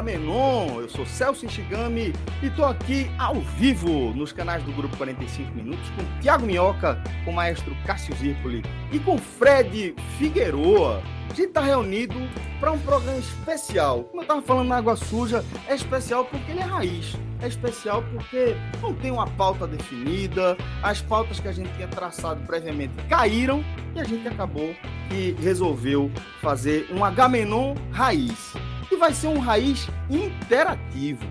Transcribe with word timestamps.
Agamenon, 0.00 0.80
eu 0.80 0.88
sou 0.88 1.04
Celso 1.04 1.44
Enxigami 1.44 2.14
e 2.42 2.46
estou 2.46 2.64
aqui 2.64 3.10
ao 3.18 3.34
vivo 3.34 4.14
nos 4.14 4.32
canais 4.32 4.62
do 4.62 4.72
Grupo 4.72 4.96
45 4.96 5.54
Minutos 5.54 5.90
com 5.90 6.20
Tiago 6.20 6.46
Minhoca, 6.46 6.98
com 7.22 7.30
o 7.30 7.34
maestro 7.34 7.76
Cássio 7.84 8.16
Zirpoli 8.16 8.62
e 8.90 8.98
com 8.98 9.18
Fred 9.18 9.94
Figueroa. 10.16 11.02
A 11.30 11.34
gente 11.34 11.48
está 11.48 11.60
reunido 11.60 12.14
para 12.58 12.72
um 12.72 12.78
programa 12.78 13.18
especial. 13.18 14.04
Como 14.04 14.20
eu 14.20 14.22
estava 14.22 14.40
falando 14.40 14.68
na 14.68 14.78
Água 14.78 14.96
Suja, 14.96 15.44
é 15.68 15.74
especial 15.74 16.24
porque 16.24 16.50
ele 16.50 16.60
é 16.60 16.64
raiz. 16.64 17.14
É 17.42 17.46
especial 17.46 18.02
porque 18.10 18.56
não 18.80 18.94
tem 18.94 19.10
uma 19.10 19.26
pauta 19.26 19.66
definida, 19.66 20.56
as 20.82 21.02
pautas 21.02 21.40
que 21.40 21.48
a 21.48 21.52
gente 21.52 21.70
tinha 21.74 21.88
traçado 21.88 22.40
previamente 22.46 22.94
caíram 23.06 23.62
e 23.94 24.00
a 24.00 24.04
gente 24.04 24.26
acabou 24.26 24.74
e 25.10 25.36
resolveu 25.42 26.10
fazer 26.40 26.88
um 26.90 27.04
Agamenon 27.04 27.74
raiz 27.92 28.54
vai 29.00 29.14
ser 29.14 29.28
um 29.28 29.38
raiz 29.38 29.88
interativo, 30.10 31.24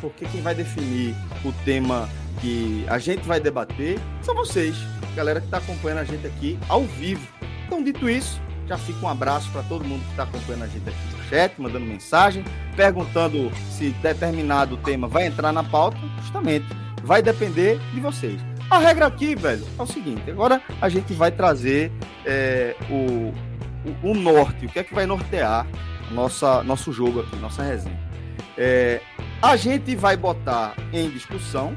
porque 0.00 0.26
quem 0.26 0.42
vai 0.42 0.54
definir 0.54 1.16
o 1.42 1.50
tema 1.64 2.08
que 2.40 2.84
a 2.86 2.98
gente 2.98 3.26
vai 3.26 3.40
debater 3.40 3.98
são 4.20 4.34
vocês, 4.34 4.76
galera 5.16 5.40
que 5.40 5.46
está 5.46 5.56
acompanhando 5.56 6.00
a 6.00 6.04
gente 6.04 6.26
aqui 6.26 6.58
ao 6.68 6.84
vivo. 6.84 7.26
Então, 7.66 7.82
dito 7.82 8.08
isso, 8.08 8.38
já 8.66 8.76
fica 8.76 9.04
um 9.04 9.08
abraço 9.08 9.50
para 9.50 9.62
todo 9.62 9.84
mundo 9.84 10.04
que 10.04 10.10
está 10.10 10.24
acompanhando 10.24 10.64
a 10.64 10.66
gente 10.66 10.86
aqui 10.86 11.16
no 11.16 11.24
chat, 11.24 11.54
mandando 11.58 11.86
mensagem, 11.86 12.44
perguntando 12.76 13.50
se 13.70 13.90
determinado 14.02 14.76
tema 14.76 15.08
vai 15.08 15.26
entrar 15.26 15.52
na 15.52 15.64
pauta. 15.64 15.96
Justamente, 16.20 16.66
vai 17.02 17.22
depender 17.22 17.78
de 17.94 18.00
vocês. 18.00 18.38
A 18.70 18.78
regra 18.78 19.06
aqui, 19.06 19.34
velho, 19.34 19.64
é 19.78 19.82
o 19.82 19.86
seguinte: 19.86 20.30
agora 20.30 20.60
a 20.80 20.88
gente 20.90 21.14
vai 21.14 21.30
trazer 21.30 21.90
é, 22.26 22.76
o, 22.90 23.32
o, 23.88 24.10
o 24.10 24.14
norte, 24.14 24.66
o 24.66 24.68
que 24.68 24.78
é 24.78 24.84
que 24.84 24.94
vai 24.94 25.06
nortear 25.06 25.66
nossa, 26.10 26.62
nosso 26.62 26.92
jogo 26.92 27.20
aqui, 27.20 27.36
nossa 27.36 27.62
resenha. 27.62 27.98
É, 28.56 29.00
a 29.42 29.56
gente 29.56 29.94
vai 29.96 30.16
botar 30.16 30.74
em 30.92 31.10
discussão 31.10 31.76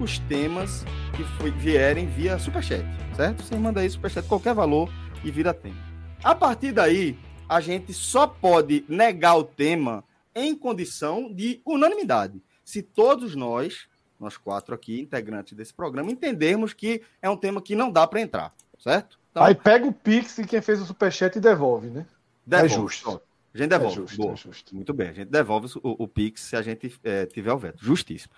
os 0.00 0.18
temas 0.20 0.84
que 1.16 1.24
foi, 1.38 1.50
vierem 1.50 2.06
via 2.06 2.38
Superchat, 2.38 2.84
certo? 3.16 3.42
Você 3.42 3.56
manda 3.56 3.80
aí 3.80 3.88
Superchat, 3.90 4.26
qualquer 4.26 4.54
valor 4.54 4.90
e 5.22 5.30
vira 5.30 5.54
tema. 5.54 5.76
A 6.22 6.34
partir 6.34 6.72
daí, 6.72 7.18
a 7.48 7.60
gente 7.60 7.92
só 7.92 8.26
pode 8.26 8.84
negar 8.88 9.36
o 9.36 9.44
tema 9.44 10.02
em 10.34 10.54
condição 10.56 11.32
de 11.32 11.60
unanimidade. 11.64 12.42
Se 12.64 12.82
todos 12.82 13.36
nós, 13.36 13.86
nós 14.18 14.36
quatro 14.36 14.74
aqui, 14.74 15.00
integrantes 15.00 15.52
desse 15.52 15.72
programa, 15.72 16.10
entendermos 16.10 16.72
que 16.72 17.02
é 17.20 17.28
um 17.28 17.36
tema 17.36 17.60
que 17.60 17.76
não 17.76 17.92
dá 17.92 18.06
para 18.06 18.20
entrar, 18.20 18.52
certo? 18.78 19.18
Então, 19.30 19.44
aí 19.44 19.54
pega 19.54 19.86
o 19.86 19.92
Pix 19.92 20.38
e 20.38 20.46
quem 20.46 20.62
fez 20.62 20.80
o 20.80 20.86
Superchat 20.86 21.36
e 21.36 21.40
devolve, 21.40 21.88
né? 21.88 22.06
Devolve, 22.46 22.72
é 22.72 22.76
justo. 22.76 23.20
A 23.54 23.58
gente 23.58 23.70
devolve. 23.70 23.94
É 23.94 24.00
justo, 24.00 24.16
Boa. 24.16 24.32
É 24.32 24.36
justo. 24.36 24.74
Muito 24.74 24.92
bem, 24.92 25.08
a 25.08 25.12
gente 25.12 25.28
devolve 25.28 25.68
o, 25.82 26.04
o 26.04 26.08
Pix 26.08 26.40
se 26.40 26.56
a 26.56 26.62
gente 26.62 26.98
é, 27.04 27.24
tiver 27.26 27.52
o 27.52 27.58
veto. 27.58 27.84
Justíssimo. 27.84 28.34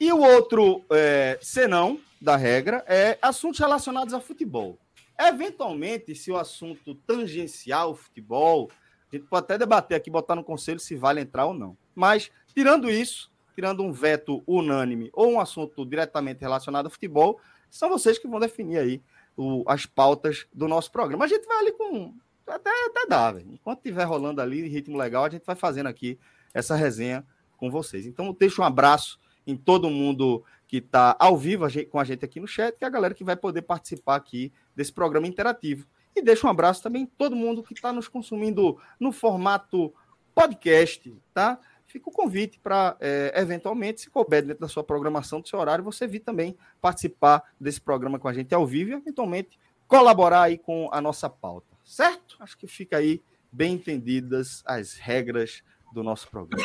E 0.00 0.12
o 0.12 0.20
outro 0.20 0.82
é, 0.90 1.38
senão 1.40 2.00
da 2.20 2.36
regra 2.36 2.82
é 2.86 3.18
assuntos 3.20 3.60
relacionados 3.60 4.14
a 4.14 4.20
futebol. 4.20 4.78
Eventualmente, 5.18 6.14
se 6.14 6.30
o 6.30 6.36
assunto 6.36 6.94
tangencial 6.94 7.90
ao 7.90 7.94
futebol, 7.94 8.70
a 9.12 9.16
gente 9.16 9.28
pode 9.28 9.44
até 9.44 9.58
debater 9.58 9.96
aqui, 9.96 10.10
botar 10.10 10.34
no 10.34 10.42
conselho 10.42 10.80
se 10.80 10.96
vale 10.96 11.20
entrar 11.20 11.46
ou 11.46 11.54
não. 11.54 11.76
Mas, 11.94 12.30
tirando 12.52 12.90
isso, 12.90 13.30
tirando 13.54 13.82
um 13.82 13.92
veto 13.92 14.42
unânime 14.46 15.10
ou 15.12 15.32
um 15.32 15.40
assunto 15.40 15.86
diretamente 15.86 16.40
relacionado 16.40 16.86
ao 16.86 16.90
futebol, 16.90 17.38
são 17.70 17.88
vocês 17.88 18.18
que 18.18 18.26
vão 18.26 18.40
definir 18.40 18.78
aí 18.78 19.02
o, 19.36 19.62
as 19.66 19.86
pautas 19.86 20.46
do 20.52 20.66
nosso 20.66 20.90
programa. 20.90 21.24
A 21.24 21.28
gente 21.28 21.46
vai 21.46 21.58
ali 21.58 21.72
com 21.72 22.14
até, 22.46 22.70
até 22.86 23.06
dá, 23.06 23.32
velho. 23.32 23.52
Enquanto 23.52 23.78
estiver 23.78 24.04
rolando 24.04 24.40
ali, 24.40 24.68
ritmo 24.68 24.96
legal, 24.96 25.24
a 25.24 25.30
gente 25.30 25.44
vai 25.44 25.56
fazendo 25.56 25.86
aqui 25.86 26.18
essa 26.52 26.76
resenha 26.76 27.26
com 27.56 27.70
vocês. 27.70 28.06
Então, 28.06 28.36
deixo 28.38 28.60
um 28.60 28.64
abraço 28.64 29.18
em 29.46 29.56
todo 29.56 29.90
mundo 29.90 30.44
que 30.66 30.78
está 30.78 31.16
ao 31.18 31.36
vivo 31.36 31.66
com 31.90 31.98
a 31.98 32.04
gente 32.04 32.24
aqui 32.24 32.40
no 32.40 32.46
chat, 32.46 32.76
que 32.76 32.84
é 32.84 32.86
a 32.86 32.90
galera 32.90 33.14
que 33.14 33.24
vai 33.24 33.36
poder 33.36 33.62
participar 33.62 34.16
aqui 34.16 34.52
desse 34.74 34.92
programa 34.92 35.26
interativo. 35.26 35.86
E 36.14 36.22
deixo 36.22 36.46
um 36.46 36.50
abraço 36.50 36.82
também 36.82 37.02
em 37.02 37.06
todo 37.06 37.34
mundo 37.34 37.62
que 37.62 37.72
está 37.72 37.92
nos 37.92 38.08
consumindo 38.08 38.78
no 39.00 39.10
formato 39.10 39.92
podcast, 40.34 41.14
tá? 41.32 41.58
Fica 41.86 42.08
o 42.08 42.12
convite 42.12 42.58
para, 42.58 42.96
é, 43.00 43.32
eventualmente, 43.36 44.00
se 44.00 44.10
couber 44.10 44.44
dentro 44.44 44.60
da 44.60 44.68
sua 44.68 44.82
programação, 44.82 45.40
do 45.40 45.48
seu 45.48 45.58
horário, 45.58 45.84
você 45.84 46.06
vir 46.06 46.20
também 46.20 46.56
participar 46.80 47.42
desse 47.60 47.80
programa 47.80 48.18
com 48.18 48.26
a 48.26 48.32
gente 48.32 48.54
ao 48.54 48.66
vivo 48.66 48.90
e, 48.90 48.94
eventualmente, 48.94 49.58
colaborar 49.86 50.42
aí 50.42 50.58
com 50.58 50.88
a 50.90 51.00
nossa 51.00 51.28
pauta 51.28 51.74
certo? 51.84 52.23
Acho 52.44 52.58
que 52.58 52.66
fica 52.66 52.98
aí 52.98 53.22
bem 53.50 53.72
entendidas 53.72 54.62
as 54.66 54.98
regras 54.98 55.62
do 55.94 56.02
nosso 56.02 56.28
programa. 56.30 56.62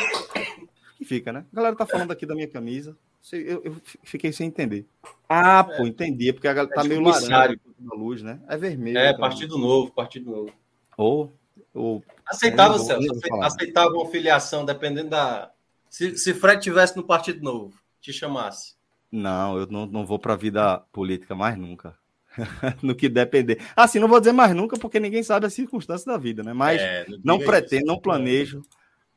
Que 0.98 1.06
fica, 1.06 1.32
né? 1.32 1.46
A 1.54 1.56
galera 1.56 1.74
tá 1.74 1.86
falando 1.86 2.12
aqui 2.12 2.26
da 2.26 2.36
minha 2.36 2.50
camisa. 2.50 2.98
Eu, 3.32 3.64
eu 3.64 3.82
fiquei 4.04 4.34
sem 4.34 4.48
entender. 4.48 4.86
Ah, 5.30 5.64
pô, 5.64 5.88
entendi. 5.88 6.28
É 6.30 6.34
porque 6.34 6.50
a 6.50 6.54
galera 6.54 6.76
tá 6.76 6.84
é 6.84 6.88
meio 6.88 7.00
laranja 7.00 7.58
da 7.80 7.96
luz, 7.96 8.22
né? 8.22 8.42
É 8.50 8.58
vermelho. 8.58 8.98
É, 8.98 9.12
então... 9.12 9.22
partido 9.22 9.58
novo, 9.58 9.90
partido 9.94 10.30
novo. 10.30 10.52
Ou. 10.98 11.32
ou... 11.74 12.04
Aceitava, 12.26 12.76
é, 12.76 12.80
Celso. 12.80 13.22
Aceitava 13.42 13.94
uma 13.94 14.10
filiação, 14.10 14.66
dependendo 14.66 15.12
da. 15.12 15.50
Se, 15.90 16.18
se 16.18 16.34
Fred 16.34 16.62
tivesse 16.62 16.98
no 16.98 17.04
Partido 17.04 17.42
Novo, 17.42 17.80
te 18.02 18.12
chamasse. 18.12 18.76
Não, 19.10 19.58
eu 19.58 19.66
não, 19.68 19.86
não 19.86 20.06
vou 20.06 20.20
para 20.20 20.34
a 20.34 20.38
vida 20.38 20.80
política 20.92 21.34
mais 21.34 21.58
nunca. 21.58 21.98
no 22.82 22.96
que 22.96 23.10
depender. 23.10 23.60
Assim, 23.76 24.00
não 24.00 24.08
vou 24.08 24.20
dizer 24.20 24.32
mais 24.32 24.56
nunca, 24.56 24.78
porque 24.78 25.00
ninguém 25.00 25.24
sabe 25.24 25.46
as 25.46 25.54
circunstâncias 25.54 26.06
da 26.06 26.18
vida, 26.18 26.44
né? 26.44 26.54
Mas 26.54 26.82
é, 26.82 27.06
não, 27.10 27.20
não 27.24 27.40
pretendo, 27.40 27.86
não 27.86 28.00
planejo 28.00 28.64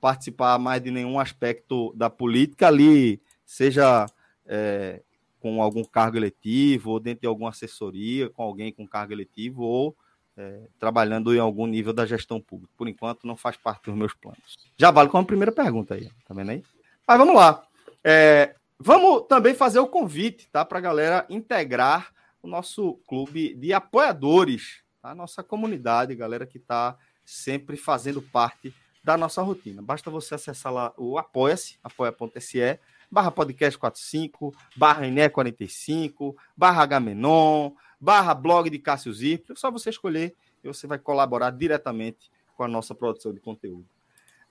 participar 0.01 0.59
mais 0.59 0.83
de 0.83 0.91
nenhum 0.91 1.19
aspecto 1.19 1.93
da 1.95 2.11
política 2.11 2.67
ali, 2.67 3.21
seja 3.45 4.07
é, 4.47 5.01
com 5.39 5.63
algum 5.63 5.85
cargo 5.85 6.17
eletivo, 6.17 6.91
ou 6.91 7.01
dentro 7.01 7.23
de 7.23 7.27
alguma 7.27 7.51
assessoria, 7.51 8.29
com 8.29 8.43
alguém 8.43 8.73
com 8.73 8.87
cargo 8.87 9.13
eletivo, 9.13 9.63
ou 9.63 9.97
é, 10.37 10.63
trabalhando 10.79 11.35
em 11.35 11.39
algum 11.39 11.67
nível 11.67 11.93
da 11.93 12.07
gestão 12.07 12.41
pública. 12.41 12.73
Por 12.77 12.89
enquanto, 12.89 13.27
não 13.27 13.37
faz 13.37 13.57
parte 13.57 13.87
dos 13.87 13.95
meus 13.95 14.15
planos. 14.15 14.59
Já 14.77 14.91
vale 14.91 15.09
com 15.09 15.19
a 15.19 15.25
primeira 15.25 15.53
pergunta 15.53 15.95
aí, 15.95 16.11
tá 16.27 16.35
vendo 16.35 16.51
aí? 16.51 16.63
Mas 17.07 17.19
vamos 17.19 17.35
lá. 17.35 17.63
É, 18.03 18.55
vamos 18.79 19.27
também 19.29 19.55
fazer 19.55 19.79
o 19.79 19.87
convite, 19.87 20.49
tá? 20.51 20.65
Para 20.65 20.79
a 20.79 20.83
galera 20.83 21.27
integrar 21.29 22.12
o 22.43 22.49
nosso 22.49 22.95
clube 23.07 23.55
de 23.55 23.73
apoiadores, 23.73 24.83
tá? 25.01 25.11
a 25.11 25.15
nossa 25.15 25.43
comunidade, 25.43 26.15
galera 26.15 26.45
que 26.45 26.59
está 26.59 26.99
sempre 27.25 27.77
fazendo 27.77 28.21
parte 28.21 28.75
da 29.03 29.17
nossa 29.17 29.43
rotina. 29.43 29.81
Basta 29.81 30.11
você 30.11 30.35
acessar 30.35 30.73
lá 30.73 30.93
o 30.97 31.19
Apoia-se, 31.19 31.79
apoia.se, 31.83 32.79
barra 33.11 33.31
podcast 33.31 33.79
45, 33.79 34.55
barra 34.77 35.07
Ené 35.07 35.29
45, 35.29 36.37
barra 36.57 36.87
Gamenon, 36.87 37.73
barra 38.01 38.35
blog 38.35 38.69
de 38.69 38.79
Cássio 38.79 39.13
Zirpio. 39.13 39.53
É 39.53 39.57
só 39.57 39.71
você 39.71 39.91
escolher 39.91 40.35
e 40.63 40.69
você 40.69 40.87
vai 40.87 40.99
colaborar 40.99 41.51
diretamente 41.51 42.31
com 42.57 42.65
a 42.65 42.69
nossa 42.69 42.95
produção 42.95 43.33
de 43.33 43.41
conteúdo. 43.41 43.87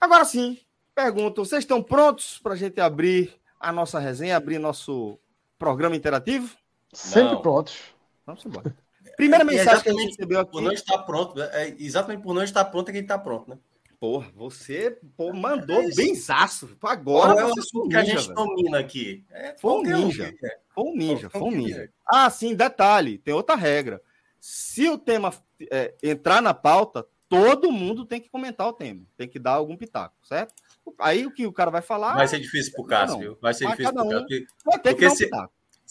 Agora 0.00 0.24
sim, 0.24 0.58
pergunto, 0.94 1.44
vocês 1.44 1.62
estão 1.62 1.82
prontos 1.82 2.38
para 2.38 2.54
a 2.54 2.56
gente 2.56 2.80
abrir 2.80 3.34
a 3.58 3.72
nossa 3.72 3.98
resenha, 3.98 4.36
abrir 4.36 4.58
nosso 4.58 5.18
programa 5.58 5.96
interativo? 5.96 6.61
Sempre 6.92 7.34
não. 7.34 7.42
prontos. 7.42 7.78
Vamos 8.26 8.44
embora. 8.46 8.76
Primeira 9.16 9.44
mensagem 9.44 9.82
que 9.82 9.88
a 9.88 9.92
gente 9.92 10.10
recebeu 10.10 10.40
aqui. 10.40 10.52
Por 10.52 10.62
não 10.62 10.72
estar 10.72 10.98
pronto, 10.98 11.40
é, 11.40 11.74
exatamente 11.78 12.22
por 12.22 12.34
não 12.34 12.42
estar 12.42 12.64
pronto 12.66 12.88
é 12.88 12.92
que 12.92 12.98
está 12.98 13.18
pronto, 13.18 13.50
né? 13.50 13.58
Porra, 14.00 14.28
você 14.34 14.98
pô, 15.16 15.32
mandou 15.32 15.80
é 15.80 15.90
bem 15.94 16.14
zaço. 16.14 16.76
Agora 16.82 17.40
é 17.40 17.44
o 17.44 17.52
assunto 17.56 17.88
que 17.88 17.96
a 17.96 18.02
gente 18.02 18.22
velho. 18.22 18.34
domina 18.34 18.80
aqui. 18.80 19.24
É, 19.30 19.54
foi 19.56 19.72
um 19.74 19.82
ninja. 19.82 20.34
Foi 20.74 20.84
um 20.84 20.96
ninja, 20.96 21.30
foi 21.30 21.40
um 21.40 21.50
ninja. 21.52 21.90
Ah, 22.04 22.28
sim, 22.28 22.54
detalhe, 22.54 23.18
tem 23.18 23.32
outra 23.32 23.54
regra. 23.54 24.02
se 24.40 24.88
o 24.88 24.98
tema 24.98 25.32
é, 25.70 25.94
entrar 26.02 26.42
na 26.42 26.52
pauta, 26.52 27.06
todo 27.28 27.70
mundo 27.70 28.04
tem 28.04 28.20
que 28.20 28.28
comentar 28.28 28.66
o 28.66 28.72
tema, 28.72 29.06
tem 29.16 29.28
que 29.28 29.38
dar 29.38 29.52
algum 29.52 29.76
pitaco, 29.76 30.16
certo? 30.26 30.52
Aí 30.98 31.24
o 31.24 31.30
que 31.32 31.46
o 31.46 31.52
cara 31.52 31.70
vai 31.70 31.80
falar. 31.80 32.14
Vai 32.14 32.26
ser 32.26 32.40
difícil 32.40 32.72
pro 32.72 32.84
Cássio, 32.84 33.18
viu? 33.18 33.38
Vai 33.40 33.54
ser 33.54 33.68
difícil 33.68 33.92
pro 33.92 34.08
Cássio. 34.08 34.46
Porque, 34.62 34.90
porque 34.94 35.10
se, 35.10 35.30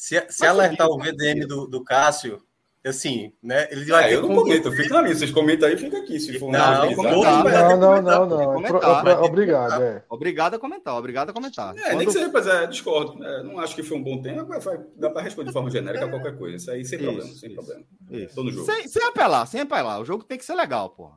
se, 0.02 0.20
se 0.30 0.48
alertar 0.48 0.90
o 0.90 0.98
VDM 0.98 1.46
do, 1.46 1.68
do 1.68 1.84
Cássio, 1.84 2.42
assim, 2.84 3.32
né? 3.42 3.68
Ele 3.70 3.86
vai 3.86 4.10
é, 4.10 4.16
eu 4.16 4.24
não 4.24 4.34
comento, 4.34 4.68
eu 4.68 4.72
fico 4.72 4.92
na 4.96 5.04
minha. 5.04 5.14
Vocês 5.14 5.30
comentam 5.30 5.70
aí, 5.70 5.78
fica 5.78 6.00
aqui. 6.00 6.20
Se 6.20 6.40
for 6.40 6.52
não, 6.52 6.90
não, 6.90 7.04
não, 7.04 7.78
não, 7.78 8.02
não, 8.02 8.26
não. 8.26 8.54
Comentar, 8.56 9.22
obrigado, 9.22 9.84
é. 9.84 10.04
Obrigado 10.10 10.56
a 10.56 10.60
comentar, 10.60 10.98
obrigado 10.98 11.30
a 11.30 11.34
comentar. 11.34 11.78
É, 11.78 11.82
Quando... 11.82 11.98
nem 12.00 12.08
que 12.08 12.14
seja, 12.14 12.32
mas 12.34 12.48
é, 12.48 12.66
discordo. 12.66 13.24
É, 13.24 13.44
não 13.44 13.60
acho 13.60 13.76
que 13.76 13.84
foi 13.84 13.96
um 13.96 14.02
bom 14.02 14.20
tema, 14.20 14.44
mas 14.44 14.66
dá 14.96 15.12
para 15.12 15.22
responder 15.22 15.50
de 15.50 15.54
forma 15.54 15.70
genérica 15.70 16.06
a 16.06 16.10
qualquer 16.10 16.36
coisa. 16.36 16.58
Isso 16.58 16.72
aí 16.72 16.84
sem 16.84 16.98
isso, 16.98 17.08
problema, 17.08 17.36
sem 17.36 17.52
isso, 17.52 17.56
problema. 17.62 17.86
Isso. 18.10 18.36
Tô 18.36 18.44
no 18.44 18.52
jogo. 18.52 18.66
Sem, 18.66 18.88
sem, 18.88 19.04
apelar, 19.04 19.46
sem 19.46 19.62
apelar. 19.62 20.02
O 20.02 20.06
jogo 20.06 20.24
tem 20.24 20.40
que 20.40 20.46
ser 20.46 20.56
legal, 20.56 20.90
pô. 20.90 21.12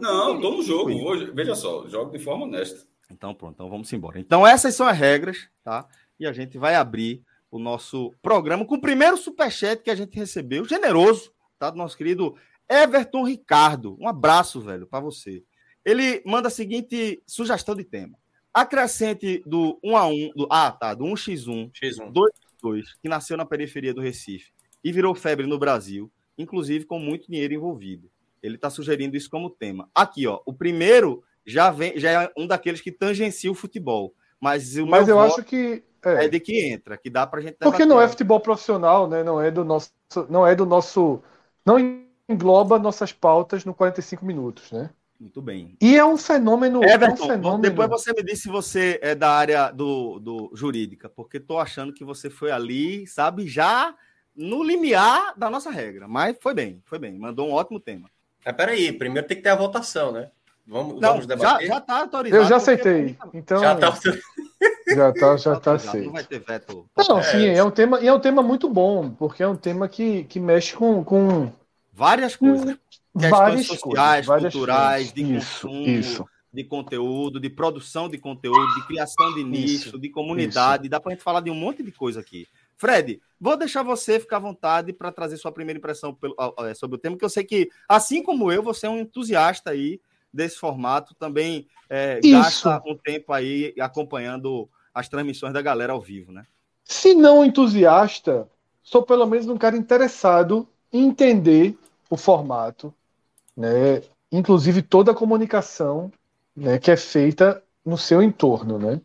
Não, 0.00 0.40
tô 0.40 0.50
no 0.50 0.62
jogo. 0.62 0.90
Hoje, 0.90 1.30
veja 1.34 1.54
só, 1.54 1.86
jogo 1.88 2.10
de 2.10 2.18
forma 2.18 2.46
honesta. 2.46 2.88
Então 3.10 3.34
pronto, 3.34 3.52
então 3.52 3.68
vamos 3.68 3.92
embora. 3.92 4.18
Então 4.18 4.46
essas 4.46 4.74
são 4.74 4.86
as 4.86 4.96
regras, 4.96 5.36
tá? 5.62 5.86
E 6.18 6.26
a 6.26 6.32
gente 6.32 6.56
vai 6.56 6.74
abrir 6.74 7.22
o 7.50 7.58
nosso 7.58 8.14
programa 8.22 8.64
com 8.64 8.76
o 8.76 8.80
primeiro 8.80 9.16
superchat 9.16 9.82
que 9.82 9.90
a 9.90 9.94
gente 9.94 10.16
recebeu, 10.16 10.64
generoso, 10.64 11.32
tá? 11.58 11.70
Do 11.70 11.76
nosso 11.76 11.96
querido 11.96 12.36
Everton 12.68 13.24
Ricardo. 13.24 13.96
Um 14.00 14.08
abraço, 14.08 14.60
velho, 14.60 14.86
para 14.86 15.00
você. 15.00 15.42
Ele 15.84 16.22
manda 16.24 16.48
a 16.48 16.50
seguinte 16.50 17.22
sugestão 17.26 17.74
de 17.74 17.84
tema. 17.84 18.18
Acrescente 18.52 19.42
do 19.46 19.78
1 19.82 19.96
a 19.96 20.06
1 20.06 20.30
do, 20.36 20.46
ah, 20.50 20.70
tá, 20.70 20.94
do 20.94 21.04
1x1, 21.04 21.70
X1. 21.72 22.12
2 22.12 22.32
2 22.62 22.94
que 22.96 23.08
nasceu 23.08 23.36
na 23.36 23.44
periferia 23.44 23.94
do 23.94 24.00
Recife 24.00 24.52
e 24.82 24.92
virou 24.92 25.14
febre 25.14 25.46
no 25.46 25.58
Brasil, 25.58 26.10
inclusive 26.36 26.84
com 26.84 26.98
muito 26.98 27.26
dinheiro 27.26 27.54
envolvido. 27.54 28.10
Ele 28.42 28.54
está 28.54 28.70
sugerindo 28.70 29.16
isso 29.16 29.28
como 29.28 29.50
tema. 29.50 29.88
Aqui, 29.94 30.26
ó, 30.26 30.40
o 30.46 30.52
primeiro 30.52 31.22
já 31.44 31.70
vem, 31.70 31.98
já 31.98 32.24
é 32.24 32.32
um 32.36 32.46
daqueles 32.46 32.80
que 32.80 32.92
tangencia 32.92 33.50
o 33.50 33.54
futebol. 33.54 34.14
Mas, 34.40 34.76
o 34.76 34.86
mas 34.86 35.08
eu 35.08 35.20
acho 35.20 35.42
que 35.42 35.82
é. 36.04 36.24
é. 36.24 36.28
de 36.28 36.40
que 36.40 36.70
entra, 36.70 36.96
que 36.96 37.10
dá 37.10 37.26
pra 37.26 37.40
gente 37.40 37.56
Porque 37.58 37.84
não 37.84 38.00
é 38.00 38.08
futebol 38.08 38.40
profissional, 38.40 39.08
né? 39.08 39.22
Não 39.22 39.40
é 39.40 39.50
do 39.50 39.64
nosso, 39.64 39.90
não 40.28 40.46
é 40.46 40.54
do 40.54 40.66
nosso, 40.66 41.22
não 41.64 41.78
engloba 42.28 42.78
nossas 42.78 43.12
pautas 43.12 43.64
no 43.64 43.74
45 43.74 44.24
minutos, 44.24 44.70
né? 44.70 44.90
Muito 45.20 45.42
bem. 45.42 45.76
E 45.82 45.98
é 45.98 46.04
um 46.04 46.16
fenômeno. 46.16 46.82
Everton, 46.82 47.24
é 47.24 47.26
um 47.26 47.28
fenômeno... 47.28 47.62
depois 47.62 47.90
você 47.90 48.12
me 48.14 48.22
diz 48.22 48.40
se 48.40 48.48
você 48.48 48.98
é 49.02 49.14
da 49.14 49.30
área 49.30 49.70
do, 49.70 50.18
do 50.18 50.50
jurídica, 50.54 51.10
porque 51.10 51.38
tô 51.38 51.58
achando 51.58 51.92
que 51.92 52.02
você 52.02 52.30
foi 52.30 52.50
ali, 52.50 53.06
sabe, 53.06 53.46
já 53.46 53.94
no 54.34 54.62
limiar 54.62 55.34
da 55.36 55.50
nossa 55.50 55.70
regra. 55.70 56.08
Mas 56.08 56.38
foi 56.40 56.54
bem, 56.54 56.82
foi 56.86 56.98
bem. 56.98 57.18
Mandou 57.18 57.48
um 57.48 57.52
ótimo 57.52 57.78
tema. 57.78 58.08
Mas 58.44 58.56
peraí, 58.56 58.90
primeiro 58.92 59.28
tem 59.28 59.36
que 59.36 59.42
ter 59.42 59.50
a 59.50 59.56
votação, 59.56 60.10
né? 60.10 60.30
Vamos, 60.66 61.00
não, 61.00 61.10
vamos 61.10 61.26
debater? 61.26 61.66
Já, 61.66 61.74
já 61.74 61.80
tá 61.80 62.00
autorizado. 62.00 62.42
Eu 62.42 62.48
já 62.48 62.56
aceitei. 62.56 63.16
Então, 63.34 63.60
já 63.60 63.74
tá 63.74 63.92
Já 64.88 65.12
tá, 65.12 65.36
já 65.36 65.60
tá 65.60 65.74
aceito. 65.74 66.06
Não 66.06 66.12
vai 66.12 66.24
ter 66.24 66.40
veto. 66.40 66.86
Não, 67.08 67.18
é, 67.18 67.22
sim, 67.22 67.46
é 67.46 67.62
um 67.62 67.70
tema, 67.70 68.00
e 68.00 68.08
é 68.08 68.12
um 68.12 68.20
tema 68.20 68.42
muito 68.42 68.68
bom, 68.68 69.10
porque 69.10 69.42
é 69.42 69.48
um 69.48 69.56
tema 69.56 69.88
que, 69.88 70.24
que 70.24 70.40
mexe 70.40 70.74
com, 70.74 71.04
com 71.04 71.52
várias 71.92 72.36
coisas. 72.36 72.76
várias 73.14 73.66
sociais, 73.66 74.26
coisas, 74.26 74.52
culturais, 74.52 75.12
de 75.12 75.22
isso, 75.22 75.68
consumo, 75.68 75.86
isso. 75.86 76.26
de 76.52 76.64
conteúdo, 76.64 77.40
de 77.40 77.48
produção 77.48 78.08
de 78.08 78.18
conteúdo, 78.18 78.74
de 78.74 78.86
criação 78.86 79.34
de 79.34 79.44
nicho, 79.44 79.88
isso, 79.88 79.98
de 79.98 80.08
comunidade. 80.08 80.84
Isso. 80.84 80.90
Dá 80.90 81.00
pra 81.00 81.12
gente 81.12 81.22
falar 81.22 81.40
de 81.40 81.50
um 81.50 81.54
monte 81.54 81.82
de 81.82 81.92
coisa 81.92 82.20
aqui. 82.20 82.46
Fred, 82.76 83.20
vou 83.38 83.56
deixar 83.56 83.82
você 83.82 84.18
ficar 84.18 84.38
à 84.38 84.40
vontade 84.40 84.92
para 84.92 85.12
trazer 85.12 85.36
sua 85.36 85.52
primeira 85.52 85.78
impressão 85.78 86.16
é, 86.60 86.74
sobre 86.74 86.96
o 86.96 86.98
tema, 86.98 87.16
que 87.16 87.24
eu 87.24 87.28
sei 87.28 87.44
que, 87.44 87.70
assim 87.88 88.22
como 88.22 88.50
eu, 88.50 88.62
você 88.62 88.86
é 88.86 88.90
um 88.90 88.98
entusiasta 88.98 89.70
aí 89.70 90.00
desse 90.32 90.56
formato, 90.56 91.14
também 91.14 91.66
é, 91.88 92.20
gasta 92.20 92.82
um 92.86 92.96
tempo 92.96 93.32
aí 93.32 93.74
acompanhando 93.80 94.68
as 94.94 95.08
transmissões 95.08 95.52
da 95.52 95.62
galera 95.62 95.92
ao 95.92 96.00
vivo, 96.00 96.32
né? 96.32 96.46
Se 96.84 97.14
não 97.14 97.44
entusiasta, 97.44 98.48
sou 98.82 99.02
pelo 99.02 99.26
menos 99.26 99.48
um 99.48 99.56
cara 99.56 99.76
interessado 99.76 100.66
em 100.92 101.06
entender 101.06 101.76
o 102.08 102.16
formato, 102.16 102.92
né? 103.56 104.02
Inclusive 104.30 104.82
toda 104.82 105.12
a 105.12 105.14
comunicação, 105.14 106.12
né, 106.54 106.78
que 106.78 106.90
é 106.90 106.96
feita 106.96 107.62
no 107.84 107.98
seu 107.98 108.22
entorno, 108.22 108.78
né? 108.78 109.00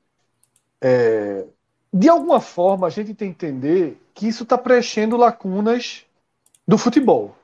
É, 0.82 1.46
de 1.92 2.10
alguma 2.10 2.40
forma 2.40 2.88
a 2.88 2.90
gente 2.90 3.14
tem 3.14 3.34
que 3.34 3.46
entender 3.46 4.02
que 4.14 4.28
isso 4.28 4.44
está 4.44 4.58
preenchendo 4.58 5.18
lacunas 5.18 6.06
do 6.68 6.78
futebol, 6.78 7.36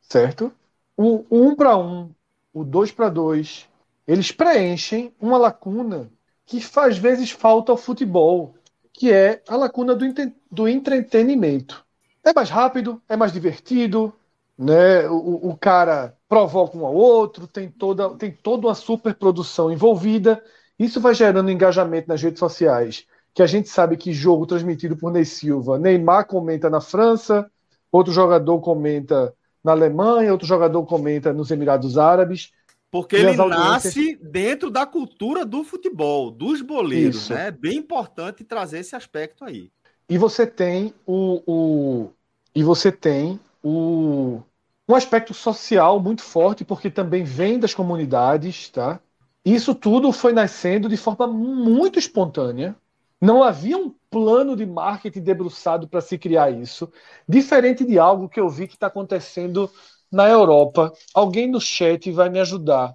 certo? 0.00 0.52
O 0.96 1.24
um 1.30 1.54
para 1.54 1.76
um 1.76 2.10
o 2.52 2.64
2 2.64 2.92
para 2.92 3.08
2, 3.08 3.68
eles 4.06 4.32
preenchem 4.32 5.14
uma 5.20 5.38
lacuna 5.38 6.10
que 6.44 6.60
às 6.76 6.98
vezes 6.98 7.30
falta 7.30 7.70
ao 7.70 7.78
futebol, 7.78 8.54
que 8.92 9.12
é 9.12 9.40
a 9.48 9.56
lacuna 9.56 9.94
do, 9.94 10.04
do 10.50 10.68
entretenimento. 10.68 11.84
É 12.24 12.32
mais 12.34 12.50
rápido, 12.50 13.00
é 13.08 13.16
mais 13.16 13.32
divertido, 13.32 14.12
né? 14.58 15.08
O, 15.08 15.50
o, 15.50 15.56
cara 15.56 16.16
provoca 16.28 16.76
um 16.76 16.84
ao 16.84 16.94
outro, 16.94 17.46
tem 17.46 17.70
toda, 17.70 18.10
tem 18.16 18.32
toda 18.32 18.66
uma 18.66 18.74
superprodução 18.74 19.72
envolvida. 19.72 20.42
Isso 20.78 21.00
vai 21.00 21.14
gerando 21.14 21.50
engajamento 21.50 22.08
nas 22.08 22.20
redes 22.20 22.40
sociais. 22.40 23.06
Que 23.32 23.42
a 23.42 23.46
gente 23.46 23.68
sabe 23.68 23.96
que 23.96 24.12
jogo 24.12 24.44
transmitido 24.44 24.96
por 24.96 25.12
Ney 25.12 25.24
Silva, 25.24 25.78
Neymar 25.78 26.26
comenta 26.26 26.68
na 26.68 26.80
França, 26.80 27.48
outro 27.92 28.12
jogador 28.12 28.60
comenta 28.60 29.32
na 29.62 29.72
Alemanha, 29.72 30.32
outro 30.32 30.46
jogador 30.46 30.84
comenta 30.84 31.32
nos 31.32 31.50
Emirados 31.50 31.98
Árabes. 31.98 32.50
Porque 32.90 33.14
ele 33.14 33.36
nasce 33.36 34.18
dentro 34.20 34.68
da 34.68 34.84
cultura 34.84 35.44
do 35.44 35.62
futebol, 35.62 36.30
dos 36.30 36.60
boleiros, 36.60 37.22
Isso. 37.22 37.32
né? 37.32 37.48
É 37.48 37.50
bem 37.50 37.78
importante 37.78 38.42
trazer 38.42 38.80
esse 38.80 38.96
aspecto 38.96 39.44
aí. 39.44 39.70
E 40.08 40.18
você 40.18 40.44
tem 40.44 40.92
o, 41.06 41.42
o 41.46 42.10
e 42.52 42.64
você 42.64 42.90
tem 42.90 43.38
o 43.62 44.42
um 44.88 44.94
aspecto 44.96 45.32
social 45.32 46.00
muito 46.00 46.20
forte, 46.20 46.64
porque 46.64 46.90
também 46.90 47.22
vem 47.22 47.60
das 47.60 47.72
comunidades, 47.72 48.68
tá? 48.70 48.98
Isso 49.44 49.72
tudo 49.72 50.12
foi 50.12 50.32
nascendo 50.32 50.88
de 50.88 50.96
forma 50.96 51.28
muito 51.28 51.96
espontânea. 51.96 52.74
Não 53.20 53.42
havia 53.42 53.76
um 53.76 53.94
plano 54.10 54.56
de 54.56 54.64
marketing 54.64 55.20
debruçado 55.20 55.88
para 55.88 56.00
se 56.00 56.18
criar 56.18 56.50
isso, 56.50 56.90
diferente 57.28 57.84
de 57.84 57.98
algo 57.98 58.28
que 58.28 58.40
eu 58.40 58.48
vi 58.48 58.66
que 58.66 58.74
está 58.74 58.86
acontecendo 58.86 59.70
na 60.10 60.28
Europa. 60.28 60.92
Alguém 61.14 61.48
no 61.50 61.60
chat 61.60 62.10
vai 62.10 62.28
me 62.28 62.40
ajudar 62.40 62.94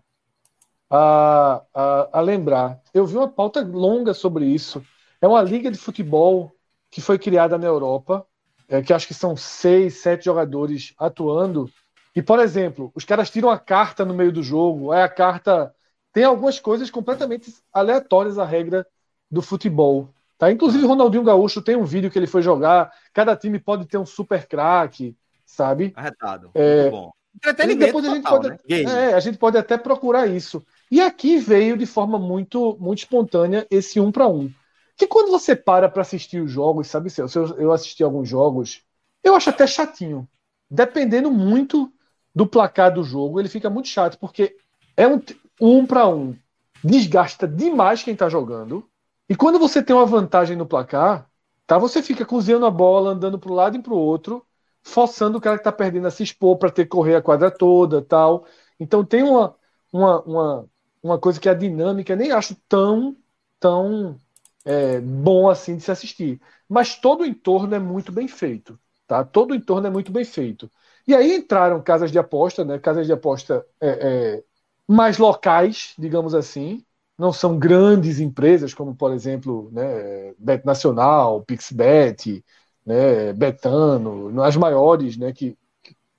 a, 0.89 1.63
a, 1.73 2.19
a, 2.19 2.21
lembrar. 2.21 2.81
Eu 2.93 3.05
vi 3.05 3.17
uma 3.17 3.27
pauta 3.27 3.61
longa 3.61 4.13
sobre 4.13 4.45
isso. 4.45 4.83
É 5.21 5.27
uma 5.27 5.41
liga 5.41 5.71
de 5.71 5.77
futebol 5.77 6.55
que 6.89 7.01
foi 7.01 7.19
criada 7.19 7.57
na 7.57 7.67
Europa, 7.67 8.25
é, 8.67 8.81
que 8.81 8.93
acho 8.93 9.07
que 9.07 9.13
são 9.13 9.35
seis, 9.35 10.01
sete 10.01 10.25
jogadores 10.25 10.93
atuando. 10.97 11.69
E, 12.15 12.21
por 12.21 12.39
exemplo, 12.39 12.91
os 12.95 13.03
caras 13.03 13.29
tiram 13.29 13.50
a 13.50 13.59
carta 13.59 14.05
no 14.05 14.13
meio 14.13 14.31
do 14.31 14.41
jogo, 14.41 14.91
aí 14.91 15.01
a 15.03 15.09
carta 15.09 15.75
tem 16.13 16.23
algumas 16.23 16.59
coisas 16.59 16.89
completamente 16.89 17.53
aleatórias 17.73 18.39
à 18.39 18.45
regra 18.45 18.88
do 19.29 19.41
futebol. 19.41 20.14
Tá? 20.37 20.51
Inclusive, 20.51 20.83
o 20.83 20.87
Ronaldinho 20.87 21.23
Gaúcho 21.23 21.61
tem 21.61 21.75
um 21.75 21.85
vídeo 21.85 22.11
que 22.11 22.19
ele 22.19 22.27
foi 22.27 22.41
jogar. 22.41 22.91
Cada 23.13 23.35
time 23.35 23.59
pode 23.59 23.85
ter 23.85 23.97
um 23.97 24.05
super 24.05 24.47
craque, 24.47 25.15
sabe? 25.45 25.93
Arretado. 25.95 26.51
É, 26.53 26.83
Muito 26.83 26.91
bom. 26.91 27.11
Entretenimento 27.35 27.85
depois 27.85 28.05
a 28.05 28.15
gente, 28.15 28.23
pode, 28.23 28.49
né? 28.49 28.57
é, 28.69 29.13
a 29.13 29.19
gente 29.19 29.37
pode 29.37 29.57
até 29.57 29.77
procurar 29.77 30.27
isso. 30.27 30.65
E 30.89 31.01
aqui 31.01 31.37
veio 31.37 31.77
de 31.77 31.85
forma 31.85 32.17
muito, 32.17 32.77
muito 32.79 32.99
espontânea 32.99 33.67
esse 33.69 33.99
um 33.99 34.11
para 34.11 34.27
um. 34.27 34.51
Que 34.97 35.07
quando 35.07 35.31
você 35.31 35.55
para 35.55 35.89
para 35.89 36.01
assistir 36.01 36.41
os 36.41 36.49
jogos, 36.49 36.87
sabe? 36.87 37.09
Se 37.09 37.21
eu, 37.21 37.27
eu 37.57 37.71
assisti 37.73 38.03
alguns 38.03 38.29
jogos, 38.29 38.81
eu 39.21 39.35
acho 39.35 39.49
até 39.49 39.67
chatinho. 39.67 40.27
Dependendo 40.69 41.29
muito 41.29 41.91
do 42.33 42.47
placar 42.47 42.93
do 42.93 43.03
jogo, 43.03 43.39
ele 43.39 43.49
fica 43.49 43.69
muito 43.69 43.89
chato, 43.89 44.17
porque 44.17 44.55
é 44.95 45.07
um 45.07 45.21
um 45.59 45.85
para 45.85 46.07
um. 46.07 46.35
Desgasta 46.83 47.47
demais 47.47 48.03
quem 48.03 48.15
tá 48.15 48.29
jogando 48.29 48.87
e 49.29 49.36
quando 49.36 49.60
você 49.60 49.82
tem 49.84 49.96
uma 49.96 50.05
vantagem 50.05 50.55
no 50.58 50.65
placar, 50.67 51.29
tá? 51.65 51.77
Você 51.77 52.01
fica 52.03 52.25
cozinhando 52.25 52.65
a 52.65 52.72
bola, 52.72 53.12
andando 53.12 53.39
para 53.39 53.51
um 53.51 53.55
lado 53.55 53.77
e 53.77 53.82
para 53.82 53.94
o 53.94 53.98
outro, 53.98 54.46
forçando 54.84 55.38
o 55.38 55.41
cara 55.41 55.58
que 55.58 55.62
está 55.62 55.72
perdendo 55.72 56.08
a 56.08 56.12
se 56.12 56.24
expor 56.24 56.58
para 56.58 56.72
ter 56.72 56.84
que 56.86 56.89
correr 56.91 57.15
a 57.15 57.22
quadra 57.22 57.50
toda, 57.51 58.01
tal. 58.01 58.46
Então 58.79 59.03
tem 59.05 59.24
uma, 59.24 59.55
uma, 59.91 60.22
uma, 60.24 60.70
uma 61.01 61.20
coisa 61.20 61.39
que 61.39 61.50
a 61.50 61.53
dinâmica 61.53 62.15
nem 62.15 62.32
acho 62.32 62.55
tão 62.70 63.15
tão 63.60 64.17
é, 64.63 65.00
bom 65.01 65.50
assim 65.50 65.77
de 65.77 65.84
se 65.84 65.91
assistir. 65.91 66.41
Mas 66.67 66.96
todo 67.00 67.22
o 67.22 67.25
entorno 67.25 67.75
é 67.75 67.79
muito 67.79 68.12
bem 68.12 68.27
feito, 68.27 68.79
tá? 69.08 69.24
Todo 69.24 69.51
o 69.51 69.55
entorno 69.55 69.88
é 69.88 69.89
muito 69.89 70.12
bem 70.12 70.25
feito. 70.25 70.70
E 71.08 71.13
aí 71.15 71.36
entraram 71.36 71.82
casas 71.82 72.12
de 72.12 72.20
aposta, 72.20 72.63
né? 72.65 72.79
Casas 72.79 73.05
de 73.08 73.13
aposta 73.13 73.65
é, 73.79 74.38
é, 74.39 74.44
mais 74.88 75.17
locais, 75.17 75.94
digamos 75.98 76.34
assim, 76.36 76.84
não 77.17 77.31
são 77.31 77.57
grandes 77.57 78.19
empresas, 78.19 78.74
como, 78.74 78.95
por 78.95 79.13
exemplo, 79.13 79.69
né, 79.72 80.34
Bet 80.38 80.65
Nacional, 80.65 81.43
Pixbet, 81.43 82.43
né, 82.86 83.34
Betano, 83.34 84.41
as 84.43 84.55
maiores 84.55 85.17
né, 85.17 85.31
que, 85.31 85.57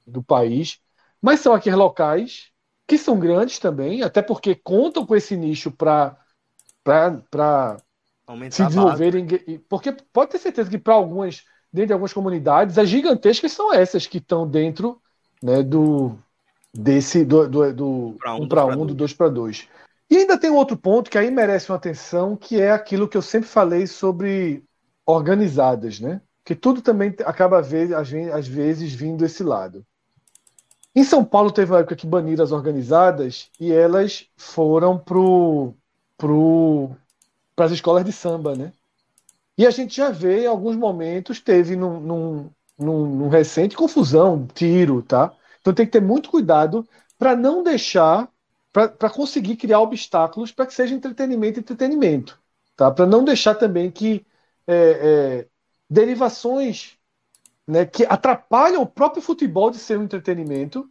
do 0.07 0.23
país, 0.23 0.81
mas 1.21 1.41
são 1.41 1.53
aqueles 1.53 1.79
locais 1.79 2.51
que 2.87 2.97
são 2.97 3.19
grandes 3.19 3.59
também, 3.59 4.03
até 4.03 4.23
porque 4.23 4.55
contam 4.55 5.05
com 5.05 5.17
esse 5.17 5.37
nicho 5.37 5.71
para 5.71 6.17
se 8.51 8.65
desenvolverem. 8.65 9.27
Porque 9.69 9.93
pode 10.13 10.31
ter 10.31 10.39
certeza 10.39 10.71
que 10.71 10.79
para 10.79 10.95
algumas, 10.95 11.43
dentro 11.73 11.89
de 11.89 11.93
algumas 11.93 12.13
comunidades, 12.13 12.79
as 12.79 12.89
gigantescas 12.89 13.53
são 13.53 13.75
essas 13.75 14.07
que 14.07 14.19
estão 14.19 14.49
dentro 14.49 15.01
né, 15.43 15.63
do 15.63 16.17
desse 16.73 17.25
do, 17.25 17.49
do, 17.49 17.73
do 17.73 18.17
um 18.39 18.47
para 18.49 18.67
um, 18.67 18.83
um, 18.83 18.87
do 18.87 18.95
dois 18.95 19.13
para 19.13 19.29
dois. 19.29 19.67
E 20.09 20.19
ainda 20.19 20.39
tem 20.39 20.51
um 20.51 20.57
outro 20.57 20.77
ponto 20.77 21.11
que 21.11 21.19
aí 21.19 21.31
merece 21.31 21.71
uma 21.71 21.77
atenção, 21.77 22.37
que 22.37 22.61
é 22.61 22.71
aquilo 22.71 23.09
que 23.09 23.17
eu 23.17 23.23
sempre 23.23 23.49
falei 23.49 23.87
sobre 23.87 24.63
organizadas, 25.05 25.99
né? 26.01 26.21
Que 26.45 26.55
tudo 26.55 26.81
também 26.81 27.15
acaba 27.25 27.59
às 27.59 28.47
vezes 28.49 28.95
vindo 28.95 29.19
desse 29.19 29.43
lado. 29.43 29.85
Em 30.95 31.05
São 31.05 31.25
Paulo 31.25 31.51
teve 31.51 31.73
uma 31.73 31.81
época 31.81 31.97
que 31.97 32.07
baniram 32.07 32.43
as 32.43 32.53
organizadas 32.53 33.51
e 33.61 33.71
elas 33.73 34.27
foram 34.37 34.97
pro, 34.97 35.75
pro, 36.17 36.91
para 37.55 37.67
as 37.67 37.73
escolas 37.73 38.05
de 38.05 38.13
samba, 38.13 38.55
né? 38.55 38.73
E 39.59 39.67
a 39.67 39.71
gente 39.71 39.97
já 39.97 40.11
vê 40.11 40.45
em 40.45 40.47
alguns 40.47 40.77
momentos, 40.77 41.41
teve 41.41 41.77
num, 41.77 42.01
num, 42.01 42.51
num, 42.79 43.07
num 43.07 43.29
recente 43.29 43.77
confusão, 43.77 44.47
tiro, 44.55 45.03
tá? 45.03 45.33
Então 45.61 45.75
tem 45.75 45.85
que 45.85 45.93
ter 45.93 46.03
muito 46.03 46.31
cuidado 46.31 46.87
para 47.19 47.35
não 47.35 47.63
deixar 47.63 48.29
para 48.77 49.09
conseguir 49.09 49.57
criar 49.57 49.81
obstáculos 49.81 50.53
para 50.53 50.67
que 50.67 50.75
seja 50.75 50.95
entretenimento 50.95 51.59
e 51.59 51.61
entretenimento. 51.61 52.39
Tá? 52.77 52.91
Para 52.91 53.07
não 53.07 53.25
deixar 53.25 53.55
também 53.55 53.91
que 53.91 54.27
é, 54.67 54.75
é, 54.77 55.47
derivações 55.89 56.99
né, 57.67 57.87
que 57.87 58.05
atrapalham 58.05 58.83
o 58.83 58.87
próprio 58.87 59.23
futebol 59.23 59.71
de 59.71 59.79
ser 59.79 59.99
um 59.99 60.03
entretenimento, 60.03 60.87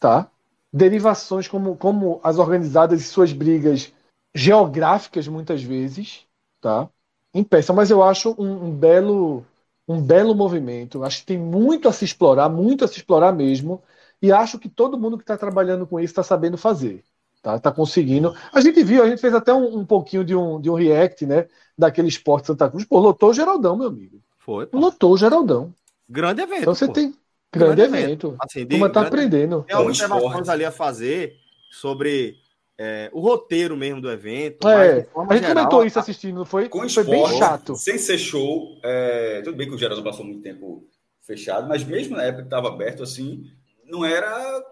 tá? 0.00 0.28
derivações 0.72 1.46
como, 1.46 1.76
como 1.76 2.20
as 2.24 2.36
organizadas 2.36 3.00
e 3.00 3.04
suas 3.04 3.32
brigas 3.32 3.92
geográficas, 4.34 5.28
muitas 5.28 5.62
vezes, 5.62 6.26
tá? 6.60 6.88
impeçam. 7.32 7.76
Mas 7.76 7.92
eu 7.92 8.02
acho 8.02 8.34
um, 8.36 8.66
um 8.66 8.72
belo 8.72 9.46
um 9.86 10.00
belo 10.00 10.34
movimento. 10.34 11.02
Acho 11.04 11.20
que 11.20 11.26
tem 11.26 11.38
muito 11.38 11.88
a 11.88 11.92
se 11.92 12.04
explorar, 12.04 12.48
muito 12.48 12.84
a 12.84 12.88
se 12.88 12.98
explorar 12.98 13.32
mesmo. 13.32 13.82
E 14.22 14.30
acho 14.32 14.58
que 14.58 14.68
todo 14.68 14.98
mundo 14.98 15.16
que 15.16 15.24
está 15.24 15.36
trabalhando 15.36 15.86
com 15.86 15.98
isso 15.98 16.12
está 16.12 16.22
sabendo 16.22 16.56
fazer. 16.56 17.04
Tá, 17.42 17.58
tá 17.58 17.72
conseguindo. 17.72 18.34
A 18.52 18.60
gente 18.60 18.82
viu, 18.84 19.02
a 19.02 19.08
gente 19.08 19.20
fez 19.20 19.34
até 19.34 19.52
um, 19.52 19.78
um, 19.78 19.86
pouquinho 19.86 20.22
de 20.24 20.34
um, 20.34 20.60
de 20.60 20.68
um 20.68 20.74
react, 20.74 21.24
né? 21.24 21.46
Daquele 21.76 22.08
esporte 22.08 22.46
Santa 22.46 22.68
Cruz. 22.68 22.84
Pô, 22.84 22.98
lotou 22.98 23.30
o 23.30 23.34
Geraldão, 23.34 23.76
meu 23.76 23.88
amigo. 23.88 24.20
Foi. 24.38 24.66
Pô. 24.66 24.78
Lotou 24.78 25.12
o 25.12 25.16
Geraldão. 25.16 25.74
Grande 26.08 26.42
evento. 26.42 26.62
Então 26.62 26.74
você 26.74 26.86
pô. 26.86 26.92
tem. 26.92 27.14
Grande, 27.52 27.76
grande 27.76 27.82
evento. 27.82 28.26
evento. 28.28 28.36
Assim, 28.40 28.66
de, 28.66 28.88
tá 28.90 29.00
aprendendo. 29.00 29.64
Tem 29.66 29.74
algumas 29.74 30.00
observações 30.00 30.48
ali 30.48 30.64
a 30.64 30.70
fazer 30.70 31.34
sobre 31.72 32.36
é, 32.78 33.10
o 33.12 33.20
roteiro 33.20 33.76
mesmo 33.76 34.00
do 34.00 34.10
evento. 34.10 34.68
É, 34.68 35.06
a 35.14 35.34
gente 35.34 35.46
geral, 35.46 35.54
comentou 35.54 35.84
isso 35.84 35.98
assistindo, 35.98 36.36
não 36.36 36.44
foi? 36.44 36.68
Com 36.68 36.78
foi 36.78 36.86
esporte, 36.86 37.10
bem 37.10 37.38
chato. 37.38 37.74
Sem 37.76 37.98
ser 37.98 38.18
show. 38.18 38.78
É, 38.82 39.40
tudo 39.42 39.56
bem 39.56 39.68
que 39.68 39.74
o 39.74 39.78
Geraldão 39.78 40.04
passou 40.04 40.24
muito 40.24 40.42
tempo 40.42 40.86
fechado, 41.20 41.68
mas 41.68 41.84
mesmo 41.84 42.16
na 42.16 42.24
época 42.24 42.42
que 42.42 42.46
estava 42.46 42.68
aberto 42.68 43.02
assim, 43.02 43.44
não 43.84 44.04
era 44.04 44.64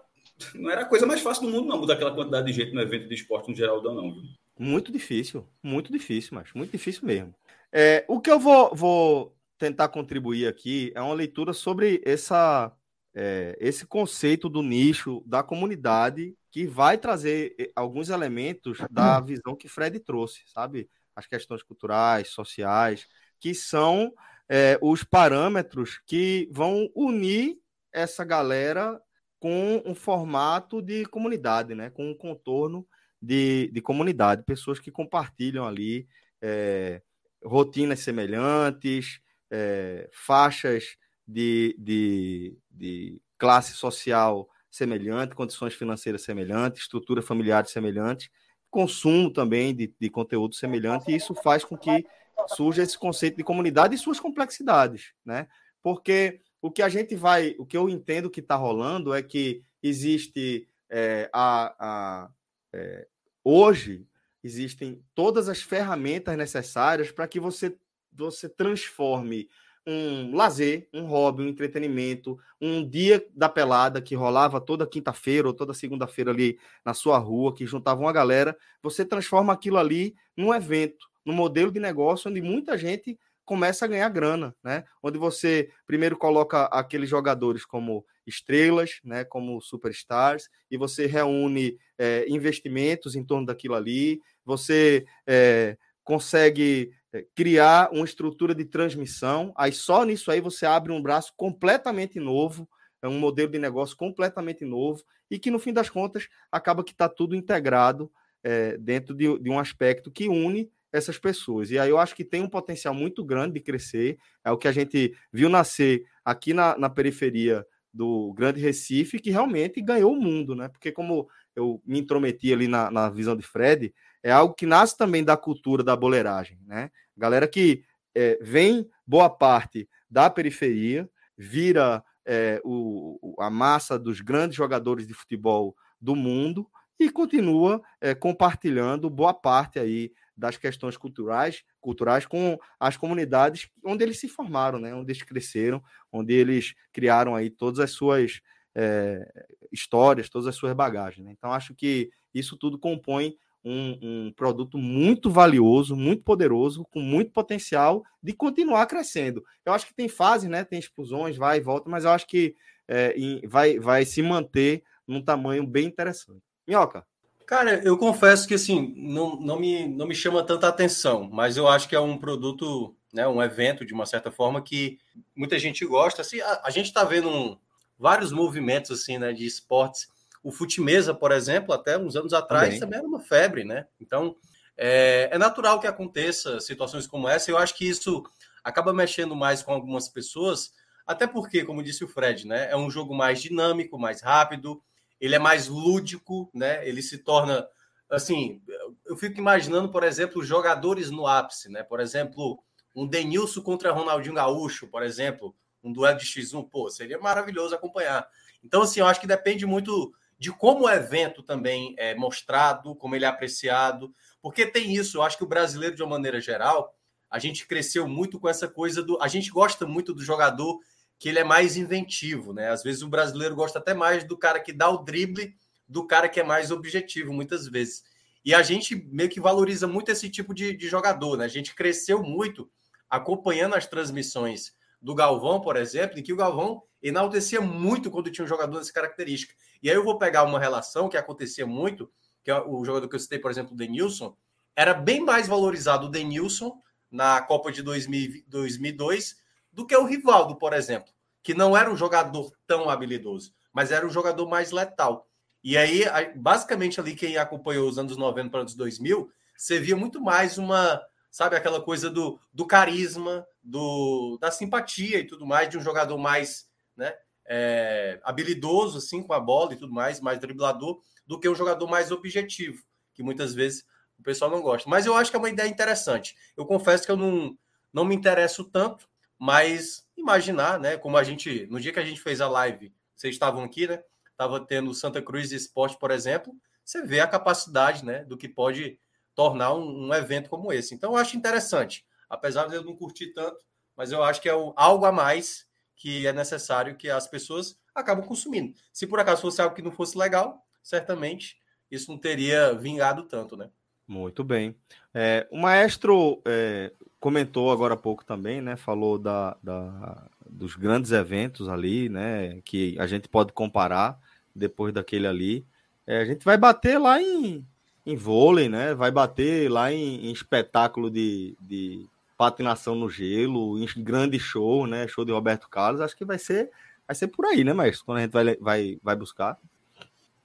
não 0.55 0.69
era 0.69 0.81
a 0.81 0.85
coisa 0.85 1.05
mais 1.05 1.21
fácil 1.21 1.43
do 1.43 1.49
mundo, 1.49 1.67
não, 1.67 1.79
mudar 1.79 1.95
aquela 1.95 2.13
quantidade 2.13 2.47
de 2.47 2.53
gente 2.53 2.73
no 2.73 2.81
evento 2.81 3.07
de 3.07 3.15
esporte 3.15 3.49
no 3.49 3.55
Geraldão, 3.55 3.93
não. 3.93 4.13
Viu? 4.13 4.23
Muito 4.57 4.91
difícil, 4.91 5.47
muito 5.63 5.91
difícil, 5.91 6.31
mas 6.33 6.51
muito 6.53 6.71
difícil 6.71 7.05
mesmo. 7.05 7.33
É, 7.71 8.03
o 8.07 8.19
que 8.19 8.29
eu 8.29 8.39
vou, 8.39 8.75
vou 8.75 9.35
tentar 9.57 9.89
contribuir 9.89 10.47
aqui 10.47 10.91
é 10.95 11.01
uma 11.01 11.13
leitura 11.13 11.53
sobre 11.53 12.01
essa, 12.05 12.71
é, 13.13 13.55
esse 13.59 13.85
conceito 13.85 14.49
do 14.49 14.61
nicho, 14.61 15.23
da 15.25 15.43
comunidade, 15.43 16.35
que 16.51 16.65
vai 16.65 16.97
trazer 16.97 17.55
é, 17.59 17.71
alguns 17.75 18.09
elementos 18.09 18.79
da 18.89 19.19
visão 19.21 19.55
que 19.55 19.67
Fred 19.67 19.99
trouxe, 19.99 20.41
sabe? 20.47 20.89
As 21.15 21.27
questões 21.27 21.61
culturais, 21.61 22.29
sociais, 22.29 23.07
que 23.39 23.53
são 23.53 24.13
é, 24.49 24.77
os 24.81 25.03
parâmetros 25.03 26.01
que 26.05 26.49
vão 26.51 26.89
unir 26.95 27.57
essa 27.93 28.23
galera 28.25 28.99
com 29.39 29.81
um 29.85 29.95
formato 29.95 30.81
de 30.81 31.05
comunidade, 31.05 31.73
né? 31.73 31.89
com 31.89 32.11
um 32.11 32.13
contorno 32.13 32.85
de, 33.21 33.69
de 33.73 33.81
comunidade, 33.81 34.43
pessoas 34.43 34.79
que 34.79 34.91
compartilham 34.91 35.65
ali 35.65 36.07
é, 36.41 37.01
rotinas 37.43 37.99
semelhantes, 37.99 39.19
é, 39.49 40.09
faixas 40.11 40.97
de, 41.27 41.75
de, 41.77 42.57
de 42.69 43.21
classe 43.37 43.73
social 43.73 44.47
semelhante, 44.69 45.35
condições 45.35 45.73
financeiras 45.73 46.21
semelhantes, 46.21 46.83
estrutura 46.83 47.21
familiar 47.21 47.65
semelhante, 47.65 48.29
consumo 48.69 49.31
também 49.31 49.75
de, 49.75 49.93
de 49.99 50.09
conteúdo 50.09 50.55
semelhante, 50.55 51.11
e 51.11 51.15
isso 51.15 51.33
faz 51.33 51.63
com 51.63 51.77
que 51.77 52.05
surja 52.47 52.83
esse 52.83 52.97
conceito 52.97 53.37
de 53.37 53.43
comunidade 53.43 53.95
e 53.95 53.97
suas 53.97 54.19
complexidades, 54.19 55.13
né? 55.25 55.47
Porque 55.81 56.41
o 56.61 56.69
que 56.71 56.81
a 56.81 56.89
gente 56.89 57.15
vai, 57.15 57.55
o 57.57 57.65
que 57.65 57.77
eu 57.77 57.89
entendo 57.89 58.29
que 58.29 58.39
está 58.39 58.55
rolando 58.55 59.13
é 59.13 59.21
que 59.21 59.63
existe 59.81 60.67
é, 60.89 61.29
a, 61.31 61.75
a 61.79 62.29
é, 62.73 63.07
hoje 63.43 64.05
existem 64.43 65.01
todas 65.13 65.49
as 65.49 65.61
ferramentas 65.61 66.37
necessárias 66.37 67.11
para 67.11 67.27
que 67.27 67.39
você 67.39 67.75
você 68.11 68.49
transforme 68.49 69.49
um 69.87 70.35
lazer, 70.35 70.87
um 70.93 71.05
hobby, 71.05 71.41
um 71.41 71.47
entretenimento, 71.47 72.37
um 72.61 72.87
dia 72.87 73.25
da 73.33 73.49
pelada 73.49 74.01
que 74.01 74.13
rolava 74.13 74.61
toda 74.61 74.85
quinta-feira 74.85 75.47
ou 75.47 75.53
toda 75.53 75.73
segunda-feira 75.73 76.31
ali 76.31 76.59
na 76.85 76.93
sua 76.93 77.17
rua, 77.17 77.55
que 77.55 77.65
juntava 77.65 78.01
uma 78.01 78.13
galera, 78.13 78.55
você 78.83 79.03
transforma 79.03 79.53
aquilo 79.53 79.77
ali 79.77 80.15
num 80.37 80.53
evento, 80.53 81.07
num 81.25 81.33
modelo 81.33 81.71
de 81.71 81.79
negócio 81.79 82.29
onde 82.29 82.41
muita 82.41 82.77
gente 82.77 83.17
começa 83.49 83.85
a 83.85 83.87
ganhar 83.87 84.07
grana, 84.09 84.55
né? 84.63 84.83
Onde 85.01 85.17
você 85.17 85.71
primeiro 85.87 86.15
coloca 86.15 86.65
aqueles 86.65 87.09
jogadores 87.09 87.65
como 87.65 88.05
estrelas, 88.27 88.99
né? 89.03 89.25
Como 89.25 89.59
superstars, 89.59 90.47
e 90.69 90.77
você 90.77 91.07
reúne 91.07 91.75
é, 91.97 92.29
investimentos 92.29 93.15
em 93.15 93.25
torno 93.25 93.47
daquilo 93.47 93.73
ali, 93.73 94.21
você 94.45 95.03
é, 95.25 95.75
consegue 96.03 96.91
é, 97.11 97.25
criar 97.33 97.89
uma 97.91 98.05
estrutura 98.05 98.53
de 98.53 98.65
transmissão, 98.65 99.51
aí 99.57 99.71
só 99.71 100.05
nisso 100.05 100.29
aí 100.29 100.39
você 100.39 100.67
abre 100.67 100.91
um 100.91 101.01
braço 101.01 101.33
completamente 101.35 102.19
novo, 102.19 102.69
é 103.01 103.07
um 103.07 103.17
modelo 103.17 103.51
de 103.51 103.57
negócio 103.57 103.97
completamente 103.97 104.63
novo, 104.63 105.01
e 105.27 105.39
que 105.39 105.49
no 105.49 105.57
fim 105.57 105.73
das 105.73 105.89
contas 105.89 106.27
acaba 106.51 106.83
que 106.83 106.91
está 106.91 107.09
tudo 107.09 107.35
integrado 107.35 108.11
é, 108.43 108.77
dentro 108.77 109.15
de, 109.15 109.39
de 109.39 109.49
um 109.49 109.57
aspecto 109.57 110.11
que 110.11 110.29
une 110.29 110.71
essas 110.91 111.17
pessoas. 111.17 111.71
E 111.71 111.79
aí 111.79 111.89
eu 111.89 111.97
acho 111.97 112.15
que 112.15 112.25
tem 112.25 112.41
um 112.41 112.49
potencial 112.49 112.93
muito 112.93 113.23
grande 113.23 113.53
de 113.53 113.59
crescer. 113.59 114.17
É 114.43 114.51
o 114.51 114.57
que 114.57 114.67
a 114.67 114.71
gente 114.71 115.13
viu 115.31 115.49
nascer 115.49 116.03
aqui 116.23 116.53
na, 116.53 116.77
na 116.77 116.89
periferia 116.89 117.65
do 117.93 118.33
Grande 118.33 118.59
Recife, 118.59 119.19
que 119.19 119.31
realmente 119.31 119.81
ganhou 119.81 120.13
o 120.13 120.21
mundo, 120.21 120.55
né? 120.55 120.67
Porque 120.67 120.91
como 120.91 121.27
eu 121.55 121.81
me 121.85 121.99
intrometi 121.99 122.53
ali 122.53 122.67
na, 122.67 122.89
na 122.91 123.09
visão 123.09 123.35
de 123.35 123.43
Fred, 123.43 123.93
é 124.23 124.31
algo 124.31 124.53
que 124.53 124.65
nasce 124.65 124.97
também 124.97 125.23
da 125.23 125.35
cultura 125.35 125.83
da 125.83 125.95
boleiragem, 125.95 126.59
né? 126.65 126.91
Galera 127.17 127.47
que 127.47 127.83
é, 128.15 128.37
vem 128.41 128.87
boa 129.05 129.29
parte 129.29 129.89
da 130.09 130.29
periferia, 130.29 131.09
vira 131.37 132.03
é, 132.25 132.61
o, 132.63 133.35
a 133.39 133.49
massa 133.49 133.97
dos 133.97 134.21
grandes 134.21 134.55
jogadores 134.55 135.07
de 135.07 135.13
futebol 135.13 135.75
do 135.99 136.15
mundo 136.15 136.69
e 136.99 137.09
continua 137.09 137.81
é, 138.01 138.13
compartilhando 138.13 139.09
boa 139.09 139.33
parte 139.33 139.79
aí 139.79 140.11
das 140.39 140.57
questões 140.57 140.95
culturais, 140.97 141.63
culturais 141.81 142.25
com 142.25 142.57
as 142.79 142.95
comunidades 142.95 143.69
onde 143.83 144.03
eles 144.03 144.19
se 144.19 144.27
formaram, 144.27 144.79
né? 144.79 144.93
onde 144.93 145.11
eles 145.11 145.21
cresceram, 145.21 145.83
onde 146.11 146.33
eles 146.33 146.73
criaram 146.93 147.35
aí 147.35 147.49
todas 147.49 147.79
as 147.79 147.91
suas 147.91 148.41
é, 148.73 149.47
histórias, 149.71 150.29
todas 150.29 150.47
as 150.47 150.55
suas 150.55 150.73
bagagens. 150.73 151.25
Né? 151.25 151.33
Então, 151.37 151.51
acho 151.51 151.75
que 151.75 152.09
isso 152.33 152.57
tudo 152.57 152.79
compõe 152.79 153.35
um, 153.63 153.97
um, 154.01 154.33
produto 154.33 154.77
muito 154.77 155.29
valioso, 155.29 155.95
muito 155.95 156.23
poderoso, 156.23 156.85
com 156.91 157.01
muito 157.01 157.31
potencial 157.31 158.03
de 158.23 158.31
continuar 158.31 158.85
crescendo. 158.85 159.43
Eu 159.65 159.73
acho 159.73 159.85
que 159.85 159.93
tem 159.93 160.07
fase, 160.07 160.47
né? 160.47 160.63
Tem 160.63 160.79
explosões, 160.79 161.35
vai 161.35 161.57
e 161.57 161.61
volta, 161.61 161.89
mas 161.89 162.05
eu 162.05 162.11
acho 162.11 162.25
que 162.25 162.55
é, 162.87 163.13
vai, 163.47 163.77
vai 163.77 164.05
se 164.05 164.21
manter 164.21 164.81
num 165.05 165.21
tamanho 165.21 165.67
bem 165.67 165.87
interessante. 165.87 166.41
Minhoca. 166.65 167.05
Cara, 167.49 167.81
eu 167.83 167.97
confesso 167.97 168.47
que 168.47 168.53
assim, 168.53 168.93
não, 168.95 169.35
não, 169.37 169.59
me, 169.59 169.87
não 169.87 170.05
me 170.05 170.13
chama 170.13 170.43
tanta 170.43 170.67
atenção, 170.67 171.27
mas 171.33 171.57
eu 171.57 171.67
acho 171.67 171.89
que 171.89 171.95
é 171.95 171.99
um 171.99 172.15
produto, 172.15 172.95
né, 173.11 173.27
um 173.27 173.41
evento 173.41 173.83
de 173.83 173.91
uma 173.91 174.05
certa 174.05 174.29
forma 174.29 174.61
que 174.61 174.99
muita 175.35 175.57
gente 175.57 175.83
gosta. 175.83 176.21
Assim, 176.21 176.39
a, 176.41 176.61
a 176.65 176.69
gente 176.69 176.85
está 176.85 177.03
vendo 177.03 177.27
um, 177.27 177.57
vários 177.97 178.31
movimentos 178.31 178.91
assim, 178.91 179.17
né, 179.17 179.33
de 179.33 179.47
esportes. 179.47 180.07
O 180.43 180.51
fute-mesa, 180.51 181.11
por 181.11 181.31
exemplo, 181.31 181.73
até 181.73 181.97
uns 181.97 182.15
anos 182.15 182.33
atrás 182.33 182.65
também, 182.65 182.79
também 182.81 182.99
era 182.99 183.07
uma 183.07 183.19
febre, 183.19 183.63
né? 183.63 183.87
Então 183.99 184.35
é, 184.77 185.29
é 185.31 185.37
natural 185.39 185.79
que 185.79 185.87
aconteça 185.87 186.59
situações 186.59 187.07
como 187.07 187.27
essa. 187.27 187.49
Eu 187.49 187.57
acho 187.57 187.75
que 187.75 187.89
isso 187.89 188.23
acaba 188.63 188.93
mexendo 188.93 189.35
mais 189.35 189.63
com 189.63 189.73
algumas 189.73 190.07
pessoas, 190.07 190.71
Até 191.03 191.25
porque, 191.25 191.65
como 191.65 191.81
disse 191.81 192.03
o 192.03 192.07
Fred, 192.07 192.45
né, 192.45 192.69
é 192.69 192.77
um 192.77 192.91
jogo 192.91 193.15
mais 193.15 193.41
dinâmico, 193.41 193.97
mais 193.97 194.21
rápido, 194.21 194.79
ele 195.19 195.35
é 195.35 195.39
mais 195.39 195.67
lúdico, 195.67 196.49
né? 196.53 196.87
Ele 196.87 197.01
se 197.01 197.17
torna 197.19 197.67
assim, 198.09 198.61
eu 199.05 199.15
fico 199.15 199.37
imaginando, 199.37 199.89
por 199.89 200.03
exemplo, 200.03 200.43
jogadores 200.43 201.11
no 201.11 201.27
ápice, 201.27 201.69
né? 201.69 201.83
Por 201.83 201.99
exemplo, 201.99 202.59
um 202.95 203.07
Denilson 203.07 203.61
contra 203.61 203.91
Ronaldinho 203.91 204.35
Gaúcho, 204.35 204.87
por 204.87 205.03
exemplo, 205.03 205.55
um 205.83 205.93
duelo 205.93 206.17
de 206.17 206.25
X1, 206.25 206.67
pô, 206.69 206.89
seria 206.89 207.19
maravilhoso 207.19 207.75
acompanhar. 207.75 208.27
Então, 208.63 208.81
assim, 208.81 208.99
eu 208.99 209.05
acho 209.05 209.21
que 209.21 209.27
depende 209.27 209.65
muito 209.65 210.11
de 210.39 210.51
como 210.51 210.85
o 210.85 210.89
evento 210.89 211.43
também 211.43 211.93
é 211.97 212.15
mostrado, 212.15 212.95
como 212.95 213.15
ele 213.15 213.25
é 213.25 213.27
apreciado, 213.27 214.13
porque 214.41 214.65
tem 214.65 214.95
isso, 214.95 215.17
eu 215.17 215.21
acho 215.21 215.37
que 215.37 215.43
o 215.43 215.47
brasileiro, 215.47 215.95
de 215.95 216.01
uma 216.01 216.11
maneira 216.11 216.41
geral, 216.41 216.95
a 217.29 217.37
gente 217.37 217.67
cresceu 217.67 218.07
muito 218.07 218.39
com 218.39 218.49
essa 218.49 218.67
coisa 218.67 219.03
do. 219.03 219.21
A 219.21 219.27
gente 219.27 219.51
gosta 219.51 219.85
muito 219.85 220.13
do 220.13 220.23
jogador 220.23 220.79
que 221.19 221.27
ele 221.27 221.37
é 221.37 221.43
mais 221.43 221.75
inventivo, 221.75 222.53
né? 222.53 222.69
Às 222.69 222.81
vezes 222.81 223.01
o 223.03 223.09
brasileiro 223.09 223.53
gosta 223.53 223.77
até 223.77 223.93
mais 223.93 224.23
do 224.23 224.37
cara 224.37 224.59
que 224.59 224.71
dá 224.71 224.89
o 224.89 225.03
drible 225.03 225.53
do 225.87 226.07
cara 226.07 226.29
que 226.29 226.39
é 226.39 226.43
mais 226.43 226.71
objetivo, 226.71 227.33
muitas 227.33 227.67
vezes. 227.67 228.03
E 228.43 228.55
a 228.55 228.63
gente 228.63 228.95
meio 228.95 229.29
que 229.29 229.41
valoriza 229.41 229.85
muito 229.85 230.09
esse 230.09 230.29
tipo 230.29 230.53
de, 230.53 230.73
de 230.73 230.87
jogador, 230.87 231.37
né? 231.37 231.43
A 231.43 231.49
gente 231.49 231.75
cresceu 231.75 232.23
muito 232.23 232.71
acompanhando 233.09 233.75
as 233.75 233.85
transmissões 233.85 234.73
do 235.01 235.13
Galvão, 235.13 235.59
por 235.59 235.75
exemplo, 235.75 236.17
em 236.17 236.23
que 236.23 236.31
o 236.31 236.37
Galvão 236.37 236.81
enaltecia 237.03 237.59
muito 237.59 238.09
quando 238.09 238.31
tinha 238.31 238.45
um 238.45 238.47
jogador 238.47 238.77
dessa 238.77 238.93
característica. 238.93 239.53
E 239.83 239.89
aí 239.89 239.95
eu 239.95 240.03
vou 240.03 240.17
pegar 240.17 240.43
uma 240.43 240.59
relação 240.59 241.09
que 241.09 241.17
acontecia 241.17 241.67
muito, 241.67 242.09
que 242.43 242.51
é 242.51 242.61
o 242.61 242.85
jogador 242.85 243.09
que 243.09 243.15
eu 243.15 243.19
citei, 243.19 243.39
por 243.39 243.51
exemplo, 243.51 243.73
o 243.73 243.77
Denilson, 243.77 244.35
era 244.73 244.93
bem 244.93 245.19
mais 245.19 245.47
valorizado 245.47 246.05
o 246.05 246.09
Denilson 246.09 246.81
na 247.11 247.41
Copa 247.41 247.71
de 247.71 247.81
2000, 247.81 248.43
2002 248.47 249.35
do 249.71 249.85
que 249.85 249.95
o 249.95 250.05
Rivaldo, 250.05 250.55
por 250.55 250.73
exemplo, 250.73 251.11
que 251.41 251.53
não 251.53 251.75
era 251.75 251.89
um 251.89 251.95
jogador 251.95 252.51
tão 252.67 252.89
habilidoso, 252.89 253.53
mas 253.71 253.91
era 253.91 254.05
um 254.05 254.09
jogador 254.09 254.47
mais 254.47 254.71
letal. 254.71 255.27
E 255.63 255.77
aí, 255.77 256.03
basicamente, 256.35 256.99
ali 256.99 257.15
quem 257.15 257.37
acompanhou 257.37 257.87
os 257.87 257.97
anos 257.97 258.15
90 258.15 258.49
para 258.49 258.63
os 258.63 258.75
2000, 258.75 259.29
você 259.55 259.79
via 259.79 259.95
muito 259.95 260.21
mais 260.21 260.57
uma, 260.57 261.01
sabe, 261.29 261.55
aquela 261.55 261.81
coisa 261.81 262.09
do, 262.09 262.39
do 262.53 262.65
carisma, 262.65 263.45
do, 263.61 264.37
da 264.39 264.51
simpatia 264.51 265.19
e 265.19 265.27
tudo 265.27 265.45
mais, 265.45 265.69
de 265.69 265.77
um 265.77 265.81
jogador 265.81 266.17
mais 266.17 266.69
né, 266.95 267.13
é, 267.45 268.19
habilidoso, 268.23 268.99
assim, 268.99 269.21
com 269.21 269.33
a 269.33 269.39
bola 269.39 269.73
e 269.73 269.77
tudo 269.77 269.91
mais, 269.91 270.21
mais 270.21 270.39
driblador, 270.39 271.01
do 271.27 271.39
que 271.39 271.49
um 271.49 271.55
jogador 271.55 271.87
mais 271.87 272.09
objetivo, 272.11 272.83
que 273.13 273.21
muitas 273.21 273.53
vezes 273.53 273.83
o 274.17 274.23
pessoal 274.23 274.49
não 274.49 274.61
gosta. 274.61 274.89
Mas 274.89 275.05
eu 275.05 275.15
acho 275.15 275.29
que 275.29 275.35
é 275.35 275.39
uma 275.39 275.49
ideia 275.49 275.67
interessante. 275.67 276.35
Eu 276.55 276.65
confesso 276.65 277.05
que 277.05 277.11
eu 277.11 277.17
não, 277.17 277.57
não 277.91 278.05
me 278.05 278.15
interesso 278.15 278.63
tanto, 278.63 279.08
mas 279.39 280.05
imaginar, 280.17 280.79
né, 280.79 280.97
como 280.97 281.17
a 281.17 281.23
gente, 281.23 281.65
no 281.67 281.79
dia 281.79 281.93
que 281.93 281.99
a 281.99 282.05
gente 282.05 282.21
fez 282.21 282.41
a 282.41 282.49
live, 282.49 282.93
vocês 283.15 283.33
estavam 283.33 283.63
aqui, 283.63 283.87
né? 283.87 284.03
estava 284.39 284.65
tendo 284.65 284.93
Santa 284.93 285.21
Cruz 285.21 285.51
Esporte, 285.51 285.97
por 285.99 286.11
exemplo, 286.11 286.55
você 286.85 287.05
vê 287.05 287.19
a 287.19 287.27
capacidade 287.27 288.05
né, 288.05 288.23
do 288.23 288.37
que 288.37 288.47
pode 288.47 288.97
tornar 289.35 289.73
um, 289.73 290.07
um, 290.07 290.13
evento 290.13 290.49
como 290.49 290.71
esse. 290.71 290.95
Então, 290.95 291.11
eu 291.11 291.17
acho 291.17 291.35
interessante, 291.35 292.05
apesar 292.29 292.67
de 292.67 292.75
eu 292.75 292.83
não 292.83 292.95
curtir 292.95 293.33
tanto, 293.33 293.63
mas 293.95 294.11
eu 294.11 294.23
acho 294.23 294.41
que 294.41 294.49
é 294.49 294.53
algo 294.75 295.05
a 295.05 295.11
mais 295.11 295.67
que 295.95 296.25
é 296.25 296.31
necessário 296.31 296.95
que 296.95 297.09
as 297.09 297.27
pessoas 297.27 297.77
acabam 297.93 298.25
consumindo. 298.25 298.73
Se 298.93 299.05
por 299.05 299.19
acaso 299.19 299.41
fosse 299.41 299.61
algo 299.61 299.75
que 299.75 299.81
não 299.81 299.91
fosse 299.91 300.17
legal, 300.17 300.65
certamente 300.81 301.57
isso 301.91 302.09
não 302.09 302.17
teria 302.17 302.73
vingado 302.73 303.23
tanto, 303.23 303.57
né? 303.57 303.69
Muito 304.07 304.43
bem. 304.43 304.75
É, 305.13 305.47
o 305.51 305.57
maestro 305.57 306.41
é, 306.47 306.93
comentou 307.19 307.71
agora 307.71 307.93
há 307.93 307.97
pouco 307.97 308.23
também, 308.23 308.61
né? 308.61 308.75
Falou 308.75 309.17
da, 309.19 309.57
da, 309.61 310.27
dos 310.49 310.75
grandes 310.75 311.11
eventos 311.11 311.67
ali, 311.67 312.09
né? 312.09 312.61
Que 312.63 312.97
a 312.99 313.05
gente 313.05 313.27
pode 313.27 313.51
comparar 313.51 314.17
depois 314.55 314.93
daquele 314.93 315.27
ali. 315.27 315.65
É, 316.07 316.21
a 316.21 316.25
gente 316.25 316.43
vai 316.45 316.57
bater 316.57 316.97
lá 316.97 317.21
em, 317.21 317.65
em 318.05 318.15
vôlei, 318.15 318.69
né? 318.69 318.93
Vai 318.93 319.11
bater 319.11 319.69
lá 319.69 319.91
em, 319.91 320.27
em 320.27 320.31
espetáculo 320.31 321.11
de, 321.11 321.55
de 321.59 322.05
patinação 322.37 322.95
no 322.95 323.09
gelo, 323.09 323.77
em 323.77 323.87
grande 323.97 324.39
show, 324.39 324.87
né? 324.87 325.07
Show 325.07 325.25
de 325.25 325.31
Roberto 325.31 325.69
Carlos. 325.69 326.01
Acho 326.01 326.15
que 326.15 326.25
vai 326.25 326.39
ser, 326.39 326.71
vai 327.05 327.15
ser 327.15 327.27
por 327.27 327.45
aí, 327.45 327.63
né, 327.63 327.73
Maestro? 327.73 328.05
Quando 328.05 328.19
a 328.19 328.21
gente 328.21 328.31
vai, 328.31 328.55
vai, 328.55 328.97
vai 329.03 329.15
buscar. 329.15 329.57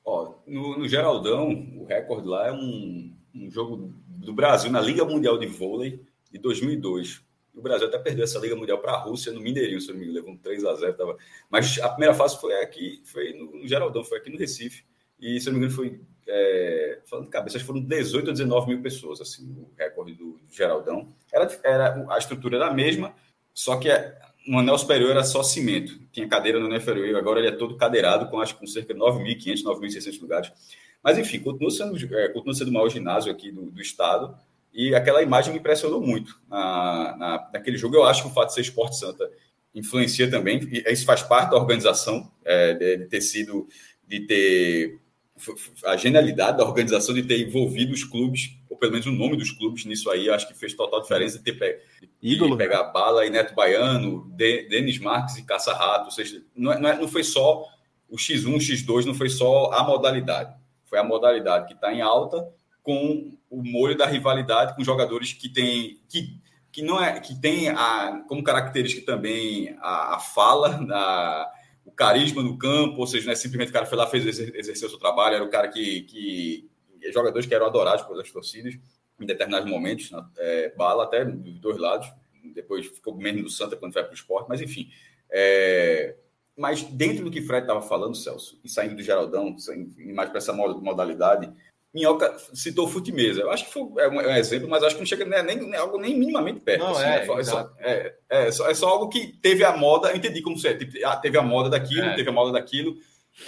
Ó, 0.04 0.34
no, 0.46 0.78
no 0.78 0.88
Geraldão, 0.88 1.50
o 1.78 1.87
recorde 1.87 2.28
lá 2.28 2.48
é 2.48 2.52
um, 2.52 3.14
um 3.34 3.50
jogo 3.50 3.94
do 4.06 4.34
Brasil 4.34 4.70
na 4.70 4.80
Liga 4.80 5.04
Mundial 5.04 5.38
de 5.38 5.46
Vôlei 5.46 6.04
de 6.34 6.40
2002. 6.40 7.22
O 7.54 7.62
Brasil 7.62 7.86
até 7.86 7.96
perdeu 7.98 8.24
essa 8.24 8.40
Liga 8.40 8.56
Mundial 8.56 8.78
para 8.78 8.92
a 8.92 8.98
Rússia 8.98 9.32
no 9.32 9.40
Mineirinho, 9.40 9.80
se 9.80 9.88
não 9.88 9.94
me 9.94 10.02
engano, 10.02 10.16
levou 10.16 10.32
um 10.32 10.36
3 10.36 10.64
a 10.64 10.74
0 10.74 10.94
tava... 10.94 11.16
Mas 11.48 11.78
a 11.78 11.88
primeira 11.88 12.12
fase 12.12 12.40
foi 12.40 12.60
aqui, 12.60 13.00
foi 13.04 13.32
no, 13.32 13.66
Geraldão, 13.66 14.02
foi 14.02 14.18
aqui 14.18 14.28
no 14.28 14.36
Recife. 14.36 14.84
E, 15.20 15.40
se 15.40 15.46
não 15.46 15.52
me 15.52 15.58
engano, 15.58 15.72
foi. 15.72 16.00
É... 16.26 17.00
falando 17.06 17.26
de 17.26 17.30
cabeça, 17.30 17.60
foram 17.60 17.80
18 17.80 18.26
ou 18.26 18.32
19 18.32 18.68
mil 18.68 18.82
pessoas, 18.82 19.20
assim, 19.20 19.48
o 19.52 19.70
recorde 19.78 20.14
do, 20.14 20.40
Geraldão. 20.50 21.14
Era, 21.32 21.60
era, 21.62 22.06
a 22.10 22.18
estrutura 22.18 22.56
era 22.56 22.66
a 22.66 22.74
mesma, 22.74 23.14
só 23.52 23.76
que 23.76 23.88
no 24.48 24.58
anel 24.58 24.76
superior 24.76 25.12
era 25.12 25.22
só 25.22 25.44
cimento. 25.44 25.96
Tinha 26.10 26.28
cadeira 26.28 26.58
no 26.58 26.66
anel 26.66 26.78
inferior, 26.78 27.16
agora 27.16 27.38
ele 27.38 27.48
é 27.48 27.52
todo 27.52 27.76
cadeirado, 27.76 28.28
com 28.28 28.40
acho 28.40 28.56
com 28.56 28.66
cerca 28.66 28.92
de 28.92 28.98
9.500, 28.98 29.62
9.600 29.62 30.20
lugares. 30.20 30.52
Mas, 31.02 31.18
enfim, 31.18 31.38
continua 31.38 31.70
sendo, 31.70 32.16
é, 32.16 32.28
continua 32.30 32.54
sendo 32.54 32.68
o 32.68 32.72
maior 32.72 32.88
ginásio 32.88 33.30
aqui 33.30 33.52
do, 33.52 33.70
do 33.70 33.80
estado. 33.80 34.36
E 34.74 34.92
aquela 34.92 35.22
imagem 35.22 35.52
me 35.52 35.60
impressionou 35.60 36.00
muito 36.00 36.37
na, 36.50 37.16
na, 37.16 37.50
naquele 37.52 37.78
jogo. 37.78 37.94
Eu 37.94 38.04
acho 38.04 38.22
que 38.22 38.28
o 38.28 38.32
fato 38.32 38.48
de 38.48 38.54
ser 38.54 38.62
Esporte 38.62 38.98
Santa 38.98 39.30
influencia 39.72 40.28
também. 40.28 40.60
E 40.70 40.92
isso 40.92 41.04
faz 41.04 41.22
parte 41.22 41.50
da 41.50 41.56
organização, 41.56 42.28
é, 42.44 42.74
de, 42.74 43.06
ter 43.06 43.20
sido, 43.20 43.68
de 44.06 44.20
ter 44.26 44.98
a 45.84 45.96
genialidade 45.96 46.58
da 46.58 46.64
organização 46.64 47.14
de 47.14 47.22
ter 47.22 47.40
envolvido 47.40 47.92
os 47.92 48.02
clubes, 48.02 48.56
ou 48.68 48.76
pelo 48.76 48.92
menos 48.92 49.06
o 49.06 49.12
nome 49.12 49.37
dos 49.37 49.52
clubes 49.52 49.84
nisso 49.84 50.10
aí. 50.10 50.28
Acho 50.28 50.48
que 50.48 50.54
fez 50.54 50.74
total 50.74 51.00
diferença 51.02 51.38
de 51.38 51.44
ter 51.44 51.52
pe, 51.52 51.78
Ídolo. 52.20 52.56
pegar 52.56 52.84
bala 52.84 53.24
e 53.24 53.30
Neto 53.30 53.54
Baiano, 53.54 54.28
de, 54.30 54.68
Denis 54.68 54.98
Marques 54.98 55.37
e 55.37 55.44
Caça 55.44 55.72
Rato. 55.72 56.06
Ou 56.06 56.10
seja, 56.10 56.42
não, 56.54 56.72
é, 56.72 56.80
não, 56.80 56.88
é, 56.88 56.98
não 56.98 57.06
foi 57.06 57.22
só 57.22 57.64
o 58.08 58.16
X1, 58.16 58.54
o 58.54 58.58
X2, 58.58 59.04
não 59.04 59.14
foi 59.14 59.28
só 59.28 59.70
a 59.72 59.84
modalidade. 59.84 60.52
Foi 60.84 60.98
a 60.98 61.04
modalidade 61.04 61.66
que 61.66 61.74
está 61.74 61.92
em 61.92 62.00
alta 62.00 62.44
com 62.82 63.37
o 63.58 63.62
molho 63.62 63.96
da 63.96 64.06
rivalidade 64.06 64.74
com 64.74 64.84
jogadores 64.84 65.32
que 65.32 65.48
têm 65.48 66.00
que, 66.08 66.40
que 66.72 66.82
não 66.82 67.02
é 67.02 67.20
que 67.20 67.40
tem 67.40 67.68
a, 67.68 68.24
como 68.28 68.42
característica 68.42 69.04
também 69.04 69.76
a, 69.80 70.16
a 70.16 70.18
fala, 70.18 70.80
o 71.84 71.92
carisma 71.92 72.42
no 72.42 72.58
campo, 72.58 72.98
ou 72.98 73.06
seja, 73.06 73.26
não 73.26 73.32
é 73.32 73.36
simplesmente 73.36 73.70
o 73.70 73.72
cara 73.72 73.86
foi 73.86 73.98
lá 73.98 74.06
fez 74.06 74.26
exercer 74.26 74.86
o 74.86 74.90
seu 74.90 74.98
trabalho, 74.98 75.36
era 75.36 75.44
o 75.44 75.50
cara 75.50 75.68
que, 75.68 76.02
que 76.02 76.70
jogadores 77.12 77.46
que 77.46 77.54
eram 77.54 77.66
adorados 77.66 78.04
pelas 78.04 78.30
torcidas 78.30 78.74
em 79.20 79.26
determinados 79.26 79.70
momentos, 79.70 80.10
é, 80.38 80.74
bala 80.76 81.04
até 81.04 81.24
dos 81.24 81.58
dois 81.60 81.78
lados, 81.78 82.10
depois 82.54 82.86
ficou 82.86 83.16
menos 83.16 83.42
no 83.42 83.50
Santa 83.50 83.76
quando 83.76 83.92
vai 83.92 84.02
para 84.02 84.12
o 84.12 84.14
esporte, 84.14 84.48
mas 84.48 84.60
enfim. 84.60 84.90
É, 85.30 86.16
mas 86.56 86.82
dentro 86.82 87.24
do 87.24 87.30
que 87.30 87.42
Fred 87.42 87.62
estava 87.62 87.82
falando, 87.82 88.16
Celso, 88.16 88.60
e 88.62 88.68
saindo 88.68 88.96
do 88.96 89.02
Geraldão, 89.02 89.56
mais 90.14 90.28
para 90.28 90.38
essa 90.38 90.52
modalidade, 90.52 91.52
Minhoca 91.94 92.37
citou 92.52 92.88
Futimesa. 92.88 93.42
Eu 93.42 93.50
acho 93.52 93.66
que 93.66 93.72
foi 93.72 93.83
é 94.02 94.09
um, 94.09 94.20
é 94.20 94.28
um, 94.35 94.37
exemplo, 94.37 94.68
mas 94.68 94.83
acho 94.83 94.96
que 94.96 95.00
não 95.00 95.07
chega 95.07 95.24
nem, 95.24 95.42
nem, 95.44 95.70
nem 95.70 95.78
algo 95.78 95.96
nem 95.96 96.18
minimamente 96.18 96.61
perto. 96.61 96.80
Não, 96.80 96.90
assim, 96.90 97.04
é, 97.04 97.16
é, 97.18 97.24
só, 97.24 97.38
é, 97.38 98.50
só, 98.50 98.68
é, 98.68 98.74
só, 98.74 98.88
algo 98.88 99.09
que 99.09 99.28
teve 99.28 99.62
a 99.62 99.76
moda, 99.76 100.11
eu 100.11 100.16
entendi 100.16 100.42
como 100.42 100.57
é, 100.66 100.74
tipo, 100.74 100.92
ah, 101.07 101.16
teve 101.16 101.38
a 101.38 101.42
moda 101.42 101.70
daquilo, 101.70 102.07
é. 102.07 102.16
teve 102.16 102.28
a 102.28 102.33
moda 102.33 102.50
daquilo. 102.50 102.96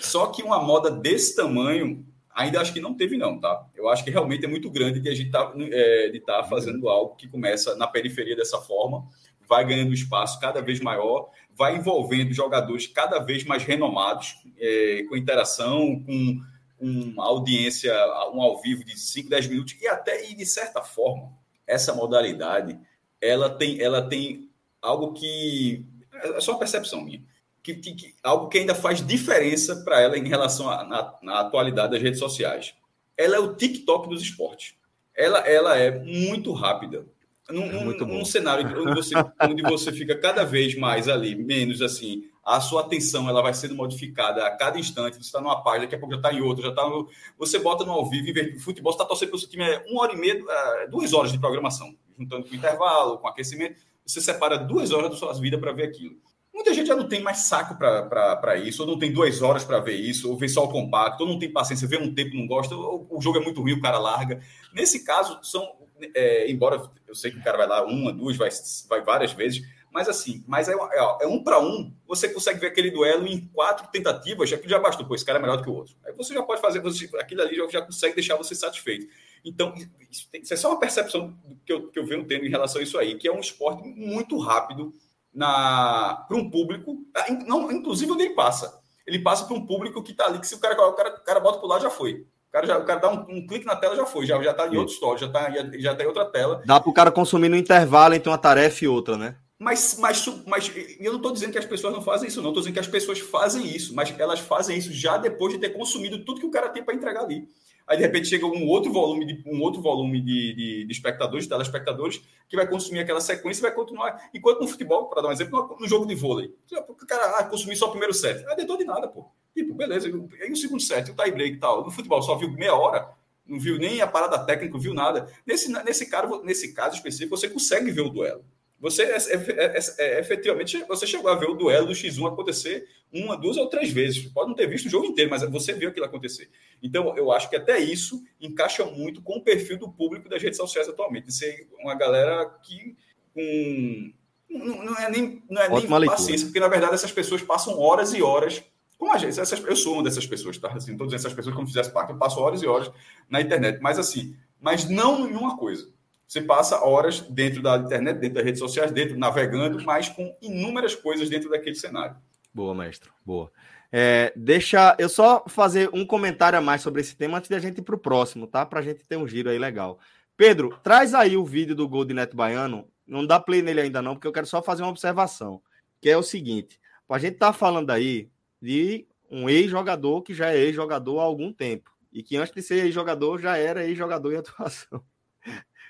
Só 0.01 0.29
que 0.29 0.45
uma 0.45 0.63
moda 0.63 0.91
desse 0.93 1.35
tamanho, 1.35 2.07
ainda 2.33 2.61
acho 2.61 2.73
que 2.73 2.81
não 2.81 2.95
teve, 2.95 3.17
não, 3.17 3.41
tá? 3.41 3.67
Eu 3.75 3.89
acho 3.89 4.05
que 4.05 4.11
realmente 4.11 4.45
é 4.45 4.49
muito 4.49 4.71
grande 4.71 5.01
que 5.01 5.09
a 5.09 5.15
gente 5.15 5.31
tá, 5.31 5.53
é, 5.59 6.09
de 6.11 6.19
estar 6.19 6.43
tá 6.43 6.45
fazendo 6.45 6.89
algo 6.89 7.17
que 7.17 7.29
começa 7.29 7.75
na 7.75 7.89
periferia 7.89 8.37
dessa 8.37 8.59
forma, 8.61 9.05
vai 9.49 9.65
ganhando 9.65 9.93
espaço 9.93 10.39
cada 10.39 10.61
vez 10.61 10.81
maior, 10.81 11.31
vai 11.57 11.77
envolvendo 11.77 12.33
jogadores 12.33 12.87
cada 12.87 13.19
vez 13.19 13.45
mais 13.45 13.65
renomados, 13.65 14.37
é, 14.57 15.05
com 15.09 15.17
interação, 15.17 16.01
com 16.05 16.41
uma 16.81 17.25
audiência, 17.25 17.93
um 18.33 18.41
ao 18.41 18.61
vivo 18.61 18.85
de 18.85 18.99
5, 18.99 19.29
10 19.29 19.49
minutos, 19.49 19.77
e 19.81 19.89
até, 19.89 20.31
e 20.31 20.35
de 20.35 20.47
certa 20.47 20.83
forma, 20.83 21.33
essa 21.67 21.95
modalidade, 21.95 22.79
ela 23.21 23.51
tem, 23.51 23.81
ela 23.81 24.03
tem 24.03 24.49
algo 24.81 25.13
que, 25.13 25.85
é 26.13 26.41
só 26.41 26.53
uma 26.53 26.59
percepção 26.59 27.03
minha, 27.03 27.23
que, 27.63 27.75
que, 27.75 27.95
que 27.95 28.15
algo 28.23 28.49
que 28.49 28.59
ainda 28.59 28.75
faz 28.75 29.05
diferença 29.05 29.83
para 29.85 30.01
ela 30.01 30.17
em 30.17 30.29
relação 30.29 30.71
à 30.71 30.85
na, 30.85 31.15
na 31.21 31.41
atualidade 31.41 31.93
das 31.93 32.03
redes 32.03 32.21
sociais. 32.21 32.75
Ela 33.17 33.37
é 33.37 33.39
o 33.41 33.55
TikTok 33.55 34.09
dos 34.09 34.23
esportes. 34.23 34.75
Ela, 35.17 35.39
ela 35.41 35.77
é 35.77 35.91
muito 35.91 36.53
rápida. 36.53 37.05
Num, 37.51 37.65
é 37.65 37.85
muito 37.85 38.07
num, 38.07 38.19
num 38.19 38.25
cenário 38.25 38.67
onde 38.81 38.95
você, 38.95 39.15
onde 39.43 39.63
você 39.63 39.91
fica 39.91 40.17
cada 40.17 40.45
vez 40.45 40.77
mais 40.77 41.09
ali, 41.09 41.35
menos 41.35 41.83
assim, 41.83 42.29
a 42.47 42.61
sua 42.61 42.83
atenção 42.83 43.29
ela 43.29 43.43
vai 43.43 43.53
sendo 43.53 43.75
modificada 43.75 44.47
a 44.47 44.57
cada 44.57 44.79
instante. 44.79 45.17
Você 45.17 45.23
está 45.23 45.41
numa 45.41 45.65
página, 45.65 45.85
daqui 45.85 45.97
a 45.97 45.99
pouco 45.99 46.15
já 46.15 46.21
está 46.21 46.33
em 46.33 46.41
outra, 46.41 46.63
já 46.63 46.71
está. 46.71 46.89
No... 46.89 47.09
Você 47.37 47.59
bota 47.59 47.85
no 47.85 47.91
ao 47.91 48.09
vivo, 48.09 48.29
em 48.29 48.33
vez 48.33 48.63
futebol, 48.63 48.93
você 48.93 48.97
está 48.97 49.05
torcendo 49.05 49.31
para 49.31 49.37
o 49.37 49.41
seu 49.41 49.49
time 49.49 49.65
é 49.65 49.85
uma 49.89 50.03
hora 50.03 50.13
e 50.13 50.17
meia, 50.17 50.41
é, 50.49 50.87
duas 50.87 51.13
horas 51.13 51.33
de 51.33 51.41
programação, 51.41 51.93
juntando 52.17 52.49
com 52.49 52.55
intervalo, 52.55 53.19
com 53.19 53.27
aquecimento. 53.27 53.81
Você 54.07 54.21
separa 54.21 54.57
duas 54.57 54.93
horas 54.93 55.11
da 55.11 55.17
sua 55.17 55.33
vida 55.33 55.59
para 55.59 55.73
ver 55.73 55.89
aquilo. 55.89 56.15
Muita 56.55 56.73
gente 56.73 56.87
já 56.87 56.95
não 56.95 57.09
tem 57.09 57.21
mais 57.21 57.39
saco 57.39 57.77
para 57.77 58.57
isso, 58.57 58.83
ou 58.83 58.89
não 58.89 58.99
tem 58.99 59.13
duas 59.13 59.43
horas 59.43 59.65
para 59.65 59.81
ver 59.81 59.97
isso, 59.97 60.31
ou 60.31 60.39
ver 60.39 60.49
só 60.49 60.65
o 60.65 60.69
compacto, 60.69 61.25
ou 61.25 61.29
não 61.29 61.41
tem 61.41 61.53
paciência, 61.53 61.89
vê 61.89 61.99
um 61.99 62.15
tempo 62.15 62.37
não 62.37 62.47
gosta, 62.47 62.77
ou 62.77 63.07
o 63.11 63.21
jogo 63.21 63.39
é 63.39 63.43
muito 63.43 63.61
ruim, 63.61 63.73
o 63.73 63.81
cara 63.81 63.99
larga. 63.99 64.41
Nesse 64.73 65.05
caso, 65.05 65.39
são, 65.43 65.69
é, 66.15 66.49
embora 66.49 66.81
eu 67.09 67.15
sei 67.15 67.33
que 67.33 67.39
o 67.39 67.43
cara 67.43 67.59
vai 67.59 67.67
lá 67.67 67.85
uma, 67.85 68.13
duas, 68.13 68.37
vai, 68.37 68.49
vai 68.89 69.03
várias 69.03 69.33
vezes, 69.33 69.63
mas 69.97 70.11
assim, 70.11 70.45
mas 70.47 70.69
é, 70.69 70.75
é, 70.75 71.17
é 71.23 71.27
um 71.27 71.43
para 71.43 71.59
um, 71.59 71.91
você 72.07 72.29
consegue 72.29 72.61
ver 72.61 72.67
aquele 72.67 72.91
duelo 72.91 73.27
em 73.27 73.49
quatro 73.49 73.89
tentativas, 73.91 74.51
já 74.51 74.59
que 74.59 74.69
já 74.69 74.79
bastou, 74.79 75.07
pô, 75.07 75.15
esse 75.15 75.25
cara 75.25 75.39
é 75.39 75.41
melhor 75.41 75.57
do 75.57 75.63
que 75.63 75.71
o 75.71 75.75
outro. 75.75 75.95
Aí 76.05 76.13
você 76.13 76.35
já 76.35 76.43
pode 76.43 76.61
fazer, 76.61 76.81
você, 76.81 77.09
aquilo 77.19 77.41
ali 77.41 77.57
já, 77.57 77.67
já 77.67 77.81
consegue 77.81 78.15
deixar 78.15 78.37
você 78.37 78.55
satisfeito. 78.55 79.07
Então, 79.43 79.73
isso, 80.11 80.29
isso 80.35 80.53
é 80.53 80.57
só 80.59 80.69
uma 80.69 80.79
percepção 80.79 81.35
que 81.65 81.73
eu, 81.73 81.89
que 81.89 81.99
eu 81.99 82.05
venho 82.05 82.27
tendo 82.27 82.45
em 82.45 82.51
relação 82.51 82.79
a 82.79 82.85
isso 82.85 82.99
aí, 82.99 83.15
que 83.15 83.27
é 83.27 83.33
um 83.33 83.41
esporte 83.41 83.89
muito 83.89 84.37
rápido 84.39 84.93
para 85.35 86.37
um 86.37 86.51
público, 86.51 86.99
ah, 87.15 87.33
não, 87.47 87.73
inclusive 87.73 88.13
onde 88.13 88.25
ele 88.25 88.35
passa. 88.35 88.79
Ele 89.07 89.21
passa 89.21 89.47
para 89.47 89.57
um 89.57 89.65
público 89.65 90.03
que 90.03 90.13
está 90.13 90.27
ali, 90.27 90.39
que 90.39 90.47
se 90.47 90.57
o 90.57 90.59
cara, 90.59 90.75
o 90.75 90.93
cara, 90.93 91.09
o 91.09 91.25
cara 91.25 91.41
bota 91.41 91.57
para 91.57 91.67
o 91.67 91.71
lado, 91.71 91.83
já 91.85 91.91
foi. 91.91 92.27
O 92.51 92.53
cara, 92.53 92.67
já, 92.67 92.79
o 92.79 92.85
cara 92.85 93.01
dá 93.01 93.11
um, 93.11 93.21
um, 93.31 93.47
clique 93.47 93.65
na 93.65 93.77
tela, 93.77 93.97
já 93.97 94.05
foi, 94.05 94.27
já, 94.27 94.39
já 94.43 94.53
tá 94.53 94.69
em 94.69 94.77
outro 94.77 94.93
story, 94.93 95.21
já 95.21 95.27
está 95.27 95.51
já 95.79 95.95
tá 95.95 96.05
em 96.05 96.07
outra 96.07 96.27
tela. 96.27 96.63
Dá 96.67 96.79
para 96.79 96.91
o 96.91 96.93
cara 96.93 97.11
consumir 97.11 97.49
no 97.49 97.57
intervalo 97.57 98.15
entre 98.15 98.29
uma 98.29 98.37
tarefa 98.37 98.85
e 98.85 98.89
outra, 98.89 99.17
né? 99.17 99.37
Mas, 99.59 99.97
mas, 99.99 100.27
mas 100.47 100.71
eu 101.01 101.13
não 101.13 101.17
estou 101.17 101.33
dizendo 101.33 101.53
que 101.53 101.59
as 101.59 101.65
pessoas 101.65 101.95
não 101.95 102.03
fazem 102.03 102.29
isso, 102.29 102.43
não. 102.43 102.51
Estou 102.51 102.63
dizendo 102.63 102.75
que 102.75 102.81
as 102.81 102.87
pessoas 102.87 103.21
fazem 103.21 103.67
isso, 103.67 103.95
mas 103.95 104.15
elas 104.19 104.41
fazem 104.41 104.77
isso 104.77 104.93
já 104.93 105.17
depois 105.17 105.53
de 105.53 105.59
ter 105.59 105.71
consumido 105.71 106.25
tudo 106.25 106.41
que 106.41 106.47
o 106.47 106.51
cara 106.51 106.69
tem 106.69 106.85
para 106.85 106.95
entregar 106.95 107.23
ali. 107.23 107.49
Aí, 107.87 107.97
de 107.97 108.03
repente, 108.03 108.27
chega 108.27 108.45
um 108.45 108.67
outro 108.67 108.93
volume 108.93 109.25
de, 109.25 109.43
um 109.47 109.63
outro 109.63 109.81
volume 109.81 110.21
de, 110.21 110.55
de, 110.55 110.85
de 110.87 110.93
espectadores, 110.93 111.45
de 111.45 111.51
telespectadores, 111.51 112.21
que 112.49 112.57
vai 112.57 112.69
consumir 112.69 112.99
aquela 112.99 113.21
sequência 113.21 113.61
e 113.61 113.63
vai 113.63 113.73
continuar. 113.73 114.29
Enquanto 114.35 114.61
no 114.61 114.69
futebol, 114.69 115.09
para 115.09 115.23
dar 115.23 115.29
um 115.29 115.33
exemplo, 115.33 115.77
no, 115.79 115.89
jogo 115.89 116.05
de 116.05 116.15
vôlei, 116.15 116.53
o 116.89 117.07
cara 117.07 117.39
ah, 117.39 117.57
só 117.77 117.87
o 117.87 117.91
primeiro 117.91 118.13
set. 118.13 118.45
Ah, 118.49 118.55
deitou 118.55 118.77
de 118.77 118.85
nada, 118.85 119.07
pô. 119.07 119.31
Tipo, 119.55 119.73
beleza. 119.73 120.09
Aí 120.09 120.51
o 120.51 120.57
segundo 120.57 120.83
set, 120.83 121.11
o 121.11 121.15
tie 121.15 121.31
break 121.31 121.57
e 121.57 121.61
tal. 121.61 121.85
No 121.85 121.91
futebol, 121.91 122.21
só 122.21 122.35
viu 122.35 122.51
meia 122.51 122.75
hora, 122.75 123.09
não 123.47 123.59
viu 123.61 123.79
nem 123.79 124.01
a 124.01 124.07
parada 124.07 124.45
técnica, 124.45 124.75
não 124.75 124.81
viu 124.81 124.93
nada. 124.93 125.33
Nesse, 125.47 125.71
nesse, 125.71 126.11
cara, 126.11 126.29
nesse 126.43 126.75
caso 126.75 126.97
específico, 126.97 127.37
você 127.37 127.49
consegue 127.49 127.93
ver 127.93 128.03
o 128.03 128.11
duelo. 128.11 128.45
Você 128.79 129.05
é, 129.05 129.17
é, 129.17 129.79
é, 129.99 130.21
efetivamente 130.21 130.85
você 130.85 131.07
chegou 131.07 131.31
a 131.31 131.35
ver 131.35 131.49
o 131.49 131.55
duelo 131.55 131.87
do 131.87 131.93
X1 131.93 132.29
acontecer 132.29 132.87
uma, 133.11 133.37
duas 133.37 133.57
ou 133.57 133.69
três 133.69 133.91
vezes. 133.91 134.27
Pode 134.27 134.49
não 134.49 134.55
ter 134.55 134.67
visto 134.67 134.87
o 134.87 134.91
jogo 134.91 135.07
inteiro, 135.07 135.31
mas 135.31 135.43
você 135.51 135.73
viu 135.73 135.89
aquilo 135.89 136.05
acontecer. 136.05 136.51
Então, 136.83 137.17
eu 137.17 137.33
acho 137.33 137.49
que 137.49 137.57
até 137.57 137.79
isso 137.79 138.23
encaixa 138.41 138.85
muito 138.85 139.23
com 139.23 139.39
o 139.39 139.43
perfil 139.43 139.79
do 139.79 139.91
público 139.91 140.29
das 140.29 140.43
redes 140.43 140.59
sociais 140.59 140.89
atualmente. 140.89 141.27
De 141.27 141.35
ser 141.35 141.69
uma 141.81 141.95
galera 141.95 142.45
que 142.63 142.95
um, 143.35 144.13
não, 144.51 144.85
não, 144.85 144.95
é 144.97 145.11
nem, 145.11 145.43
não 145.49 145.63
é 145.63 145.69
nem 145.69 146.07
paciência, 146.07 146.47
porque 146.47 146.61
na 146.61 146.69
verdade 146.69 146.95
essas 146.95 147.13
pessoas 147.13 147.43
passam 147.43 147.79
horas 147.79 148.13
e 148.13 148.23
horas 148.23 148.63
com 148.99 149.11
a 149.11 149.17
gente. 149.17 149.41
Essas, 149.41 149.63
eu 149.65 149.77
sou 149.77 149.95
uma 149.95 150.03
dessas 150.03 150.27
pessoas, 150.27 150.59
tá? 150.59 150.69
Assim, 150.73 150.93
dizendo 150.93 151.15
essas 151.15 151.33
pessoas 151.33 151.55
como 151.55 151.67
fizesse 151.67 151.91
parte, 151.91 152.13
eu 152.13 152.19
passo 152.19 152.41
horas 152.41 152.63
e 152.63 152.67
horas 152.67 152.91
na 153.29 153.41
internet. 153.41 153.81
Mas 153.81 153.99
assim, 153.99 154.37
mas 154.61 154.87
não 154.89 155.27
em 155.29 155.35
uma 155.35 155.57
coisa 155.57 155.96
você 156.27 156.41
passa 156.41 156.85
horas 156.85 157.21
dentro 157.21 157.63
da 157.63 157.77
internet, 157.77 158.19
dentro 158.19 158.35
das 158.35 158.45
redes 158.45 158.59
sociais, 158.59 158.91
dentro 158.91 159.19
navegando, 159.19 159.83
mas 159.85 160.09
com 160.09 160.37
inúmeras 160.43 160.95
coisas 160.95 161.29
dentro 161.29 161.49
daquele 161.49 161.77
cenário. 161.77 162.17
Boa, 162.53 162.75
mestre. 162.75 163.11
Boa. 163.25 163.51
É, 163.93 164.33
deixa 164.35 164.97
eu 164.99 165.09
só 165.09 165.45
fazer 165.47 165.89
um 165.93 166.05
comentário 166.05 166.59
a 166.59 166.63
mais 166.63 166.83
sobre 166.83 167.01
esse 167.01 167.17
tema 167.17 167.39
antes 167.39 167.49
da 167.49 167.59
gente 167.59 167.79
ir 167.79 167.83
para 167.83 167.95
o 167.95 167.99
próximo, 167.99 168.47
tá? 168.47 168.67
Para 168.67 168.81
a 168.81 168.83
gente 168.83 169.05
ter 169.07 169.17
um 169.17 169.29
giro 169.29 169.49
aí 169.49 169.59
legal. 169.59 170.01
Pedro, 170.37 170.79
traz 170.83 171.15
aí 171.15 171.37
o 171.37 171.45
vídeo 171.45 171.75
do 171.75 171.89
gol 171.89 172.05
de 172.05 172.13
Neto 172.13 172.37
Baiano. 172.37 172.89
Não 173.07 173.25
dá 173.25 173.39
play 173.39 173.63
nele 173.63 173.83
ainda 173.83 174.03
não, 174.03 174.15
porque 174.15 174.27
eu 174.27 174.33
quero 174.33 174.47
só 174.47 174.61
fazer 174.61 174.83
uma 174.83 174.91
observação, 174.91 175.63
que 176.01 176.11
é 176.11 176.17
o 176.17 176.23
seguinte: 176.23 176.81
a 177.09 177.19
gente 177.19 177.37
tá 177.37 177.53
falando 177.53 177.91
aí 177.91 178.29
de 178.61 179.07
um 179.31 179.49
ex-jogador 179.49 180.23
que 180.23 180.35
já 180.35 180.51
é 180.51 180.59
ex-jogador 180.59 181.21
há 181.21 181.23
algum 181.23 181.53
tempo 181.53 181.91
e 182.13 182.23
que 182.23 182.37
antes 182.37 182.53
de 182.53 182.63
ser 182.63 182.85
ex-jogador 182.85 183.39
já 183.39 183.57
era 183.57 183.85
ex-jogador 183.85 184.33
em 184.33 184.37
atuação. 184.37 185.03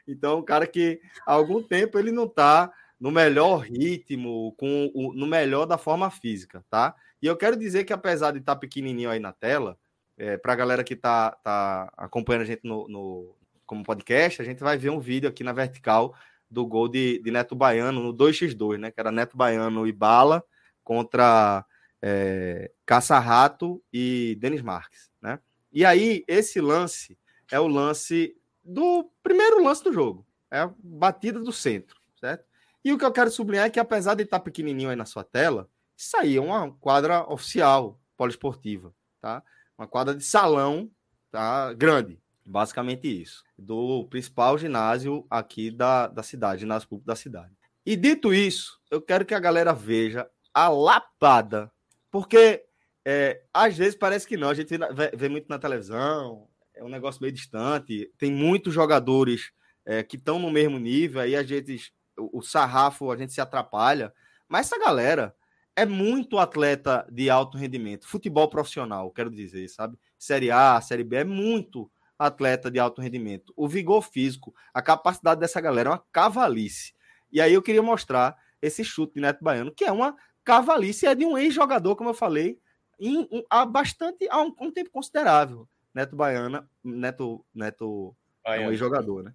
Então, 0.07 0.39
um 0.39 0.43
cara 0.43 0.67
que 0.67 1.01
há 1.27 1.33
algum 1.33 1.63
tempo 1.63 1.99
ele 1.99 2.13
não 2.13 2.25
está 2.25 2.73
no 2.99 3.11
melhor 3.11 3.59
ritmo, 3.59 4.53
com 4.57 4.91
o, 4.95 5.13
no 5.13 5.27
melhor 5.27 5.67
da 5.67 5.77
forma 5.77 6.11
física, 6.11 6.65
tá? 6.71 6.95
E 7.21 7.27
eu 7.27 7.37
quero 7.37 7.57
dizer 7.57 7.85
que 7.85 7.93
apesar 7.93 8.33
de 8.33 8.39
estar 8.39 8.55
tá 8.55 8.61
pequenininho 8.61 9.11
aí 9.11 9.19
na 9.19 9.33
tela, 9.33 9.79
é, 10.17 10.37
para 10.37 10.53
a 10.53 10.57
galera 10.57 10.85
que 10.85 10.95
está 10.95 11.33
tá 11.33 11.93
acompanhando 11.97 12.43
a 12.43 12.47
gente 12.47 12.61
no, 12.65 12.89
no, 12.89 13.35
como 13.67 13.85
podcast, 13.85 14.41
a 14.41 14.45
gente 14.45 14.61
vai 14.61 14.79
ver 14.79 14.91
um 14.91 15.01
vídeo 15.01 15.29
aqui 15.29 15.45
na 15.45 15.53
vertical 15.53 16.15
do 16.51 16.65
gol 16.65 16.89
de, 16.89 17.21
de 17.23 17.31
Neto 17.31 17.55
Baiano 17.55 18.03
no 18.03 18.15
2x2, 18.15 18.79
né? 18.79 18.91
Que 18.91 19.01
era 19.01 19.13
Neto 19.13 19.37
Baiano 19.37 19.87
e 19.87 19.93
Bala 19.93 20.43
contra 20.83 21.65
é, 22.01 22.71
Caça-Rato 22.87 23.83
e 23.93 24.37
Denis 24.41 24.63
Marques, 24.63 25.11
né? 25.21 25.39
E 25.73 25.85
aí, 25.85 26.25
esse 26.27 26.61
lance 26.61 27.19
é 27.51 27.61
o 27.61 27.67
lance 27.67 28.35
do 28.67 29.11
primeiro 29.23 29.63
lance 29.63 29.83
do 29.83 29.93
jogo. 29.93 30.27
É 30.51 30.61
a 30.61 30.75
batida 30.79 31.41
do 31.41 31.53
centro, 31.53 31.97
certo? 32.21 32.45
E 32.85 32.93
o 32.93 32.99
que 32.99 33.05
eu 33.05 33.13
quero 33.13 33.31
sublinhar 33.31 33.67
é 33.67 33.71
que, 33.71 33.81
apesar 33.81 34.15
de 34.15 34.23
estar 34.23 34.41
pequenininho 34.41 34.91
aí 34.91 34.97
na 34.97 35.05
sua 35.05 35.25
tela, 35.25 35.69
isso 35.97 36.17
aí 36.17 36.37
é 36.37 36.41
uma 36.41 36.71
quadra 36.73 37.25
oficial 37.33 38.01
poliesportiva, 38.17 38.95
tá? 39.21 39.43
Uma 39.77 39.87
quadra 39.87 40.15
de 40.15 40.25
salão, 40.25 40.91
tá? 41.31 41.73
Grande, 41.75 42.21
basicamente 42.45 43.09
isso. 43.09 43.43
Do 43.59 44.07
principal 44.09 44.57
ginásio 44.57 45.27
aqui 45.31 45.71
da, 45.71 46.07
da 46.07 46.23
cidade, 46.23 46.61
ginásio 46.61 46.89
público 46.89 47.07
da 47.07 47.17
cidade. 47.17 47.53
E 47.85 47.97
dito 47.97 48.35
isso, 48.35 48.81
eu 48.91 49.01
quero 49.01 49.25
que 49.25 49.35
a 49.35 49.41
galera 49.41 49.73
veja 49.73 50.29
a 50.53 50.69
lapada, 50.69 51.71
porque 52.11 52.65
é, 53.05 53.43
às 53.53 53.77
vezes 53.77 53.95
parece 53.95 54.27
que 54.27 54.37
não, 54.37 54.49
a 54.49 54.55
gente 54.55 54.77
vê, 54.77 55.11
vê 55.15 55.29
muito 55.29 55.49
na 55.49 55.59
televisão, 55.59 56.49
é 56.77 56.85
um 56.85 56.89
negócio 56.89 57.21
meio 57.21 57.33
distante. 57.33 58.13
Tem 58.19 58.31
muitos 58.31 58.73
jogadores 58.73 59.51
é, 59.85 60.03
que 60.03 60.17
estão 60.17 60.39
no 60.39 60.51
mesmo 60.51 60.79
nível, 60.79 61.21
aí 61.21 61.35
a 61.35 61.43
gente, 61.43 61.93
o, 62.17 62.39
o 62.39 62.43
sarrafo, 62.43 63.11
a 63.11 63.17
gente 63.17 63.33
se 63.33 63.41
atrapalha. 63.41 64.13
Mas 64.49 64.67
essa 64.67 64.79
galera 64.79 65.35
é 65.75 65.85
muito 65.85 66.39
atleta 66.39 67.07
de 67.11 67.29
alto 67.29 67.59
rendimento, 67.59 68.07
futebol 68.07 68.49
profissional, 68.49 69.11
quero 69.11 69.31
dizer, 69.31 69.69
sabe? 69.69 69.99
Série 70.19 70.51
A, 70.51 70.81
Série 70.81 71.05
B, 71.05 71.17
é 71.17 71.25
muito 71.25 71.91
atleta 72.19 72.71
de 72.71 72.79
alto 72.79 73.01
rendimento. 73.01 73.53
O 73.57 73.69
vigor 73.69 74.03
físico, 74.03 74.55
a 74.73 74.81
capacidade 74.81 75.41
dessa 75.41 75.61
galera 75.61 75.91
é 75.91 75.93
uma 75.93 76.05
cavalice. 76.13 76.95
E 77.31 77.41
aí 77.41 77.53
eu 77.53 77.63
queria 77.63 77.83
mostrar 77.83 78.37
esse 78.63 78.83
chute 78.83 79.15
de 79.15 79.21
Neto 79.21 79.45
Baiano, 79.45 79.71
que 79.73 79.85
é 79.85 79.93
uma 79.93 80.17
cavalice, 80.43 81.07
é 81.07 81.15
de 81.15 81.27
um 81.27 81.37
ex-jogador, 81.37 81.95
como 81.97 82.11
eu 82.11 82.15
falei, 82.15 82.59
em, 82.99 83.29
há 83.51 83.67
bastante, 83.67 84.27
há 84.31 84.41
um, 84.41 84.55
um 84.61 84.71
tempo 84.71 84.91
considerável. 84.91 85.69
Neto 85.97 86.15
Baiana, 86.15 86.69
Neto, 86.85 87.43
Neto 87.55 88.15
é 88.45 88.69
um 88.69 88.75
jogador 88.75 89.23
né? 89.23 89.33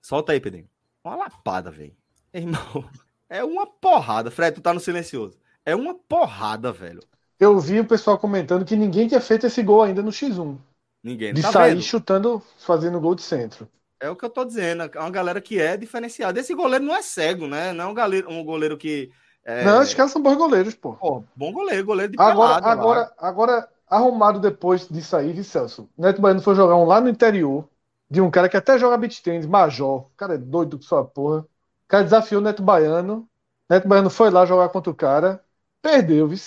Solta 0.00 0.32
aí, 0.32 0.40
Pedrinho. 0.40 0.66
Uma 1.04 1.14
lapada, 1.14 1.70
velho. 1.70 1.94
Irmão, 2.32 2.88
é 3.28 3.44
uma 3.44 3.66
porrada. 3.66 4.30
Fred, 4.30 4.54
tu 4.54 4.62
tá 4.62 4.72
no 4.72 4.80
silencioso. 4.80 5.38
É 5.62 5.76
uma 5.76 5.94
porrada, 5.94 6.72
velho. 6.72 7.02
Eu 7.38 7.60
vi 7.60 7.80
o 7.80 7.86
pessoal 7.86 8.18
comentando 8.18 8.64
que 8.64 8.76
ninguém 8.76 9.08
tinha 9.08 9.20
feito 9.20 9.46
esse 9.46 9.62
gol 9.62 9.82
ainda 9.82 10.02
no 10.02 10.10
X1. 10.10 10.56
Ninguém. 11.02 11.34
De 11.34 11.42
tá 11.42 11.52
sair 11.52 11.74
vendo? 11.74 11.82
chutando, 11.82 12.42
fazendo 12.58 12.98
gol 12.98 13.14
de 13.14 13.20
centro. 13.20 13.68
É 14.00 14.08
o 14.08 14.16
que 14.16 14.24
eu 14.24 14.30
tô 14.30 14.42
dizendo. 14.42 14.84
É 14.84 14.98
uma 14.98 15.10
galera 15.10 15.38
que 15.38 15.60
é 15.60 15.76
diferenciada. 15.76 16.40
Esse 16.40 16.54
goleiro 16.54 16.84
não 16.84 16.96
é 16.96 17.02
cego, 17.02 17.46
né? 17.46 17.74
Não 17.74 17.84
é 17.84 17.88
um 17.88 17.94
goleiro, 17.94 18.30
um 18.30 18.42
goleiro 18.42 18.78
que. 18.78 19.10
É... 19.44 19.62
Não, 19.64 19.82
esses 19.82 19.92
caras 19.92 20.12
são 20.12 20.22
bons 20.22 20.36
goleiros, 20.36 20.74
pô. 20.74 20.94
pô 20.94 21.22
bom 21.36 21.52
goleiro, 21.52 21.84
goleiro 21.84 22.12
de 22.12 22.18
agora, 22.18 22.62
pelado, 22.62 22.66
agora, 22.66 23.14
agora, 23.18 23.68
arrumado 23.96 24.38
depois 24.38 24.88
disso 24.88 25.16
aí, 25.16 25.32
de 25.32 25.44
Celso. 25.44 25.88
Neto 25.96 26.20
Baiano 26.20 26.42
foi 26.42 26.54
jogar 26.54 26.76
um 26.76 26.84
lá 26.84 27.00
no 27.00 27.08
interior, 27.08 27.68
de 28.10 28.20
um 28.20 28.30
cara 28.30 28.48
que 28.48 28.56
até 28.56 28.78
joga 28.78 28.96
beat 28.96 29.22
tênis, 29.22 29.46
Major. 29.46 30.02
O 30.02 30.10
cara 30.16 30.34
é 30.34 30.38
doido 30.38 30.76
com 30.76 30.84
sua 30.84 31.04
porra. 31.04 31.40
O 31.40 31.88
cara 31.88 32.04
desafiou 32.04 32.40
o 32.40 32.44
Neto 32.44 32.62
Baiano. 32.62 33.28
Neto 33.68 33.88
Baiano 33.88 34.10
foi 34.10 34.30
lá 34.30 34.44
jogar 34.44 34.68
contra 34.68 34.90
o 34.90 34.94
cara. 34.94 35.42
Perdeu, 35.80 36.28
viu? 36.28 36.38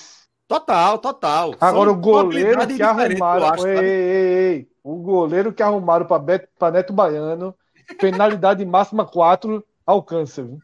Total, 0.47 0.97
total. 0.97 1.55
Agora 1.59 1.89
São 1.89 1.97
o 1.97 2.01
goleiro 2.01 2.67
que 2.67 2.81
arrumaram. 2.81 3.47
Acho, 3.47 3.67
ei, 3.67 3.77
ei, 3.77 4.55
ei, 4.55 4.69
O 4.83 4.95
goleiro 4.95 5.51
que 5.51 5.61
arrumaram 5.61 6.05
para 6.05 6.71
Neto 6.71 6.93
Baiano. 6.93 7.53
Penalidade 7.99 8.63
máxima 8.65 9.05
4 9.05 9.63
alcança, 9.85 10.43
viu? 10.43 10.59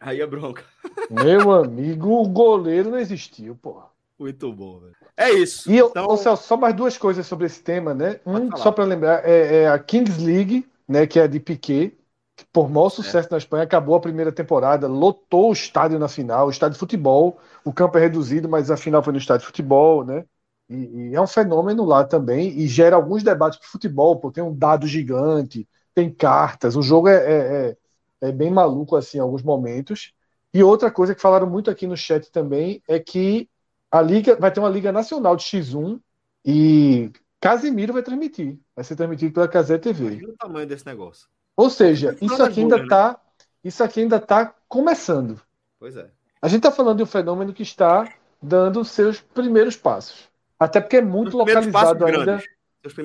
Aí 0.00 0.20
é 0.20 0.26
bronca. 0.26 0.64
Meu 1.10 1.52
amigo, 1.52 2.10
o 2.10 2.28
goleiro 2.28 2.90
não 2.90 2.98
existiu, 2.98 3.54
porra. 3.54 3.86
Muito 4.20 4.52
bom, 4.52 4.80
velho. 4.80 4.94
É 5.16 5.30
isso. 5.30 5.72
E 5.72 5.78
eu, 5.78 5.88
então... 5.88 6.14
Celso, 6.18 6.46
só 6.46 6.54
mais 6.54 6.76
duas 6.76 6.98
coisas 6.98 7.26
sobre 7.26 7.46
esse 7.46 7.62
tema, 7.62 7.94
né? 7.94 8.20
Um, 8.26 8.54
só 8.54 8.70
para 8.70 8.84
lembrar, 8.84 9.26
é, 9.26 9.62
é, 9.62 9.68
a 9.68 9.78
Kings 9.78 10.22
League, 10.22 10.68
né? 10.86 11.06
Que 11.06 11.18
é 11.18 11.26
de 11.26 11.40
Piquet, 11.40 11.96
que 12.36 12.44
por 12.52 12.68
maior 12.68 12.90
sucesso 12.90 13.28
é. 13.28 13.30
na 13.30 13.38
Espanha, 13.38 13.64
acabou 13.64 13.94
a 13.94 14.00
primeira 14.00 14.30
temporada, 14.30 14.86
lotou 14.86 15.48
o 15.48 15.52
estádio 15.54 15.98
na 15.98 16.06
final, 16.06 16.48
o 16.48 16.50
estádio 16.50 16.74
de 16.74 16.78
futebol. 16.78 17.38
O 17.64 17.72
campo 17.72 17.96
é 17.96 18.02
reduzido, 18.02 18.46
mas 18.46 18.70
a 18.70 18.76
final 18.76 19.02
foi 19.02 19.14
no 19.14 19.18
estádio 19.18 19.40
de 19.40 19.46
futebol, 19.46 20.04
né? 20.04 20.26
E, 20.68 21.10
e 21.12 21.14
é 21.14 21.20
um 21.20 21.26
fenômeno 21.26 21.82
lá 21.86 22.04
também, 22.04 22.50
e 22.58 22.68
gera 22.68 22.96
alguns 22.96 23.22
debates 23.22 23.58
de 23.58 23.66
futebol, 23.66 24.16
porque 24.20 24.38
tem 24.38 24.48
um 24.48 24.54
dado 24.54 24.86
gigante, 24.86 25.66
tem 25.94 26.12
cartas, 26.12 26.76
o 26.76 26.82
jogo 26.82 27.08
é, 27.08 27.16
é, 27.16 27.76
é, 28.22 28.28
é 28.28 28.32
bem 28.32 28.50
maluco 28.50 28.96
assim 28.96 29.16
em 29.16 29.22
alguns 29.22 29.42
momentos. 29.42 30.12
E 30.52 30.62
outra 30.62 30.90
coisa 30.90 31.14
que 31.14 31.22
falaram 31.22 31.48
muito 31.48 31.70
aqui 31.70 31.86
no 31.86 31.96
chat 31.96 32.30
também 32.30 32.82
é 32.86 32.98
que 32.98 33.48
a 33.90 34.00
liga 34.00 34.36
vai 34.36 34.50
ter 34.50 34.60
uma 34.60 34.68
liga 34.68 34.92
nacional 34.92 35.36
de 35.36 35.44
X1 35.44 36.00
e 36.44 37.10
Casimiro 37.40 37.92
vai 37.92 38.02
transmitir. 38.02 38.58
Vai 38.74 38.84
ser 38.84 38.96
transmitido 38.96 39.32
pela 39.32 39.48
Casé 39.48 39.78
TV. 39.78 40.04
Imagina 40.04 40.28
o 40.28 40.36
tamanho 40.36 40.66
desse 40.66 40.86
negócio. 40.86 41.26
Ou 41.56 41.68
seja, 41.68 42.16
isso 42.20 42.42
aqui 42.42 42.60
ainda 42.60 42.78
está, 42.78 43.08
né? 43.08 43.16
isso 43.64 43.82
aqui 43.82 44.00
ainda 44.00 44.20
tá 44.20 44.54
começando. 44.68 45.40
Pois 45.78 45.96
é. 45.96 46.10
A 46.40 46.48
gente 46.48 46.58
está 46.58 46.70
falando 46.70 46.98
de 46.98 47.02
um 47.02 47.06
fenômeno 47.06 47.52
que 47.52 47.62
está 47.62 48.12
dando 48.40 48.84
seus 48.84 49.20
primeiros 49.20 49.76
passos. 49.76 50.28
Até 50.58 50.80
porque 50.80 50.98
é 50.98 51.02
muito 51.02 51.36
localizado 51.36 52.04
ainda. 52.04 52.42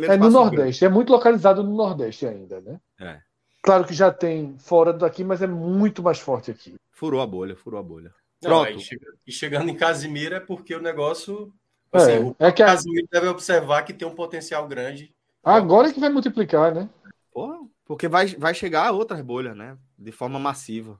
É 0.08 0.18
no 0.18 0.30
Nordeste. 0.30 0.56
Grandes. 0.56 0.82
É 0.84 0.90
muito 0.90 1.12
localizado 1.12 1.64
no 1.64 1.76
Nordeste 1.76 2.26
ainda, 2.26 2.62
né? 2.62 2.80
É. 3.00 3.20
Claro 3.62 3.84
que 3.84 3.94
já 3.94 4.12
tem 4.12 4.56
fora 4.58 4.94
daqui, 4.94 5.24
mas 5.24 5.42
é 5.42 5.48
muito 5.48 6.04
mais 6.04 6.20
forte 6.20 6.52
aqui. 6.52 6.76
Furou 6.92 7.20
a 7.22 7.28
bolha, 7.28 7.56
furou 7.56 7.80
a 7.80 7.84
bolha. 7.84 8.14
Pronto. 8.46 8.72
Não, 8.72 9.14
e 9.26 9.32
chegando 9.32 9.70
em 9.70 9.76
Casimiro 9.76 10.36
é 10.36 10.40
porque 10.40 10.76
o 10.76 10.82
negócio. 10.82 11.54
É, 11.92 11.98
assim, 11.98 12.18
o 12.20 12.36
é 12.40 12.52
que 12.52 12.64
a... 12.64 12.68
Casimiro 12.68 13.08
deve 13.12 13.28
observar 13.28 13.84
que 13.84 13.94
tem 13.94 14.08
um 14.08 14.16
potencial 14.16 14.68
grande. 14.68 15.14
Agora 15.44 15.90
é 15.90 15.94
que 15.94 16.00
vai 16.00 16.10
multiplicar, 16.10 16.74
né? 16.74 16.90
Porra, 17.32 17.60
porque 17.86 18.08
vai, 18.08 18.28
vai 18.28 18.54
chegar 18.54 18.88
a 18.88 18.92
outras 18.92 19.22
bolhas, 19.22 19.56
né? 19.56 19.78
De 19.98 20.12
forma 20.12 20.40
massiva. 20.40 21.00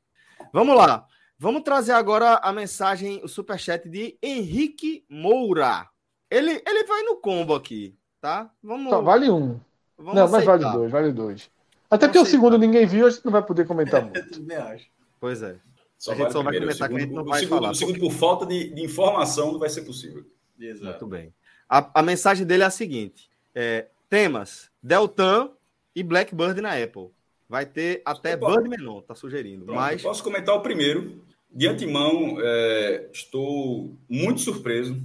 Vamos 0.54 0.76
lá. 0.76 1.06
Vamos 1.38 1.64
trazer 1.64 1.92
agora 1.92 2.36
a 2.36 2.54
mensagem, 2.54 3.22
o 3.24 3.28
superchat 3.28 3.90
de 3.90 4.18
Henrique 4.22 5.04
Moura. 5.10 5.88
Ele, 6.30 6.62
ele 6.66 6.84
vai 6.86 7.04
no 7.04 7.18
combo 7.18 7.54
aqui, 7.54 7.98
tá? 8.22 8.50
Vamos. 8.64 8.90
Só 8.90 9.02
vale 9.02 9.30
um. 9.30 9.60
Vamos 9.98 10.16
não, 10.16 10.26
aceitar. 10.26 10.32
mas 10.32 10.46
vale 10.46 10.78
dois, 10.78 10.92
vale 10.92 11.12
dois. 11.12 11.50
Até 11.90 12.08
porque 12.08 12.20
o 12.20 12.26
segundo 12.26 12.58
ninguém 12.58 12.86
viu, 12.86 13.06
a 13.06 13.10
gente 13.10 13.24
não 13.24 13.32
vai 13.32 13.42
poder 13.44 13.66
comentar 13.66 14.02
muito. 14.02 14.18
Eu 14.18 14.32
também 14.32 14.58
acho. 14.58 14.86
Pois 15.20 15.42
é. 15.42 15.56
Só 15.98 16.12
a 16.12 16.16
gente 16.16 16.32
só 16.32 16.44
vai 16.44 16.60
comentar 16.60 16.90
que 16.90 16.96
a 16.96 17.00
gente 17.00 17.14
não 17.14 17.24
vai 17.24 17.40
segundo, 17.40 17.58
falar. 17.58 17.72
O 17.72 17.76
segundo, 17.76 18.00
por 18.00 18.12
falta 18.12 18.46
de, 18.46 18.70
de, 18.70 18.82
informação, 18.84 19.54
não 19.54 19.60
vai 19.60 19.70
ser 19.70 19.82
possível. 19.82 20.26
Exato. 20.60 20.86
Muito 20.86 21.08
bem. 21.08 21.34
A, 21.68 22.00
a 22.00 22.04
mensagem 22.04 22.46
dele 22.46 22.64
é 22.64 22.66
a 22.66 22.72
seguinte: 22.72 23.30
é, 23.54 23.88
temas 24.10 24.70
Deltan 24.82 25.50
e 25.96 26.04
Blackbird 26.04 26.62
na 26.62 26.74
Apple. 26.74 27.10
Vai 27.48 27.66
ter 27.66 28.02
até 28.04 28.36
Bird 28.36 28.68
Menon, 28.68 29.02
tá 29.02 29.14
sugerindo. 29.14 29.66
Pronto, 29.66 29.78
mas... 29.78 30.02
Posso 30.02 30.24
comentar 30.24 30.56
o 30.56 30.62
primeiro. 30.62 31.24
De 31.52 31.68
antemão, 31.68 32.38
é, 32.42 33.10
estou 33.14 33.96
muito 34.10 34.42
surpreso 34.42 35.00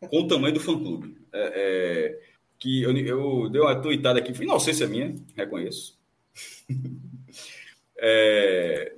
com 0.00 0.20
o 0.20 0.28
tamanho 0.28 0.52
do 0.52 0.60
fã-clube. 0.60 1.16
É, 1.32 1.52
é, 1.54 2.20
que 2.58 2.82
eu, 2.82 2.96
eu 2.96 3.48
dei 3.48 3.60
uma 3.60 3.80
tweetada 3.80 4.18
aqui, 4.18 4.34
foi 4.34 4.44
inocência 4.44 4.86
minha, 4.86 5.16
reconheço. 5.34 5.98
é, 7.96 8.92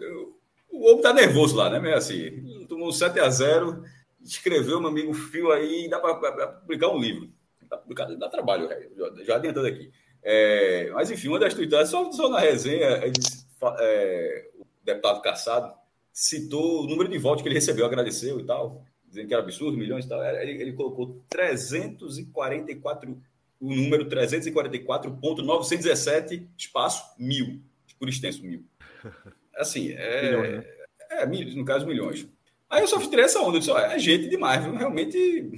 o 0.77 0.93
Ovo 0.93 1.03
tá 1.03 1.13
nervoso 1.13 1.57
lá, 1.57 1.69
né? 1.71 1.81
Meio 1.81 1.97
assim, 1.97 2.65
tomou 2.69 2.93
7 2.93 3.19
a 3.21 3.29
0 3.29 3.83
escreveu 4.23 4.81
meu 4.81 4.91
amigo 4.91 5.13
Fio 5.15 5.53
aí, 5.53 5.89
dá 5.89 6.01
para 6.01 6.49
publicar 6.49 6.89
um 6.89 6.99
livro. 6.99 7.31
Dá, 7.69 7.81
dá 8.15 8.29
trabalho, 8.29 8.69
já, 8.97 9.25
já 9.25 9.37
adiantando 9.37 9.69
aqui. 9.69 9.91
É, 10.23 10.91
mas 10.93 11.11
enfim, 11.11 11.29
uma 11.29 11.39
das 11.39 11.55
tweetadas, 11.55 11.89
só, 11.89 12.11
só 12.11 12.29
na 12.29 12.41
resenha, 12.41 13.05
eles, 13.05 13.47
é, 13.79 14.51
o 14.59 14.67
deputado 14.85 15.23
Caçado 15.23 15.73
citou 16.13 16.83
o 16.83 16.89
número 16.89 17.09
de 17.09 17.19
votos 17.19 17.43
que 17.43 17.49
ele 17.49 17.55
recebeu, 17.55 17.87
agradeceu 17.87 18.41
e 18.41 18.45
tal, 18.45 18.85
dizendo 19.07 19.29
que 19.29 19.35
era 19.35 19.43
absurdo, 19.43 19.79
milhões 19.79 20.05
e 20.05 20.09
tal. 20.09 20.25
Ele, 20.25 20.63
ele 20.63 20.73
colocou 20.73 21.23
344, 21.29 23.23
o 23.61 23.75
número 23.75 24.07
344.917, 24.07 26.49
espaço 26.57 27.05
mil, 27.19 27.61
por 27.99 28.09
extenso 28.09 28.43
mil. 28.43 28.65
Assim, 29.57 29.93
é, 29.93 30.23
milhões, 30.23 30.51
né? 30.53 30.65
é, 31.11 31.27
no 31.27 31.65
caso, 31.65 31.87
milhões. 31.87 32.29
Aí 32.69 32.83
eu 32.83 32.89
só 32.89 32.99
tirei 32.99 33.25
essa 33.25 33.41
onda, 33.41 33.57
eu 33.57 33.61
disse, 33.61 33.71
é 33.71 33.99
gente 33.99 34.29
demais, 34.29 34.63
viu? 34.63 34.75
realmente, 34.75 35.51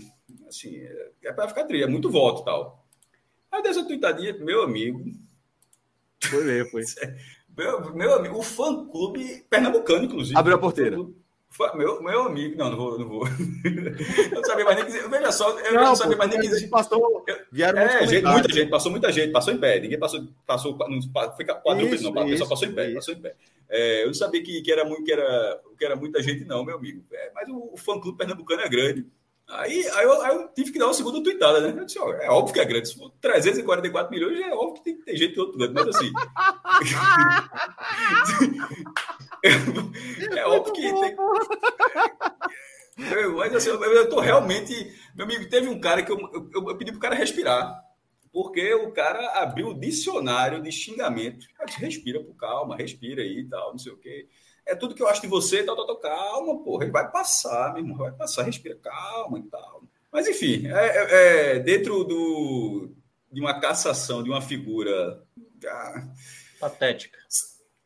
assim, 0.47 0.77
é, 0.77 1.11
é 1.25 1.33
para 1.33 1.49
ficar 1.49 1.65
tri, 1.65 1.83
é 1.83 1.87
muito 1.87 2.11
voto 2.11 2.43
e 2.43 2.45
tal. 2.45 2.87
Aí 3.51 3.63
dessa 3.63 3.85
tuitadinha, 3.85 4.37
meu 4.39 4.63
amigo. 4.63 5.03
Foi 6.23 6.45
mesmo, 6.45 6.71
foi. 6.71 6.83
Meu, 7.59 7.93
meu 7.93 8.15
amigo, 8.15 8.39
o 8.39 8.43
fã-clube 8.45 9.45
pernambucano, 9.51 10.05
inclusive. 10.05 10.39
Abriu 10.39 10.55
a 10.55 10.61
porteira. 10.61 10.97
Meu, 11.75 12.01
meu 12.01 12.23
amigo, 12.23 12.57
não, 12.57 12.71
não 12.71 12.77
vou, 12.77 12.99
não 12.99 13.09
vou. 13.09 13.23
eu 13.67 14.31
não 14.31 14.45
sabia 14.45 14.65
mais 14.65 14.77
nem 14.77 14.87
que. 14.87 15.09
Veja 15.09 15.33
só, 15.33 15.59
eu 15.59 15.75
não, 15.75 15.83
não 15.87 15.97
sabia 15.97 16.17
mais 16.17 16.31
nem 16.31 16.41
que. 16.41 16.69
Passou, 16.69 17.25
vieram 17.51 17.81
é, 17.81 18.07
gente, 18.07 18.25
muita 18.25 18.53
gente, 18.53 18.71
passou 18.71 18.93
muita 18.93 19.11
gente, 19.11 19.33
passou 19.33 19.53
em 19.53 19.59
pé. 19.59 19.81
Ninguém 19.81 19.99
passou, 19.99 20.25
passou 20.47 20.79
não, 20.89 21.01
foi 21.35 21.45
quadrúpedes, 21.47 22.03
não, 22.03 22.11
o 22.13 22.27
pessoal 22.27 22.49
passou 22.49 22.69
em 22.69 22.75
pé, 22.75 22.87
isso. 22.87 22.95
passou 22.95 23.15
em 23.15 23.21
pé. 23.21 23.35
É, 23.71 24.03
eu 24.03 24.07
não 24.07 24.15
sabia 24.15 24.43
que, 24.43 24.63
que, 24.63 24.73
era 24.73 24.85
muito, 24.85 25.05
que, 25.05 25.13
era, 25.13 25.61
que 25.79 25.85
era 25.85 25.97
muita 25.97 26.23
gente, 26.23 26.45
não, 26.45 26.65
meu 26.65 26.77
amigo. 26.77 27.05
É, 27.13 27.31
mas 27.35 27.49
o, 27.49 27.71
o 27.73 27.77
fã-clube 27.77 28.17
pernambucano 28.17 28.63
é 28.63 28.69
grande. 28.69 29.07
Aí, 29.49 29.89
aí, 29.89 30.05
eu, 30.05 30.23
aí, 30.23 30.37
eu, 30.37 30.49
tive 30.49 30.73
que 30.73 30.79
dar 30.79 30.87
uma 30.87 30.95
segunda 30.95 31.23
tweetada, 31.23 31.61
né? 31.61 31.81
Eu 31.81 31.87
disse, 31.87 31.99
ó, 31.99 32.13
é 32.13 32.29
óbvio 32.29 32.53
que 32.53 32.61
é 32.61 32.67
grande. 32.67 32.89
Se 32.89 32.99
for 32.99 33.11
344 33.19 34.11
milhões, 34.11 34.39
é 34.41 34.53
óbvio 34.53 34.75
que 34.75 34.85
tem 34.85 34.97
que 34.97 35.05
ter 35.05 35.17
gente 35.17 35.35
do 35.35 35.41
outro 35.41 35.59
lado. 35.59 35.73
Mas 35.73 35.89
assim. 35.89 36.13
é 40.37 40.47
óbvio 40.47 40.75
que 40.75 40.83
tem. 40.83 41.17
mas 43.37 43.55
assim, 43.55 43.71
eu, 43.71 43.83
eu 43.83 44.09
tô 44.11 44.21
realmente. 44.21 44.95
Meu 45.17 45.25
amigo, 45.25 45.49
teve 45.49 45.67
um 45.69 45.81
cara 45.81 46.03
que 46.03 46.13
eu, 46.13 46.19
eu, 46.19 46.69
eu 46.69 46.77
pedi 46.77 46.93
pro 46.93 47.01
cara 47.01 47.15
respirar. 47.15 47.88
Porque 48.41 48.73
o 48.73 48.93
cara 48.93 49.43
abriu 49.43 49.71
o 49.71 49.75
dicionário 49.75 50.63
de 50.63 50.71
xingamento. 50.71 51.45
Disse, 51.67 51.81
respira, 51.81 52.23
por 52.23 52.37
calma, 52.37 52.77
respira 52.77 53.21
aí 53.21 53.41
e 53.41 53.49
tal, 53.49 53.73
não 53.73 53.79
sei 53.79 53.91
o 53.91 53.97
quê 53.97 54.29
é 54.69 54.75
tudo 54.75 54.95
que 54.95 55.03
eu 55.03 55.09
acho 55.09 55.23
de 55.23 55.27
você, 55.27 55.65
tal, 55.65 55.75
tal, 55.75 55.87
tal, 55.87 55.97
calma, 55.97 56.63
porra, 56.63 56.85
ele 56.85 56.93
vai 56.93 57.11
passar, 57.11 57.73
meu 57.73 57.83
irmão, 57.83 57.97
vai 57.97 58.13
passar, 58.13 58.43
respira, 58.43 58.77
calma 58.77 59.39
e 59.39 59.43
tal. 59.45 59.83
Mas, 60.13 60.29
enfim, 60.29 60.67
é, 60.67 60.71
é, 60.71 61.57
é 61.57 61.59
dentro 61.59 62.05
do, 62.05 62.91
de 63.33 63.41
uma 63.41 63.59
cassação 63.59 64.23
de 64.23 64.29
uma 64.29 64.43
figura... 64.43 65.25
Ah, 65.67 66.07
Patética. 66.61 67.19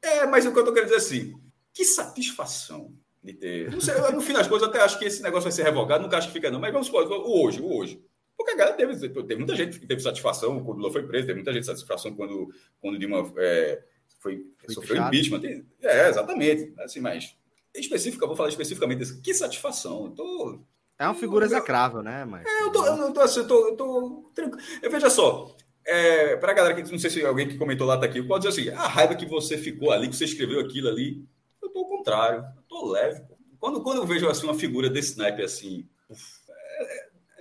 É, 0.02 0.26
mas 0.26 0.44
o 0.44 0.52
que 0.52 0.58
eu 0.58 0.64
tô 0.64 0.72
querendo 0.72 0.90
dizer 0.92 0.96
é 0.96 1.06
assim, 1.06 1.40
que 1.72 1.84
satisfação 1.84 2.92
de 3.22 3.32
ter... 3.32 3.80
Sei, 3.80 3.94
no 4.12 4.20
fim 4.20 4.32
das 4.32 4.48
coisas, 4.48 4.66
eu 4.66 4.74
até 4.74 4.82
acho 4.82 4.98
que 4.98 5.04
esse 5.04 5.22
negócio 5.22 5.44
vai 5.44 5.52
ser 5.52 5.62
revogado, 5.62 6.02
nunca 6.02 6.18
acho 6.18 6.26
que 6.26 6.32
fica 6.32 6.50
não, 6.50 6.58
mas 6.58 6.72
vamos 6.72 6.88
supor, 6.88 7.06
o 7.06 7.44
hoje, 7.44 7.60
o 7.60 7.76
hoje. 7.76 8.02
Porque 8.42 8.55
a 8.55 8.57
galera 8.57 8.76
teve, 8.76 9.09
teve 9.09 9.37
muita 9.37 9.55
gente 9.55 9.78
que 9.78 9.87
teve 9.87 10.00
satisfação 10.00 10.62
quando 10.64 10.78
o 10.78 10.81
Lula 10.81 10.92
foi 10.92 11.07
preso, 11.07 11.26
teve 11.26 11.38
muita 11.38 11.52
gente 11.52 11.66
satisfação 11.66 12.14
quando, 12.14 12.52
quando 12.81 12.98
Dilma... 12.98 13.33
É, 13.37 13.83
foi, 14.18 14.46
foi 14.59 14.74
sofreu 14.74 15.02
impeachment. 15.02 15.40
Tem, 15.40 15.66
é, 15.81 16.09
exatamente. 16.09 16.72
Assim, 16.78 17.00
mas 17.00 17.37
específica, 17.74 18.26
vou 18.26 18.37
falar 18.37 18.48
especificamente 18.48 18.98
desse. 18.98 19.20
Que 19.20 19.33
satisfação. 19.33 20.07
Eu 20.07 20.11
tô, 20.11 20.61
é 20.98 21.07
uma 21.07 21.14
figura 21.14 21.44
execrável, 21.44 22.02
né? 22.02 22.24
Mas... 22.24 22.44
É, 22.46 22.62
eu 22.62 22.70
tô, 22.70 22.87
eu 22.87 23.12
tô, 23.12 23.20
assim, 23.20 23.40
eu 23.40 23.46
tô, 23.46 23.68
eu 23.68 23.76
tô 23.76 24.31
tranquilo. 24.35 24.64
Eu 24.81 24.90
veja 24.90 25.11
só, 25.11 25.55
é, 25.85 26.37
para 26.37 26.52
a 26.52 26.55
galera 26.55 26.74
que 26.74 26.90
não 26.90 26.98
sei 26.98 27.11
se 27.11 27.24
alguém 27.24 27.48
que 27.48 27.59
comentou 27.59 27.87
lá 27.87 27.98
tá 27.98 28.07
aqui, 28.07 28.22
pode 28.22 28.46
dizer 28.46 28.61
assim: 28.61 28.76
a 28.76 28.87
raiva 28.87 29.14
que 29.14 29.26
você 29.26 29.59
ficou 29.59 29.90
ali, 29.90 30.09
que 30.09 30.16
você 30.16 30.24
escreveu 30.24 30.61
aquilo 30.61 30.88
ali, 30.88 31.24
eu 31.61 31.68
tô 31.70 31.81
ao 31.81 31.88
contrário, 31.88 32.44
eu 32.57 32.62
tô 32.68 32.90
leve. 32.90 33.22
Quando, 33.59 33.83
quando 33.83 33.98
eu 33.98 34.07
vejo 34.07 34.28
assim, 34.28 34.44
uma 34.44 34.55
figura 34.55 34.90
desse 34.90 35.16
naipe 35.16 35.42
assim, 35.42 35.88
uf, 36.09 36.40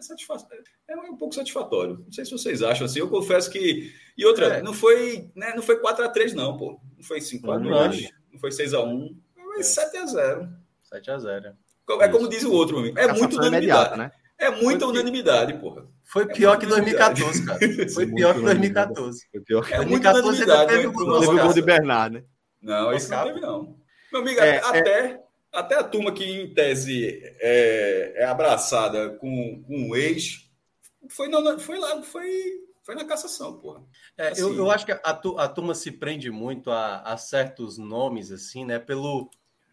é, 0.01 0.03
é, 0.03 0.05
é 0.05 0.07
satisfatório 0.07 0.63
é 0.89 0.95
um 0.95 1.17
pouco 1.17 1.35
satisfatório. 1.35 1.99
Não 2.05 2.11
sei 2.11 2.25
se 2.25 2.31
vocês 2.31 2.61
acham 2.61 2.85
assim. 2.85 2.99
Eu 2.99 3.09
confesso 3.09 3.49
que. 3.49 3.93
E 4.17 4.25
outra, 4.25 4.57
é. 4.57 4.61
não 4.61 4.73
foi 4.73 5.29
né, 5.35 5.53
não 5.55 5.63
foi 5.63 5.81
4x3, 5.81 6.33
não, 6.33 6.57
pô. 6.57 6.79
Não 6.97 7.03
foi 7.03 7.19
5x2, 7.19 8.09
não 8.31 8.39
foi 8.39 8.49
6x1. 8.49 9.15
Foi 9.35 9.61
7x0. 9.61 10.49
7x0. 10.93 11.55
É 11.99 12.07
como 12.07 12.29
diz 12.29 12.43
o 12.43 12.51
outro, 12.51 12.79
amigo. 12.79 12.97
É 12.97 13.05
a 13.05 13.13
muito 13.13 13.37
unanimidade. 13.37 13.97
Né? 13.97 14.11
É 14.37 14.49
muita 14.49 14.85
foi 14.85 14.93
unanimidade, 14.93 15.53
porra. 15.59 15.85
Foi 16.03 16.25
pior 16.25 16.55
é 16.55 16.57
que 16.57 16.65
2014, 16.65 17.45
cara. 17.45 17.59
Foi 17.93 18.07
pior 18.07 18.33
que 18.33 18.41
2014. 18.41 19.27
Foi 19.31 19.41
pior 19.41 19.65
que 19.65 19.73
é 19.73 19.85
muita 19.85 20.13
unanimidade. 20.13 20.73
Teve 20.73 20.87
o 20.87 20.93
gol 20.93 21.53
de 21.53 21.61
Bernard, 21.61 22.15
né? 22.15 22.23
Não, 22.61 22.93
isso 22.93 23.09
não 23.11 23.23
teve, 23.25 23.39
não. 23.39 23.77
Meu 24.11 24.21
amigo, 24.21 24.39
é, 24.39 24.57
até, 24.57 25.05
é... 25.05 25.19
até 25.51 25.75
a 25.75 25.83
turma 25.83 26.13
que, 26.13 26.23
em 26.23 26.53
tese, 26.53 27.21
é, 27.39 28.13
é 28.17 28.25
abraçada 28.25 29.09
com, 29.17 29.63
com 29.67 29.75
um 29.75 29.95
ex, 29.95 30.51
foi, 31.09 31.27
não, 31.27 31.59
foi 31.59 31.77
lá, 31.77 32.01
foi, 32.03 32.61
foi 32.83 32.95
na 32.95 33.05
cassação, 33.05 33.57
porra. 33.59 33.83
É, 34.17 34.29
assim, 34.29 34.41
eu, 34.41 34.55
eu 34.55 34.71
acho 34.71 34.85
que 34.85 34.91
a, 34.91 34.99
a 35.03 35.47
turma 35.47 35.73
se 35.75 35.91
prende 35.91 36.29
muito 36.29 36.71
a, 36.71 37.01
a, 37.01 37.17
certos 37.17 37.77
nomes, 37.77 38.31
assim, 38.31 38.65
né? 38.65 38.79
Pelo, 38.79 39.29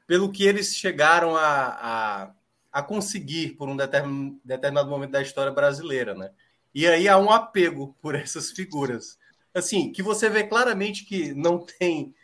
pelo 0.07 0.33
que 0.33 0.45
eles 0.45 0.75
chegaram 0.75 1.37
a, 1.37 1.67
a, 1.69 2.35
a 2.73 2.83
conseguir 2.83 3.51
por 3.57 3.69
um 3.69 3.77
determin, 3.77 4.41
determinado 4.45 4.91
momento 4.91 5.13
da 5.13 5.23
história 5.23 5.53
brasileira, 5.53 6.15
né? 6.15 6.31
E 6.75 6.87
aí 6.87 7.09
há 7.09 7.19
um 7.19 7.31
apego 7.31 7.97
por 8.01 8.15
essas 8.15 8.51
figuras. 8.51 9.19
Assim, 9.55 9.91
que 9.93 10.03
você 10.03 10.29
vê 10.29 10.45
claramente 10.45 11.05
que 11.05 11.33
não 11.35 11.59
tem. 11.59 12.15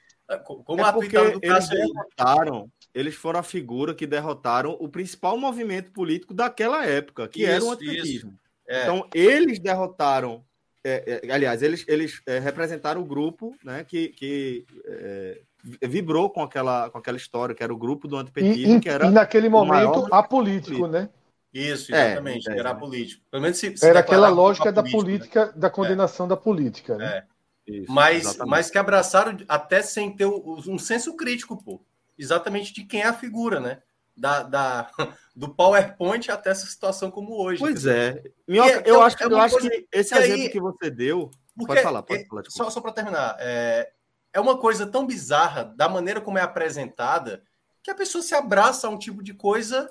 Como 0.44 0.80
é 0.80 0.84
a 0.84 0.92
porque 0.92 1.16
do 1.16 1.38
eles 1.42 1.68
derrotaram, 1.68 2.70
eles 2.94 3.14
foram 3.14 3.40
a 3.40 3.42
figura 3.42 3.94
que 3.94 4.06
derrotaram 4.06 4.76
o 4.80 4.88
principal 4.88 5.36
movimento 5.36 5.92
político 5.92 6.32
daquela 6.32 6.84
época, 6.86 7.28
que 7.28 7.42
isso, 7.42 7.50
era 7.50 7.64
o 7.64 7.70
antipetismo. 7.72 8.34
É. 8.66 8.82
Então, 8.82 9.06
eles 9.14 9.58
derrotaram. 9.58 10.44
É, 10.82 11.20
é, 11.22 11.32
aliás, 11.32 11.62
eles, 11.62 11.84
eles 11.88 12.22
é, 12.26 12.38
representaram 12.38 13.00
o 13.00 13.04
grupo 13.04 13.54
né, 13.64 13.84
que, 13.84 14.08
que 14.08 14.66
é, 14.86 15.40
vibrou 15.82 16.28
com 16.30 16.42
aquela, 16.42 16.90
com 16.90 16.98
aquela 16.98 17.16
história, 17.16 17.54
que 17.54 17.62
era 17.62 17.72
o 17.72 17.76
grupo 17.76 18.06
do 18.06 18.16
antipetismo, 18.16 18.76
e, 18.76 18.80
que 18.80 18.88
era. 18.88 19.06
E 19.06 19.10
naquele 19.10 19.48
momento 19.48 20.06
apolítico, 20.12 20.86
né? 20.86 21.08
Isso, 21.52 21.94
é, 21.94 22.12
exatamente, 22.12 22.50
é, 22.50 22.58
era 22.58 22.74
político. 22.74 23.22
Pelo 23.30 23.42
menos 23.42 23.58
se, 23.58 23.76
se 23.76 23.86
era 23.86 24.00
aquela 24.00 24.28
lógica 24.28 24.72
da 24.72 24.82
política, 24.82 25.46
né? 25.46 25.52
da 25.54 25.70
condenação 25.70 26.26
é. 26.26 26.28
da 26.30 26.36
política, 26.36 26.96
né? 26.96 27.24
É. 27.66 27.72
Isso, 27.72 27.92
mas, 27.92 28.36
mas 28.38 28.70
que 28.70 28.78
abraçaram 28.78 29.36
até 29.48 29.82
sem 29.82 30.14
ter 30.14 30.26
um 30.26 30.78
senso 30.78 31.14
crítico, 31.16 31.62
pô. 31.62 31.80
Exatamente 32.16 32.72
de 32.72 32.84
quem 32.84 33.02
é 33.02 33.06
a 33.06 33.14
figura, 33.14 33.58
né? 33.58 33.82
Da, 34.16 34.42
da, 34.42 34.90
do 35.34 35.48
PowerPoint 35.48 36.30
até 36.30 36.50
essa 36.50 36.66
situação 36.66 37.10
como 37.10 37.36
hoje. 37.40 37.58
Pois 37.58 37.86
é. 37.86 38.22
Minhoca, 38.46 38.82
eu, 38.86 39.02
acho, 39.02 39.22
é 39.22 39.26
eu 39.26 39.38
acho 39.38 39.58
que 39.58 39.88
esse 39.90 40.14
exemplo 40.16 40.42
aí, 40.42 40.48
que 40.50 40.60
você 40.60 40.90
deu. 40.90 41.30
Porque, 41.56 41.72
pode 41.72 41.82
falar, 41.82 42.02
pode 42.02 42.26
falar. 42.26 42.42
Só, 42.48 42.70
só 42.70 42.80
para 42.80 42.92
terminar, 42.92 43.36
é, 43.40 43.90
é 44.32 44.40
uma 44.40 44.58
coisa 44.58 44.86
tão 44.86 45.06
bizarra 45.06 45.64
da 45.64 45.88
maneira 45.88 46.20
como 46.20 46.38
é 46.38 46.42
apresentada 46.42 47.42
que 47.82 47.90
a 47.90 47.94
pessoa 47.94 48.22
se 48.22 48.34
abraça 48.34 48.86
a 48.86 48.90
um 48.90 48.98
tipo 48.98 49.22
de 49.22 49.34
coisa 49.34 49.90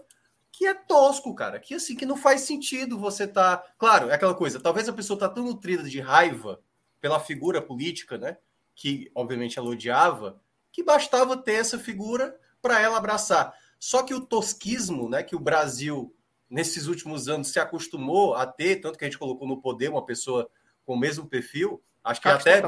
que 0.51 0.65
é 0.65 0.73
tosco, 0.73 1.33
cara. 1.35 1.59
Que 1.59 1.75
assim, 1.75 1.95
que 1.95 2.05
não 2.05 2.15
faz 2.15 2.41
sentido 2.41 2.97
você 2.97 3.27
tá. 3.27 3.63
Claro, 3.77 4.09
é 4.09 4.13
aquela 4.13 4.33
coisa. 4.33 4.59
Talvez 4.59 4.87
a 4.87 4.93
pessoa 4.93 5.19
tá 5.19 5.27
tão 5.27 5.43
nutrida 5.43 5.83
de 5.83 5.99
raiva 5.99 6.59
pela 7.03 7.19
figura 7.19 7.61
política, 7.61 8.17
né? 8.17 8.37
Que 8.73 9.11
obviamente 9.13 9.59
ela 9.59 9.67
odiava, 9.67 10.41
que 10.71 10.81
bastava 10.81 11.35
ter 11.35 11.55
essa 11.55 11.77
figura 11.77 12.39
para 12.61 12.79
ela 12.79 12.95
abraçar. 12.95 13.53
Só 13.77 14.03
que 14.03 14.13
o 14.13 14.21
tosquismo, 14.21 15.09
né? 15.09 15.21
Que 15.21 15.35
o 15.35 15.39
Brasil 15.39 16.15
nesses 16.49 16.87
últimos 16.87 17.27
anos 17.27 17.49
se 17.49 17.59
acostumou 17.59 18.35
a 18.35 18.47
ter, 18.47 18.77
tanto 18.77 18.97
que 18.97 19.03
a 19.03 19.07
gente 19.07 19.19
colocou 19.19 19.45
no 19.45 19.61
poder 19.61 19.89
uma 19.89 20.05
pessoa 20.05 20.49
com 20.85 20.93
o 20.93 20.97
mesmo 20.97 21.27
perfil, 21.27 21.83
acho 22.01 22.21
que 22.21 22.29
até 22.29 22.63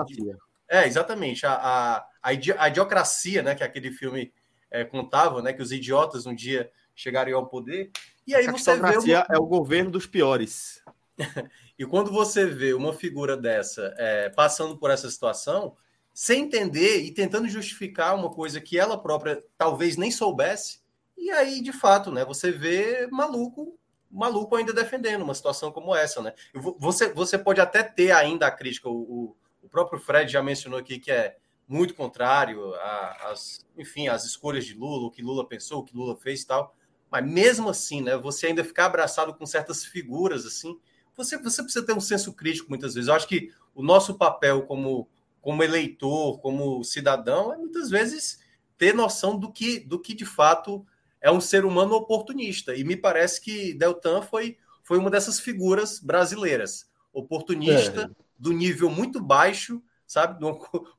é 0.67 0.85
exatamente 0.85 1.45
a, 1.45 1.53
a, 1.53 2.05
a, 2.21 2.33
idiocracia, 2.67 3.41
né? 3.41 3.55
Que 3.55 3.63
aquele 3.63 3.89
filme 3.89 4.33
é, 4.69 4.83
contava, 4.83 5.41
né? 5.41 5.53
Que 5.53 5.61
os 5.61 5.71
idiotas 5.71 6.25
um 6.25 6.35
dia 6.35 6.69
chegarem 6.93 7.33
ao 7.33 7.47
poder. 7.47 7.89
E 8.27 8.35
aí 8.35 8.47
você 8.47 8.75
vê. 8.75 8.97
Uma... 8.97 9.25
é 9.29 9.37
o 9.37 9.45
governo 9.45 9.91
dos 9.91 10.05
piores. 10.05 10.83
e 11.77 11.85
quando 11.85 12.11
você 12.11 12.45
vê 12.45 12.73
uma 12.73 12.93
figura 12.93 13.35
dessa 13.35 13.93
é, 13.97 14.29
passando 14.29 14.77
por 14.77 14.89
essa 14.89 15.09
situação, 15.09 15.75
sem 16.13 16.43
entender 16.43 17.01
e 17.01 17.11
tentando 17.11 17.47
justificar 17.49 18.15
uma 18.15 18.29
coisa 18.29 18.61
que 18.61 18.79
ela 18.79 18.97
própria 18.97 19.43
talvez 19.57 19.97
nem 19.97 20.09
soubesse, 20.09 20.79
e 21.17 21.31
aí, 21.31 21.61
de 21.61 21.73
fato, 21.73 22.11
né, 22.11 22.23
você 22.23 22.51
vê 22.51 23.07
maluco, 23.11 23.77
maluco 24.11 24.55
ainda 24.55 24.71
defendendo 24.71 25.23
uma 25.23 25.33
situação 25.33 25.71
como 25.71 25.95
essa, 25.95 26.21
né? 26.21 26.33
Você, 26.77 27.11
você 27.11 27.37
pode 27.37 27.59
até 27.59 27.83
ter 27.83 28.11
ainda 28.11 28.47
a 28.47 28.51
crítica, 28.51 28.89
o, 28.89 29.35
o 29.61 29.69
próprio 29.69 29.99
Fred 29.99 30.31
já 30.31 30.41
mencionou 30.41 30.79
aqui 30.79 30.99
que 30.99 31.11
é 31.11 31.35
muito 31.67 31.95
contrário 31.95 32.73
às, 32.75 33.65
enfim, 33.77 34.07
às 34.07 34.23
escolhas 34.23 34.65
de 34.65 34.73
Lula, 34.73 35.07
o 35.07 35.11
que 35.11 35.21
Lula 35.21 35.47
pensou, 35.47 35.79
o 35.79 35.83
que 35.83 35.95
Lula 35.95 36.15
fez 36.15 36.43
e 36.43 36.47
tal. 36.47 36.75
Mas 37.09 37.25
mesmo 37.25 37.69
assim, 37.69 38.01
né, 38.01 38.15
você 38.17 38.47
ainda 38.47 38.63
ficar 38.63 38.85
abraçado 38.85 39.33
com 39.33 39.45
certas 39.45 39.83
figuras 39.83 40.45
assim, 40.45 40.79
você, 41.15 41.37
você 41.37 41.63
precisa 41.63 41.85
ter 41.85 41.93
um 41.93 41.99
senso 41.99 42.33
crítico 42.33 42.69
muitas 42.69 42.93
vezes. 42.93 43.07
Eu 43.07 43.15
acho 43.15 43.27
que 43.27 43.51
o 43.73 43.83
nosso 43.83 44.15
papel 44.15 44.63
como, 44.63 45.09
como 45.41 45.63
eleitor, 45.63 46.39
como 46.39 46.83
cidadão, 46.83 47.53
é 47.53 47.57
muitas 47.57 47.89
vezes 47.89 48.39
ter 48.77 48.93
noção 48.93 49.37
do 49.37 49.51
que, 49.51 49.79
do 49.79 49.99
que 49.99 50.13
de 50.13 50.25
fato 50.25 50.85
é 51.21 51.31
um 51.31 51.41
ser 51.41 51.65
humano 51.65 51.95
oportunista. 51.95 52.75
E 52.75 52.83
me 52.83 52.95
parece 52.95 53.41
que 53.41 53.73
Deltan 53.73 54.21
foi, 54.21 54.57
foi 54.83 54.97
uma 54.97 55.09
dessas 55.09 55.39
figuras 55.39 55.99
brasileiras. 55.99 56.87
Oportunista, 57.11 58.11
é. 58.11 58.23
do 58.37 58.51
nível 58.51 58.89
muito 58.89 59.21
baixo, 59.21 59.81
sabe? 60.05 60.43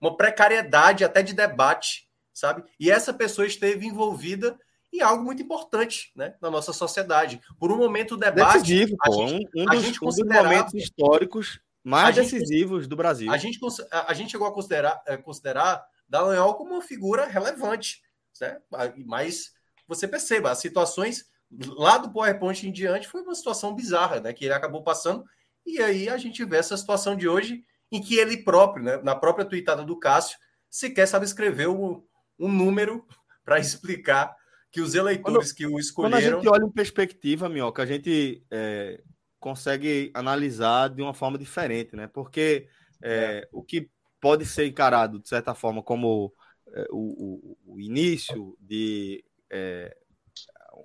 Uma 0.00 0.16
precariedade 0.16 1.04
até 1.04 1.22
de 1.22 1.32
debate, 1.32 2.08
sabe? 2.32 2.64
E 2.80 2.90
essa 2.90 3.12
pessoa 3.12 3.46
esteve 3.46 3.86
envolvida 3.86 4.58
em 4.92 5.00
algo 5.00 5.24
muito 5.24 5.42
importante 5.42 6.12
né, 6.14 6.34
na 6.40 6.50
nossa 6.50 6.72
sociedade. 6.72 7.40
Por 7.58 7.70
um 7.72 7.76
momento, 7.76 8.14
o 8.14 8.16
debate. 8.16 8.60
Decisivo, 8.60 8.96
a 9.00 9.08
pô, 9.08 9.28
gente, 9.28 9.48
um, 9.54 9.62
um, 9.62 9.66
dos, 9.66 9.82
gente 9.82 10.04
um 10.04 10.06
dos 10.08 10.18
momentos 10.18 10.74
históricos 10.74 11.60
mais 11.84 12.14
decisivos 12.16 12.82
gente, 12.82 12.90
do 12.90 12.96
Brasil. 12.96 13.30
A 13.30 13.36
gente, 13.36 13.58
a, 13.90 14.10
a 14.10 14.14
gente 14.14 14.30
chegou 14.30 14.46
a 14.46 14.52
considerar, 14.52 15.02
a 15.06 15.16
considerar 15.16 15.84
Dallagnol 16.08 16.54
como 16.54 16.74
uma 16.74 16.82
figura 16.82 17.26
relevante. 17.26 18.02
Né? 18.40 18.58
Mas 19.04 19.52
você 19.86 20.06
perceba, 20.08 20.50
as 20.50 20.58
situações 20.58 21.24
lá 21.50 21.98
do 21.98 22.10
PowerPoint 22.10 22.66
em 22.66 22.72
diante 22.72 23.08
foi 23.08 23.22
uma 23.22 23.34
situação 23.34 23.74
bizarra, 23.74 24.20
né? 24.20 24.32
Que 24.32 24.44
ele 24.44 24.54
acabou 24.54 24.82
passando. 24.82 25.24
E 25.64 25.80
aí 25.80 26.08
a 26.08 26.16
gente 26.16 26.44
vê 26.44 26.56
essa 26.56 26.76
situação 26.76 27.16
de 27.16 27.28
hoje 27.28 27.64
em 27.90 28.00
que 28.00 28.16
ele 28.16 28.38
próprio, 28.38 28.84
né, 28.84 28.96
na 28.98 29.14
própria 29.14 29.44
tweetada 29.44 29.84
do 29.84 29.98
Cássio, 29.98 30.38
sequer 30.68 31.06
sabe 31.06 31.24
escrever 31.24 31.68
um, 31.68 32.02
um 32.38 32.48
número 32.48 33.06
para 33.44 33.58
explicar 33.58 34.35
que 34.76 34.80
os 34.82 34.94
eleitores 34.94 35.52
quando, 35.52 35.56
que 35.56 35.66
o 35.66 35.78
escolheram. 35.78 36.18
Quando 36.18 36.22
a 36.22 36.36
gente 36.36 36.48
olha 36.48 36.64
em 36.66 36.70
perspectiva, 36.70 37.48
Minhoca, 37.48 37.82
a 37.82 37.86
gente 37.86 38.44
é, 38.50 39.02
consegue 39.40 40.10
analisar 40.12 40.90
de 40.90 41.00
uma 41.00 41.14
forma 41.14 41.38
diferente, 41.38 41.96
né? 41.96 42.06
Porque 42.06 42.68
é, 43.02 43.10
é. 43.10 43.48
o 43.50 43.62
que 43.62 43.90
pode 44.20 44.44
ser 44.44 44.66
encarado, 44.66 45.18
de 45.18 45.30
certa 45.30 45.54
forma, 45.54 45.82
como 45.82 46.30
é, 46.74 46.86
o, 46.90 47.56
o, 47.64 47.74
o, 47.74 47.80
início 47.80 48.54
de 48.60 49.24
é, 49.50 49.96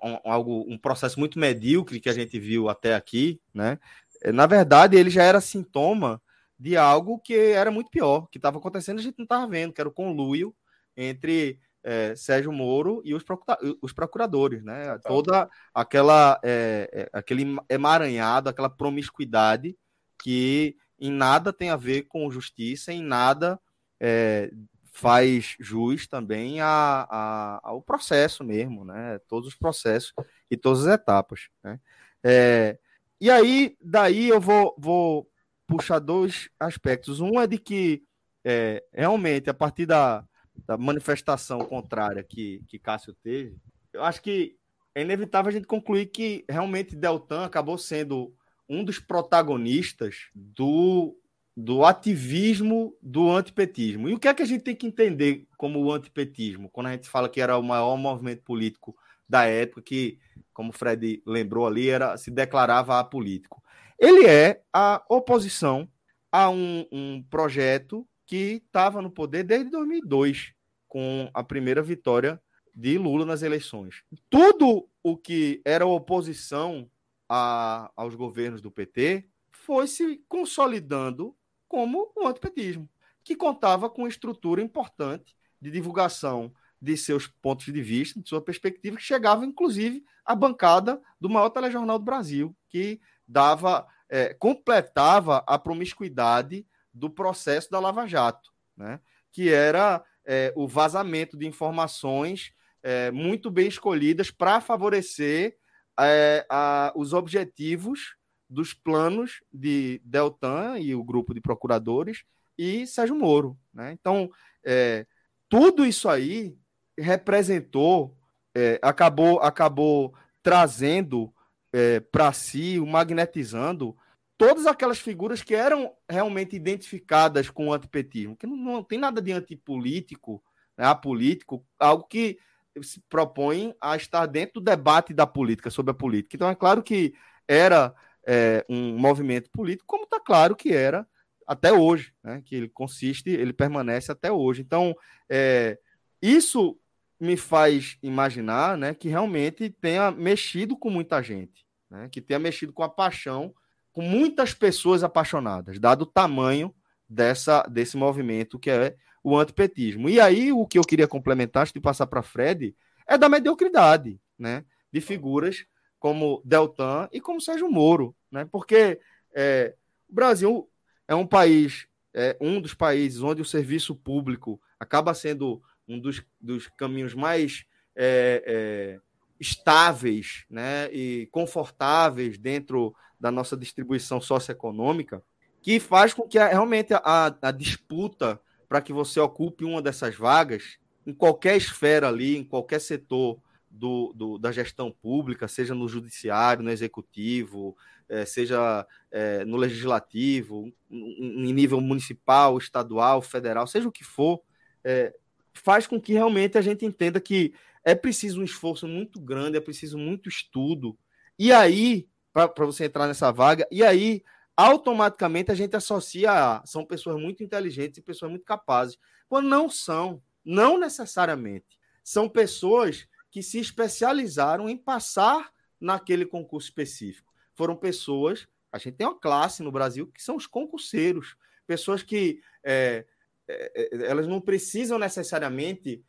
um, 0.01 0.17
algo, 0.23 0.63
um 0.69 0.77
processo 0.77 1.19
muito 1.19 1.37
medíocre 1.37 1.99
que 1.99 2.09
a 2.09 2.13
gente 2.13 2.39
viu 2.39 2.69
até 2.69 2.95
aqui, 2.95 3.41
né? 3.53 3.77
É, 4.23 4.31
na 4.31 4.47
verdade, 4.47 4.95
ele 4.95 5.09
já 5.09 5.23
era 5.23 5.41
sintoma 5.41 6.21
de 6.57 6.77
algo 6.77 7.19
que 7.19 7.33
era 7.33 7.69
muito 7.69 7.91
pior, 7.91 8.29
que 8.31 8.37
estava 8.37 8.57
acontecendo 8.57 8.99
a 8.99 9.01
gente 9.01 9.17
não 9.17 9.25
estava 9.25 9.45
vendo, 9.47 9.73
que 9.73 9.81
era 9.81 9.89
o 9.89 9.93
conluio 9.93 10.55
entre 10.95 11.59
é, 11.83 12.15
Sérgio 12.15 12.51
Moro 12.51 13.01
e 13.03 13.13
os, 13.13 13.23
procura 13.23 13.57
os 13.81 13.93
procuradores, 13.93 14.63
né? 14.63 14.97
Tá. 14.97 14.99
Toda 14.99 15.49
aquela 15.73 16.39
é, 16.43 16.89
é, 16.91 17.09
aquele 17.13 17.55
emaranhado, 17.69 18.49
aquela 18.49 18.69
promiscuidade 18.69 19.75
que 20.21 20.75
em 20.99 21.11
nada 21.11 21.51
tem 21.51 21.69
a 21.69 21.75
ver 21.75 22.03
com 22.03 22.29
justiça, 22.29 22.93
em 22.93 23.01
nada 23.01 23.59
é, 23.99 24.51
faz 24.91 25.55
jus 25.59 26.07
também 26.07 26.61
a, 26.61 27.07
a, 27.09 27.59
ao 27.63 27.81
processo 27.81 28.43
mesmo, 28.43 28.85
né? 28.85 29.19
Todos 29.27 29.47
os 29.47 29.55
processos 29.55 30.13
e 30.49 30.57
todas 30.57 30.85
as 30.85 30.93
etapas, 30.93 31.49
né? 31.63 31.79
É, 32.23 32.77
e 33.19 33.29
aí, 33.29 33.75
daí 33.81 34.29
eu 34.29 34.39
vou, 34.39 34.75
vou 34.77 35.29
puxar 35.67 35.99
dois 35.99 36.49
aspectos. 36.59 37.19
Um 37.19 37.39
é 37.39 37.47
de 37.47 37.57
que 37.57 38.03
é, 38.43 38.83
realmente, 38.93 39.49
a 39.49 39.53
partir 39.53 39.85
da, 39.85 40.25
da 40.65 40.77
manifestação 40.77 41.59
contrária 41.65 42.23
que, 42.23 42.63
que 42.67 42.79
Cássio 42.79 43.13
teve, 43.23 43.57
eu 43.93 44.03
acho 44.03 44.21
que 44.21 44.55
é 44.93 45.01
inevitável 45.01 45.49
a 45.49 45.53
gente 45.53 45.67
concluir 45.67 46.07
que 46.07 46.45
realmente 46.49 46.95
Deltan 46.95 47.45
acabou 47.45 47.77
sendo 47.77 48.33
um 48.67 48.83
dos 48.83 48.99
protagonistas 48.99 50.29
do, 50.33 51.17
do 51.55 51.85
ativismo 51.85 52.95
do 53.01 53.29
antipetismo. 53.29 54.07
E 54.09 54.13
o 54.13 54.19
que 54.19 54.27
é 54.27 54.33
que 54.33 54.43
a 54.43 54.45
gente 54.45 54.63
tem 54.63 54.75
que 54.75 54.87
entender 54.87 55.47
como 55.57 55.79
o 55.79 55.91
antipetismo, 55.91 56.69
quando 56.69 56.87
a 56.87 56.91
gente 56.91 57.09
fala 57.09 57.29
que 57.29 57.41
era 57.41 57.57
o 57.57 57.63
maior 57.63 57.97
movimento 57.97 58.43
político 58.43 58.95
da 59.27 59.45
época, 59.45 59.81
que, 59.81 60.19
como 60.53 60.69
o 60.69 60.73
Fred 60.73 61.21
lembrou 61.25 61.65
ali, 61.65 61.89
era, 61.89 62.17
se 62.17 62.31
declarava 62.31 62.99
apolítico. 62.99 63.61
Ele 63.99 64.25
é 64.25 64.61
a 64.73 65.03
oposição 65.09 65.87
a 66.31 66.49
um, 66.49 66.85
um 66.91 67.23
projeto 67.29 68.07
que 68.31 68.63
estava 68.65 69.01
no 69.01 69.11
poder 69.11 69.43
desde 69.43 69.69
2002, 69.71 70.53
com 70.87 71.29
a 71.33 71.43
primeira 71.43 71.83
vitória 71.83 72.41
de 72.73 72.97
Lula 72.97 73.25
nas 73.25 73.41
eleições. 73.41 74.03
Tudo 74.29 74.87
o 75.03 75.17
que 75.17 75.61
era 75.65 75.85
oposição 75.85 76.89
a, 77.27 77.91
aos 77.93 78.15
governos 78.15 78.61
do 78.61 78.71
PT 78.71 79.27
foi 79.51 79.85
se 79.85 80.23
consolidando 80.29 81.35
como 81.67 82.09
o 82.15 82.25
antipetismo, 82.25 82.89
que 83.21 83.35
contava 83.35 83.89
com 83.89 84.07
estrutura 84.07 84.61
importante 84.61 85.35
de 85.59 85.69
divulgação 85.69 86.53
de 86.81 86.95
seus 86.95 87.27
pontos 87.27 87.65
de 87.65 87.81
vista, 87.81 88.21
de 88.21 88.29
sua 88.29 88.41
perspectiva, 88.41 88.95
que 88.95 89.03
chegava 89.03 89.45
inclusive 89.45 90.05
à 90.23 90.33
bancada 90.33 91.01
do 91.19 91.29
maior 91.29 91.49
telejornal 91.49 91.99
do 91.99 92.05
Brasil, 92.05 92.55
que 92.69 93.01
dava, 93.27 93.85
é, 94.07 94.33
completava 94.35 95.43
a 95.45 95.59
promiscuidade 95.59 96.65
do 96.93 97.09
processo 97.09 97.69
da 97.69 97.79
Lava 97.79 98.07
Jato, 98.07 98.51
né? 98.75 98.99
que 99.31 99.49
era 99.49 100.03
é, 100.25 100.53
o 100.55 100.67
vazamento 100.67 101.37
de 101.37 101.47
informações 101.47 102.53
é, 102.83 103.11
muito 103.11 103.49
bem 103.49 103.67
escolhidas 103.67 104.31
para 104.31 104.61
favorecer 104.61 105.55
é, 105.99 106.45
a, 106.49 106.91
os 106.95 107.13
objetivos 107.13 108.15
dos 108.49 108.73
planos 108.73 109.41
de 109.51 110.01
Deltan 110.03 110.77
e 110.79 110.93
o 110.93 111.03
grupo 111.03 111.33
de 111.33 111.39
procuradores 111.39 112.23
e 112.57 112.85
Sérgio 112.85 113.15
Moro. 113.15 113.57
Né? 113.73 113.93
Então, 113.93 114.29
é, 114.63 115.05
tudo 115.47 115.85
isso 115.85 116.09
aí 116.09 116.57
representou, 116.97 118.17
é, 118.55 118.79
acabou, 118.81 119.39
acabou 119.39 120.13
trazendo 120.43 121.33
é, 121.73 121.99
para 121.99 122.33
si, 122.33 122.79
magnetizando 122.79 123.95
todas 124.41 124.65
aquelas 124.65 124.97
figuras 124.97 125.43
que 125.43 125.53
eram 125.53 125.93
realmente 126.09 126.55
identificadas 126.55 127.47
com 127.47 127.67
o 127.67 127.73
antipetismo, 127.73 128.35
que 128.35 128.47
não, 128.47 128.57
não 128.57 128.83
tem 128.83 128.97
nada 128.97 129.21
de 129.21 129.31
antipolítico 129.31 130.43
né, 130.75 130.83
apolítico, 130.83 131.63
algo 131.79 132.05
que 132.05 132.39
se 132.81 132.99
propõe 133.07 133.75
a 133.79 133.95
estar 133.95 134.25
dentro 134.25 134.55
do 134.55 134.61
debate 134.61 135.13
da 135.13 135.27
política, 135.27 135.69
sobre 135.69 135.91
a 135.91 135.93
política. 135.93 136.35
Então, 136.35 136.49
é 136.49 136.55
claro 136.55 136.81
que 136.81 137.13
era 137.47 137.93
é, 138.25 138.65
um 138.67 138.97
movimento 138.97 139.47
político, 139.51 139.85
como 139.85 140.05
está 140.05 140.19
claro 140.19 140.55
que 140.55 140.73
era 140.73 141.05
até 141.45 141.71
hoje, 141.71 142.11
né, 142.23 142.41
que 142.43 142.55
ele 142.55 142.67
consiste, 142.67 143.29
ele 143.29 143.53
permanece 143.53 144.11
até 144.11 144.31
hoje. 144.31 144.63
Então, 144.63 144.95
é, 145.29 145.77
isso 146.19 146.79
me 147.19 147.37
faz 147.37 147.95
imaginar 148.01 148.75
né, 148.75 148.95
que 148.95 149.07
realmente 149.07 149.69
tenha 149.69 150.09
mexido 150.09 150.75
com 150.75 150.89
muita 150.89 151.21
gente, 151.21 151.63
né, 151.91 152.09
que 152.11 152.19
tenha 152.19 152.39
mexido 152.39 152.73
com 152.73 152.81
a 152.81 152.89
paixão, 152.89 153.53
com 153.91 154.01
muitas 154.01 154.53
pessoas 154.53 155.03
apaixonadas, 155.03 155.79
dado 155.79 156.03
o 156.03 156.05
tamanho 156.05 156.73
dessa, 157.07 157.63
desse 157.63 157.97
movimento 157.97 158.57
que 158.57 158.69
é 158.69 158.95
o 159.23 159.37
antipetismo. 159.37 160.09
E 160.09 160.19
aí, 160.19 160.51
o 160.51 160.65
que 160.65 160.79
eu 160.79 160.83
queria 160.83 161.07
complementar, 161.07 161.61
antes 161.61 161.73
de 161.73 161.79
passar 161.79 162.07
para 162.07 162.23
Fred, 162.23 162.75
é 163.07 163.17
da 163.17 163.29
mediocridade 163.29 164.19
né, 164.37 164.63
de 164.91 165.01
figuras 165.01 165.65
como 165.99 166.41
Deltan 166.43 167.07
e 167.11 167.21
como 167.21 167.41
Sérgio 167.41 167.69
Moro, 167.69 168.15
né, 168.31 168.47
porque 168.51 168.99
é, 169.33 169.75
o 170.09 170.13
Brasil 170.13 170.69
é 171.07 171.13
um 171.13 171.27
país, 171.27 171.87
é 172.13 172.35
um 172.41 172.59
dos 172.59 172.73
países 172.73 173.21
onde 173.21 173.41
o 173.41 173.45
serviço 173.45 173.95
público 173.95 174.59
acaba 174.79 175.13
sendo 175.13 175.61
um 175.87 175.99
dos, 175.99 176.23
dos 176.39 176.67
caminhos 176.69 177.13
mais 177.13 177.65
é, 177.95 178.43
é, 178.45 178.99
estáveis 179.39 180.45
né, 180.49 180.91
e 180.91 181.27
confortáveis 181.31 182.37
dentro 182.37 182.95
da 183.21 183.29
nossa 183.29 183.55
distribuição 183.55 184.19
socioeconômica, 184.19 185.23
que 185.61 185.79
faz 185.79 186.11
com 186.11 186.27
que 186.27 186.39
realmente 186.39 186.91
a, 186.91 187.35
a 187.39 187.51
disputa 187.51 188.41
para 188.67 188.81
que 188.81 188.91
você 188.91 189.19
ocupe 189.19 189.63
uma 189.63 189.81
dessas 189.81 190.15
vagas, 190.15 190.79
em 191.05 191.13
qualquer 191.13 191.55
esfera 191.55 192.07
ali, 192.07 192.35
em 192.35 192.43
qualquer 192.43 192.79
setor 192.79 193.39
do, 193.69 194.11
do, 194.15 194.37
da 194.39 194.51
gestão 194.51 194.91
pública, 194.91 195.47
seja 195.47 195.75
no 195.75 195.87
judiciário, 195.87 196.63
no 196.63 196.71
executivo, 196.71 197.77
é, 198.09 198.25
seja 198.25 198.85
é, 199.11 199.45
no 199.45 199.55
legislativo, 199.55 200.73
em 200.89 201.53
nível 201.53 201.79
municipal, 201.79 202.57
estadual, 202.57 203.21
federal, 203.21 203.67
seja 203.67 203.87
o 203.87 203.91
que 203.91 204.03
for, 204.03 204.41
é, 204.83 205.13
faz 205.53 205.85
com 205.85 206.01
que 206.01 206.13
realmente 206.13 206.57
a 206.57 206.61
gente 206.61 206.85
entenda 206.85 207.21
que 207.21 207.53
é 207.85 207.93
preciso 207.93 208.41
um 208.41 208.43
esforço 208.43 208.87
muito 208.87 209.19
grande, 209.19 209.57
é 209.57 209.61
preciso 209.61 209.97
muito 209.97 210.27
estudo. 210.27 210.97
E 211.37 211.51
aí, 211.51 212.07
para 212.33 212.65
você 212.65 212.85
entrar 212.85 213.07
nessa 213.07 213.31
vaga, 213.31 213.67
e 213.71 213.83
aí 213.83 214.23
automaticamente 214.55 215.51
a 215.51 215.55
gente 215.55 215.75
associa 215.75 216.31
a 216.31 216.65
são 216.65 216.85
pessoas 216.85 217.19
muito 217.19 217.43
inteligentes 217.43 217.97
e 217.97 218.01
pessoas 218.01 218.31
muito 218.31 218.45
capazes, 218.45 218.97
quando 219.27 219.47
não 219.47 219.69
são, 219.69 220.21
não 220.43 220.77
necessariamente. 220.77 221.79
São 222.03 222.27
pessoas 222.27 223.07
que 223.29 223.41
se 223.41 223.59
especializaram 223.59 224.69
em 224.69 224.77
passar 224.77 225.51
naquele 225.79 226.25
concurso 226.25 226.67
específico. 226.67 227.33
Foram 227.53 227.75
pessoas, 227.75 228.47
a 228.71 228.77
gente 228.77 228.95
tem 228.95 229.07
uma 229.07 229.17
classe 229.17 229.63
no 229.63 229.71
Brasil 229.71 230.07
que 230.07 230.21
são 230.21 230.35
os 230.35 230.45
concurseiros, 230.45 231.35
pessoas 231.65 232.03
que 232.03 232.41
é, 232.63 233.05
é, 233.47 233.71
é, 233.75 234.05
elas 234.05 234.27
não 234.27 234.41
precisam 234.41 234.99
necessariamente 234.99 236.03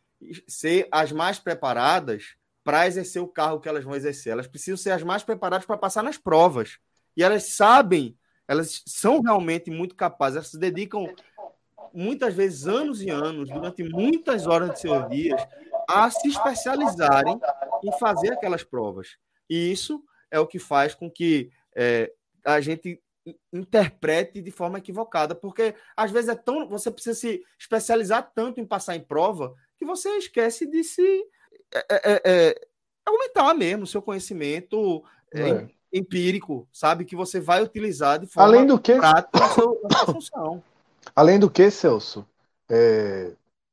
ser 0.46 0.88
as 0.90 1.10
mais 1.12 1.38
preparadas 1.38 2.36
para 2.64 2.86
exercer 2.86 3.20
o 3.20 3.28
cargo 3.28 3.60
que 3.60 3.68
elas 3.68 3.84
vão 3.84 3.94
exercer. 3.94 4.32
Elas 4.32 4.46
precisam 4.46 4.76
ser 4.76 4.90
as 4.90 5.02
mais 5.02 5.22
preparadas 5.22 5.66
para 5.66 5.76
passar 5.76 6.02
nas 6.02 6.18
provas. 6.18 6.78
E 7.16 7.22
elas 7.22 7.44
sabem, 7.44 8.16
elas 8.46 8.82
são 8.86 9.20
realmente 9.20 9.70
muito 9.70 9.94
capazes, 9.94 10.36
elas 10.36 10.48
se 10.48 10.58
dedicam 10.58 11.12
muitas 11.92 12.34
vezes 12.34 12.66
anos 12.66 13.02
e 13.02 13.10
anos, 13.10 13.50
durante 13.50 13.82
muitas 13.82 14.46
horas 14.46 14.70
de 14.70 14.80
seus 14.80 15.08
dias, 15.10 15.40
a 15.88 16.10
se 16.10 16.28
especializarem 16.28 17.38
em 17.84 17.92
fazer 17.98 18.32
aquelas 18.32 18.64
provas. 18.64 19.16
E 19.48 19.70
isso 19.70 20.02
é 20.30 20.38
o 20.38 20.46
que 20.46 20.58
faz 20.58 20.94
com 20.94 21.10
que 21.10 21.50
é, 21.74 22.12
a 22.44 22.60
gente 22.60 23.00
interprete 23.52 24.40
de 24.40 24.50
forma 24.50 24.78
equivocada, 24.78 25.34
porque 25.34 25.74
às 25.96 26.10
vezes 26.10 26.30
é 26.30 26.34
tão 26.34 26.68
você 26.68 26.90
precisa 26.90 27.18
se 27.18 27.42
especializar 27.58 28.32
tanto 28.34 28.60
em 28.60 28.66
passar 28.66 28.96
em 28.96 29.00
prova 29.00 29.54
que 29.76 29.84
você 29.84 30.08
esquece 30.16 30.66
de 30.66 30.82
se 30.82 31.24
é, 31.74 31.86
é, 31.90 32.00
é, 32.04 32.20
é 32.24 32.54
aumentar 33.06 33.54
mesmo 33.54 33.84
o 33.84 33.86
seu 33.86 34.02
conhecimento 34.02 35.02
empírico, 35.92 36.68
sabe 36.72 37.04
que 37.04 37.16
você 37.16 37.40
vai 37.40 37.62
utilizar 37.62 38.18
de 38.18 38.26
forma 38.26 38.48
além 38.48 38.66
do 38.66 38.78
que 38.78 38.96
prática 38.96 39.38
na 39.38 39.48
sua, 39.48 39.80
na 39.82 39.98
sua 39.98 40.06
função. 40.14 40.62
Além 41.14 41.38
do 41.38 41.50
que, 41.50 41.70
Celso, 41.70 42.26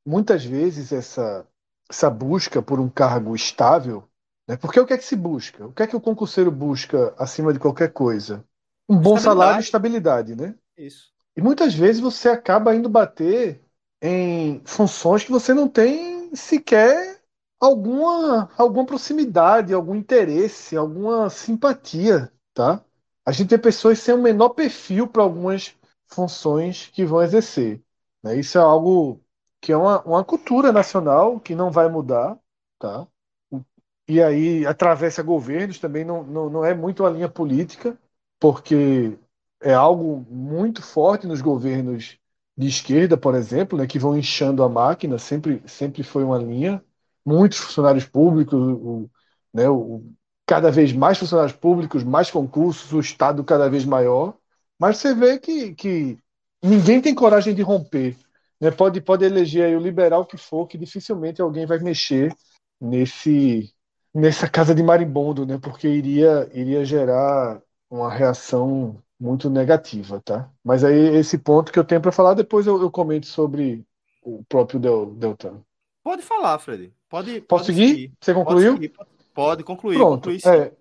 muitas 0.04 0.44
vezes 0.44 0.92
essa 0.92 1.46
essa 1.88 2.08
busca 2.08 2.62
por 2.62 2.78
um 2.78 2.88
cargo 2.88 3.34
estável, 3.34 4.04
né? 4.46 4.56
Porque 4.56 4.78
o 4.78 4.86
que 4.86 4.92
é 4.92 4.98
que 4.98 5.04
se 5.04 5.16
busca? 5.16 5.66
O 5.66 5.72
que 5.72 5.82
é 5.82 5.86
que 5.88 5.96
o 5.96 6.00
concurseiro 6.00 6.48
busca 6.48 7.12
acima 7.18 7.52
de 7.52 7.58
qualquer 7.58 7.92
coisa? 7.92 8.44
um 8.90 8.98
bom 8.98 9.16
salário 9.16 9.60
e 9.60 9.62
estabilidade, 9.62 10.34
né? 10.34 10.56
Isso. 10.76 11.12
E 11.36 11.40
muitas 11.40 11.72
vezes 11.72 12.00
você 12.00 12.28
acaba 12.28 12.74
indo 12.74 12.88
bater 12.88 13.62
em 14.02 14.60
funções 14.64 15.22
que 15.22 15.30
você 15.30 15.54
não 15.54 15.68
tem 15.68 16.34
sequer 16.34 17.19
alguma, 17.60 18.50
alguma 18.58 18.86
proximidade, 18.86 19.74
algum 19.74 19.94
interesse, 19.94 20.76
alguma 20.76 21.30
simpatia, 21.30 22.32
tá? 22.54 22.84
A 23.24 23.32
gente 23.32 23.50
tem 23.50 23.58
pessoas 23.58 23.98
sem 24.00 24.14
o 24.14 24.22
menor 24.22 24.50
perfil 24.50 25.06
para 25.08 25.22
algumas 25.22 25.74
funções 26.08 26.86
que 26.88 27.04
vão 27.04 27.22
exercer. 27.22 27.82
Né? 28.22 28.36
Isso 28.38 28.58
é 28.58 28.60
algo 28.62 29.22
que 29.60 29.72
é 29.72 29.76
uma, 29.76 30.02
uma 30.04 30.24
cultura 30.24 30.72
nacional 30.72 31.38
que 31.40 31.54
não 31.54 31.70
vai 31.70 31.88
mudar, 31.88 32.38
tá? 32.78 33.06
E 34.08 34.20
aí 34.22 34.66
atravessa 34.66 35.22
governos, 35.22 35.78
também 35.78 36.04
não, 36.04 36.24
não, 36.24 36.50
não 36.50 36.64
é 36.64 36.74
muito 36.74 37.04
a 37.06 37.10
linha 37.10 37.28
política, 37.28 37.98
porque 38.40 39.18
é 39.60 39.72
algo 39.72 40.26
muito 40.30 40.82
forte 40.82 41.26
nos 41.26 41.40
governos 41.40 42.18
de 42.56 42.66
esquerda, 42.66 43.16
por 43.16 43.34
exemplo, 43.34 43.78
né, 43.78 43.86
que 43.86 43.98
vão 43.98 44.16
inchando 44.18 44.62
a 44.62 44.68
máquina, 44.68 45.18
sempre, 45.18 45.62
sempre 45.68 46.02
foi 46.02 46.24
uma 46.24 46.38
linha. 46.38 46.84
Muitos 47.24 47.58
funcionários 47.58 48.04
públicos, 48.06 48.58
o, 48.58 49.10
né, 49.52 49.68
o, 49.68 50.02
cada 50.46 50.70
vez 50.70 50.92
mais 50.92 51.18
funcionários 51.18 51.56
públicos, 51.56 52.02
mais 52.02 52.30
concursos, 52.30 52.92
o 52.92 53.00
Estado 53.00 53.44
cada 53.44 53.68
vez 53.68 53.84
maior. 53.84 54.34
Mas 54.78 54.98
você 54.98 55.14
vê 55.14 55.38
que, 55.38 55.74
que 55.74 56.18
ninguém 56.62 57.00
tem 57.00 57.14
coragem 57.14 57.54
de 57.54 57.62
romper. 57.62 58.16
Né? 58.60 58.70
Pode, 58.70 59.00
pode 59.00 59.24
eleger 59.24 59.76
o 59.76 59.80
liberal 59.80 60.26
que 60.26 60.36
for, 60.36 60.66
que 60.66 60.78
dificilmente 60.78 61.40
alguém 61.40 61.66
vai 61.66 61.78
mexer 61.78 62.34
nesse 62.80 63.72
nessa 64.12 64.48
casa 64.48 64.74
de 64.74 64.82
marimbondo, 64.82 65.46
né? 65.46 65.58
porque 65.58 65.88
iria, 65.88 66.50
iria 66.52 66.84
gerar 66.84 67.62
uma 67.88 68.12
reação 68.12 69.00
muito 69.18 69.50
negativa, 69.50 70.20
tá? 70.20 70.50
Mas 70.64 70.82
aí 70.82 71.16
esse 71.16 71.38
ponto 71.38 71.70
que 71.70 71.78
eu 71.78 71.84
tenho 71.84 72.00
para 72.00 72.12
falar, 72.12 72.34
depois 72.34 72.66
eu, 72.66 72.80
eu, 72.80 72.90
comento 72.90 73.26
sobre 73.26 73.84
o 74.22 74.42
próprio 74.48 74.80
Del, 74.80 75.14
Deltan. 75.14 75.62
Pode 76.02 76.22
falar, 76.22 76.58
Fred. 76.58 76.92
Pode. 77.08 77.40
Posso 77.42 77.64
pode 77.64 77.66
seguir? 77.66 77.88
seguir? 77.88 78.12
Você 78.20 78.34
concluiu? 78.34 78.74
Pode, 78.74 78.92
pode 79.34 79.64
concluir. 79.64 79.96
Pronto. 79.96 80.30
Concluir, 80.30 80.40
é, 80.46 80.72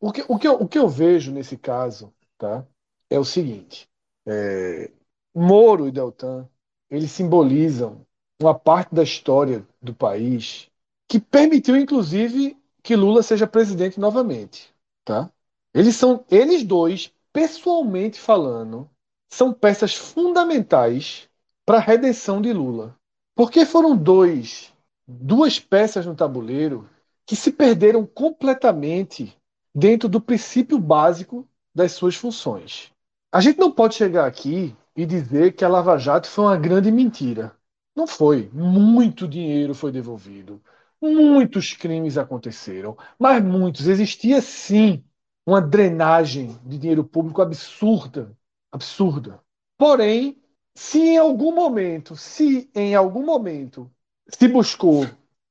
o, 0.00 0.12
que, 0.12 0.24
o, 0.28 0.38
que 0.38 0.48
eu, 0.48 0.54
o 0.54 0.68
que 0.68 0.78
eu 0.78 0.88
vejo 0.88 1.32
nesse 1.32 1.56
caso, 1.56 2.12
tá? 2.36 2.66
É 3.08 3.18
o 3.18 3.24
seguinte: 3.24 3.88
é, 4.26 4.90
Moro 5.34 5.88
e 5.88 5.90
Deltan 5.90 6.48
eles 6.90 7.12
simbolizam 7.12 8.04
uma 8.40 8.58
parte 8.58 8.94
da 8.94 9.02
história 9.02 9.64
do 9.80 9.94
país 9.94 10.68
que 11.06 11.20
permitiu, 11.20 11.76
inclusive, 11.76 12.56
que 12.82 12.96
Lula 12.96 13.22
seja 13.22 13.46
presidente 13.46 14.00
novamente, 14.00 14.74
tá? 15.04 15.30
Eles 15.72 15.94
são, 15.94 16.24
eles 16.30 16.64
dois, 16.64 17.12
pessoalmente 17.32 18.18
falando, 18.18 18.90
são 19.28 19.52
peças 19.52 19.94
fundamentais 19.94 21.28
para 21.64 21.76
a 21.76 21.80
redenção 21.80 22.42
de 22.42 22.52
Lula. 22.52 22.98
Porque 23.40 23.64
foram 23.64 23.96
dois, 23.96 24.70
duas 25.08 25.58
peças 25.58 26.04
no 26.04 26.14
tabuleiro 26.14 26.86
que 27.24 27.34
se 27.34 27.50
perderam 27.50 28.04
completamente 28.04 29.34
dentro 29.74 30.10
do 30.10 30.20
princípio 30.20 30.78
básico 30.78 31.48
das 31.74 31.92
suas 31.92 32.14
funções. 32.14 32.92
A 33.32 33.40
gente 33.40 33.58
não 33.58 33.72
pode 33.72 33.94
chegar 33.94 34.26
aqui 34.26 34.76
e 34.94 35.06
dizer 35.06 35.54
que 35.54 35.64
a 35.64 35.70
Lava 35.70 35.96
Jato 35.96 36.28
foi 36.28 36.44
uma 36.44 36.56
grande 36.58 36.92
mentira. 36.92 37.56
Não 37.96 38.06
foi. 38.06 38.50
Muito 38.52 39.26
dinheiro 39.26 39.74
foi 39.74 39.90
devolvido. 39.90 40.60
Muitos 41.00 41.72
crimes 41.72 42.18
aconteceram, 42.18 42.94
mas 43.18 43.42
muitos. 43.42 43.86
Existia 43.88 44.42
sim 44.42 45.02
uma 45.46 45.62
drenagem 45.62 46.60
de 46.62 46.76
dinheiro 46.76 47.04
público 47.04 47.40
absurda, 47.40 48.36
absurda. 48.70 49.40
Porém, 49.78 50.39
se 50.80 50.98
em 50.98 51.18
algum 51.18 51.54
momento, 51.54 52.16
se 52.16 52.70
em 52.74 52.94
algum 52.94 53.22
momento 53.22 53.88
se 54.26 54.48
buscou 54.48 55.06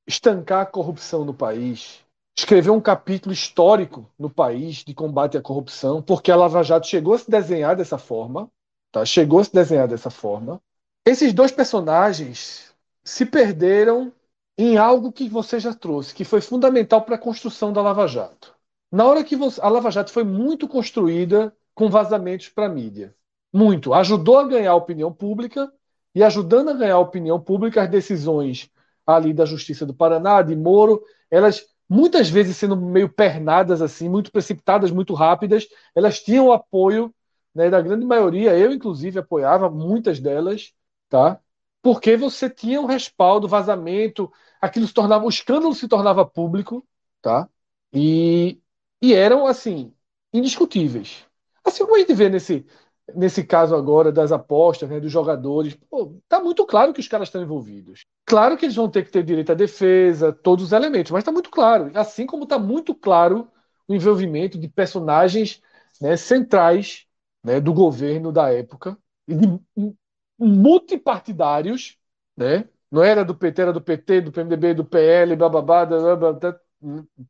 estancar 0.07 0.61
a 0.61 0.65
corrupção 0.65 1.23
no 1.23 1.36
país, 1.36 2.03
escrever 2.36 2.71
um 2.71 2.82
capítulo 2.82 3.32
histórico 3.32 4.11
no 4.17 4.27
país 4.27 4.77
de 4.77 4.91
combate 4.91 5.38
à 5.38 5.41
corrupção, 5.41 6.01
porque 6.01 6.32
a 6.32 6.36
Lava 6.36 6.63
Jato 6.63 6.88
chegou 6.88 7.13
a 7.13 7.19
se 7.19 7.30
desenhar 7.30 7.75
dessa 7.75 7.99
forma, 7.99 8.49
tá? 8.91 9.05
Chegou 9.05 9.39
a 9.39 9.43
se 9.43 9.53
desenhar 9.53 9.88
dessa 9.88 10.09
forma. 10.09 10.59
Esses 11.05 11.32
dois 11.32 11.51
personagens 11.51 12.73
se 13.03 13.23
perderam 13.23 14.11
em 14.57 14.77
algo 14.77 15.11
que 15.11 15.30
você 15.30 15.59
já 15.59 15.75
trouxe, 15.75 16.15
que 16.15 16.25
foi 16.25 16.41
fundamental 16.41 17.03
para 17.03 17.15
a 17.15 17.19
construção 17.19 17.71
da 17.71 17.84
Lava 17.84 18.07
Jato. 18.07 18.55
Na 18.91 19.05
hora 19.05 19.23
que 19.23 19.36
você, 19.36 19.61
a 19.61 19.69
Lava 19.69 19.91
Jato 19.91 20.11
foi 20.11 20.23
muito 20.23 20.67
construída 20.67 21.55
com 21.75 21.88
vazamentos 21.88 22.49
para 22.49 22.65
a 22.65 22.69
mídia. 22.69 23.15
Muito. 23.52 23.93
Ajudou 23.93 24.38
a 24.38 24.47
ganhar 24.47 24.72
a 24.72 24.76
opinião 24.76 25.12
pública 25.14 25.72
e 26.14 26.24
ajudando 26.24 26.70
a 26.70 26.74
ganhar 26.74 26.95
a 26.95 27.00
opinião 27.00 27.39
pública, 27.39 27.84
as 27.84 27.89
decisões 27.89 28.70
ali 29.06 29.34
da 29.34 29.45
Justiça 29.45 29.86
do 29.86 29.93
Paraná, 29.93 30.41
de 30.41 30.56
Moro, 30.56 31.04
elas 31.32 31.66
muitas 31.88 32.30
vezes 32.30 32.58
sendo 32.58 32.78
meio 32.78 33.10
pernadas 33.10 33.82
assim, 33.82 34.08
muito 34.08 34.32
precipitadas, 34.32 34.91
muito 34.91 35.14
rápidas, 35.16 35.68
elas 35.95 36.20
tinham 36.22 36.47
o 36.47 36.54
apoio 36.54 37.14
né, 37.54 37.70
da 37.70 37.82
grande 37.82 38.06
maioria, 38.06 38.56
eu 38.58 38.72
inclusive 38.72 39.18
apoiava 39.20 39.70
muitas 39.70 40.20
delas, 40.20 40.72
tá? 41.10 41.39
Porque 41.82 42.16
você 42.16 42.50
tinha 42.50 42.80
um 42.80 42.86
respaldo, 42.86 43.47
vazamento, 43.47 44.32
aquilo 44.62 44.86
se 44.88 44.93
tornava, 44.93 45.26
o 45.26 45.30
escândalo 45.30 45.74
se 45.74 45.88
tornava 45.88 46.26
público, 46.26 46.86
tá? 47.22 47.50
E, 47.91 48.62
e 49.02 49.14
eram 49.14 49.47
assim 49.47 49.93
indiscutíveis. 50.34 51.26
Assim 51.64 51.84
como 51.84 51.95
a 51.95 52.00
gente 52.00 52.14
vê 52.14 52.30
nesse 52.30 52.66
nesse 53.16 53.43
caso 53.43 53.76
agora 53.76 54.12
das 54.12 54.32
apostas, 54.32 54.89
né, 54.89 54.99
dos 54.99 55.12
jogadores, 55.12 55.76
pô, 55.89 56.16
tá 56.28 56.39
muito 56.39 56.66
claro 56.66 56.93
que 56.93 56.99
os 56.99 57.07
caras 57.07 57.28
estão 57.28 57.41
envolvidos. 57.41 58.05
Claro 58.26 58.57
que 58.57 58.66
eles 58.66 58.76
vão 58.76 58.89
ter 58.89 59.03
que 59.03 59.12
ter 59.12 59.24
direito 59.24 59.51
à 59.51 59.55
defesa, 59.55 60.32
todos 60.32 60.66
os 60.66 60.72
elementos, 60.72 61.12
mas 61.12 61.22
está 61.22 61.32
muito 61.32 61.49
claro. 61.49 61.91
Assim 61.93 62.26
como 62.26 62.43
está 62.43 62.60
muito 62.60 62.93
claro 62.95 63.47
o 63.88 63.93
envolvimento 63.93 64.57
de 64.57 64.68
personagens 64.68 65.62
né, 66.01 66.16
centrais 66.16 67.05
né, 67.43 67.60
do 67.60 67.74
governo 67.74 68.32
da 68.32 68.51
época, 68.53 68.97
e 69.28 69.36
de 69.36 69.60
multipartidários, 70.38 71.97
né? 72.36 72.68
não 72.91 73.03
era 73.03 73.24
do 73.24 73.36
PT, 73.36 73.62
era 73.62 73.74
do 73.74 73.82
PT, 73.82 74.22
do 74.22 74.32
PMDB, 74.32 74.74
do 74.74 74.86
PL, 74.86 75.36
blá, 75.36 75.49
blá, 75.49 75.62
blá, 75.62 75.86
blá 75.86 76.60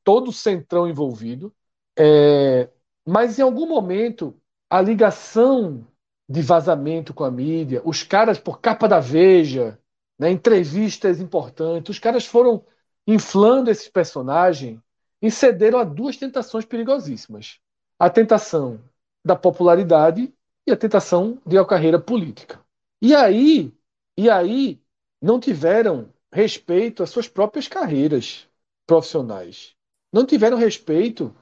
todo 0.04 0.30
o 0.30 0.34
centrão 0.34 0.88
envolvido. 0.88 1.54
É, 1.98 2.70
mas 3.06 3.40
em 3.40 3.42
algum 3.42 3.68
momento 3.68 4.40
a 4.70 4.82
ligação 4.82 5.86
de 6.28 6.42
vazamento 6.42 7.14
com 7.14 7.24
a 7.24 7.32
mídia, 7.32 7.82
os 7.84 8.04
caras, 8.04 8.38
por 8.38 8.62
capa 8.62 8.88
da 8.88 9.00
Veja, 9.00 9.80
né, 10.18 10.30
entrevistas 10.30 11.20
importantes, 11.20 11.96
os 11.96 12.00
caras 12.00 12.26
foram 12.26 12.64
inflando 13.08 13.72
esse 13.72 13.90
personagem 13.90 14.82
e 15.22 15.32
cederam 15.32 15.80
a 15.80 15.84
duas 15.84 16.18
tentações 16.18 16.66
perigosíssimas: 16.66 17.60
a 17.98 18.10
tentação 18.10 18.80
da 19.26 19.36
popularidade 19.36 20.32
e 20.68 20.72
a 20.72 20.78
tentação 20.78 21.42
de 21.46 21.58
uma 21.58 21.66
carreira 21.66 22.00
política. 22.00 22.60
E 23.02 23.16
aí, 23.16 23.74
e 24.16 24.30
aí 24.30 24.80
não 25.22 25.40
tiveram 25.40 26.14
respeito 26.32 27.02
às 27.02 27.10
suas 27.10 27.28
próprias 27.28 27.68
carreiras 27.68 28.48
profissionais. 28.86 29.76
Não 30.12 30.26
tiveram 30.26 30.58
respeito 30.58 31.34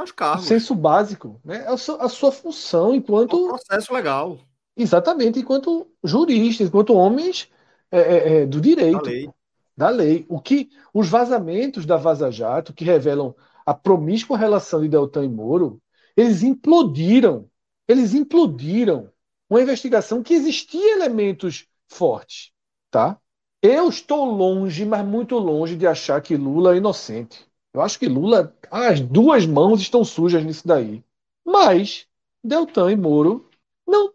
aos 0.00 0.12
cargos. 0.12 0.46
senso 0.46 0.74
básico, 0.74 1.40
né? 1.44 1.66
A 1.66 1.76
sua, 1.76 2.04
a 2.04 2.08
sua 2.08 2.32
função 2.32 2.94
enquanto. 2.94 3.34
O 3.34 3.48
processo 3.48 3.92
legal. 3.92 4.38
Exatamente, 4.76 5.38
enquanto 5.38 5.90
juristas, 6.04 6.68
enquanto 6.68 6.94
homens 6.94 7.48
é, 7.90 8.00
é, 8.00 8.42
é, 8.42 8.46
do 8.46 8.60
direito. 8.60 9.02
Da 9.02 9.10
lei. 9.10 9.30
Da 9.76 9.88
lei. 9.88 10.26
O 10.28 10.40
que 10.40 10.70
os 10.92 11.08
vazamentos 11.08 11.86
da 11.86 11.96
Vaza 11.96 12.30
Jato, 12.30 12.72
que 12.72 12.84
revelam 12.84 13.34
a 13.64 13.74
promíscua 13.74 14.38
relação 14.38 14.80
de 14.80 14.88
Deltan 14.88 15.24
e 15.24 15.28
Moro, 15.28 15.80
eles 16.16 16.42
implodiram. 16.42 17.48
Eles 17.88 18.14
implodiram 18.14 19.10
uma 19.48 19.62
investigação 19.62 20.22
que 20.22 20.34
existia 20.34 20.94
elementos 20.94 21.66
fortes, 21.88 22.50
tá? 22.90 23.18
Eu 23.62 23.88
estou 23.88 24.24
longe, 24.24 24.84
mas 24.84 25.04
muito 25.04 25.38
longe 25.38 25.76
de 25.76 25.86
achar 25.86 26.20
que 26.20 26.36
Lula 26.36 26.74
é 26.74 26.78
inocente. 26.78 27.46
Eu 27.76 27.82
acho 27.82 27.98
que 27.98 28.06
Lula, 28.08 28.56
as 28.70 29.00
duas 29.00 29.46
mãos 29.46 29.80
estão 29.80 30.04
sujas 30.04 30.44
nisso 30.44 30.66
daí. 30.66 31.04
Mas 31.44 32.06
Deltan 32.42 32.90
e 32.90 32.96
Moro 32.96 33.48
não 33.86 34.12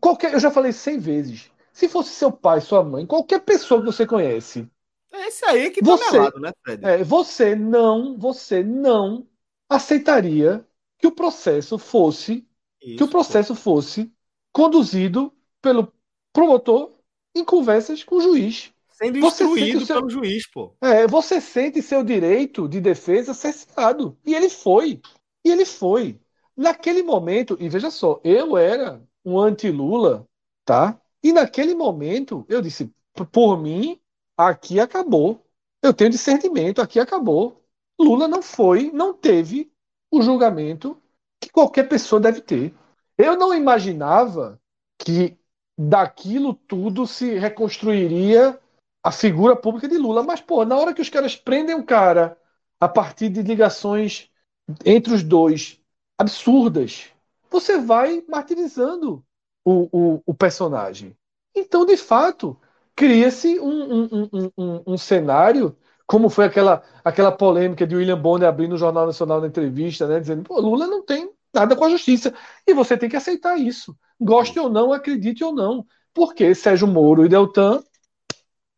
qualquer, 0.00 0.34
eu 0.34 0.40
já 0.40 0.50
falei 0.50 0.72
cem 0.72 0.98
vezes. 0.98 1.50
Se 1.72 1.88
fosse 1.88 2.10
seu 2.10 2.30
pai, 2.30 2.60
sua 2.60 2.82
mãe, 2.84 3.06
qualquer 3.06 3.40
pessoa 3.40 3.80
que 3.80 3.86
você 3.86 4.06
conhece, 4.06 4.68
é 5.12 5.28
esse 5.28 5.44
aí 5.44 5.70
que 5.70 5.80
tá 5.80 5.86
você, 5.86 6.18
lado, 6.18 6.40
né, 6.40 6.52
Fred? 6.62 6.84
É, 6.84 7.04
você 7.04 7.54
não, 7.54 8.18
você 8.18 8.64
não 8.64 9.28
aceitaria 9.68 10.66
que 10.98 11.06
o 11.06 11.12
processo 11.12 11.78
fosse 11.78 12.46
Isso, 12.82 12.96
que 12.96 13.04
o 13.04 13.08
processo 13.08 13.54
pô. 13.54 13.60
fosse 13.60 14.12
conduzido 14.52 15.32
pelo 15.62 15.92
promotor 16.32 16.90
em 17.34 17.44
conversas 17.44 18.02
com 18.02 18.16
o 18.16 18.20
juiz. 18.20 18.73
Sendo 18.94 19.18
instruído 19.18 19.84
seu... 19.84 19.96
pelo 19.96 20.08
juiz, 20.08 20.48
pô. 20.48 20.76
É, 20.80 21.06
você 21.06 21.40
sente 21.40 21.82
seu 21.82 22.04
direito 22.04 22.68
de 22.68 22.80
defesa 22.80 23.34
cerceado. 23.34 24.16
E 24.24 24.34
ele 24.34 24.48
foi. 24.48 25.00
E 25.44 25.50
ele 25.50 25.64
foi. 25.64 26.20
Naquele 26.56 27.02
momento, 27.02 27.56
e 27.58 27.68
veja 27.68 27.90
só, 27.90 28.20
eu 28.22 28.56
era 28.56 29.02
um 29.24 29.38
anti-Lula, 29.38 30.26
tá? 30.64 31.00
E 31.22 31.32
naquele 31.32 31.74
momento 31.74 32.46
eu 32.48 32.62
disse, 32.62 32.92
por 33.32 33.60
mim, 33.60 34.00
aqui 34.36 34.78
acabou. 34.78 35.44
Eu 35.82 35.92
tenho 35.92 36.10
discernimento, 36.10 36.80
aqui 36.80 37.00
acabou. 37.00 37.64
Lula 37.98 38.28
não 38.28 38.42
foi, 38.42 38.92
não 38.92 39.12
teve 39.12 39.72
o 40.10 40.22
julgamento 40.22 40.96
que 41.40 41.50
qualquer 41.50 41.88
pessoa 41.88 42.20
deve 42.20 42.40
ter. 42.40 42.72
Eu 43.18 43.36
não 43.36 43.52
imaginava 43.52 44.60
que 44.98 45.36
daquilo 45.76 46.54
tudo 46.54 47.06
se 47.06 47.36
reconstruiria 47.36 48.58
a 49.04 49.12
figura 49.12 49.54
pública 49.54 49.86
de 49.86 49.98
Lula. 49.98 50.22
Mas, 50.22 50.40
pô, 50.40 50.64
na 50.64 50.76
hora 50.76 50.94
que 50.94 51.02
os 51.02 51.10
caras 51.10 51.36
prendem 51.36 51.76
um 51.76 51.82
cara 51.82 52.38
a 52.80 52.88
partir 52.88 53.28
de 53.28 53.42
ligações 53.42 54.30
entre 54.84 55.12
os 55.12 55.22
dois 55.22 55.78
absurdas, 56.18 57.08
você 57.50 57.78
vai 57.78 58.24
martirizando 58.26 59.22
o, 59.62 59.88
o, 59.92 60.22
o 60.24 60.34
personagem. 60.34 61.14
Então, 61.54 61.84
de 61.84 61.98
fato, 61.98 62.58
cria-se 62.96 63.60
um, 63.60 64.08
um, 64.10 64.50
um, 64.56 64.82
um, 64.86 64.96
cenário, 64.96 65.76
como 66.06 66.30
foi 66.30 66.46
aquela, 66.46 66.82
aquela 67.04 67.30
polêmica 67.30 67.86
de 67.86 67.94
William 67.94 68.20
Bonner 68.20 68.48
abrindo 68.48 68.74
o 68.74 68.78
Jornal 68.78 69.06
Nacional 69.06 69.40
na 69.40 69.46
entrevista, 69.48 70.06
né, 70.06 70.18
dizendo: 70.18 70.42
Pô, 70.42 70.58
Lula 70.58 70.86
não 70.86 71.02
tem 71.04 71.30
nada 71.52 71.76
com 71.76 71.84
a 71.84 71.90
justiça. 71.90 72.34
E 72.66 72.72
você 72.72 72.96
tem 72.96 73.08
que 73.08 73.16
aceitar 73.16 73.56
isso. 73.58 73.96
Goste 74.20 74.58
ou 74.58 74.68
não, 74.70 74.92
acredite 74.92 75.44
ou 75.44 75.52
não. 75.52 75.86
Porque 76.12 76.54
Sérgio 76.54 76.88
Moro 76.88 77.24
e 77.24 77.28
Deltan 77.28 77.82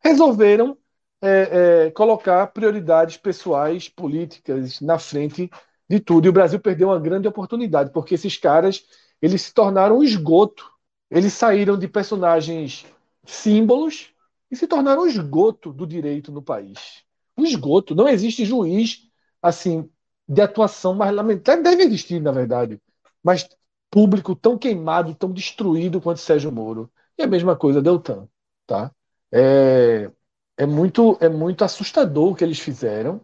resolveram 0.07 0.77
é, 1.21 1.85
é, 1.87 1.91
colocar 1.91 2.47
prioridades 2.47 3.17
pessoais, 3.17 3.89
políticas 3.89 4.79
na 4.81 4.99
frente 4.99 5.49
de 5.89 5.99
tudo. 5.99 6.25
E 6.25 6.29
o 6.29 6.33
Brasil 6.33 6.59
perdeu 6.59 6.89
uma 6.89 6.99
grande 6.99 7.27
oportunidade, 7.27 7.91
porque 7.91 8.15
esses 8.15 8.37
caras 8.37 8.85
eles 9.21 9.41
se 9.41 9.53
tornaram 9.53 10.03
esgoto. 10.03 10.71
Eles 11.09 11.33
saíram 11.33 11.77
de 11.77 11.87
personagens 11.87 12.85
símbolos 13.25 14.13
e 14.51 14.55
se 14.55 14.67
tornaram 14.67 15.07
esgoto 15.07 15.71
do 15.73 15.87
direito 15.87 16.31
no 16.31 16.41
país. 16.41 17.03
Um 17.37 17.45
esgoto. 17.45 17.95
Não 17.95 18.07
existe 18.07 18.45
juiz 18.45 19.07
assim 19.41 19.89
de 20.27 20.41
atuação 20.41 20.93
mais 20.93 21.13
lamentável. 21.13 21.63
Deve 21.63 21.83
existir, 21.83 22.21
na 22.21 22.31
verdade, 22.31 22.81
mas 23.23 23.47
público 23.89 24.35
tão 24.35 24.57
queimado, 24.57 25.15
tão 25.15 25.31
destruído 25.31 26.01
quanto 26.01 26.19
Sérgio 26.19 26.51
Moro. 26.51 26.91
E 27.17 27.23
a 27.23 27.27
mesma 27.27 27.55
coisa 27.55 27.81
Deltan, 27.81 28.27
tá? 28.65 28.91
É, 29.31 30.09
é 30.57 30.65
muito 30.65 31.17
é 31.19 31.29
muito 31.29 31.63
assustador 31.63 32.31
o 32.31 32.35
que 32.35 32.43
eles 32.43 32.59
fizeram, 32.59 33.21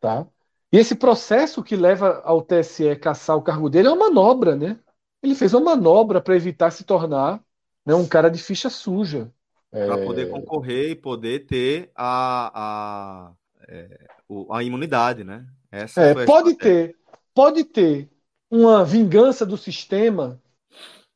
tá? 0.00 0.26
E 0.72 0.78
esse 0.78 0.94
processo 0.94 1.62
que 1.62 1.76
leva 1.76 2.22
ao 2.24 2.40
TSE 2.40 2.96
caçar 2.96 3.36
o 3.36 3.42
cargo 3.42 3.68
dele 3.68 3.88
é 3.88 3.90
uma 3.92 4.08
manobra, 4.08 4.56
né? 4.56 4.78
Ele 5.22 5.34
fez 5.34 5.52
uma 5.52 5.76
manobra 5.76 6.20
para 6.20 6.34
evitar 6.34 6.70
se 6.70 6.82
tornar 6.82 7.42
né, 7.84 7.94
um 7.94 8.08
cara 8.08 8.30
de 8.30 8.42
ficha 8.42 8.70
suja. 8.70 9.30
Para 9.70 9.98
é... 9.98 10.04
poder 10.04 10.30
concorrer 10.30 10.90
e 10.90 10.94
poder 10.94 11.46
ter 11.46 11.90
a, 11.94 12.52
a, 12.54 13.32
é, 13.68 14.06
a 14.50 14.62
imunidade, 14.62 15.24
né? 15.24 15.46
Essa 15.70 16.02
é, 16.02 16.26
pode 16.26 16.54
ter, 16.54 16.96
pode 17.34 17.64
ter 17.64 18.10
uma 18.50 18.84
vingança 18.84 19.46
do 19.46 19.56
sistema 19.56 20.40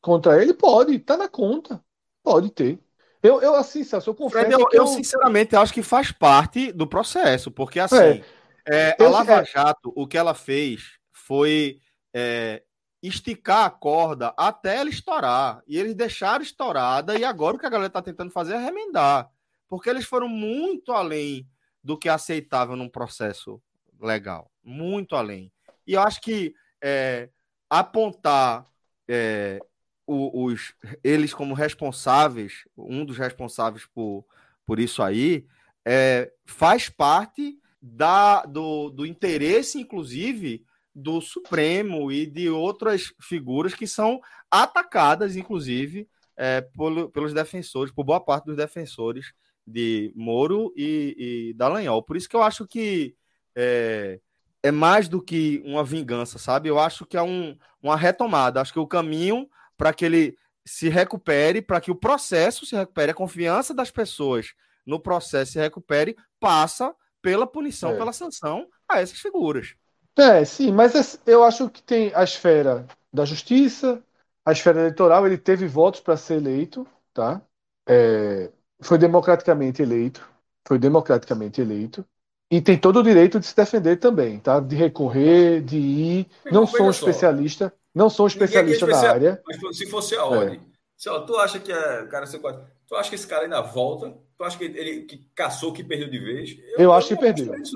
contra 0.01 0.41
ele? 0.41 0.53
Pode, 0.53 0.97
tá 0.99 1.17
na 1.17 1.27
conta. 1.27 1.83
Pode 2.23 2.49
ter. 2.51 2.79
Eu, 3.21 3.41
eu 3.41 3.55
assim, 3.55 3.83
Celso, 3.83 4.09
eu 4.09 4.15
confesso. 4.15 4.45
Fred, 4.45 4.53
eu, 4.53 4.67
eu, 4.71 4.81
eu, 4.81 4.87
sinceramente 4.87 5.55
acho 5.55 5.73
que 5.73 5.81
faz 5.81 6.11
parte 6.11 6.71
do 6.71 6.87
processo, 6.87 7.49
porque 7.49 7.79
assim, 7.79 8.23
é. 8.65 8.95
É, 8.99 9.03
a 9.03 9.07
Lava 9.07 9.41
é. 9.41 9.45
Jato, 9.45 9.93
o 9.95 10.05
que 10.05 10.17
ela 10.17 10.33
fez 10.33 10.97
foi 11.11 11.79
é, 12.13 12.61
esticar 13.01 13.65
a 13.65 13.69
corda 13.69 14.33
até 14.37 14.77
ela 14.77 14.89
estourar. 14.89 15.61
E 15.67 15.77
eles 15.77 15.95
deixaram 15.95 16.43
estourada, 16.43 17.17
e 17.17 17.23
agora 17.23 17.55
o 17.55 17.59
que 17.59 17.65
a 17.65 17.69
galera 17.69 17.87
está 17.87 18.01
tentando 18.01 18.31
fazer 18.31 18.53
é 18.53 18.59
remendar. 18.59 19.29
Porque 19.67 19.89
eles 19.89 20.05
foram 20.05 20.27
muito 20.27 20.91
além 20.91 21.47
do 21.83 21.97
que 21.97 22.09
é 22.09 22.11
aceitável 22.11 22.75
num 22.75 22.89
processo 22.89 23.61
legal. 23.99 24.51
Muito 24.63 25.15
além. 25.15 25.51
E 25.85 25.93
eu 25.93 26.01
acho 26.01 26.19
que 26.21 26.53
é, 26.81 27.29
apontar 27.69 28.65
é, 29.07 29.59
os, 30.07 30.73
eles 31.03 31.33
como 31.33 31.53
responsáveis, 31.53 32.63
um 32.77 33.03
dos 33.03 33.17
responsáveis 33.17 33.85
por, 33.85 34.25
por 34.65 34.79
isso 34.79 35.03
aí, 35.03 35.45
é, 35.85 36.31
faz 36.45 36.89
parte 36.89 37.59
da, 37.81 38.43
do, 38.45 38.89
do 38.89 39.05
interesse, 39.05 39.79
inclusive, 39.79 40.63
do 40.95 41.21
Supremo 41.21 42.11
e 42.11 42.25
de 42.25 42.49
outras 42.49 43.13
figuras 43.21 43.73
que 43.73 43.85
são 43.85 44.19
atacadas, 44.49 45.35
inclusive, 45.35 46.07
é, 46.35 46.61
por, 46.61 47.09
pelos 47.11 47.33
defensores, 47.33 47.93
por 47.93 48.03
boa 48.03 48.19
parte 48.19 48.45
dos 48.45 48.55
defensores 48.55 49.33
de 49.65 50.13
Moro 50.15 50.73
e, 50.75 51.49
e 51.49 51.53
Dallagnol. 51.53 52.01
Por 52.01 52.15
isso 52.15 52.29
que 52.29 52.35
eu 52.35 52.41
acho 52.41 52.65
que 52.65 53.15
é, 53.55 54.19
é, 54.63 54.71
mais 54.71 55.09
do 55.09 55.21
que 55.21 55.61
uma 55.65 55.83
vingança, 55.83 56.39
sabe? 56.39 56.69
Eu 56.69 56.79
acho 56.79 57.05
que 57.05 57.17
é 57.17 57.21
um, 57.21 57.57
uma 57.81 57.97
retomada. 57.97 58.61
Acho 58.61 58.73
que 58.73 58.79
o 58.79 58.87
caminho 58.87 59.49
para 59.77 59.93
que 59.93 60.03
ele 60.03 60.37
se 60.65 60.89
recupere, 60.89 61.61
para 61.61 61.79
que 61.79 61.91
o 61.91 61.95
processo 61.95 62.65
se 62.65 62.75
recupere, 62.75 63.11
a 63.11 63.15
confiança 63.15 63.73
das 63.73 63.89
pessoas 63.89 64.53
no 64.85 64.99
processo 64.99 65.53
se 65.53 65.59
recupere, 65.59 66.15
passa 66.39 66.93
pela 67.21 67.47
punição, 67.47 67.91
é. 67.91 67.97
pela 67.97 68.11
sanção 68.11 68.67
a 68.89 69.01
essas 69.01 69.19
figuras. 69.19 69.75
É, 70.17 70.43
sim, 70.43 70.71
mas 70.71 71.19
eu 71.25 71.43
acho 71.43 71.69
que 71.69 71.81
tem 71.81 72.11
a 72.15 72.23
esfera 72.23 72.87
da 73.13 73.23
justiça, 73.23 74.03
a 74.43 74.51
esfera 74.51 74.79
eleitoral, 74.79 75.25
ele 75.25 75.37
teve 75.37 75.67
votos 75.67 75.99
para 75.99 76.17
ser 76.17 76.35
eleito, 76.35 76.87
tá? 77.13 77.41
É, 77.87 78.49
foi 78.81 78.97
democraticamente 78.97 79.81
eleito, 79.81 80.27
foi 80.67 80.79
democraticamente 80.79 81.61
eleito 81.61 82.05
e 82.49 82.61
tem 82.61 82.77
todo 82.77 82.99
o 82.99 83.03
direito 83.03 83.39
de 83.39 83.45
se 83.45 83.55
defender 83.55 83.97
também, 83.97 84.39
tá? 84.39 84.59
De 84.59 84.75
recorrer, 84.75 85.61
de 85.61 85.77
ir. 85.77 86.27
Não, 86.51 86.65
sou 86.65 86.87
um 86.87 86.89
especialista, 86.89 87.73
não 87.93 88.09
sou 88.09 88.25
um 88.25 88.27
especialista 88.27 88.85
é 88.85 88.89
na 88.89 88.99
área. 88.99 89.41
Mas 89.45 89.77
se 89.77 89.87
fosse 89.87 90.15
a 90.15 90.25
ordem, 90.25 90.59
é. 90.59 90.61
se, 90.95 91.09
ó, 91.09 91.19
tu 91.19 91.35
acha 91.37 91.59
que 91.59 91.71
é, 91.71 92.05
cara, 92.05 92.25
você 92.25 92.39
pode, 92.39 92.59
tu 92.87 92.95
acha 92.95 93.09
que 93.09 93.15
esse 93.15 93.27
cara 93.27 93.43
ainda 93.43 93.61
volta? 93.61 94.13
Tu 94.37 94.43
acha 94.43 94.57
que 94.57 94.63
ele 94.63 95.01
que 95.01 95.27
caçou, 95.35 95.73
que 95.73 95.83
perdeu 95.83 96.09
de 96.09 96.19
vez? 96.19 96.57
Eu, 96.77 96.85
eu 96.85 96.93
acho 96.93 97.09
que 97.09 97.17
perdeu. 97.17 97.53
Acho 97.53 97.61
isso, 97.63 97.75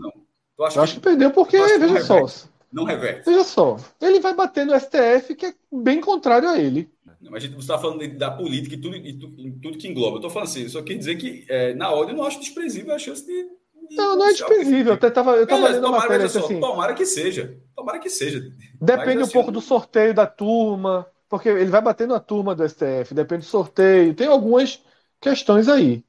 eu 0.57 0.67
que, 0.69 0.79
acho 0.79 0.93
que 0.93 0.99
perdeu 0.99 1.31
porque 1.31 1.57
veja 1.57 2.01
só. 2.01 2.25
Não 2.71 2.85
reverte. 2.85 3.25
Veja 3.25 3.43
só, 3.43 3.77
ele 3.99 4.21
vai 4.21 4.33
bater 4.33 4.65
no 4.65 4.79
STF 4.79 5.35
que 5.35 5.47
é 5.47 5.53
bem 5.71 5.99
contrário 5.99 6.47
a 6.47 6.57
ele. 6.57 6.89
Não, 7.21 7.35
a 7.35 7.39
gente 7.39 7.57
está 7.59 7.77
falando 7.77 8.07
da 8.17 8.31
política 8.31 8.75
e 8.75 8.77
tudo, 8.77 8.95
e 8.95 9.13
tudo, 9.13 9.77
que 9.77 9.87
engloba. 9.87 10.13
Eu 10.13 10.17
estou 10.17 10.31
falando 10.31 10.47
assim, 10.47 10.67
só 10.69 10.81
quer 10.81 10.95
dizer 10.95 11.17
que 11.17 11.45
é, 11.49 11.73
na 11.73 11.91
ordem 11.91 12.13
eu 12.13 12.17
não 12.17 12.25
acho 12.25 12.39
desprezível 12.39 12.95
a 12.95 12.99
chance 12.99 13.25
de. 13.25 13.47
Não, 13.95 14.15
não 14.15 14.27
é 14.27 14.31
desprezível. 14.31 14.97
Eu 15.01 15.11
tava, 15.11 15.31
eu 15.35 15.47
tava 15.47 15.69
lendo 15.69 15.81
tomara, 15.81 16.03
matéria, 16.03 16.25
assim, 16.25 16.59
tomara 16.59 16.93
que 16.93 17.05
seja. 17.05 17.57
Tomara 17.75 17.99
que 17.99 18.09
seja. 18.09 18.51
Depende 18.79 19.19
Mas, 19.19 19.29
um 19.29 19.31
pouco 19.31 19.51
do 19.51 19.61
sorteio 19.61 20.13
da 20.13 20.25
turma, 20.25 21.07
porque 21.29 21.49
ele 21.49 21.69
vai 21.69 21.81
bater 21.81 22.07
na 22.07 22.19
turma 22.19 22.55
do 22.55 22.67
STF, 22.67 23.13
depende 23.13 23.41
do 23.41 23.49
sorteio. 23.49 24.13
Tem 24.13 24.27
algumas 24.27 24.83
questões 25.19 25.67
aí. 25.67 26.03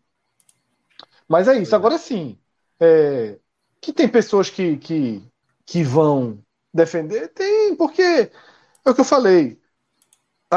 Mas 1.28 1.48
é 1.48 1.56
isso. 1.56 1.74
Agora 1.74 1.98
sim, 1.98 2.38
é, 2.80 3.38
que 3.80 3.92
tem 3.92 4.08
pessoas 4.08 4.50
que, 4.50 4.76
que, 4.76 5.22
que 5.64 5.82
vão 5.82 6.38
defender? 6.72 7.28
Tem, 7.28 7.74
porque 7.76 8.02
é 8.02 8.90
o 8.90 8.94
que 8.94 9.00
eu 9.00 9.04
falei 9.04 9.62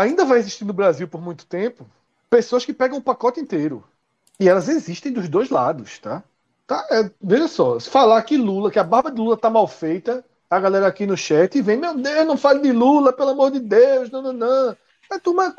ainda 0.01 0.25
vai 0.25 0.39
existir 0.39 0.65
no 0.65 0.73
Brasil 0.73 1.07
por 1.07 1.21
muito 1.21 1.45
tempo 1.45 1.89
pessoas 2.29 2.65
que 2.65 2.73
pegam 2.73 2.97
o 2.97 3.03
pacote 3.03 3.39
inteiro. 3.39 3.83
E 4.39 4.49
elas 4.49 4.67
existem 4.67 5.11
dos 5.13 5.29
dois 5.29 5.49
lados, 5.49 5.99
tá? 5.99 6.23
Tá 6.67 6.87
é, 6.91 7.09
veja 7.21 7.47
só, 7.47 7.79
se 7.79 7.89
falar 7.89 8.21
que 8.23 8.37
Lula, 8.37 8.71
que 8.71 8.79
a 8.79 8.83
barba 8.83 9.11
de 9.11 9.17
Lula 9.19 9.37
tá 9.37 9.49
mal 9.49 9.67
feita, 9.67 10.23
a 10.49 10.59
galera 10.59 10.87
aqui 10.87 11.05
no 11.05 11.17
chat 11.17 11.61
vem, 11.61 11.77
meu 11.77 11.95
Deus, 11.95 12.27
não 12.27 12.37
fale 12.37 12.61
de 12.61 12.71
Lula, 12.71 13.13
pelo 13.13 13.31
amor 13.31 13.51
de 13.51 13.59
Deus, 13.59 14.09
não, 14.11 14.21
não, 14.21 14.33
não. 14.33 14.77
É 15.11 15.19
turma 15.19 15.53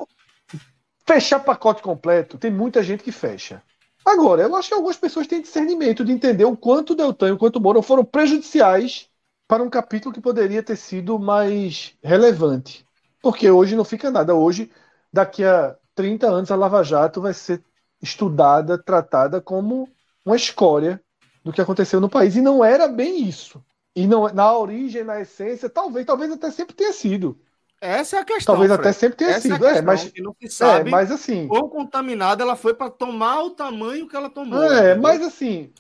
fechar 1.06 1.38
pacote 1.40 1.82
completo, 1.82 2.38
tem 2.38 2.50
muita 2.50 2.82
gente 2.82 3.02
que 3.02 3.12
fecha. 3.12 3.62
Agora, 4.04 4.42
eu 4.42 4.54
acho 4.54 4.68
que 4.68 4.74
algumas 4.74 4.96
pessoas 4.96 5.26
têm 5.26 5.42
discernimento 5.42 6.04
de 6.04 6.12
entender 6.12 6.44
o 6.44 6.56
quanto 6.56 6.94
Deltan 6.94 7.28
e 7.28 7.32
o 7.32 7.38
quanto 7.38 7.60
Moro 7.60 7.82
foram 7.82 8.04
prejudiciais 8.04 9.08
para 9.48 9.62
um 9.62 9.70
capítulo 9.70 10.14
que 10.14 10.20
poderia 10.20 10.62
ter 10.62 10.76
sido 10.76 11.18
mais 11.18 11.94
relevante. 12.02 12.86
Porque 13.20 13.50
hoje 13.50 13.74
não 13.74 13.84
fica 13.84 14.10
nada. 14.10 14.34
Hoje, 14.34 14.70
daqui 15.12 15.44
a 15.44 15.76
30 15.94 16.28
anos, 16.28 16.50
a 16.50 16.56
Lava 16.56 16.82
Jato 16.84 17.20
vai 17.20 17.34
ser 17.34 17.62
estudada, 18.00 18.78
tratada 18.78 19.40
como 19.40 19.88
uma 20.26 20.36
escória 20.36 21.00
do 21.44 21.52
que 21.52 21.60
aconteceu 21.60 22.00
no 22.00 22.10
país. 22.10 22.34
E 22.34 22.40
não 22.40 22.64
era 22.64 22.88
bem 22.88 23.22
isso. 23.22 23.64
E 23.94 24.06
não, 24.06 24.28
na 24.28 24.52
origem, 24.52 25.04
na 25.04 25.20
essência, 25.20 25.70
talvez, 25.70 26.04
talvez 26.04 26.30
até 26.30 26.50
sempre 26.50 26.74
tenha 26.74 26.92
sido. 26.92 27.40
Essa 27.80 28.16
é 28.16 28.20
a 28.20 28.24
questão. 28.24 28.54
Talvez 28.54 28.72
Fred. 28.72 28.88
até 28.88 28.92
sempre 28.92 29.16
tenha 29.16 29.30
Essa 29.30 29.40
sido. 29.40 29.66
É, 29.66 29.78
é 29.78 29.82
mas 29.82 30.12
não 30.18 30.34
se 30.40 30.48
sabe 30.48 30.88
é, 30.88 30.92
mas 30.92 31.10
assim. 31.10 31.46
Ou 31.50 31.70
contaminada, 31.70 32.42
ela 32.42 32.56
foi 32.56 32.74
para 32.74 32.90
tomar 32.90 33.42
o 33.42 33.50
tamanho 33.50 34.08
que 34.08 34.16
ela 34.16 34.28
tomou. 34.28 34.62
É, 34.64 34.78
entendeu? 34.78 35.02
mas 35.02 35.22
assim, 35.22 35.70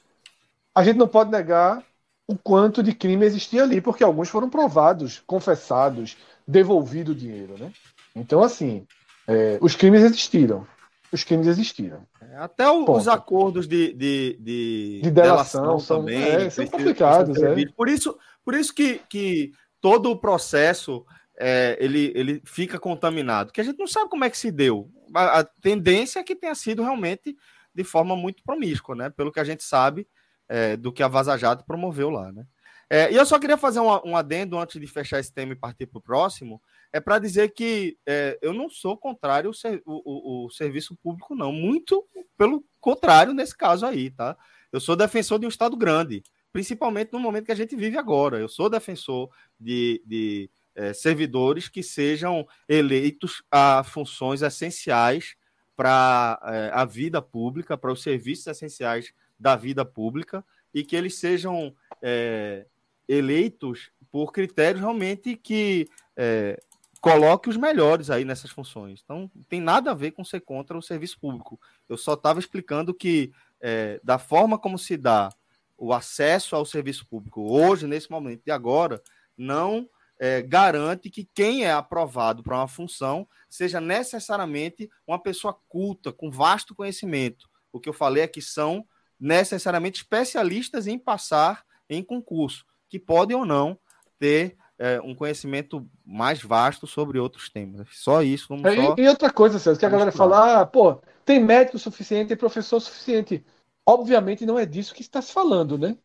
a 0.74 0.84
gente 0.84 0.96
não 0.96 1.08
pode 1.08 1.30
negar 1.30 1.82
o 2.28 2.36
quanto 2.36 2.82
de 2.82 2.94
crime 2.94 3.24
existia 3.24 3.62
ali, 3.62 3.80
porque 3.80 4.04
alguns 4.04 4.28
foram 4.28 4.48
provados, 4.48 5.22
confessados, 5.26 6.16
devolvido 6.46 7.12
o 7.12 7.14
dinheiro, 7.14 7.56
né? 7.58 7.72
Então, 8.14 8.42
assim, 8.42 8.86
é, 9.26 9.58
os 9.60 9.74
crimes 9.74 10.02
existiram. 10.02 10.66
Os 11.12 11.24
crimes 11.24 11.46
existiram. 11.46 12.06
É, 12.36 12.38
até 12.38 12.68
o, 12.68 12.84
os 12.90 13.08
acordos 13.08 13.66
de, 13.66 13.94
de, 13.94 14.36
de, 14.38 15.00
de 15.02 15.10
delação, 15.10 15.62
delação 15.62 15.78
são, 15.78 15.98
também 16.00 16.22
é, 16.22 16.50
são 16.50 16.66
complicados. 16.66 17.42
É. 17.42 17.54
Por 17.74 17.88
isso, 17.88 18.18
por 18.44 18.54
isso 18.54 18.74
que, 18.74 19.00
que 19.08 19.52
todo 19.80 20.10
o 20.10 20.18
processo 20.18 21.04
é, 21.38 21.78
ele, 21.80 22.12
ele 22.14 22.42
fica 22.44 22.78
contaminado, 22.78 23.52
que 23.52 23.60
a 23.60 23.64
gente 23.64 23.78
não 23.78 23.86
sabe 23.86 24.10
como 24.10 24.24
é 24.24 24.30
que 24.30 24.36
se 24.36 24.50
deu. 24.50 24.90
A, 25.14 25.40
a, 25.40 25.44
tendência 25.44 26.20
é 26.20 26.22
que 26.22 26.36
tenha 26.36 26.54
sido 26.54 26.82
realmente 26.82 27.34
de 27.74 27.84
forma 27.84 28.14
muito 28.14 28.42
promíscua, 28.42 28.94
né? 28.94 29.10
Pelo 29.10 29.32
que 29.32 29.40
a 29.40 29.44
gente 29.44 29.64
sabe 29.64 30.06
é, 30.48 30.76
do 30.76 30.92
que 30.92 31.02
a 31.02 31.08
Vaza 31.08 31.36
Jato 31.38 31.64
promoveu 31.64 32.10
lá, 32.10 32.30
né? 32.32 32.44
É, 32.88 33.10
e 33.10 33.16
eu 33.16 33.26
só 33.26 33.38
queria 33.38 33.56
fazer 33.56 33.80
um, 33.80 33.88
um, 34.04 34.16
adendo 34.16 34.58
antes 34.58 34.80
de 34.80 34.86
fechar 34.86 35.18
esse 35.18 35.32
tema 35.32 35.52
e 35.52 35.56
partir 35.56 35.86
para 35.86 35.98
o 35.98 36.02
próximo, 36.02 36.62
é 36.96 37.00
para 37.00 37.18
dizer 37.18 37.50
que 37.50 37.98
é, 38.06 38.38
eu 38.40 38.54
não 38.54 38.70
sou 38.70 38.96
contrário 38.96 39.50
ao 39.50 40.50
serviço 40.50 40.96
público, 40.96 41.34
não. 41.34 41.52
Muito 41.52 42.02
pelo 42.38 42.64
contrário 42.80 43.34
nesse 43.34 43.54
caso 43.54 43.84
aí, 43.84 44.10
tá? 44.10 44.34
Eu 44.72 44.80
sou 44.80 44.96
defensor 44.96 45.38
de 45.38 45.44
um 45.44 45.50
Estado 45.50 45.76
grande, 45.76 46.22
principalmente 46.50 47.12
no 47.12 47.20
momento 47.20 47.44
que 47.44 47.52
a 47.52 47.56
gente 47.56 47.76
vive 47.76 47.98
agora. 47.98 48.38
Eu 48.38 48.48
sou 48.48 48.70
defensor 48.70 49.28
de, 49.60 50.02
de 50.06 50.50
é, 50.74 50.94
servidores 50.94 51.68
que 51.68 51.82
sejam 51.82 52.48
eleitos 52.66 53.42
a 53.50 53.84
funções 53.84 54.40
essenciais 54.40 55.36
para 55.76 56.40
é, 56.44 56.70
a 56.72 56.86
vida 56.86 57.20
pública, 57.20 57.76
para 57.76 57.92
os 57.92 58.02
serviços 58.02 58.46
essenciais 58.46 59.12
da 59.38 59.54
vida 59.54 59.84
pública, 59.84 60.42
e 60.72 60.82
que 60.82 60.96
eles 60.96 61.16
sejam 61.16 61.76
é, 62.00 62.64
eleitos 63.06 63.90
por 64.10 64.32
critérios 64.32 64.80
realmente 64.80 65.36
que 65.36 65.90
é, 66.16 66.58
coloque 67.00 67.48
os 67.48 67.56
melhores 67.56 68.10
aí 68.10 68.24
nessas 68.24 68.50
funções. 68.50 69.00
Então, 69.04 69.30
não 69.34 69.42
tem 69.44 69.60
nada 69.60 69.90
a 69.90 69.94
ver 69.94 70.12
com 70.12 70.24
ser 70.24 70.40
contra 70.40 70.76
o 70.76 70.82
serviço 70.82 71.18
público. 71.18 71.60
Eu 71.88 71.96
só 71.96 72.14
estava 72.14 72.38
explicando 72.38 72.94
que, 72.94 73.32
é, 73.60 74.00
da 74.02 74.18
forma 74.18 74.58
como 74.58 74.78
se 74.78 74.96
dá 74.96 75.30
o 75.76 75.92
acesso 75.92 76.56
ao 76.56 76.64
serviço 76.64 77.06
público 77.06 77.42
hoje, 77.42 77.86
nesse 77.86 78.10
momento 78.10 78.42
de 78.44 78.50
agora, 78.50 79.02
não 79.36 79.88
é, 80.18 80.40
garante 80.42 81.10
que 81.10 81.28
quem 81.34 81.64
é 81.64 81.72
aprovado 81.72 82.42
para 82.42 82.56
uma 82.56 82.68
função 82.68 83.28
seja 83.48 83.80
necessariamente 83.80 84.88
uma 85.06 85.18
pessoa 85.18 85.58
culta, 85.68 86.12
com 86.12 86.30
vasto 86.30 86.74
conhecimento. 86.74 87.48
O 87.72 87.78
que 87.78 87.88
eu 87.88 87.92
falei 87.92 88.22
é 88.22 88.28
que 88.28 88.40
são 88.40 88.86
necessariamente 89.18 90.00
especialistas 90.00 90.86
em 90.86 90.98
passar 90.98 91.64
em 91.88 92.02
concurso, 92.02 92.64
que 92.88 92.98
podem 92.98 93.36
ou 93.36 93.44
não 93.44 93.78
ter 94.18 94.56
é, 94.78 95.00
um 95.00 95.14
conhecimento 95.14 95.86
mais 96.04 96.42
vasto 96.42 96.86
sobre 96.86 97.18
outros 97.18 97.48
temas. 97.48 97.86
Só 97.92 98.22
isso. 98.22 98.46
Vamos 98.48 98.64
é, 98.64 98.76
só... 98.76 98.94
E 98.98 99.08
outra 99.08 99.30
coisa, 99.30 99.58
Celso, 99.58 99.78
que 99.78 99.86
a 99.86 99.90
galera 99.90 100.12
fala, 100.12 100.60
ah, 100.60 100.66
pô, 100.66 101.00
tem 101.24 101.40
médico 101.40 101.78
suficiente, 101.78 102.28
tem 102.28 102.36
professor 102.36 102.80
suficiente. 102.80 103.44
Obviamente 103.84 104.44
não 104.44 104.58
é 104.58 104.66
disso 104.66 104.94
que 104.94 105.02
está 105.02 105.22
se 105.22 105.32
falando, 105.32 105.78
né? 105.78 105.96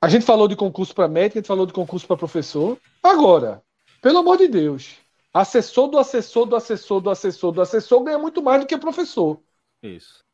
A 0.00 0.08
gente 0.08 0.24
falou 0.24 0.48
de 0.48 0.56
concurso 0.56 0.92
para 0.92 1.06
médico, 1.06 1.38
a 1.38 1.40
gente 1.40 1.46
falou 1.46 1.64
de 1.64 1.72
concurso 1.72 2.06
para 2.06 2.16
professor. 2.16 2.76
Agora, 3.00 3.62
pelo 4.00 4.18
amor 4.18 4.36
de 4.36 4.48
Deus, 4.48 4.96
assessor 5.32 5.88
do 5.88 5.96
assessor 5.96 6.44
do 6.44 6.56
assessor 6.56 7.00
do 7.00 7.08
assessor 7.08 7.52
do 7.52 7.62
assessor 7.62 8.02
ganha 8.02 8.18
muito 8.18 8.42
mais 8.42 8.60
do 8.60 8.66
que 8.66 8.76
professor. 8.76 9.40
Isso. 9.80 10.24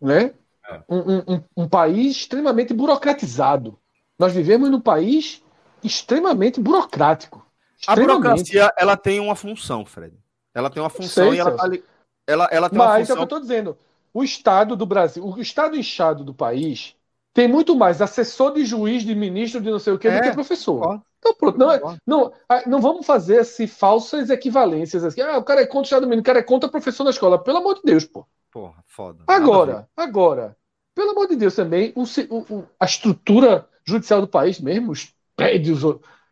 Né? 0.00 0.32
É. 0.70 0.82
Um, 0.88 1.18
um, 1.18 1.44
um, 1.54 1.68
país 1.68 2.16
extremamente 2.16 2.72
burocratizado. 2.72 3.78
Nós 4.18 4.32
vivemos 4.32 4.70
num 4.70 4.80
país 4.80 5.43
extremamente 5.84 6.60
burocrático. 6.60 7.44
Extremamente. 7.78 8.10
A 8.10 8.16
burocracia 8.16 8.72
ela 8.76 8.96
tem 8.96 9.20
uma 9.20 9.36
função, 9.36 9.84
Fred. 9.84 10.16
Ela 10.54 10.70
tem 10.70 10.82
uma 10.82 10.90
função 10.90 11.28
sei, 11.28 11.36
e 11.36 11.40
ela, 11.40 11.50
tá 11.52 11.64
ali, 11.64 11.84
ela, 12.26 12.48
ela 12.50 12.70
tem 12.70 12.78
Mas 12.78 12.88
uma 12.88 12.98
função... 12.98 13.00
é 13.00 13.14
o 13.14 13.16
que 13.16 13.20
eu 13.20 13.24
estou 13.24 13.40
dizendo. 13.40 13.78
O 14.12 14.22
Estado 14.22 14.76
do 14.76 14.86
Brasil, 14.86 15.24
o 15.24 15.40
Estado 15.40 15.76
inchado 15.76 16.24
do 16.24 16.32
país 16.32 16.96
tem 17.34 17.48
muito 17.48 17.74
mais 17.74 18.00
assessor 18.00 18.54
de 18.54 18.64
juiz, 18.64 19.02
de 19.02 19.14
ministro, 19.14 19.60
de 19.60 19.68
não 19.68 19.80
sei 19.80 19.92
o 19.92 19.98
que, 19.98 20.06
é, 20.06 20.20
do 20.20 20.22
que 20.22 20.32
professor. 20.32 21.02
Então, 21.18 21.34
pronto, 21.34 21.58
não, 21.58 21.72
é, 21.72 21.80
não, 22.06 22.32
ah, 22.48 22.62
não 22.64 22.80
vamos 22.80 23.04
fazer 23.04 23.40
assim, 23.40 23.66
falsas 23.66 24.30
equivalências. 24.30 25.02
Assim, 25.02 25.20
ah, 25.20 25.38
o 25.38 25.42
cara 25.42 25.62
é 25.62 25.66
contra 25.66 25.80
o 25.80 25.84
Estado 25.84 26.06
Mínimo, 26.06 26.20
o 26.20 26.24
cara 26.24 26.38
é 26.38 26.42
contra 26.42 26.68
professor 26.68 27.02
na 27.02 27.10
escola. 27.10 27.42
Pelo 27.42 27.58
amor 27.58 27.74
de 27.74 27.82
Deus, 27.82 28.04
pô. 28.04 28.24
Porra, 28.52 28.84
foda. 28.86 29.24
Agora, 29.26 29.88
agora, 29.96 30.56
pelo 30.94 31.10
amor 31.10 31.26
de 31.26 31.34
Deus 31.34 31.56
também, 31.56 31.92
o, 31.96 32.04
o, 32.04 32.64
a 32.78 32.84
estrutura 32.84 33.68
judicial 33.84 34.20
do 34.20 34.28
país 34.28 34.60
mesmo, 34.60 34.92
prédios 35.36 35.82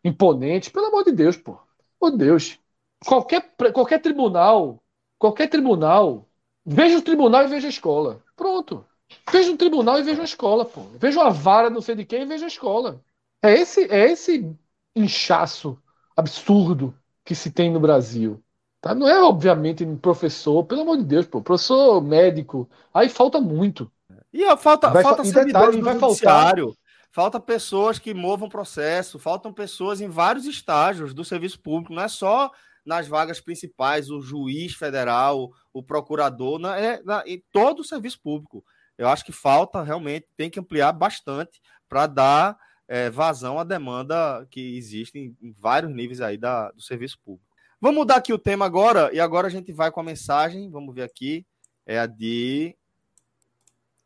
imponentes, 0.04 0.68
pelo 0.68 0.86
amor 0.86 1.04
de 1.04 1.12
Deus, 1.12 1.36
pô. 1.36 1.52
Pelo 1.52 1.64
amor 2.00 2.18
de 2.18 2.24
Deus. 2.24 2.58
Qualquer, 3.04 3.54
qualquer 3.72 4.00
tribunal, 4.00 4.82
qualquer 5.18 5.48
tribunal, 5.48 6.28
veja 6.64 6.98
o 6.98 7.02
tribunal 7.02 7.44
e 7.44 7.48
veja 7.48 7.66
a 7.66 7.70
escola. 7.70 8.22
Pronto. 8.36 8.84
Veja 9.30 9.52
o 9.52 9.56
tribunal 9.56 9.98
e 9.98 10.02
veja 10.02 10.22
a 10.22 10.24
escola, 10.24 10.64
pô. 10.64 10.82
Veja 10.98 11.22
a 11.22 11.28
vara 11.30 11.68
não 11.68 11.80
sei 11.80 11.94
de 11.94 12.04
quem 12.04 12.22
e 12.22 12.26
veja 12.26 12.44
a 12.44 12.48
escola. 12.48 13.00
É 13.42 13.52
esse, 13.52 13.84
é 13.90 14.10
esse 14.10 14.50
inchaço 14.94 15.78
absurdo 16.16 16.94
que 17.24 17.34
se 17.34 17.50
tem 17.50 17.70
no 17.70 17.80
Brasil. 17.80 18.42
Tá? 18.80 18.94
Não 18.94 19.08
é, 19.08 19.22
obviamente, 19.22 19.86
professor, 20.00 20.64
pelo 20.64 20.82
amor 20.82 20.98
de 20.98 21.04
Deus, 21.04 21.26
pô, 21.26 21.40
professor 21.40 22.00
médico. 22.02 22.68
Aí 22.92 23.08
falta 23.08 23.40
muito. 23.40 23.90
E 24.32 24.44
ó, 24.44 24.56
falta, 24.56 24.88
vai, 24.90 25.02
falta 25.02 25.22
detalhe, 25.22 25.80
do 25.80 25.92
judiciário. 25.92 26.66
Faltar... 26.66 26.81
Falta 27.12 27.38
pessoas 27.38 27.98
que 27.98 28.14
movam 28.14 28.48
processo, 28.48 29.18
faltam 29.18 29.52
pessoas 29.52 30.00
em 30.00 30.08
vários 30.08 30.46
estágios 30.46 31.12
do 31.12 31.22
serviço 31.22 31.60
público, 31.60 31.92
não 31.92 32.02
é 32.02 32.08
só 32.08 32.50
nas 32.86 33.06
vagas 33.06 33.38
principais, 33.38 34.10
o 34.10 34.22
juiz 34.22 34.72
federal, 34.72 35.52
o 35.74 35.82
procurador, 35.82 36.58
na, 36.58 36.78
é, 36.78 37.02
na, 37.02 37.22
em 37.26 37.44
todo 37.52 37.80
o 37.80 37.84
serviço 37.84 38.18
público. 38.18 38.64
Eu 38.96 39.08
acho 39.08 39.26
que 39.26 39.30
falta 39.30 39.82
realmente, 39.82 40.26
tem 40.38 40.48
que 40.48 40.58
ampliar 40.58 40.90
bastante 40.92 41.60
para 41.86 42.06
dar 42.06 42.58
é, 42.88 43.10
vazão 43.10 43.58
à 43.58 43.64
demanda 43.64 44.46
que 44.50 44.74
existe 44.78 45.18
em, 45.18 45.36
em 45.42 45.52
vários 45.52 45.92
níveis 45.92 46.22
aí 46.22 46.38
da, 46.38 46.70
do 46.70 46.80
serviço 46.80 47.18
público. 47.22 47.46
Vamos 47.78 47.98
mudar 47.98 48.16
aqui 48.16 48.32
o 48.32 48.38
tema 48.38 48.64
agora, 48.64 49.12
e 49.12 49.20
agora 49.20 49.48
a 49.48 49.50
gente 49.50 49.70
vai 49.70 49.90
com 49.90 50.00
a 50.00 50.04
mensagem, 50.04 50.70
vamos 50.70 50.94
ver 50.94 51.02
aqui, 51.02 51.46
é 51.84 51.98
a 51.98 52.06
de... 52.06 52.74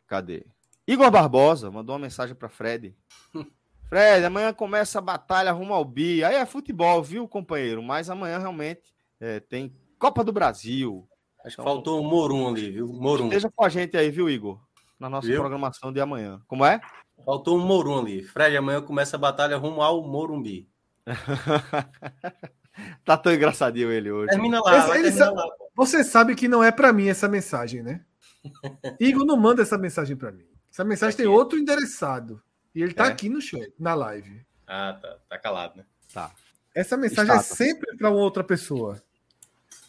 Cadê? 0.08 0.44
Igor 0.86 1.10
Barbosa 1.10 1.70
mandou 1.70 1.94
uma 1.94 2.02
mensagem 2.02 2.34
para 2.34 2.48
Fred. 2.48 2.94
Fred, 3.88 4.24
amanhã 4.24 4.52
começa 4.52 4.98
a 4.98 5.02
batalha 5.02 5.52
rumo 5.52 5.74
ao 5.74 5.84
Bi. 5.84 6.22
Aí 6.22 6.36
é 6.36 6.46
futebol, 6.46 7.02
viu, 7.02 7.26
companheiro? 7.26 7.82
Mas 7.82 8.08
amanhã 8.08 8.38
realmente 8.38 8.94
é, 9.20 9.40
tem 9.40 9.74
Copa 9.98 10.22
do 10.22 10.32
Brasil. 10.32 11.08
Acho 11.44 11.56
que 11.56 11.62
então, 11.62 11.74
faltou 11.74 12.00
o 12.00 12.04
Morum 12.04 12.48
ali, 12.48 12.70
viu? 12.70 12.88
Morum. 12.88 13.26
Esteja 13.26 13.50
com 13.54 13.64
a 13.64 13.68
gente 13.68 13.96
aí, 13.96 14.10
viu, 14.10 14.28
Igor? 14.28 14.60
Na 14.98 15.08
nossa 15.08 15.26
viu? 15.26 15.40
programação 15.40 15.92
de 15.92 16.00
amanhã. 16.00 16.40
Como 16.46 16.64
é? 16.64 16.80
Faltou 17.24 17.56
um 17.56 17.64
Morum 17.64 18.00
ali. 18.00 18.22
Fred, 18.22 18.56
amanhã 18.56 18.80
começa 18.82 19.16
a 19.16 19.18
batalha 19.18 19.56
rumo 19.56 19.82
ao 19.82 20.02
Morumbi. 20.06 20.68
tá 23.04 23.16
tão 23.16 23.32
engraçadinho 23.32 23.90
ele 23.90 24.10
hoje. 24.10 24.30
Termina 24.30 24.60
lá, 24.60 24.78
Esse, 24.78 25.02
termina 25.02 25.30
lá. 25.30 25.46
Você 25.74 26.04
sabe 26.04 26.34
que 26.34 26.48
não 26.48 26.62
é 26.62 26.70
para 26.72 26.92
mim 26.92 27.08
essa 27.08 27.28
mensagem, 27.28 27.82
né? 27.82 28.04
Igor 29.00 29.24
não 29.24 29.36
manda 29.36 29.62
essa 29.62 29.78
mensagem 29.78 30.16
para 30.16 30.32
mim. 30.32 30.55
Essa 30.76 30.84
mensagem 30.84 31.14
aqui. 31.14 31.22
tem 31.22 31.26
outro 31.26 31.58
endereçado. 31.58 32.42
E 32.74 32.82
ele 32.82 32.92
tá 32.92 33.06
é? 33.06 33.08
aqui 33.08 33.30
no 33.30 33.40
chat, 33.40 33.72
na 33.78 33.94
live. 33.94 34.44
Ah, 34.66 34.98
tá. 35.00 35.16
Tá 35.26 35.38
calado, 35.38 35.78
né? 35.78 35.86
Tá. 36.12 36.30
Essa 36.74 36.98
mensagem 36.98 37.34
é 37.34 37.38
sempre 37.38 37.96
para 37.96 38.10
outra 38.10 38.44
pessoa. 38.44 39.02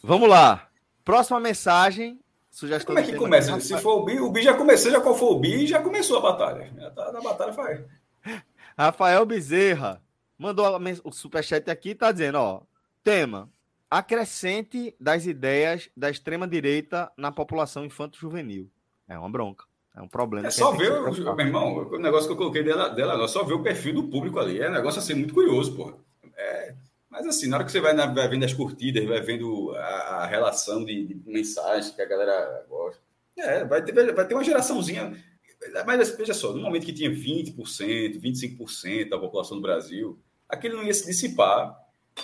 Vamos 0.02 0.30
lá. 0.30 0.70
Próxima 1.04 1.42
mensagem. 1.42 2.18
Sugestão 2.50 2.96
Como 2.96 3.06
é 3.06 3.12
que 3.12 3.18
começa? 3.18 3.60
Se 3.60 3.78
for 3.80 4.02
o 4.02 4.06
Bi, 4.06 4.18
o 4.22 4.32
Bi 4.32 4.42
já 4.42 4.54
começou, 4.54 4.90
já 4.90 5.02
qual 5.02 5.14
for 5.14 5.34
o 5.34 5.40
Bi, 5.42 5.68
já 5.68 5.82
começou 5.82 6.20
a 6.20 6.22
batalha. 6.22 6.72
Já 6.74 6.90
tá 6.92 7.12
na 7.12 7.20
batalha, 7.20 7.52
faz. 7.52 7.84
Rafael 8.78 9.26
Bezerra 9.26 10.02
mandou 10.38 10.66
o 11.04 11.12
superchat 11.12 11.70
aqui 11.70 11.96
tá 11.96 12.14
dizendo, 12.14 12.38
ó, 12.38 12.62
tema, 13.04 13.50
acrescente 13.92 14.96
das 14.98 15.26
ideias 15.26 15.90
da 15.98 16.10
extrema 16.10 16.48
direita 16.48 17.12
na 17.18 17.30
população 17.30 17.84
infanto-juvenil. 17.84 18.72
É 19.06 19.20
uma 19.20 19.30
bronca. 19.30 19.67
É 19.98 20.02
um 20.02 20.08
problema. 20.08 20.48
É 20.48 20.52
só 20.52 20.72
ver, 20.74 20.92
o, 20.92 21.36
meu 21.36 21.46
irmão, 21.46 21.90
o 21.90 21.98
negócio 21.98 22.28
que 22.28 22.34
eu 22.34 22.38
coloquei 22.38 22.62
dela, 22.62 22.90
dela, 22.90 23.28
só 23.28 23.44
ver 23.44 23.56
o 23.56 23.64
perfil 23.64 23.96
do 23.96 24.04
público 24.04 24.40
ali. 24.40 24.60
É 24.60 24.70
um 24.70 24.74
negócio 24.74 25.00
assim 25.00 25.16
muito 25.16 25.34
curioso, 25.34 25.76
pô. 25.76 25.92
É, 26.38 26.76
mas 27.10 27.26
assim, 27.26 27.48
na 27.48 27.58
hora 27.58 27.66
que 27.66 27.72
você 27.72 27.82
vai, 27.82 27.94
na, 27.94 28.06
vai 28.06 28.28
vendo 28.28 28.46
as 28.46 28.54
curtidas, 28.54 29.04
vai 29.06 29.20
vendo 29.22 29.72
a, 29.76 29.80
a 30.22 30.26
relação 30.28 30.86
de, 30.86 31.04
de, 31.04 31.22
mensagens 31.26 31.90
que 31.90 32.00
a 32.00 32.06
galera 32.06 32.64
gosta. 32.70 33.02
É, 33.40 33.66
vai 33.66 33.84
ter, 33.84 34.14
vai 34.14 34.28
ter 34.28 34.36
uma 34.36 34.44
geraçãozinha. 34.44 35.18
Mas 35.88 36.16
veja 36.16 36.36
só, 36.36 36.54
no 36.54 36.62
momento 36.62 36.86
que 36.86 36.94
tinha 36.94 37.10
20%, 37.10 38.22
25% 38.22 39.10
da 39.10 39.18
população 39.18 39.58
do 39.58 39.64
Brasil, 39.64 40.20
aquilo 40.48 40.78
não 40.78 40.84
ia 40.84 40.94
se 40.94 41.08
dissipar 41.08 41.76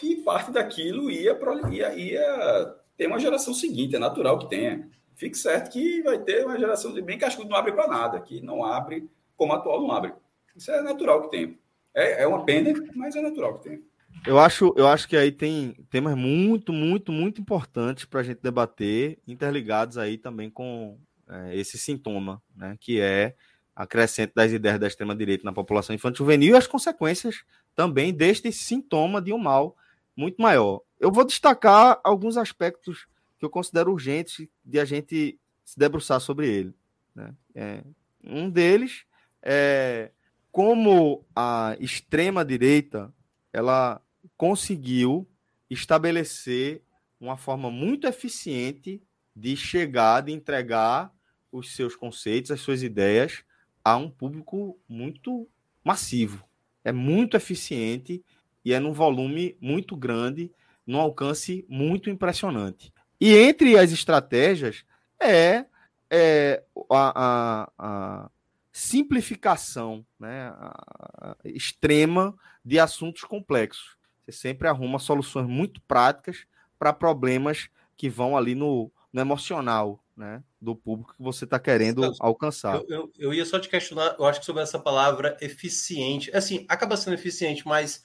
e 0.04 0.18
parte 0.18 0.52
daquilo 0.52 1.10
ia, 1.10 1.36
ia, 1.72 1.96
ia 1.96 2.76
ter 2.96 3.08
uma 3.08 3.20
geração 3.20 3.52
seguinte, 3.52 3.96
é 3.96 4.00
natural 4.00 4.38
que 4.38 4.50
tenha 4.50 4.88
fique 5.24 5.38
certo 5.38 5.72
que 5.72 6.02
vai 6.02 6.20
ter 6.20 6.46
uma 6.46 6.60
geração 6.60 6.94
de 6.94 7.02
bem 7.02 7.18
que 7.18 7.46
não 7.46 7.56
abre 7.56 7.72
para 7.72 7.88
nada, 7.88 8.20
que 8.20 8.42
não 8.42 8.66
abre 8.66 9.10
como 9.38 9.54
atual 9.54 9.82
não 9.82 9.92
abre. 9.92 10.14
Isso 10.54 10.70
é 10.70 10.82
natural 10.82 11.22
que 11.22 11.32
tem. 11.32 11.58
É, 11.96 12.24
é 12.24 12.28
uma 12.28 12.44
pena, 12.44 12.74
mas 12.94 13.16
é 13.16 13.22
natural 13.22 13.58
que 13.58 13.70
tem. 13.70 13.84
Eu 14.28 14.38
acho, 14.38 14.74
eu 14.78 14.86
acho 14.86 15.08
que 15.08 15.16
aí 15.16 15.32
tem 15.32 15.76
temas 15.90 16.16
muito, 16.16 16.74
muito, 16.74 17.12
muito 17.12 17.40
importantes 17.40 18.06
para 18.06 18.20
a 18.20 18.24
gente 18.24 18.42
debater, 18.42 19.18
interligados 19.26 19.98
aí 19.98 20.18
também 20.18 20.50
com 20.50 20.98
é, 21.30 21.56
esse 21.56 21.78
sintoma, 21.78 22.42
né, 22.56 22.78
que 22.80 23.00
é 23.00 23.34
a 23.76 23.88
crescente 23.88 24.34
das 24.36 24.52
ideias 24.52 24.80
da 24.80 24.88
extrema-direita 24.88 25.46
na 25.46 25.54
população 25.54 25.96
infantil 25.96 26.26
juvenil 26.26 26.54
e 26.54 26.58
as 26.58 26.68
consequências 26.68 27.44
também 27.74 28.14
deste 28.14 28.52
sintoma 28.52 29.22
de 29.22 29.34
um 29.34 29.38
mal 29.38 29.76
muito 30.16 30.42
maior. 30.42 30.82
Eu 31.00 31.12
vou 31.12 31.26
destacar 31.26 32.00
alguns 32.04 32.38
aspectos 32.38 33.08
que 33.44 33.46
eu 33.46 33.50
considero 33.50 33.92
urgente 33.92 34.50
de 34.64 34.80
a 34.80 34.86
gente 34.86 35.38
se 35.66 35.78
debruçar 35.78 36.22
sobre 36.22 36.48
ele. 36.48 36.74
Né? 37.14 37.36
É, 37.54 37.84
um 38.24 38.50
deles 38.50 39.04
é 39.42 40.12
como 40.50 41.26
a 41.36 41.76
extrema 41.80 42.46
direita 42.46 43.14
ela 43.52 44.02
conseguiu 44.38 45.28
estabelecer 45.70 46.82
uma 47.20 47.36
forma 47.36 47.70
muito 47.70 48.08
eficiente 48.08 49.02
de 49.36 49.58
chegar, 49.58 50.22
de 50.22 50.32
entregar 50.32 51.14
os 51.52 51.76
seus 51.76 51.96
conceitos, 51.96 52.52
as 52.52 52.62
suas 52.62 52.82
ideias 52.82 53.44
a 53.84 53.98
um 53.98 54.10
público 54.10 54.80
muito 54.88 55.50
massivo. 55.84 56.46
É 56.84 56.94
muito 56.94 57.36
eficiente 57.36 58.24
e 58.64 58.74
é 58.74 58.80
num 58.80 58.94
volume 58.94 59.58
muito 59.60 59.98
grande, 59.98 60.52
num 60.88 61.00
alcance 61.00 61.66
muito 61.68 62.10
impressionante. 62.10 62.93
E 63.24 63.38
entre 63.38 63.78
as 63.78 63.94
estratégias 63.94 64.84
é, 65.18 65.64
é 66.10 66.62
a, 66.92 67.14
a, 67.16 67.72
a, 67.80 68.30
simplificação 68.70 70.06
né, 70.20 70.48
a, 70.58 71.38
extrema 71.46 72.36
de 72.66 72.78
assuntos 72.78 73.24
complexos. 73.24 73.96
Você 74.26 74.34
sempre 74.34 74.68
arruma 74.68 75.00
soluções 75.00 75.48
muito 75.48 75.80
práticas 75.84 76.46
para 76.78 76.92
problemas 76.92 77.70
que 77.96 78.10
vão 78.10 78.36
ali 78.36 78.56
no, 78.56 78.92
no 79.14 79.22
emocional 79.22 80.04
né, 80.18 80.44
do 80.60 80.76
público 80.76 81.16
que 81.16 81.24
você 81.24 81.46
está 81.46 81.58
querendo 81.58 82.04
eu, 82.04 82.14
alcançar. 82.20 82.76
Eu, 82.76 82.86
eu, 82.90 83.12
eu, 83.18 83.34
ia 83.34 83.46
só 83.46 83.58
te 83.58 83.70
questionar, 83.70 84.18
eu 84.20 84.26
acho 84.26 84.42
que 84.42 84.46
sobre 84.46 84.64
essa 84.64 84.80
palavra 84.80 85.38
eficiente. 85.40 86.30
Assim, 86.36 86.66
acaba 86.68 86.98
sendo 86.98 87.14
eficiente, 87.14 87.66
mas 87.66 88.04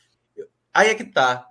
Aí 0.73 0.89
é 0.89 0.95
que 0.95 1.05
tá. 1.05 1.49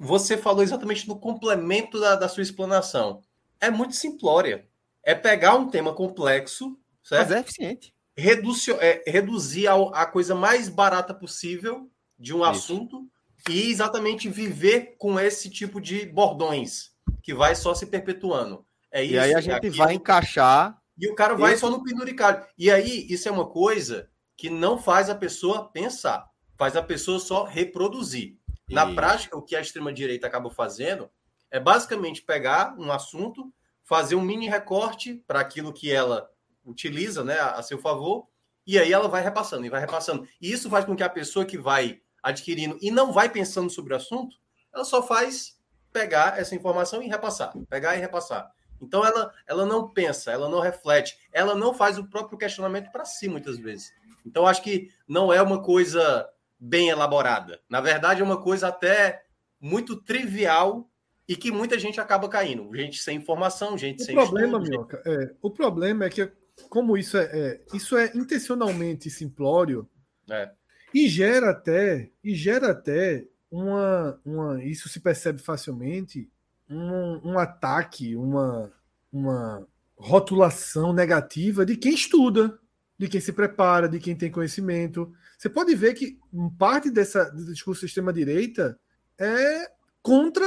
Você 0.00 0.36
falou 0.36 0.62
exatamente 0.62 1.06
no 1.06 1.18
complemento 1.18 2.00
da, 2.00 2.16
da 2.16 2.28
sua 2.28 2.42
explanação. 2.42 3.22
É 3.60 3.70
muito 3.70 3.94
simplória. 3.94 4.66
É 5.02 5.14
pegar 5.14 5.54
um 5.54 5.68
tema 5.68 5.92
complexo, 5.94 6.78
certo? 7.02 7.28
Mas 7.28 7.36
é 7.36 7.40
eficiente. 7.40 7.94
É, 8.16 9.02
reduzir 9.06 9.66
a, 9.66 9.74
a, 9.74 10.06
coisa 10.06 10.34
mais 10.34 10.68
barata 10.68 11.12
possível 11.12 11.90
de 12.18 12.32
um 12.32 12.38
Isso. 12.38 12.50
assunto 12.50 13.08
e 13.48 13.70
exatamente 13.70 14.28
viver 14.28 14.94
com 14.98 15.18
esse 15.18 15.50
tipo 15.50 15.80
de 15.80 16.06
bordões 16.06 16.92
que 17.22 17.34
vai 17.34 17.54
só 17.54 17.74
se 17.74 17.86
perpetuando. 17.86 18.64
É 18.90 19.02
isso, 19.02 19.14
e 19.14 19.18
aí 19.18 19.34
a 19.34 19.38
é 19.38 19.42
gente 19.42 19.70
vai 19.70 19.94
encaixar. 19.94 20.78
E 20.96 21.08
o 21.08 21.14
cara 21.14 21.34
vai 21.34 21.52
esse... 21.52 21.60
só 21.60 21.70
no 21.70 21.82
penduricalho. 21.82 22.44
E 22.56 22.70
aí, 22.70 23.06
isso 23.10 23.28
é 23.28 23.32
uma 23.32 23.48
coisa 23.48 24.08
que 24.36 24.48
não 24.48 24.78
faz 24.78 25.10
a 25.10 25.14
pessoa 25.14 25.68
pensar, 25.70 26.24
faz 26.56 26.76
a 26.76 26.82
pessoa 26.82 27.18
só 27.18 27.44
reproduzir. 27.44 28.36
Na 28.68 28.90
e... 28.90 28.94
prática, 28.94 29.36
o 29.36 29.42
que 29.42 29.56
a 29.56 29.60
extrema-direita 29.60 30.26
acaba 30.26 30.50
fazendo 30.50 31.10
é 31.50 31.60
basicamente 31.60 32.22
pegar 32.22 32.74
um 32.78 32.90
assunto, 32.90 33.52
fazer 33.84 34.14
um 34.14 34.20
mini 34.20 34.48
recorte 34.48 35.22
para 35.26 35.40
aquilo 35.40 35.72
que 35.72 35.90
ela 35.90 36.28
utiliza 36.64 37.22
né, 37.22 37.38
a, 37.38 37.62
seu 37.62 37.78
favor, 37.78 38.26
e 38.66 38.78
aí 38.78 38.92
ela 38.92 39.08
vai 39.08 39.22
repassando 39.22 39.66
e 39.66 39.70
vai 39.70 39.80
repassando. 39.80 40.26
E 40.40 40.50
isso 40.50 40.70
faz 40.70 40.84
com 40.84 40.96
que 40.96 41.02
a 41.02 41.08
pessoa 41.08 41.44
que 41.44 41.58
vai 41.58 42.00
adquirindo 42.22 42.78
e 42.80 42.90
não 42.90 43.12
vai 43.12 43.28
pensando 43.28 43.68
sobre 43.70 43.92
o 43.92 43.96
assunto, 43.96 44.36
ela 44.72 44.84
só 44.84 45.02
faz 45.02 45.58
pegar 45.92 46.38
essa 46.40 46.54
informação 46.54 47.02
e 47.02 47.08
repassar, 47.08 47.52
pegar 47.68 47.94
e 47.94 48.00
repassar. 48.00 48.50
Então 48.80 49.04
ela, 49.04 49.32
ela 49.46 49.64
não 49.64 49.88
pensa, 49.88 50.32
ela 50.32 50.48
não 50.48 50.60
reflete, 50.60 51.16
ela 51.32 51.54
não 51.54 51.72
faz 51.72 51.98
o 51.98 52.08
próprio 52.08 52.38
questionamento 52.38 52.90
para 52.90 53.04
si 53.04 53.28
muitas 53.28 53.58
vezes. 53.58 53.92
Então 54.26 54.46
acho 54.46 54.62
que 54.62 54.90
não 55.06 55.32
é 55.32 55.40
uma 55.40 55.62
coisa 55.62 56.28
bem 56.64 56.88
elaborada. 56.88 57.60
Na 57.68 57.80
verdade, 57.80 58.22
é 58.22 58.24
uma 58.24 58.40
coisa 58.40 58.68
até 58.68 59.22
muito 59.60 59.96
trivial 59.96 60.90
e 61.28 61.36
que 61.36 61.52
muita 61.52 61.78
gente 61.78 62.00
acaba 62.00 62.28
caindo. 62.28 62.74
Gente 62.74 63.02
sem 63.02 63.18
informação, 63.18 63.76
gente 63.76 64.02
o 64.02 64.04
sem 64.06 64.14
problema, 64.14 64.58
estudo, 64.58 64.70
Minhoca, 64.70 65.02
gente... 65.04 65.24
é, 65.24 65.34
O 65.42 65.50
problema 65.50 66.04
é 66.06 66.10
que 66.10 66.30
como 66.70 66.96
isso 66.96 67.18
é, 67.18 67.24
é, 67.24 67.60
isso 67.74 67.96
é 67.96 68.12
intencionalmente 68.14 69.10
simplório 69.10 69.88
é. 70.30 70.50
e 70.94 71.08
gera 71.08 71.50
até 71.50 72.10
e 72.22 72.34
gera 72.34 72.70
até 72.70 73.26
uma, 73.50 74.20
uma 74.24 74.64
isso 74.64 74.88
se 74.88 75.00
percebe 75.00 75.40
facilmente 75.40 76.30
um, 76.70 77.32
um 77.32 77.38
ataque, 77.38 78.16
uma, 78.16 78.72
uma 79.12 79.66
rotulação 79.96 80.92
negativa 80.92 81.66
de 81.66 81.76
quem 81.76 81.92
estuda, 81.92 82.58
de 82.98 83.08
quem 83.08 83.20
se 83.20 83.32
prepara, 83.32 83.88
de 83.88 83.98
quem 83.98 84.16
tem 84.16 84.30
conhecimento. 84.30 85.12
Você 85.44 85.50
pode 85.50 85.74
ver 85.74 85.92
que 85.92 86.18
parte 86.58 86.90
dessa, 86.90 87.30
do 87.30 87.44
discurso 87.52 87.84
extrema-direita 87.84 88.80
é 89.18 89.70
contra, 90.00 90.46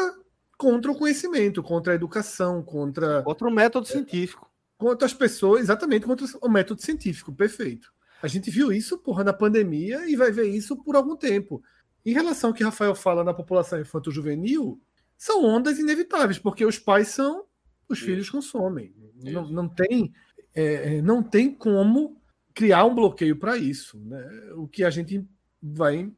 contra 0.58 0.92
o 0.92 0.96
conhecimento, 0.96 1.62
contra 1.62 1.94
a 1.94 1.96
educação, 1.96 2.64
contra. 2.64 3.22
Contra 3.22 3.48
o 3.48 3.52
método 3.52 3.88
científico. 3.88 4.50
Contra 4.76 5.06
as 5.06 5.14
pessoas, 5.14 5.62
exatamente, 5.62 6.08
contra 6.08 6.26
o 6.42 6.50
método 6.50 6.82
científico, 6.82 7.32
perfeito. 7.32 7.94
A 8.24 8.28
gente 8.28 8.50
viu 8.50 8.72
isso, 8.72 8.98
porra, 8.98 9.24
na 9.24 9.34
pandemia 9.34 10.10
e 10.10 10.16
vai 10.16 10.32
ver 10.32 10.48
isso 10.48 10.76
por 10.76 10.96
algum 10.96 11.16
tempo. 11.16 11.62
Em 12.04 12.14
relação 12.14 12.50
ao 12.50 12.54
que 12.56 12.64
Rafael 12.64 12.96
fala 12.96 13.24
na 13.24 13.36
população 13.36 13.80
infanto-juvenil, 13.80 14.82
são 15.16 15.46
ondas 15.46 15.78
inevitáveis, 15.78 16.40
porque 16.40 16.66
os 16.66 16.80
pais 16.80 17.10
são, 17.10 17.46
os 17.88 18.00
isso. 18.00 18.08
filhos 18.08 18.32
consomem. 18.32 18.96
Não, 19.14 19.48
não, 19.48 19.70
tem, 19.70 20.12
é, 20.56 20.98
é, 20.98 21.02
não 21.04 21.22
tem 21.22 21.54
como 21.54 22.17
criar 22.58 22.86
um 22.86 22.96
bloqueio 22.96 23.36
para 23.36 23.56
isso. 23.56 24.00
Né? 24.00 24.28
O 24.56 24.68
que 24.68 24.84
a 24.84 24.90
gente 24.90 25.24
vai. 25.62 26.12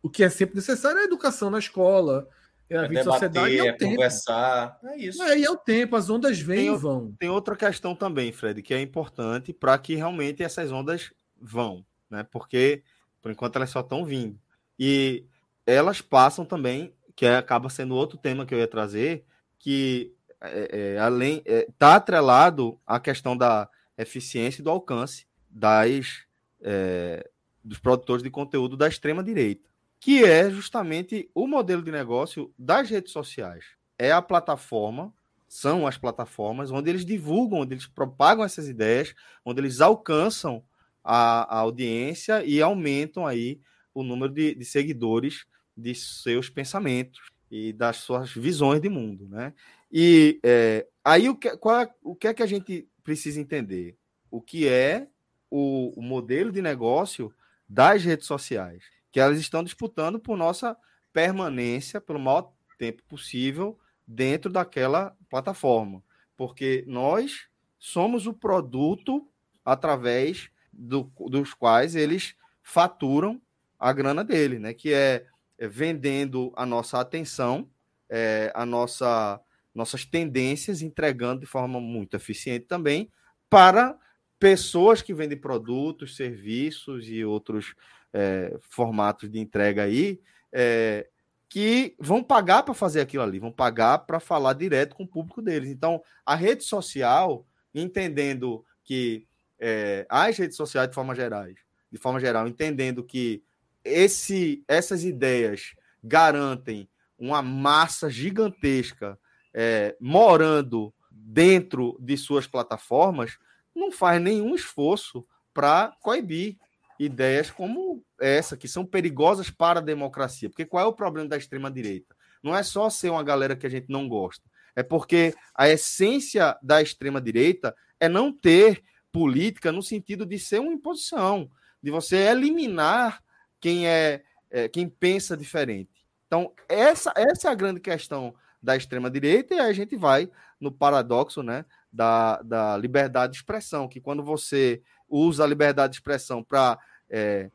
O 0.00 0.08
que 0.08 0.22
é 0.22 0.30
sempre 0.30 0.54
necessário 0.54 0.98
é 0.98 1.02
a 1.02 1.04
educação 1.04 1.50
na 1.50 1.58
escola, 1.58 2.28
é 2.68 2.78
a 2.78 2.84
é 2.84 2.88
vida 2.88 3.02
debater, 3.02 3.28
sociedade 3.28 3.58
é 3.58 3.66
é 3.66 3.72
tempo. 3.72 3.90
conversar. 3.96 4.78
É 4.84 4.96
isso. 4.96 5.20
É, 5.24 5.38
e 5.38 5.44
é 5.44 5.50
o 5.50 5.56
tempo, 5.56 5.96
as 5.96 6.08
ondas 6.08 6.38
vêm 6.38 6.72
e 6.72 6.76
vão. 6.76 7.12
Tem 7.18 7.28
outra 7.28 7.56
questão 7.56 7.96
também, 7.96 8.30
Fred, 8.30 8.62
que 8.62 8.72
é 8.72 8.80
importante 8.80 9.52
para 9.52 9.76
que 9.76 9.96
realmente 9.96 10.40
essas 10.40 10.70
ondas 10.70 11.12
vão, 11.38 11.84
né? 12.08 12.24
Porque 12.30 12.84
por 13.20 13.32
enquanto 13.32 13.56
elas 13.56 13.70
só 13.70 13.80
estão 13.80 14.04
vindo. 14.04 14.38
E 14.78 15.24
elas 15.66 16.00
passam 16.00 16.44
também 16.44 16.94
que 17.16 17.26
é, 17.26 17.36
acaba 17.36 17.68
sendo 17.68 17.96
outro 17.96 18.16
tema 18.16 18.46
que 18.46 18.54
eu 18.54 18.58
ia 18.58 18.68
trazer, 18.68 19.24
que 19.58 20.14
é, 20.40 20.94
é, 20.94 20.98
além 20.98 21.38
está 21.38 21.52
é, 21.52 21.66
tá 21.76 21.96
atrelado 21.96 22.80
à 22.86 23.00
questão 23.00 23.36
da 23.36 23.68
eficiência 23.98 24.62
e 24.62 24.64
do 24.64 24.70
alcance 24.70 25.28
das 25.50 26.22
é, 26.62 27.28
dos 27.62 27.78
produtores 27.78 28.22
de 28.22 28.30
conteúdo 28.30 28.76
da 28.76 28.88
extrema 28.88 29.22
direita, 29.22 29.68
que 29.98 30.24
é 30.24 30.50
justamente 30.50 31.30
o 31.34 31.46
modelo 31.46 31.82
de 31.82 31.90
negócio 31.90 32.52
das 32.58 32.88
redes 32.88 33.12
sociais. 33.12 33.64
É 33.98 34.12
a 34.12 34.22
plataforma, 34.22 35.12
são 35.46 35.86
as 35.86 35.98
plataformas 35.98 36.70
onde 36.70 36.88
eles 36.88 37.04
divulgam, 37.04 37.60
onde 37.60 37.74
eles 37.74 37.86
propagam 37.86 38.44
essas 38.44 38.68
ideias, 38.68 39.14
onde 39.44 39.60
eles 39.60 39.80
alcançam 39.80 40.62
a, 41.04 41.56
a 41.56 41.58
audiência 41.58 42.44
e 42.44 42.62
aumentam 42.62 43.26
aí 43.26 43.60
o 43.92 44.02
número 44.02 44.32
de, 44.32 44.54
de 44.54 44.64
seguidores 44.64 45.44
de 45.76 45.94
seus 45.94 46.48
pensamentos 46.48 47.20
e 47.50 47.72
das 47.72 47.96
suas 47.96 48.30
visões 48.30 48.80
de 48.80 48.88
mundo, 48.88 49.28
né? 49.28 49.52
E 49.90 50.38
é, 50.42 50.86
aí 51.04 51.28
o 51.28 51.34
que, 51.34 51.56
qual, 51.56 51.80
é, 51.80 51.90
o 52.02 52.14
que 52.14 52.28
é 52.28 52.34
que 52.34 52.42
a 52.42 52.46
gente 52.46 52.88
precisa 53.02 53.40
entender? 53.40 53.96
O 54.30 54.40
que 54.40 54.68
é 54.68 55.08
o, 55.50 55.92
o 55.98 56.02
modelo 56.02 56.52
de 56.52 56.62
negócio 56.62 57.34
das 57.68 58.02
redes 58.04 58.26
sociais, 58.26 58.84
que 59.12 59.20
elas 59.20 59.38
estão 59.38 59.62
disputando 59.62 60.18
por 60.18 60.36
nossa 60.36 60.76
permanência 61.12 62.00
pelo 62.00 62.18
maior 62.18 62.52
tempo 62.78 63.02
possível 63.04 63.78
dentro 64.06 64.50
daquela 64.50 65.16
plataforma, 65.28 66.02
porque 66.36 66.84
nós 66.86 67.48
somos 67.78 68.26
o 68.26 68.32
produto 68.32 69.28
através 69.64 70.50
do, 70.72 71.10
dos 71.28 71.52
quais 71.52 71.94
eles 71.94 72.34
faturam 72.62 73.40
a 73.78 73.92
grana 73.92 74.24
dele, 74.24 74.58
né? 74.58 74.72
Que 74.72 74.92
é 74.92 75.26
é, 75.60 75.68
vendendo 75.68 76.50
a 76.56 76.64
nossa 76.64 76.98
atenção, 76.98 77.68
é, 78.08 78.50
a 78.54 78.64
nossa 78.64 79.38
nossas 79.72 80.04
tendências, 80.04 80.82
entregando 80.82 81.42
de 81.42 81.46
forma 81.46 81.80
muito 81.80 82.16
eficiente 82.16 82.64
também 82.66 83.08
para 83.48 83.96
pessoas 84.40 85.02
que 85.02 85.12
vendem 85.12 85.38
produtos, 85.38 86.16
serviços 86.16 87.06
e 87.06 87.22
outros 87.24 87.74
é, 88.12 88.58
formatos 88.60 89.30
de 89.30 89.38
entrega 89.38 89.84
aí, 89.84 90.18
é, 90.50 91.06
que 91.46 91.94
vão 91.98 92.22
pagar 92.22 92.62
para 92.62 92.72
fazer 92.72 93.00
aquilo 93.00 93.22
ali, 93.22 93.38
vão 93.38 93.52
pagar 93.52 93.98
para 93.98 94.18
falar 94.18 94.54
direto 94.54 94.96
com 94.96 95.04
o 95.04 95.08
público 95.08 95.42
deles. 95.42 95.68
Então, 95.68 96.02
a 96.24 96.34
rede 96.34 96.64
social, 96.64 97.46
entendendo 97.74 98.64
que 98.82 99.26
é, 99.58 100.06
as 100.08 100.36
redes 100.38 100.56
sociais 100.56 100.88
de 100.88 100.94
forma 100.94 101.14
geral, 101.14 101.44
de 101.92 101.98
forma 101.98 102.18
geral, 102.18 102.48
entendendo 102.48 103.04
que 103.04 103.44
esse, 103.84 104.64
essas 104.66 105.04
ideias 105.04 105.74
garantem 106.02 106.88
uma 107.18 107.42
massa 107.42 108.08
gigantesca 108.08 109.18
é, 109.52 109.94
morando 110.00 110.94
dentro 111.10 111.98
de 112.00 112.16
suas 112.16 112.46
plataformas, 112.46 113.38
não 113.74 113.90
faz 113.90 114.20
nenhum 114.20 114.54
esforço 114.54 115.26
para 115.52 115.94
coibir 116.00 116.56
ideias 116.98 117.50
como 117.50 118.04
essa, 118.20 118.56
que 118.56 118.68
são 118.68 118.84
perigosas 118.84 119.50
para 119.50 119.80
a 119.80 119.82
democracia. 119.82 120.50
Porque 120.50 120.66
qual 120.66 120.84
é 120.84 120.86
o 120.86 120.92
problema 120.92 121.28
da 121.28 121.36
extrema-direita? 121.36 122.14
Não 122.42 122.54
é 122.54 122.62
só 122.62 122.90
ser 122.90 123.10
uma 123.10 123.22
galera 123.22 123.56
que 123.56 123.66
a 123.66 123.70
gente 123.70 123.86
não 123.88 124.08
gosta, 124.08 124.48
é 124.74 124.82
porque 124.82 125.34
a 125.54 125.68
essência 125.68 126.56
da 126.62 126.80
extrema-direita 126.80 127.74
é 127.98 128.08
não 128.08 128.32
ter 128.32 128.82
política 129.12 129.72
no 129.72 129.82
sentido 129.82 130.24
de 130.24 130.38
ser 130.38 130.60
uma 130.60 130.72
imposição, 130.72 131.50
de 131.82 131.90
você 131.90 132.16
eliminar 132.16 133.22
quem 133.60 133.86
é, 133.86 134.22
é 134.50 134.68
quem 134.68 134.88
pensa 134.88 135.36
diferente. 135.36 136.06
Então, 136.26 136.52
essa, 136.68 137.12
essa 137.16 137.48
é 137.48 137.50
a 137.50 137.54
grande 137.54 137.80
questão 137.80 138.34
da 138.62 138.76
extrema-direita, 138.76 139.54
e 139.54 139.58
aí 139.58 139.70
a 139.70 139.72
gente 139.72 139.96
vai 139.96 140.30
no 140.60 140.70
paradoxo 140.70 141.42
né, 141.42 141.64
da, 141.92 142.40
da 142.42 142.76
liberdade 142.76 143.32
de 143.32 143.38
expressão, 143.38 143.88
que 143.88 144.00
quando 144.00 144.22
você 144.22 144.82
usa 145.08 145.44
a 145.44 145.46
liberdade 145.46 145.92
de 145.92 145.98
expressão 145.98 146.42
para 146.42 146.78
é, 147.08 147.50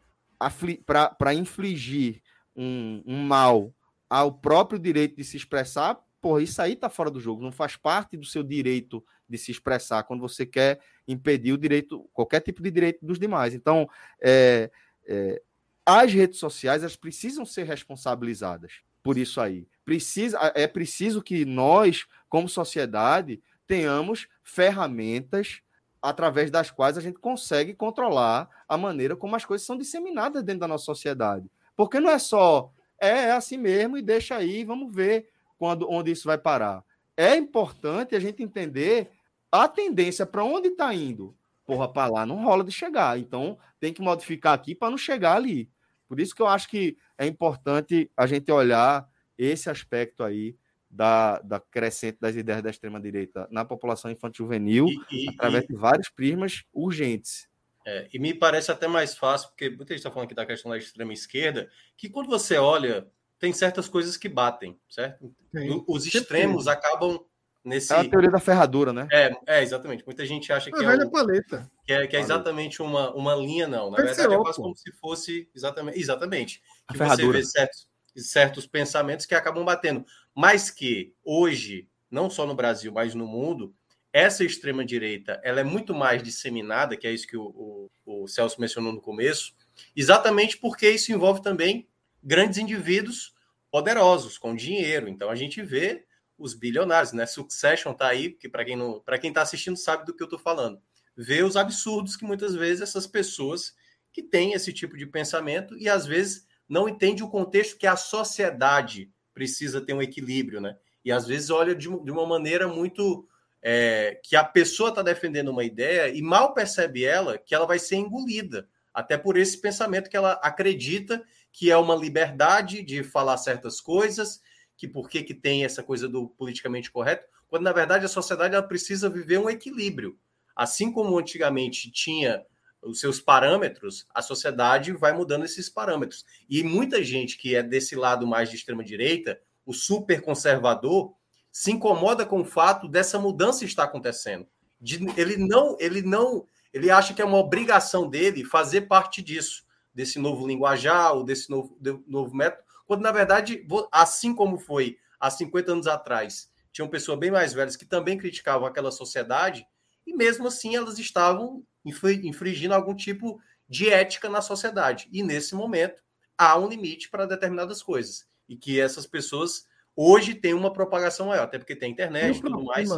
para 0.86 1.34
infligir 1.34 2.22
um, 2.56 3.02
um, 3.06 3.24
mal 3.24 3.74
ao 4.10 4.32
próprio 4.34 4.78
direito 4.78 5.16
de 5.16 5.24
se 5.24 5.38
expressar, 5.38 5.98
porra, 6.22 6.42
isso 6.42 6.62
aí 6.62 6.74
está 6.74 6.90
fora 6.90 7.10
do 7.10 7.20
jogo, 7.20 7.42
não 7.42 7.52
faz 7.52 7.76
parte 7.78 8.18
do 8.18 8.26
seu 8.26 8.44
direito 8.44 9.04
de 9.28 9.38
se 9.38 9.52
expressar 9.52 10.04
quando 10.04 10.22
você 10.22 10.46
quer 10.46 10.80
impedir 11.08 11.54
o 11.54 11.58
direito, 11.58 12.08
qualquer 12.14 12.42
tipo 12.42 12.62
de 12.62 12.70
direito 12.70 13.06
dos 13.06 13.18
demais. 13.18 13.54
Então, 13.54 13.90
é, 14.22 14.70
é, 15.08 15.42
as 15.86 16.14
redes 16.14 16.40
sociais 16.40 16.82
elas 16.82 16.96
precisam 16.96 17.46
ser 17.46 17.64
responsabilizadas 17.64 18.82
por 19.06 19.18
isso 19.20 19.40
aí. 19.40 19.68
Precisa, 19.84 20.52
é 20.56 20.66
preciso 20.66 21.22
que 21.22 21.46
nós, 21.46 22.08
como 22.28 22.50
sociedade, 22.50 23.40
tenhamos 23.68 24.28
ferramentas 24.44 25.62
através 26.02 26.52
das 26.52 26.70
quais 26.70 26.98
a 26.98 27.02
gente 27.02 27.18
consegue 27.18 27.74
controlar 27.74 28.48
a 28.68 28.78
maneira 28.78 29.16
como 29.16 29.36
as 29.36 29.44
coisas 29.44 29.66
são 29.66 29.78
disseminadas 29.78 30.44
dentro 30.44 30.62
da 30.62 30.68
nossa 30.68 30.86
sociedade. 30.86 31.50
Porque 31.76 32.00
não 32.00 32.10
é 32.10 32.20
só 32.20 32.72
é, 33.00 33.10
é 33.10 33.32
assim 33.32 33.58
mesmo 33.58 33.98
e 33.98 34.02
deixa 34.02 34.36
aí, 34.36 34.64
vamos 34.64 34.94
ver 34.94 35.30
quando 35.58 35.90
onde 35.90 36.12
isso 36.12 36.28
vai 36.28 36.38
parar. 36.38 36.84
É 37.18 37.36
importante 37.36 38.16
a 38.16 38.20
gente 38.20 38.44
entender 38.44 39.10
a 39.52 39.68
tendência 39.68 40.26
para 40.26 40.44
onde 40.44 40.70
está 40.70 40.94
indo. 40.94 41.36
Porra, 41.66 41.92
para 41.92 42.12
lá 42.12 42.26
não 42.26 42.44
rola 42.44 42.64
de 42.64 42.72
chegar. 42.72 43.18
Então 43.18 43.58
tem 43.80 43.94
que 43.94 44.02
modificar 44.02 44.54
aqui 44.54 44.76
para 44.76 44.90
não 44.90 44.98
chegar 44.98 45.36
ali. 45.36 45.70
Por 46.08 46.20
isso 46.20 46.36
que 46.36 46.42
eu 46.42 46.48
acho 46.48 46.70
que 46.70 46.98
é 47.18 47.26
importante 47.26 48.12
a 48.16 48.28
gente 48.28 48.52
olhar 48.52 49.08
esse 49.38 49.70
aspecto 49.70 50.24
aí 50.24 50.56
da, 50.96 51.40
da 51.40 51.60
crescente 51.60 52.18
das 52.20 52.36
ideias 52.36 52.64
da 52.64 52.70
extrema-direita 52.70 53.48
na 53.52 53.66
população 53.66 54.10
infantil 54.10 54.46
juvenil, 54.46 54.88
e, 55.12 55.26
e, 55.26 55.30
através 55.30 55.64
e... 55.66 55.68
de 55.68 55.76
vários 55.76 56.10
prismas 56.10 56.64
urgentes. 56.74 57.48
É, 57.86 58.08
e 58.12 58.18
me 58.18 58.34
parece 58.34 58.72
até 58.72 58.88
mais 58.88 59.16
fácil, 59.16 59.50
porque 59.50 59.70
muita 59.70 59.94
gente 59.94 60.00
está 60.00 60.10
falando 60.10 60.26
aqui 60.26 60.34
da 60.34 60.46
questão 60.46 60.72
da 60.72 60.78
extrema-esquerda, 60.78 61.70
que 61.96 62.10
quando 62.10 62.28
você 62.28 62.58
olha, 62.58 63.08
tem 63.38 63.54
certas 63.54 63.88
coisas 63.88 64.18
que 64.18 64.28
batem, 64.28 64.80
certo? 64.90 65.32
Sim. 65.56 65.84
Os 65.88 66.06
extremos 66.08 66.68
acabam 66.68 67.24
nesse. 67.64 67.94
É 67.94 67.98
a 67.98 68.10
teoria 68.10 68.32
da 68.32 68.40
ferradura, 68.40 68.92
né? 68.92 69.08
É, 69.12 69.32
é 69.46 69.64
exatamente. 69.64 70.04
Muita 70.06 70.26
gente 70.26 70.52
acha 70.52 70.72
que, 70.72 70.84
é, 70.84 70.96
o... 70.96 71.12
paleta. 71.12 71.70
que 71.86 71.94
é, 71.94 72.08
que 72.08 72.16
é 72.16 72.20
exatamente 72.20 72.82
uma, 72.82 73.14
uma 73.14 73.36
linha, 73.36 73.68
não. 73.68 73.92
Na 73.92 73.98
verdade, 73.98 74.34
é 74.34 74.38
quase 74.38 74.58
como 74.58 74.76
se 74.76 74.92
fosse 74.94 75.50
exatamente. 75.54 76.00
Exatamente. 76.00 76.64
Que 76.92 76.98
você 76.98 77.32
vê 77.32 77.44
certos, 77.44 77.88
certos 78.16 78.66
pensamentos 78.66 79.26
que 79.26 79.36
acabam 79.36 79.64
batendo. 79.64 80.06
Mas 80.36 80.70
que 80.70 81.14
hoje, 81.24 81.88
não 82.12 82.30
só 82.30 82.46
no 82.46 82.54
Brasil, 82.54 82.92
mas 82.92 83.16
no 83.16 83.26
mundo, 83.26 83.74
essa 84.12 84.44
extrema-direita 84.44 85.42
ela 85.44 85.60
é 85.60 85.64
muito 85.64 85.94
mais 85.94 86.22
disseminada, 86.22 86.96
que 86.96 87.08
é 87.08 87.14
isso 87.14 87.28
que 87.28 87.38
o, 87.38 87.90
o, 88.06 88.24
o 88.24 88.28
Celso 88.28 88.62
mencionou 88.62 88.94
no 88.94 89.02
começo, 89.02 89.54
exatamente 89.96 90.58
porque 90.58 90.90
isso 90.90 91.12
envolve 91.12 91.42
também 91.42 91.88
grandes 92.24 92.58
indivíduos 92.58 93.34
poderosos, 93.70 94.38
com 94.38 94.56
dinheiro. 94.56 95.10
Então 95.10 95.30
a 95.30 95.36
gente 95.36 95.62
vê 95.62 96.06
os 96.38 96.54
bilionários, 96.54 97.14
né? 97.14 97.26
Succession 97.26 97.94
tá 97.94 98.08
aí, 98.08 98.32
que 98.32 98.50
para 98.50 98.64
quem 98.66 98.76
não, 98.76 99.00
para 99.02 99.18
quem 99.18 99.34
tá 99.34 99.42
assistindo 99.42 99.78
sabe 99.78 100.06
do 100.06 100.16
que 100.16 100.24
eu 100.24 100.30
tô 100.30 100.38
falando. 100.38 100.82
ver 101.16 101.44
os 101.44 101.56
absurdos 101.56 102.16
que 102.16 102.26
muitas 102.26 102.56
vezes 102.56 102.82
essas 102.82 103.08
pessoas 103.08 103.74
que 104.12 104.24
têm 104.24 104.54
esse 104.54 104.72
tipo 104.72 104.98
de 104.98 105.06
pensamento 105.06 105.78
e 105.78 105.90
às 105.90 106.06
vezes 106.06 106.48
não 106.68 106.88
entende 106.88 107.22
o 107.22 107.30
contexto 107.30 107.78
que 107.78 107.86
a 107.86 107.96
sociedade 107.96 109.12
precisa 109.36 109.82
ter 109.82 109.94
um 109.94 110.02
equilíbrio, 110.02 110.60
né? 110.60 110.76
E 111.04 111.12
às 111.12 111.28
vezes 111.28 111.52
olha 111.52 111.76
de, 111.76 111.88
de 111.88 112.12
uma 112.12 112.26
maneira 112.26 112.68
muito 112.68 113.28
é, 113.62 114.20
que 114.24 114.36
a 114.36 114.44
pessoa 114.44 114.90
está 114.90 115.04
defendendo 115.04 115.50
uma 115.50 115.64
ideia 115.64 116.08
e 116.08 116.22
mal 116.22 116.54
percebe 116.54 117.04
ela 117.04 117.38
que 117.38 117.54
ela 117.54 117.68
vai 117.68 117.78
ser 117.78 117.98
engolida, 117.98 118.68
até 118.94 119.18
por 119.18 119.38
esse 119.38 119.60
pensamento 119.60 120.10
que 120.10 120.18
ela 120.18 120.34
acredita 120.34 121.24
que 121.52 121.70
é 121.70 121.78
uma 121.78 121.96
liberdade 121.96 122.82
de 122.82 123.04
falar 123.04 123.38
certas 123.38 123.80
coisas, 123.80 124.42
que 124.78 124.88
por 124.88 125.10
que, 125.10 125.22
que 125.24 125.34
tem 125.34 125.64
essa 125.64 125.84
coisa 125.84 126.08
do 126.08 126.28
politicamente 126.30 126.92
correto, 126.92 127.28
quando 127.48 127.64
na 127.64 127.72
verdade 127.72 128.06
a 128.06 128.10
sociedade 128.10 128.56
ela 128.56 128.68
precisa 128.68 129.10
viver 129.10 129.38
um 129.38 129.50
equilíbrio. 129.50 130.18
Assim 130.56 130.92
como 130.92 131.18
antigamente 131.18 131.92
tinha 131.92 132.46
os 132.86 133.00
seus 133.00 133.20
parâmetros, 133.20 134.06
a 134.14 134.22
sociedade 134.22 134.92
vai 134.94 135.12
mudando 135.12 135.46
esses 135.46 135.70
parâmetros. 135.70 136.26
E 136.50 136.64
muita 136.64 137.04
gente 137.04 137.38
que 137.38 137.56
é 137.56 137.64
desse 137.64 137.96
lado 137.96 138.28
mais 138.28 138.50
de 138.50 138.56
extrema 138.56 138.84
direita, 138.84 139.40
o 139.66 139.74
super 139.74 140.22
conservador, 140.22 141.14
se 141.52 141.72
incomoda 141.72 142.26
com 142.26 142.42
o 142.42 142.46
fato 142.46 142.88
dessa 142.88 143.18
mudança 143.18 143.66
estar 143.66 143.86
acontecendo. 143.86 144.46
De, 144.80 145.00
ele 145.18 145.38
não, 145.38 145.76
ele 145.80 146.02
não, 146.02 146.48
ele 146.74 146.92
acha 146.92 147.14
que 147.14 147.22
é 147.22 147.26
uma 147.26 147.38
obrigação 147.38 148.10
dele 148.10 148.44
fazer 148.44 148.82
parte 148.82 149.22
disso, 149.22 149.64
desse 149.94 150.20
novo 150.20 150.46
linguajar 150.46 151.14
ou 151.14 151.24
desse 151.24 151.50
novo, 151.50 151.78
de, 151.80 151.98
novo 152.06 152.36
método, 152.36 152.64
quando 152.86 153.02
na 153.02 153.12
verdade, 153.12 153.66
assim 153.92 154.36
como 154.36 154.60
foi 154.60 154.98
há 155.20 155.32
50 155.32 155.72
anos 155.72 155.88
atrás, 155.88 156.52
tinham 156.72 156.90
pessoas 156.90 157.18
bem 157.18 157.32
mais 157.32 157.54
velhas 157.54 157.78
que 157.78 157.86
também 157.86 158.18
criticavam 158.18 158.68
aquela 158.68 158.92
sociedade, 158.92 159.66
e 160.06 160.14
mesmo 160.14 160.48
assim 160.48 160.76
elas 160.76 161.00
estavam 161.00 161.66
infringindo 161.86 162.74
algum 162.74 162.96
tipo 162.96 163.40
de 163.68 163.90
ética 163.90 164.30
na 164.30 164.42
sociedade. 164.42 165.08
E 165.12 165.24
nesse 165.24 165.56
momento 165.56 166.04
há 166.38 166.58
um 166.58 166.68
limite 166.68 167.10
para 167.10 167.26
determinadas 167.26 167.82
coisas. 167.82 168.28
E 168.48 168.56
que 168.56 168.80
essas 168.80 169.08
pessoas 169.08 169.66
hoje 169.96 170.36
têm 170.36 170.54
uma 170.54 170.72
propagação 170.72 171.28
maior, 171.28 171.44
até 171.44 171.58
porque 171.58 171.76
tem 171.76 171.92
internet 171.92 172.38
e 172.38 172.42
tudo 172.42 172.64
mais. 172.64 172.90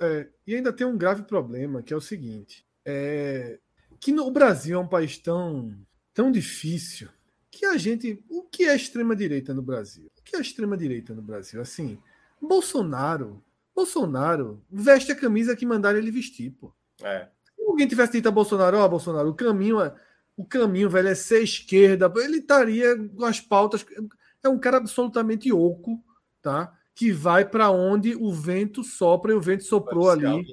é, 0.00 0.28
e 0.46 0.54
ainda 0.54 0.72
tem 0.72 0.86
um 0.86 0.98
grave 0.98 1.22
problema, 1.22 1.82
que 1.82 1.92
é 1.92 1.96
o 1.96 2.00
seguinte: 2.00 2.66
é, 2.84 3.58
que 4.00 4.12
no 4.12 4.30
Brasil 4.30 4.76
é 4.76 4.82
um 4.82 4.88
país 4.88 5.16
tão, 5.16 5.74
tão 6.12 6.30
difícil 6.30 7.08
que 7.50 7.64
a 7.64 7.76
gente. 7.76 8.22
O 8.28 8.42
que 8.42 8.64
é 8.64 8.74
extrema-direita 8.74 9.54
no 9.54 9.62
Brasil? 9.62 10.10
O 10.18 10.22
que 10.22 10.36
é 10.36 10.40
extrema-direita 10.40 11.14
no 11.14 11.22
Brasil? 11.22 11.60
Assim, 11.60 11.98
Bolsonaro. 12.40 13.42
Bolsonaro 13.74 14.62
veste 14.70 15.10
a 15.10 15.16
camisa 15.16 15.56
que 15.56 15.66
mandaram 15.66 15.98
ele 15.98 16.10
vestir, 16.10 16.52
pô. 16.52 16.72
É 17.02 17.28
alguém 17.70 17.86
tivesse 17.86 18.12
dito 18.12 18.28
a 18.28 18.32
Bolsonaro, 18.32 18.78
ó, 18.78 18.84
oh, 18.84 18.88
Bolsonaro, 18.88 19.28
o 19.28 19.34
caminho 19.34 19.80
é. 19.80 19.94
O 20.36 20.44
caminho, 20.44 20.90
velho, 20.90 21.08
é 21.08 21.14
ser 21.14 21.42
esquerda. 21.42 22.12
Ele 22.16 22.38
estaria 22.38 22.96
com 22.96 23.24
as 23.24 23.40
pautas. 23.40 23.86
É 24.42 24.48
um 24.48 24.58
cara 24.58 24.78
absolutamente 24.78 25.52
oco, 25.52 26.02
tá? 26.42 26.76
Que 26.92 27.12
vai 27.12 27.44
para 27.44 27.70
onde 27.70 28.16
o 28.16 28.32
vento 28.32 28.82
sopra 28.82 29.32
e 29.32 29.36
o 29.36 29.40
vento 29.40 29.62
soprou 29.64 30.10
ali 30.10 30.44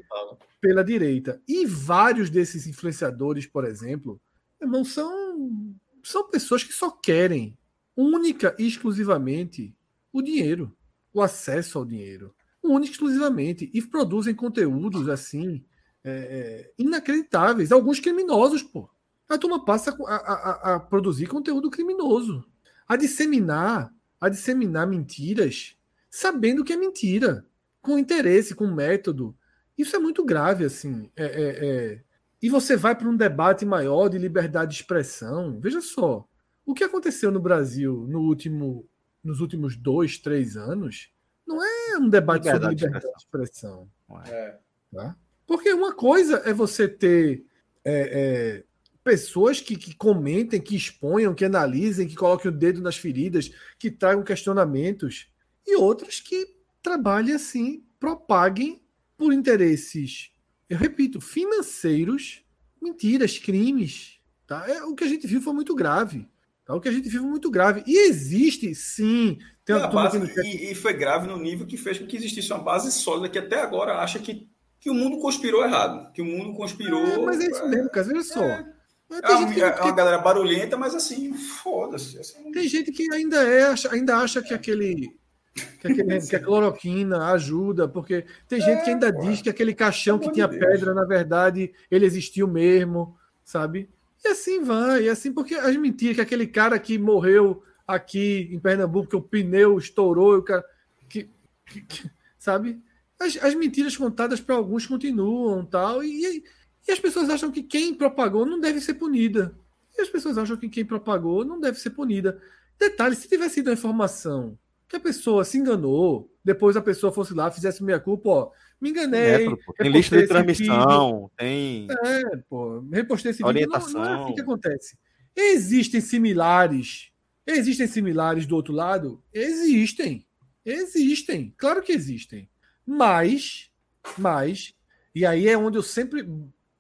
pela 0.60 0.84
direita. 0.84 1.42
E 1.48 1.66
vários 1.66 2.30
desses 2.30 2.68
influenciadores, 2.68 3.48
por 3.48 3.66
exemplo, 3.66 4.22
irmão, 4.62 4.86
são, 4.86 5.76
são 6.04 6.30
pessoas 6.30 6.64
que 6.64 6.74
só 6.74 6.92
querem 6.92 7.58
única 7.98 8.56
e 8.60 8.68
exclusivamente 8.68 9.76
o 10.14 10.22
dinheiro, 10.22 10.76
o 11.12 11.22
acesso 11.22 11.80
ao 11.80 11.86
dinheiro. 11.86 12.34
Única 12.64 12.92
e 12.92 12.94
exclusivamente. 12.94 13.70
E 13.74 13.82
produzem 13.82 14.36
conteúdos 14.36 15.10
assim 15.10 15.66
é, 16.04 16.12
é, 16.12 16.72
inacreditáveis, 16.78 17.72
alguns 17.72 18.00
criminosos, 18.00 18.64
pô. 18.64 18.90
A 19.30 19.38
turma 19.38 19.64
passa 19.64 19.96
a, 20.08 20.16
a, 20.16 20.76
a, 20.76 20.80
produzir 20.80 21.28
conteúdo 21.28 21.70
criminoso, 21.70 22.44
a 22.88 22.98
disseminar, 22.98 23.94
a 24.20 24.28
disseminar 24.28 24.86
mentiras, 24.86 25.78
sabendo 26.10 26.64
que 26.64 26.74
é 26.74 26.78
mentira, 26.78 27.46
com 27.82 27.98
interesse, 27.98 28.54
com 28.54 28.68
método. 28.68 29.36
Isso 29.78 29.96
é 29.96 30.00
muito 30.00 30.26
grave, 30.26 30.66
assim. 30.66 31.10
É, 31.16 31.24
é, 31.26 31.66
é. 31.66 32.02
e 32.42 32.50
você 32.50 32.76
vai 32.76 32.94
para 32.94 33.08
um 33.08 33.16
debate 33.16 33.66
maior 33.66 34.10
de 34.10 34.18
liberdade 34.18 34.72
de 34.72 34.82
expressão. 34.82 35.58
Veja 35.62 35.80
só, 35.80 36.28
o 36.66 36.74
que 36.74 36.84
aconteceu 36.84 37.32
no 37.32 37.40
Brasil 37.40 38.06
no 38.10 38.20
último, 38.22 38.86
nos 39.24 39.40
últimos 39.40 39.78
dois, 39.78 40.18
três 40.18 40.58
anos 40.58 41.10
não 41.48 41.64
é 41.64 41.98
um 41.98 42.10
debate 42.10 42.46
liberdade 42.46 42.80
sobre 42.80 42.86
liberdade 42.86 43.14
de 43.14 43.24
expressão. 43.24 43.90
De 44.08 44.12
expressão. 44.12 44.36
É. 44.36 44.58
Tá? 44.94 45.16
Porque 45.52 45.74
uma 45.74 45.94
coisa 45.94 46.42
é 46.46 46.54
você 46.54 46.88
ter 46.88 47.44
é, 47.84 47.94
é, 47.94 48.64
pessoas 49.04 49.60
que, 49.60 49.76
que, 49.76 49.94
comentem, 49.94 50.62
que 50.62 50.78
exponham, 50.78 51.36
que 51.36 51.44
analisem, 51.44 52.08
que 52.08 52.16
coloquem 52.16 52.50
o 52.50 52.54
dedo 52.54 52.80
nas 52.80 52.96
feridas, 52.96 53.52
que 53.78 53.92
tragam 53.92 54.24
questionamentos, 54.24 55.28
e 55.68 55.76
outras 55.76 56.22
que 56.22 56.56
trabalhem 56.82 57.36
assim, 57.36 57.84
propaguem 58.00 58.82
por 59.18 59.34
interesses, 59.34 60.32
eu 60.70 60.78
repito, 60.78 61.20
financeiros, 61.20 62.46
mentiras, 62.82 63.38
crimes. 63.38 64.22
Tá? 64.48 64.64
É, 64.70 64.82
o 64.84 64.96
que 64.96 65.04
a 65.04 65.08
gente 65.10 65.28
viu 65.28 65.42
foi 65.42 65.52
muito 65.52 65.76
grave. 65.76 66.30
Tá? 66.64 66.74
O 66.74 66.80
que 66.80 66.88
a 66.88 66.94
gente 66.94 67.10
viu 67.10 67.24
foi 67.24 67.30
muito 67.30 67.52
grave. 67.52 67.84
E 67.86 68.08
existe, 68.08 68.74
sim. 68.74 69.38
Tem 69.66 69.76
uma 69.76 69.90
base, 69.90 70.18
e, 70.46 70.72
e, 70.72 70.76
foi 70.76 70.94
grave 70.94 71.28
no 71.28 71.38
nível 71.38 71.68
que 71.68 71.76
fez 71.76 72.00
com 72.00 72.08
que 72.08 72.16
existisse 72.16 72.54
uma 72.54 72.64
base 72.64 72.90
sólida 72.90 73.28
que 73.28 73.38
até 73.38 73.60
agora 73.60 73.98
acha 73.98 74.18
que 74.18 74.50
que 74.82 74.90
o 74.90 74.96
mundo 74.96 75.20
conspirou 75.20 75.64
errado. 75.64 76.12
Que 76.12 76.24
o 76.24 76.26
mundo 76.26 76.54
conspirou. 76.54 77.06
É, 77.06 77.18
mas 77.20 77.40
é 77.40 77.46
isso 77.46 77.70
mesmo, 77.70 77.90
cara. 77.92 78.08
Veja 78.08 78.24
só. 78.24 78.44
É, 78.44 78.66
é, 79.12 79.36
uma, 79.36 79.54
que, 79.54 79.62
é 79.62 79.82
uma 79.82 79.92
galera 79.92 80.18
barulhenta, 80.18 80.76
mas 80.76 80.96
assim, 80.96 81.34
foda-se. 81.34 82.18
Assim, 82.18 82.52
tem 82.52 82.68
gente 82.68 82.92
que 82.92 83.14
ainda, 83.14 83.44
é, 83.44 83.74
ainda 83.92 84.18
acha 84.18 84.42
que 84.42 84.54
aquele. 84.54 85.16
Que, 85.54 85.88
aquele, 85.88 86.20
que 86.28 86.36
a 86.36 86.40
cloroquina 86.44 87.32
ajuda, 87.32 87.88
porque 87.88 88.26
tem 88.48 88.60
é, 88.60 88.66
gente 88.66 88.84
que 88.84 88.90
ainda 88.90 89.14
pô, 89.14 89.22
diz 89.22 89.42
que 89.42 89.50
aquele 89.50 89.76
caixão 89.76 90.18
que 90.18 90.32
tinha 90.32 90.48
Deus. 90.48 90.60
pedra, 90.60 90.96
na 90.96 91.06
verdade, 91.06 91.72
ele 91.92 92.06
existiu 92.06 92.48
mesmo, 92.48 93.16
sabe? 93.46 93.88
E 94.26 94.30
assim 94.30 94.64
vai, 94.64 95.04
e 95.04 95.10
assim, 95.10 95.32
porque 95.32 95.54
as 95.54 95.76
mentiras 95.76 96.16
que 96.16 96.22
aquele 96.22 96.48
cara 96.48 96.80
que 96.80 96.98
morreu 96.98 97.62
aqui 97.86 98.50
em 98.52 98.60
Pernambuco, 98.60 99.10
que 99.10 99.16
o 99.16 99.22
pneu 99.22 99.78
estourou, 99.78 100.38
o 100.38 100.42
cara. 100.42 100.66
Que, 101.08 101.30
que, 101.68 101.82
que, 101.82 102.10
sabe? 102.40 102.82
As, 103.22 103.38
as 103.38 103.56
mentiras 103.56 103.96
contadas 103.96 104.42
para 104.42 104.56
alguns 104.56 104.86
continuam 104.88 105.64
tal 105.64 106.04
e, 106.04 106.44
e 106.88 106.92
as 106.92 107.00
pessoas 107.00 107.30
acham 107.30 107.52
que 107.52 107.62
quem 107.62 107.94
propagou 107.94 108.46
não 108.46 108.60
deve 108.60 108.82
ser 108.82 108.96
punida. 108.96 109.56
E 109.98 110.02
as 110.02 110.10
pessoas 110.10 110.38
acham 110.38 110.58
que 110.58 110.70
quem 110.70 110.86
propagou 110.86 111.46
não 111.46 111.60
deve 111.60 111.80
ser 111.80 111.92
punida. 111.92 112.42
Detalhe, 112.80 113.16
se 113.16 113.28
tivesse 113.28 113.56
sido 113.56 113.70
a 113.70 113.74
informação 113.74 114.58
que 114.90 114.96
a 114.96 115.00
pessoa 115.00 115.46
se 115.46 115.58
enganou, 115.58 116.30
depois 116.44 116.76
a 116.76 116.82
pessoa 116.82 117.14
fosse 117.14 117.34
lá, 117.34 117.50
fizesse 117.52 117.84
minha 117.84 118.00
culpa, 118.00 118.30
ó, 118.30 118.52
me 118.80 118.90
enganei. 118.90 119.48
É, 119.48 119.56
tem 119.78 119.92
lista 119.92 120.18
de 120.18 120.28
transmissão, 120.28 121.32
tem. 121.38 121.88
É, 121.90 122.38
pô, 122.50 122.84
repostei 122.92 123.32
esse 123.32 123.44
orientação. 123.44 123.88
vídeo. 123.88 124.00
Não, 124.00 124.06
não 124.06 124.20
é 124.20 124.24
assim 124.24 124.36
que 124.36 124.42
acontece. 124.42 124.98
Existem 125.36 126.02
similares. 126.02 127.12
Existem 127.46 127.88
similares 127.88 128.46
do 128.46 128.56
outro 128.56 128.74
lado? 128.74 129.24
Existem. 129.34 130.26
Existem. 130.66 131.54
Claro 131.58 131.82
que 131.82 131.92
existem. 131.92 132.50
Mas, 132.92 133.72
mas, 134.18 134.76
e 135.16 135.26
aí 135.26 135.48
é 135.48 135.58
onde 135.58 135.78
eu 135.78 135.82
sempre 135.82 136.28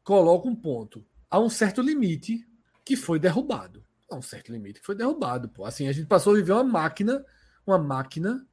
coloco 0.03 0.49
um 0.49 0.55
ponto. 0.55 1.05
Há 1.29 1.39
um 1.39 1.49
certo 1.49 1.81
limite 1.81 2.45
que 2.83 2.97
foi 2.97 3.17
derrubado. 3.17 3.81
Há 4.09 4.17
um 4.17 4.21
certo 4.21 4.51
limite 4.51 4.81
que 4.81 4.85
foi 4.85 4.93
derrubado. 4.93 5.47
Pô. 5.47 5.63
Assim, 5.63 5.87
a 5.87 5.93
gente 5.93 6.07
passou 6.07 6.33
a 6.33 6.35
viver 6.35 6.51
uma 6.51 6.65
máquina, 6.65 7.25
uma 7.65 7.77
máquina 7.77 8.45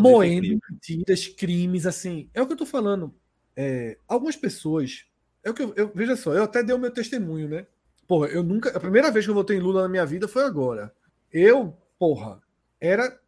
moendo 0.00 0.58
mentiras, 0.70 1.28
crimes, 1.28 1.84
assim. 1.84 2.30
É 2.32 2.40
o 2.40 2.46
que 2.46 2.54
eu 2.54 2.56
tô 2.56 2.64
falando. 2.64 3.14
É, 3.54 3.98
algumas 4.08 4.34
pessoas. 4.34 5.04
É 5.42 5.50
o 5.50 5.54
que 5.54 5.62
eu, 5.62 5.74
eu, 5.76 5.92
veja 5.94 6.16
só, 6.16 6.32
eu 6.32 6.44
até 6.44 6.62
dei 6.62 6.74
o 6.74 6.78
meu 6.78 6.90
testemunho, 6.90 7.50
né? 7.50 7.66
Porra, 8.08 8.28
eu 8.28 8.42
nunca. 8.42 8.74
A 8.74 8.80
primeira 8.80 9.10
vez 9.10 9.26
que 9.26 9.30
eu 9.30 9.34
votei 9.34 9.58
em 9.58 9.60
Lula 9.60 9.82
na 9.82 9.88
minha 9.90 10.06
vida 10.06 10.26
foi 10.26 10.44
agora. 10.44 10.90
Eu, 11.30 11.76
porra, 11.98 12.40
era 12.80 13.20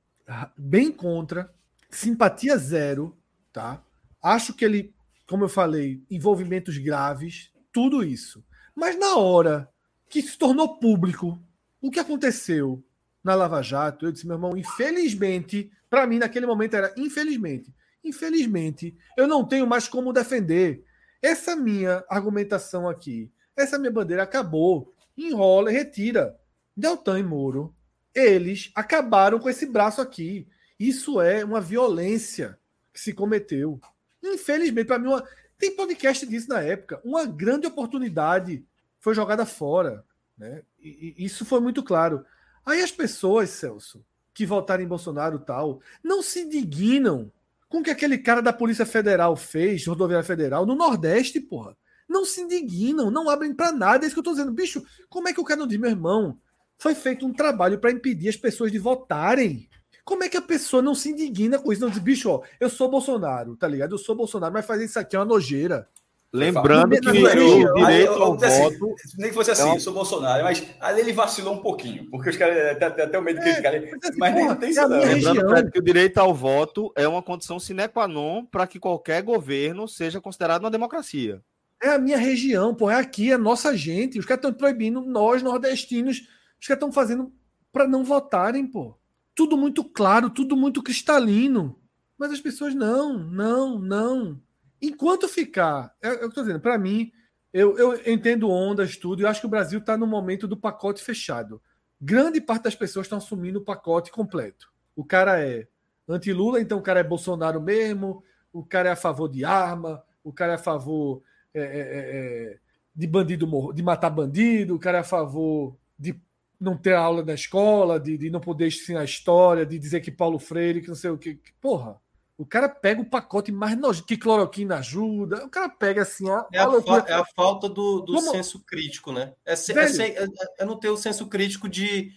bem 0.56 0.90
contra, 0.90 1.52
simpatia 1.90 2.56
zero 2.56 3.14
tá? 3.57 3.82
Acho 4.22 4.52
que 4.52 4.66
ele, 4.66 4.94
como 5.26 5.44
eu 5.44 5.48
falei, 5.48 6.02
envolvimentos 6.11 6.76
graves, 6.76 7.50
tudo 7.72 8.04
isso. 8.04 8.44
Mas 8.74 8.98
na 8.98 9.16
hora 9.16 9.66
que 10.11 10.20
se 10.20 10.36
tornou 10.36 10.78
público 10.78 11.40
o 11.80 11.90
que 11.90 11.98
aconteceu 11.98 12.84
na 13.24 13.34
Lava 13.34 13.62
Jato, 13.62 14.04
eu 14.04 14.12
disse, 14.12 14.26
meu 14.26 14.36
irmão, 14.36 14.59
infelizmente, 14.59 15.72
para 15.88 16.07
mim 16.07 16.18
naquele 16.18 16.44
momento 16.44 16.74
era 16.74 16.92
infelizmente, 16.98 17.74
infelizmente, 18.04 18.94
eu 19.16 19.26
não 19.26 19.42
tenho 19.42 19.66
mais 19.66 19.88
como 19.88 20.12
defender 20.12 20.84
essa 21.22 21.57
minha 21.57 22.04
argumentação 22.11 22.86
aqui. 22.86 23.32
Essa 23.57 23.78
minha 23.78 23.90
bandeira 23.90 24.22
acabou. 24.22 24.94
Enrola 25.16 25.72
e 25.72 25.74
retira. 25.74 26.38
Deltan 26.76 27.20
e 27.20 27.22
Moro, 27.22 27.74
eles 28.14 28.70
acabaram 28.74 29.38
com 29.38 29.48
esse 29.48 29.64
braço 29.64 30.02
aqui. 30.02 30.46
Isso 30.78 31.22
é 31.22 31.42
uma 31.42 31.59
violência 31.59 32.59
que 32.97 33.01
se 33.03 33.12
cometeu. 33.12 33.78
Infelizmente, 34.22 34.86
para 34.86 34.99
mim, 34.99 35.09
uma... 35.09 35.22
Tem 35.59 35.76
podcast 35.76 36.26
disso 36.26 36.49
na 36.49 36.61
época. 36.61 37.01
Uma 37.05 37.26
grande 37.26 37.66
oportunidade 37.66 38.64
foi 38.99 39.14
jogada 39.14 39.44
fora. 39.47 40.03
Né? 40.36 40.62
E, 40.80 41.14
e 41.18 41.24
isso 41.24 41.44
foi 41.44 41.61
muito 41.61 41.82
claro. 41.82 42.24
Aí 42.64 42.80
as 42.80 42.90
pessoas, 42.90 43.51
Celso, 43.51 44.05
que 44.34 44.47
votaram 44.47 44.82
em 44.82 44.88
Bolsonaro 44.88 45.38
tal, 45.38 45.80
não 46.03 46.22
se 46.22 46.40
indignam 46.40 47.30
com 47.68 47.78
o 47.78 47.82
que 47.82 47.90
aquele 47.90 48.18
cara 48.18 48.40
da 48.40 48.53
Polícia 48.53 48.86
Federal 48.86 49.36
fez, 49.36 49.86
Rodoviária 49.86 50.26
Federal, 50.26 50.64
no 50.64 50.74
Nordeste, 50.74 51.40
porra. 51.40 51.76
Não 52.09 52.24
se 52.24 52.40
indignam, 52.40 53.11
não 53.11 53.28
abrem 53.28 53.55
para 53.55 53.72
nada. 53.72 54.05
É 54.05 54.07
isso 54.07 54.14
que 54.14 54.20
eu 54.20 54.24
tô 54.24 54.30
dizendo. 54.30 54.53
Bicho, 54.53 54.82
como 55.09 55.28
é 55.28 55.32
que 55.32 55.40
o 55.40 55.44
cara 55.44 55.61
não 55.61 55.66
diz, 55.66 55.78
meu 55.78 55.90
irmão? 55.90 56.38
Foi 56.78 56.94
feito 56.94 57.26
um 57.26 57.32
trabalho 57.32 57.78
para 57.78 57.90
impedir 57.90 58.28
as 58.28 58.36
pessoas 58.36 58.72
de 58.72 58.78
votarem. 58.78 59.68
Como 60.07 60.22
é 60.22 60.28
que 60.28 60.36
a 60.36 60.42
pessoa 60.42 60.80
não 60.80 60.94
se 60.94 61.11
indigna 61.11 61.59
com 61.59 61.72
isso? 61.72 61.82
Não 61.82 61.90
diz, 61.90 61.98
bicho, 61.98 62.30
ó, 62.30 62.40
eu 62.61 62.70
sou 62.70 62.88
Bolsonaro, 62.88 63.57
tá 63.57 63.66
ligado? 63.66 63.90
Eu 63.90 63.98
sou 63.98 64.14
Bolsonaro, 64.14 64.54
mas 64.54 64.64
fazer 64.64 64.84
isso 64.84 65.00
aqui 65.00 65.16
é 65.16 65.18
uma 65.18 65.24
nojeira. 65.24 65.88
Lembrando 66.32 67.00
que 67.00 67.09
o 67.09 67.12
direito 67.12 68.22
ao 68.22 68.34
assim, 68.34 68.62
voto. 68.62 68.94
Nem 69.18 69.30
que 69.30 69.34
fosse 69.34 69.50
assim, 69.50 69.68
é 69.68 69.74
eu 69.74 69.80
sou 69.80 69.92
Bolsonaro, 69.92 70.44
mas 70.44 70.64
ali 70.80 71.00
ele 71.00 71.12
vacilou 71.12 71.54
um 71.54 71.59
pouquinho, 71.59 72.09
porque 72.09 72.30
os 72.30 72.36
caras 72.36 72.76
até, 72.76 73.02
até 73.02 73.18
o 73.18 73.22
medo 73.22 73.40
de 73.40 73.46
criticar 73.46 73.74
ele. 73.74 73.90
Mas, 73.90 74.04
assim, 74.04 74.18
porra, 74.18 74.48
não 74.48 74.57
tem 74.57 74.70
isso, 74.70 74.88
não. 74.88 75.00
Lembrando 75.00 75.70
que 75.72 75.78
o 75.80 75.82
direito 75.82 76.18
ao 76.18 76.32
voto 76.32 76.92
é 76.94 77.09
uma 77.09 77.22
condição 77.22 77.59
sine 77.59 77.88
qua 77.88 78.07
non 78.07 78.44
para 78.44 78.66
que 78.68 78.78
qualquer 78.78 79.22
governo 79.22 79.88
seja 79.88 80.20
considerado 80.20 80.62
uma 80.62 80.70
democracia. 80.70 81.42
É 81.82 81.88
a 81.88 81.98
minha 81.98 82.16
região, 82.16 82.72
pô, 82.72 82.88
é 82.88 82.94
aqui, 82.94 83.32
é 83.32 83.36
nossa 83.36 83.76
gente. 83.76 84.20
Os 84.20 84.24
caras 84.24 84.38
estão 84.38 84.52
proibindo 84.52 85.00
nós, 85.00 85.42
nordestinos, 85.42 86.18
os 86.61 86.66
caras 86.68 86.78
estão 86.78 86.92
fazendo 86.92 87.32
para 87.72 87.88
não 87.88 88.04
votarem, 88.04 88.64
pô. 88.66 88.95
Tudo 89.37 89.57
muito 89.57 89.84
claro, 89.84 90.30
tudo 90.30 90.57
muito 90.57 90.82
cristalino. 90.82 91.78
Mas 92.18 92.32
as 92.32 92.41
pessoas 92.41 92.74
não, 92.74 93.16
não, 93.18 93.78
não. 93.78 94.43
Enquanto 94.82 95.28
ficar, 95.28 95.95
é, 96.03 96.09
é 96.09 96.24
eu 96.24 96.28
estou 96.28 96.43
dizendo, 96.43 96.61
para 96.61 96.76
mim, 96.78 97.12
eu, 97.53 97.78
eu 97.78 98.12
entendo 98.12 98.51
ondas, 98.51 98.97
tudo, 98.97 99.22
eu 99.22 99.28
acho 99.28 99.41
que 99.41 99.47
o 99.47 99.51
Brasil 99.51 99.78
está 99.78 99.97
no 99.97 100.07
momento 100.07 100.49
do 100.49 100.57
pacote 100.57 101.03
fechado. 101.03 101.62
Grande 102.01 102.41
parte 102.41 102.64
das 102.64 102.74
pessoas 102.74 103.07
estão 103.07 103.18
assumindo 103.18 103.61
o 103.61 103.64
pacote 103.64 104.11
completo. 104.11 104.72
O 104.95 105.05
cara 105.05 105.41
é 105.41 105.68
anti-Lula, 106.09 106.61
então 106.61 106.78
o 106.78 106.82
cara 106.82 107.01
é 107.01 107.05
Bolsonaro 107.05 107.61
mesmo, 107.61 108.24
o 108.53 108.64
cara 108.64 108.89
é 108.89 108.93
a 108.93 108.97
favor 108.97 109.28
de 109.28 109.45
arma, 109.45 110.03
o 110.24 110.32
cara 110.32 110.53
é 110.53 110.55
a 110.57 110.59
favor 110.59 111.22
é, 111.55 111.61
é, 111.61 111.64
é, 111.64 112.53
é 112.55 112.59
de 112.95 113.07
bandido 113.07 113.47
de 113.74 113.82
matar 113.82 114.11
bandido, 114.11 114.74
o 114.74 114.78
cara 114.78 114.99
é 114.99 115.01
a 115.01 115.05
favor 115.05 115.76
de 115.99 116.18
não 116.61 116.76
ter 116.76 116.94
aula 116.94 117.22
na 117.22 117.34
escola, 117.34 118.00
de, 118.00 118.16
de 118.16 118.30
não 118.30 118.40
poder 118.40 118.68
ensinar 118.68 119.04
história, 119.04 119.66
de 119.66 119.78
dizer 119.78 120.00
que 120.00 120.11
Paulo 120.11 120.38
Freire, 120.38 120.80
que 120.80 120.88
não 120.88 120.94
sei 120.94 121.11
o 121.11 121.18
que. 121.18 121.38
Porra, 121.61 122.00
o 122.38 122.44
cara 122.44 122.68
pega 122.68 123.00
o 123.00 123.09
pacote 123.09 123.50
mais 123.50 123.78
nojento, 123.78 124.07
que 124.07 124.16
cloroquina 124.16 124.76
ajuda. 124.76 125.44
O 125.44 125.48
cara 125.48 125.70
pega 125.70 126.02
assim, 126.02 126.28
ó. 126.28 126.44
É, 126.52 126.59
a, 126.59 126.82
fa 126.82 127.04
é 127.09 127.14
a 127.14 127.24
falta 127.34 127.68
do, 127.68 128.00
do 128.00 128.20
senso 128.20 128.61
crítico, 128.61 129.11
né? 129.11 129.32
É, 129.44 129.54
é, 129.54 130.24
é, 130.24 130.28
é, 130.59 130.64
não 130.64 130.78
ter 130.78 130.90
o 130.90 130.96
senso 130.96 131.26
crítico 131.28 131.68
de. 131.68 132.11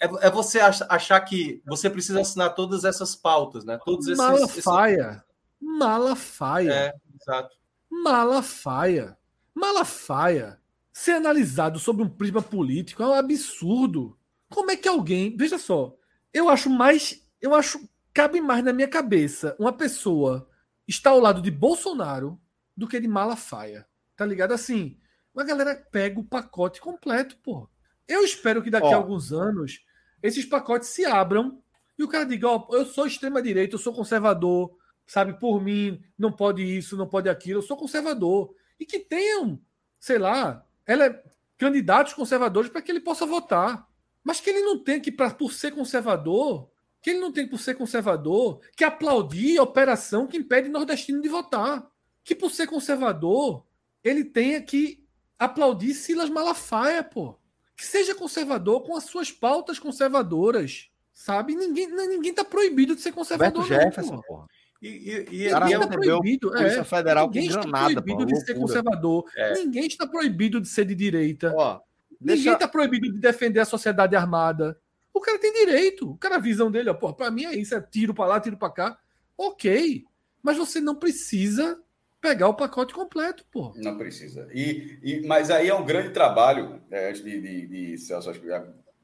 É, 0.00 0.26
é 0.26 0.30
você 0.30 0.60
achar 0.60 1.20
que 1.20 1.62
você 1.66 1.90
precisa 1.90 2.20
assinar 2.20 2.54
todas 2.54 2.84
essas 2.84 3.16
pautas, 3.16 3.64
né? 3.64 3.78
Todos 3.84 4.06
esses. 4.06 4.18
Malafaia. 4.18 5.10
Esses... 5.10 5.78
Malafaia. 5.78 6.72
É, 6.72 6.94
exato. 7.20 7.56
Malafaia. 7.90 9.16
Malafaia. 9.54 10.60
Ser 10.96 11.12
analisado 11.12 11.78
sobre 11.78 12.02
um 12.02 12.08
prisma 12.08 12.40
político 12.40 13.02
é 13.02 13.06
um 13.06 13.12
absurdo. 13.12 14.18
Como 14.48 14.70
é 14.70 14.76
que 14.78 14.88
alguém. 14.88 15.36
Veja 15.36 15.58
só. 15.58 15.94
Eu 16.32 16.48
acho 16.48 16.70
mais. 16.70 17.22
Eu 17.38 17.54
acho 17.54 17.86
cabe 18.14 18.40
mais 18.40 18.64
na 18.64 18.72
minha 18.72 18.88
cabeça 18.88 19.54
uma 19.58 19.74
pessoa 19.74 20.48
estar 20.88 21.10
ao 21.10 21.20
lado 21.20 21.42
de 21.42 21.50
Bolsonaro 21.50 22.40
do 22.74 22.88
que 22.88 22.98
de 22.98 23.06
Malafaia. 23.06 23.86
Tá 24.16 24.24
ligado? 24.24 24.52
Assim, 24.52 24.98
a 25.36 25.44
galera 25.44 25.76
pega 25.92 26.18
o 26.18 26.24
pacote 26.24 26.80
completo, 26.80 27.36
pô. 27.42 27.68
Eu 28.08 28.24
espero 28.24 28.62
que 28.62 28.70
daqui 28.70 28.90
a 28.90 28.96
alguns 28.96 29.34
anos 29.34 29.84
esses 30.22 30.46
pacotes 30.46 30.88
se 30.88 31.04
abram 31.04 31.62
e 31.98 32.02
o 32.02 32.08
cara 32.08 32.24
diga: 32.24 32.48
Ó, 32.48 32.68
oh, 32.70 32.74
eu 32.74 32.86
sou 32.86 33.06
extrema-direita, 33.06 33.74
eu 33.74 33.78
sou 33.78 33.92
conservador, 33.92 34.74
sabe? 35.06 35.38
Por 35.38 35.62
mim, 35.62 36.02
não 36.18 36.32
pode 36.32 36.62
isso, 36.62 36.96
não 36.96 37.06
pode 37.06 37.28
aquilo, 37.28 37.58
eu 37.58 37.62
sou 37.62 37.76
conservador. 37.76 38.54
E 38.80 38.86
que 38.86 38.98
tenham, 38.98 39.60
sei 40.00 40.16
lá, 40.16 40.65
ela 40.86 41.06
é, 41.06 41.22
candidatos 41.58 42.14
conservadores 42.14 42.70
para 42.70 42.80
que 42.80 42.90
ele 42.92 43.00
possa 43.00 43.26
votar. 43.26 43.88
Mas 44.22 44.40
que 44.40 44.50
ele 44.50 44.62
não 44.62 44.82
tenha 44.82 45.00
que, 45.00 45.12
pra, 45.12 45.30
por 45.30 45.52
ser 45.52 45.72
conservador, 45.72 46.68
que 47.00 47.10
ele 47.10 47.20
não 47.20 47.32
tem 47.32 47.46
por 47.46 47.58
ser 47.58 47.74
conservador 47.74 48.60
que 48.76 48.82
aplaudir 48.82 49.58
a 49.58 49.62
operação 49.62 50.26
que 50.26 50.36
impede 50.36 50.68
nordestino 50.68 51.22
de 51.22 51.28
votar. 51.28 51.88
Que 52.24 52.34
por 52.34 52.50
ser 52.50 52.66
conservador, 52.66 53.64
ele 54.02 54.24
tenha 54.24 54.60
que 54.60 55.04
aplaudir 55.38 55.94
Silas 55.94 56.28
Malafaia, 56.28 57.04
pô. 57.04 57.38
Que 57.76 57.84
seja 57.84 58.14
conservador 58.14 58.82
com 58.82 58.96
as 58.96 59.04
suas 59.04 59.30
pautas 59.30 59.78
conservadoras. 59.78 60.90
Sabe? 61.12 61.54
Ninguém, 61.54 61.86
ninguém 61.86 62.34
tá 62.34 62.44
proibido 62.44 62.96
de 62.96 63.02
ser 63.02 63.12
conservador. 63.12 63.62
Beto 63.62 63.74
Jefferson, 63.74 64.20
pô. 64.26 64.46
E, 64.82 64.88
e, 64.88 65.46
e 65.46 65.54
ninguém 65.54 65.74
está 65.74 65.88
proibido. 65.88 66.56
É, 66.56 66.84
Federal 66.84 67.26
ninguém 67.26 67.46
está 67.46 67.60
proibido 67.62 68.04
pô, 68.04 68.24
de 68.24 68.32
loucura. 68.32 68.40
ser 68.40 68.54
conservador. 68.54 69.24
É. 69.36 69.54
Ninguém 69.54 69.86
está 69.86 70.06
proibido 70.06 70.60
de 70.60 70.68
ser 70.68 70.84
de 70.84 70.94
direita. 70.94 71.52
Ó, 71.56 71.80
ninguém 72.20 72.36
está 72.36 72.58
deixa... 72.58 72.68
proibido 72.68 73.12
de 73.12 73.18
defender 73.18 73.60
a 73.60 73.64
sociedade 73.64 74.14
armada. 74.14 74.78
O 75.12 75.20
cara 75.20 75.38
tem 75.38 75.52
direito. 75.52 76.10
O 76.10 76.18
cara, 76.18 76.36
a 76.36 76.40
visão 76.40 76.70
dele, 76.70 76.90
ó, 76.90 76.94
pô, 76.94 77.12
pra 77.14 77.30
mim 77.30 77.44
é 77.44 77.54
isso, 77.54 77.74
é 77.74 77.80
tiro 77.80 78.12
para 78.12 78.26
lá, 78.26 78.40
tiro 78.40 78.56
para 78.56 78.72
cá. 78.72 78.98
Ok. 79.36 80.04
Mas 80.42 80.56
você 80.56 80.80
não 80.80 80.94
precisa 80.94 81.80
pegar 82.20 82.48
o 82.48 82.54
pacote 82.54 82.92
completo, 82.92 83.44
pô. 83.50 83.72
Não 83.76 83.96
precisa. 83.96 84.48
E, 84.52 84.98
e, 85.02 85.26
mas 85.26 85.50
aí 85.50 85.68
é 85.68 85.74
um 85.74 85.84
grande 85.84 86.10
trabalho, 86.10 86.80
é, 86.90 87.10
antes 87.10 87.22
de, 87.22 87.40
de, 87.40 87.66
de 87.66 87.98
Celso, 87.98 88.30
acho 88.30 88.40
que 88.40 88.48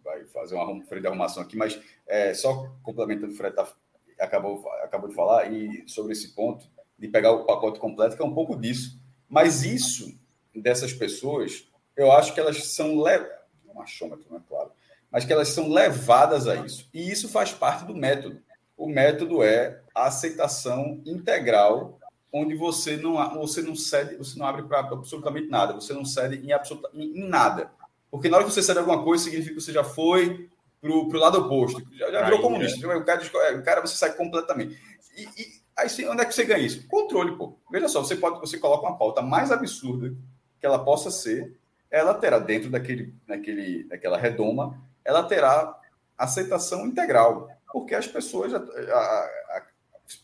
vai 0.02 0.24
fazer 0.26 0.54
uma 0.54 0.84
freio 0.84 1.00
de 1.00 1.06
arrumação 1.06 1.42
aqui, 1.42 1.56
mas 1.56 1.80
é, 2.06 2.34
só 2.34 2.68
complementando 2.82 3.26
o 3.26 3.28
que 3.28 3.34
o 3.34 3.38
Fred 3.38 3.54
tá, 3.54 3.72
acabou, 4.18 4.66
acabou 4.82 5.08
de 5.08 5.14
falar, 5.14 5.52
e 5.52 5.88
sobre 5.88 6.12
esse 6.12 6.34
ponto 6.34 6.66
de 6.98 7.08
pegar 7.08 7.32
o 7.32 7.44
pacote 7.44 7.80
completo, 7.80 8.16
que 8.16 8.22
é 8.22 8.24
um 8.24 8.34
pouco 8.34 8.56
disso. 8.56 9.00
Mas 9.28 9.64
isso, 9.64 10.18
dessas 10.54 10.92
pessoas, 10.92 11.68
eu 11.96 12.12
acho 12.12 12.34
que 12.34 12.40
elas 12.40 12.64
são 12.68 13.00
leves. 13.00 13.30
Um 13.74 13.80
achômetro, 13.80 14.26
não 14.30 14.38
é 14.38 14.42
claro 14.46 14.70
mas 15.12 15.26
que 15.26 15.32
elas 15.32 15.48
são 15.48 15.68
levadas 15.68 16.48
a 16.48 16.56
isso. 16.56 16.88
E 16.92 17.10
isso 17.10 17.28
faz 17.28 17.52
parte 17.52 17.84
do 17.84 17.94
método. 17.94 18.40
O 18.74 18.88
método 18.88 19.42
é 19.42 19.82
a 19.94 20.06
aceitação 20.06 21.02
integral, 21.04 22.00
onde 22.32 22.54
você 22.54 22.96
não, 22.96 23.38
você 23.38 23.60
não 23.60 23.76
cede, 23.76 24.16
você 24.16 24.38
não 24.38 24.46
abre 24.46 24.62
para 24.62 24.80
absolutamente 24.80 25.48
nada, 25.48 25.74
você 25.74 25.92
não 25.92 26.02
cede 26.02 26.44
em, 26.44 26.50
absoluta, 26.50 26.88
em, 26.94 27.28
nada. 27.28 27.70
Porque 28.10 28.30
na 28.30 28.38
hora 28.38 28.46
que 28.46 28.52
você 28.52 28.62
cede 28.62 28.78
alguma 28.78 29.04
coisa, 29.04 29.24
significa 29.24 29.54
que 29.54 29.60
você 29.60 29.72
já 29.72 29.84
foi 29.84 30.48
para 30.82 30.90
o 30.90 31.20
lado 31.20 31.38
oposto, 31.38 31.80
já, 31.92 32.10
já 32.10 32.24
virou 32.24 32.42
comunista. 32.42 32.84
É. 32.84 32.96
O, 32.96 33.04
cara, 33.04 33.22
o 33.56 33.62
cara 33.62 33.80
você 33.80 33.96
sai 33.96 34.12
completamente. 34.14 34.76
E, 35.16 35.22
e 35.22 35.62
aí 35.76 36.08
onde 36.08 36.22
é 36.22 36.24
que 36.24 36.34
você 36.34 36.44
ganha 36.44 36.66
isso? 36.66 36.86
Controle, 36.88 37.36
pô. 37.36 37.56
Veja 37.70 37.88
só, 37.88 38.02
você 38.02 38.16
pode, 38.16 38.40
você 38.40 38.58
coloca 38.58 38.86
uma 38.86 38.98
pauta 38.98 39.22
mais 39.22 39.52
absurda 39.52 40.12
que 40.58 40.66
ela 40.66 40.84
possa 40.84 41.10
ser, 41.10 41.56
ela 41.90 42.14
terá 42.14 42.38
dentro 42.38 42.68
daquele, 42.68 43.14
daquele, 43.26 43.84
daquela 43.84 44.18
redoma 44.18 44.80
ela 45.04 45.22
terá 45.24 45.78
aceitação 46.16 46.86
integral, 46.86 47.48
porque 47.72 47.94
as 47.94 48.06
pessoas 48.06 48.54
a, 48.54 48.58
a, 48.58 48.60
a, 48.60 49.62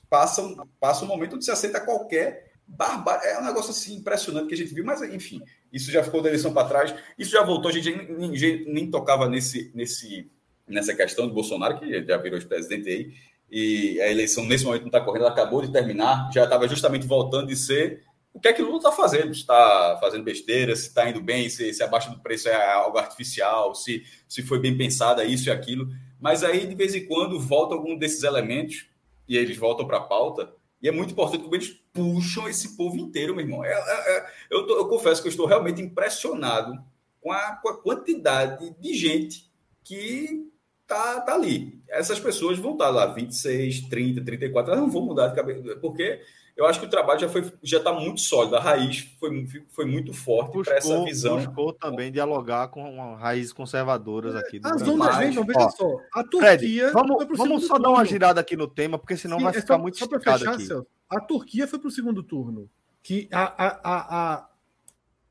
passam, 0.08 0.68
passam 0.78 1.04
um 1.04 1.08
momento 1.08 1.36
onde 1.36 1.44
se 1.44 1.50
aceita 1.50 1.80
qualquer 1.80 2.52
barbárie. 2.66 3.28
É 3.28 3.38
um 3.38 3.44
negócio 3.44 3.70
assim 3.70 3.96
impressionante 3.96 4.48
que 4.48 4.54
a 4.54 4.56
gente 4.56 4.74
viu, 4.74 4.84
mas 4.84 5.02
enfim, 5.02 5.42
isso 5.72 5.90
já 5.90 6.02
ficou 6.04 6.22
da 6.22 6.28
eleição 6.28 6.52
para 6.52 6.68
trás, 6.68 6.94
isso 7.18 7.32
já 7.32 7.42
voltou, 7.42 7.70
a 7.70 7.74
gente 7.74 7.90
nem, 7.90 8.28
nem, 8.28 8.72
nem 8.72 8.90
tocava 8.90 9.28
nesse, 9.28 9.72
nesse, 9.74 10.30
nessa 10.68 10.94
questão 10.94 11.26
do 11.26 11.34
Bolsonaro, 11.34 11.78
que 11.78 12.04
já 12.04 12.16
virou 12.16 12.40
presidente 12.42 12.88
aí, 12.88 13.12
e 13.50 14.00
a 14.00 14.10
eleição 14.10 14.44
nesse 14.44 14.64
momento 14.64 14.82
não 14.82 14.88
está 14.88 15.00
correndo, 15.00 15.22
ela 15.22 15.32
acabou 15.32 15.62
de 15.62 15.72
terminar, 15.72 16.30
já 16.32 16.44
estava 16.44 16.68
justamente 16.68 17.06
voltando 17.06 17.46
de 17.46 17.56
ser 17.56 18.06
o 18.38 18.40
que 18.40 18.46
é 18.46 18.52
que 18.52 18.62
Lula 18.62 18.76
está 18.76 18.92
fazendo? 18.92 19.32
Está 19.32 19.98
fazendo 20.00 20.22
besteira, 20.22 20.76
se 20.76 20.88
está 20.88 21.10
indo 21.10 21.20
bem, 21.20 21.48
se, 21.48 21.72
se 21.72 21.82
abaixo 21.82 22.08
do 22.10 22.20
preço 22.20 22.48
é 22.48 22.72
algo 22.72 22.96
artificial, 22.96 23.74
se, 23.74 24.04
se 24.28 24.42
foi 24.42 24.60
bem 24.60 24.76
pensado, 24.78 25.20
é 25.20 25.26
isso 25.26 25.48
e 25.48 25.50
aquilo. 25.50 25.88
Mas 26.20 26.44
aí, 26.44 26.64
de 26.64 26.74
vez 26.74 26.94
em 26.94 27.04
quando, 27.04 27.40
volta 27.40 27.74
algum 27.74 27.96
desses 27.96 28.22
elementos 28.22 28.86
e 29.26 29.36
eles 29.36 29.56
voltam 29.56 29.86
para 29.86 29.98
a 29.98 30.02
pauta. 30.02 30.52
E 30.80 30.88
é 30.88 30.92
muito 30.92 31.12
importante 31.12 31.42
como 31.42 31.56
eles 31.56 31.80
puxam 31.92 32.48
esse 32.48 32.76
povo 32.76 32.96
inteiro, 32.96 33.34
meu 33.34 33.44
irmão. 33.44 33.64
É, 33.64 33.72
é, 33.72 34.16
é, 34.16 34.26
eu, 34.50 34.64
tô, 34.66 34.76
eu, 34.76 34.86
confesso 34.86 35.20
que 35.20 35.26
eu 35.26 35.30
estou 35.30 35.46
realmente 35.46 35.82
impressionado 35.82 36.80
com 37.20 37.32
a, 37.32 37.56
com 37.56 37.68
a 37.68 37.82
quantidade 37.82 38.72
de 38.78 38.94
gente 38.94 39.50
que 39.82 40.48
tá, 40.88 41.20
tá 41.20 41.34
ali. 41.34 41.80
Essas 41.88 42.18
pessoas 42.18 42.58
vão 42.58 42.72
estar 42.72 42.88
lá 42.88 43.06
26, 43.06 43.82
30, 43.88 44.24
34, 44.24 44.72
elas 44.72 44.82
não 44.82 44.90
vão 44.90 45.02
mudar 45.02 45.28
de 45.28 45.36
cabeça, 45.36 45.76
porque 45.76 46.20
eu 46.56 46.66
acho 46.66 46.80
que 46.80 46.86
o 46.86 46.90
trabalho 46.90 47.20
já 47.20 47.28
foi 47.28 47.52
já 47.62 47.78
está 47.78 47.92
muito 47.92 48.20
sólido, 48.20 48.56
a 48.56 48.60
raiz 48.60 49.08
foi, 49.20 49.46
foi 49.68 49.84
muito 49.84 50.12
forte 50.12 50.60
para 50.64 50.76
essa 50.78 51.04
visão. 51.04 51.36
Buscou 51.36 51.72
também 51.72 52.10
dialogar 52.10 52.68
com 52.68 53.14
raízes 53.14 53.52
conservadoras 53.52 54.34
aqui. 54.34 54.60
As 54.64 54.82
ondas 54.82 55.16
vêm, 55.18 55.30
veja 55.30 55.70
só. 55.70 55.96
A 56.12 56.24
Turquia. 56.24 56.40
Fred, 56.40 56.90
vamos 56.90 57.38
vamos 57.38 57.62
só 57.62 57.74
turno. 57.74 57.82
dar 57.84 57.90
uma 57.90 58.04
girada 58.04 58.40
aqui 58.40 58.56
no 58.56 58.66
tema, 58.66 58.98
porque 58.98 59.16
senão 59.16 59.38
Sim, 59.38 59.44
vai 59.44 59.52
é 59.56 59.60
ficar 59.60 59.74
só, 59.74 59.80
muito 59.80 59.98
só 59.98 60.08
fechar, 60.08 60.54
aqui. 60.54 60.66
Celso, 60.66 60.86
a 61.08 61.20
Turquia 61.20 61.68
foi 61.68 61.78
para 61.78 61.88
o 61.88 61.92
segundo 61.92 62.22
turno. 62.22 62.68
que 63.02 63.28
a, 63.30 63.66
a, 63.66 63.80
a, 63.84 64.48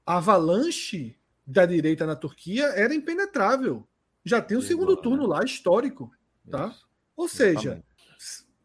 a 0.06 0.18
avalanche 0.18 1.18
da 1.46 1.66
direita 1.66 2.06
na 2.06 2.16
Turquia 2.16 2.68
era 2.68 2.94
impenetrável. 2.94 3.86
Já 4.28 4.41
tem 4.41 4.58
um 4.58 4.62
segundo 4.62 4.95
né? 4.95 5.02
turno 5.02 5.26
lá, 5.26 5.44
histórico. 5.44 6.12
Tá? 6.49 6.76
Ou 7.16 7.28
seja, 7.28 7.84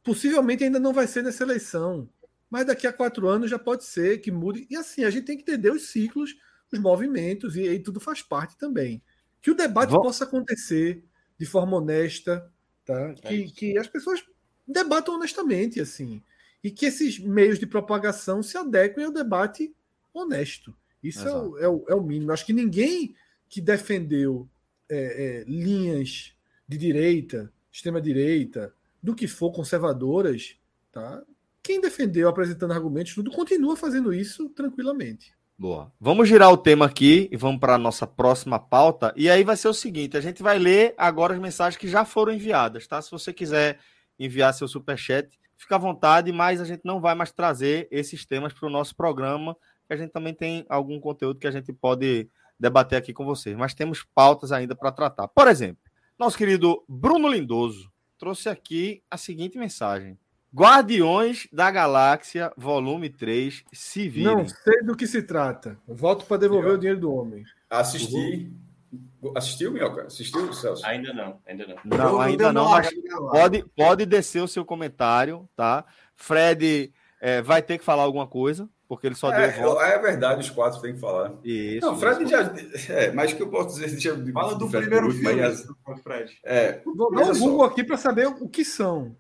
possivelmente 0.03 0.65
ainda 0.65 0.79
não 0.79 0.93
vai 0.93 1.07
ser 1.07 1.23
nessa 1.23 1.43
eleição, 1.43 2.09
mas 2.51 2.67
daqui 2.67 2.87
a 2.87 2.93
quatro 2.93 3.29
anos 3.29 3.51
já 3.51 3.59
pode 3.59 3.85
ser 3.85 4.19
que 4.19 4.31
mude. 4.31 4.67
E 4.69 4.77
assim, 4.77 5.05
a 5.05 5.11
gente 5.11 5.25
tem 5.25 5.37
que 5.37 5.43
entender 5.43 5.71
os 5.71 5.89
ciclos, 5.89 6.37
os 6.71 6.79
movimentos, 6.79 7.57
e 7.57 7.69
aí 7.69 7.79
tudo 7.79 7.99
faz 7.99 8.23
parte 8.23 8.57
também. 8.57 9.03
Que 9.41 9.51
o 9.51 9.55
debate 9.55 9.91
Vou... 9.91 10.03
possa 10.03 10.25
acontecer 10.25 11.05
de 11.39 11.47
forma 11.47 11.77
honesta, 11.77 12.51
tá? 12.85 13.15
É 13.23 13.29
que, 13.29 13.51
que 13.51 13.79
as 13.79 13.87
pessoas 13.87 14.23
debatam 14.67 15.15
honestamente, 15.15 15.81
assim. 15.81 16.23
E 16.63 16.71
que 16.71 16.87
esses 16.87 17.19
meios 17.19 17.59
de 17.59 17.67
propagação 17.67 18.43
se 18.43 18.57
adequem 18.57 19.05
ao 19.05 19.13
debate 19.13 19.75
honesto. 20.15 20.75
Isso 21.03 21.27
é 21.27 21.33
o, 21.33 21.59
é 21.59 21.69
o, 21.69 21.85
é, 21.89 21.95
o, 21.95 22.03
mínimo. 22.03 22.33
Acho 22.33 22.47
que 22.47 22.53
ninguém 22.53 23.17
que 23.49 23.61
defendeu 23.61 24.49
é, 24.91 25.41
é, 25.41 25.45
linhas 25.47 26.35
de 26.67 26.79
direita, 26.79 27.53
extrema-direita, 27.71 28.75
do 29.03 29.15
que 29.15 29.27
for 29.27 29.53
conservadoras, 29.53 30.57
tá? 30.91 31.23
Quem 31.63 31.81
defendeu 31.81 32.29
apresentando 32.29 32.73
argumentos, 32.73 33.15
tudo 33.15 33.31
continua 33.31 33.77
fazendo 33.77 34.13
isso 34.13 34.49
tranquilamente. 34.51 35.33
Boa. 35.57 35.93
Vamos 36.01 36.29
girar 36.29 36.51
o 36.51 36.57
tema 36.57 36.87
aqui 36.87 37.29
e 37.31 37.37
vamos 37.37 37.61
para 37.61 37.75
a 37.75 37.79
nossa 37.79 38.07
próxima 38.07 38.59
pauta. 38.59 39.13
E 39.17 39.31
aí 39.31 39.45
vai 39.45 39.57
ser 39.57 39.69
o 39.69 39.75
seguinte: 39.75 40.17
a 40.17 40.21
gente 40.21 40.43
vai 40.43 40.59
ler 40.59 40.95
agora 40.97 41.35
as 41.35 41.41
mensagens 41.41 41.79
que 41.79 41.87
já 41.87 42.05
foram 42.05 42.33
enviadas, 42.33 42.87
tá? 42.87 43.01
Se 43.01 43.11
você 43.11 43.33
quiser 43.33 43.79
enviar 44.19 44.53
seu 44.55 44.67
superchat, 44.67 45.29
fica 45.57 45.77
à 45.77 45.79
vontade, 45.79 46.33
mas 46.33 46.61
a 46.61 46.65
gente 46.65 46.83
não 46.85 47.01
vai 47.01 47.15
mais 47.15 47.31
trazer 47.31 47.87
esses 47.91 48.25
temas 48.27 48.53
para 48.53 48.67
o 48.67 48.71
nosso 48.71 48.97
programa, 48.97 49.57
a 49.89 49.97
gente 49.97 50.11
também 50.11 50.35
tem 50.35 50.65
algum 50.69 50.99
conteúdo 50.99 51.39
que 51.39 51.47
a 51.47 51.51
gente 51.51 51.73
pode 51.73 52.29
debater 52.63 52.97
aqui 52.97 53.13
com 53.13 53.25
vocês. 53.25 53.57
Mas 53.57 53.75
temos 53.75 54.05
pautas 54.15 54.53
ainda 54.53 54.75
para 54.75 54.93
tratar. 54.93 55.27
Por 55.29 55.49
exemplo, 55.49 55.83
nosso 56.19 56.39
querido 56.39 56.83
Bruno 56.89 57.29
Lindoso 57.29 57.91
trouxe 58.17 58.49
aqui 58.49 59.03
a 59.11 59.17
seguinte 59.17 59.59
mensagem. 59.59 60.17
Guardiões 60.55 61.49
da 61.53 61.71
Galáxia, 61.71 62.53
volume 62.57 63.09
3, 63.09 63.65
se 63.73 64.09
virem. 64.09 64.37
Não 64.37 64.49
sei 64.49 64.83
do 64.83 64.95
que 64.95 65.07
se 65.07 65.23
trata. 65.23 65.79
Volto 65.89 66.25
para 66.27 66.37
devolver 66.37 66.71
Eu... 66.71 66.75
o 66.75 66.79
dinheiro 66.79 67.01
do 67.01 67.13
homem. 67.13 67.43
Assisti. 67.69 68.53
Uhum. 68.93 69.33
Assistiu, 69.35 69.73
Minhoca? 69.73 70.03
Assistiu, 70.03 70.53
Celso? 70.53 70.85
Ainda 70.85 71.13
não, 71.15 71.41
ainda 71.47 71.67
não. 71.67 71.77
Não, 71.85 72.21
ainda 72.21 72.53
não, 72.53 72.69
mas 72.69 72.91
pode, 73.31 73.65
pode 73.75 74.05
descer 74.05 74.43
o 74.43 74.49
seu 74.49 74.65
comentário, 74.65 75.49
tá? 75.57 75.85
Fred 76.15 76.93
é, 77.21 77.41
vai 77.41 77.63
ter 77.63 77.79
que 77.79 77.85
falar 77.85 78.03
alguma 78.03 78.27
coisa, 78.27 78.69
porque 78.93 79.07
ele 79.07 79.15
só 79.15 79.33
é, 79.33 79.49
deu 79.49 79.63
voto. 79.63 79.81
É 79.81 79.99
verdade, 79.99 80.43
os 80.43 80.51
quatro 80.51 80.79
têm 80.83 80.93
que 80.93 81.01
falar. 81.01 81.33
Isso. 81.43 81.81
Não, 81.81 81.99
Fred 81.99 82.25
isso. 82.25 82.31
já. 82.31 82.95
É, 82.95 83.11
mas 83.11 83.33
que 83.33 83.43
eu 83.43 83.49
posso 83.49 83.81
dizer. 83.81 83.99
Já, 83.99 84.15
Fala 84.35 84.55
do 84.55 84.69
primeiro 84.69 85.11
filme, 85.11 85.41
mas, 85.41 86.03
Fred. 86.03 86.39
É, 86.45 86.83
Vou 86.85 87.11
dar 87.11 87.31
um 87.31 87.39
Google 87.39 87.65
aqui 87.65 87.83
para 87.83 87.97
saber 87.97 88.27
o 88.27 88.47
que 88.51 88.67
são. 88.67 89.17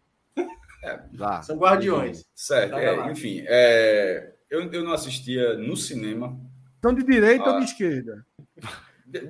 É, 0.84 1.00
São 1.42 1.56
guardiões. 1.56 2.22
Certo, 2.34 2.74
é, 2.74 3.10
enfim. 3.10 3.42
É, 3.46 4.34
eu, 4.50 4.70
eu 4.70 4.84
não 4.84 4.92
assistia 4.92 5.54
no 5.56 5.74
cinema. 5.74 6.38
São 6.82 6.92
de 6.92 7.02
direita 7.02 7.50
ou 7.50 7.58
de 7.58 7.64
esquerda? 7.64 8.26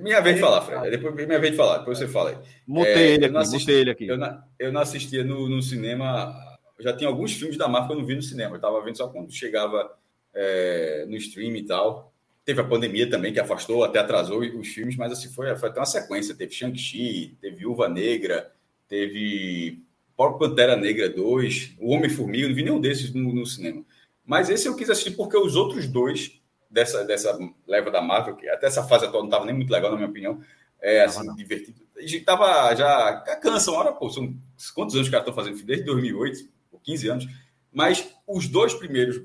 Minha 0.01 0.19
vez 0.19 0.35
de 0.35 0.41
falar, 0.41 0.61
Fred. 0.63 0.89
Depois, 0.91 1.15
minha 1.15 1.39
vez 1.39 1.51
de 1.51 1.57
falar, 1.57 1.77
depois 1.77 1.97
você 1.97 2.07
fala 2.09 2.31
aí. 2.31 2.37
Mutei 2.67 2.93
é, 2.93 3.13
ele 3.13 3.25
aqui, 3.27 3.37
assisti, 3.37 3.71
ele 3.71 3.91
aqui. 3.91 4.07
Eu 4.09 4.17
não, 4.17 4.43
eu 4.59 4.73
não 4.73 4.81
assistia 4.81 5.23
no, 5.23 5.47
no 5.47 5.61
cinema. 5.61 6.35
Já 6.81 6.93
tinha 6.93 7.09
alguns 7.09 7.31
filmes 7.31 7.55
da 7.55 7.69
Marvel 7.69 7.87
que 7.87 7.93
eu 7.93 7.99
não 7.99 8.05
vi 8.05 8.15
no 8.15 8.21
cinema. 8.21 8.51
Eu 8.51 8.57
estava 8.57 8.83
vendo 8.83 8.97
só 8.97 9.07
quando 9.07 9.31
chegava 9.31 10.02
é, 10.33 11.05
no 11.07 11.15
stream 11.15 11.55
e 11.55 11.63
tal. 11.63 12.13
Teve 12.45 12.59
a 12.59 12.65
pandemia 12.65 13.09
também, 13.09 13.31
que 13.31 13.39
afastou, 13.39 13.83
até 13.83 13.99
atrasou 13.99 14.41
os 14.41 14.67
filmes, 14.67 14.97
mas 14.97 15.11
assim, 15.13 15.29
foi, 15.29 15.55
foi 15.55 15.69
até 15.69 15.79
uma 15.79 15.85
sequência. 15.85 16.35
Teve 16.35 16.53
Shang-Chi, 16.53 17.37
teve 17.39 17.57
Viúva 17.57 17.87
Negra, 17.87 18.51
teve 18.87 19.79
próprio 20.15 20.49
Pantera 20.49 20.75
Negra 20.75 21.09
2, 21.09 21.75
O 21.79 21.91
Homem-Formiga, 21.91 22.47
não 22.47 22.55
vi 22.55 22.63
nenhum 22.63 22.79
desses 22.79 23.13
no, 23.13 23.33
no, 23.33 23.45
cinema. 23.45 23.83
Mas 24.25 24.49
esse 24.49 24.67
eu 24.67 24.75
quis 24.75 24.89
assistir 24.89 25.11
porque 25.11 25.37
os 25.37 25.55
outros 25.55 25.87
dois 25.87 26.39
dessa, 26.69 27.03
dessa 27.03 27.37
leva 27.67 27.91
da 27.91 28.01
Marvel, 28.01 28.35
que 28.35 28.47
até 28.49 28.67
essa 28.67 28.83
fase 28.83 29.05
atual 29.05 29.23
não 29.23 29.29
estava 29.29 29.45
nem 29.45 29.55
muito 29.55 29.71
legal, 29.71 29.91
na 29.91 29.97
minha 29.97 30.09
opinião, 30.09 30.41
é 30.81 31.03
assim, 31.03 31.25
não, 31.25 31.35
divertido. 31.35 31.81
A 31.97 32.01
gente 32.01 32.21
tava 32.21 32.75
já. 32.75 33.17
Cansa 33.41 33.71
uma 33.71 33.79
hora, 33.79 33.91
pô, 33.93 34.09
são 34.09 34.35
quantos 34.75 34.95
anos 34.95 35.07
os 35.07 35.11
caras 35.11 35.27
estão 35.27 35.33
fazendo? 35.33 35.63
Desde 35.63 35.85
2008, 35.85 36.49
15 36.83 37.07
anos. 37.07 37.27
Mas 37.71 38.13
os 38.27 38.47
dois 38.47 38.73
primeiros 38.73 39.17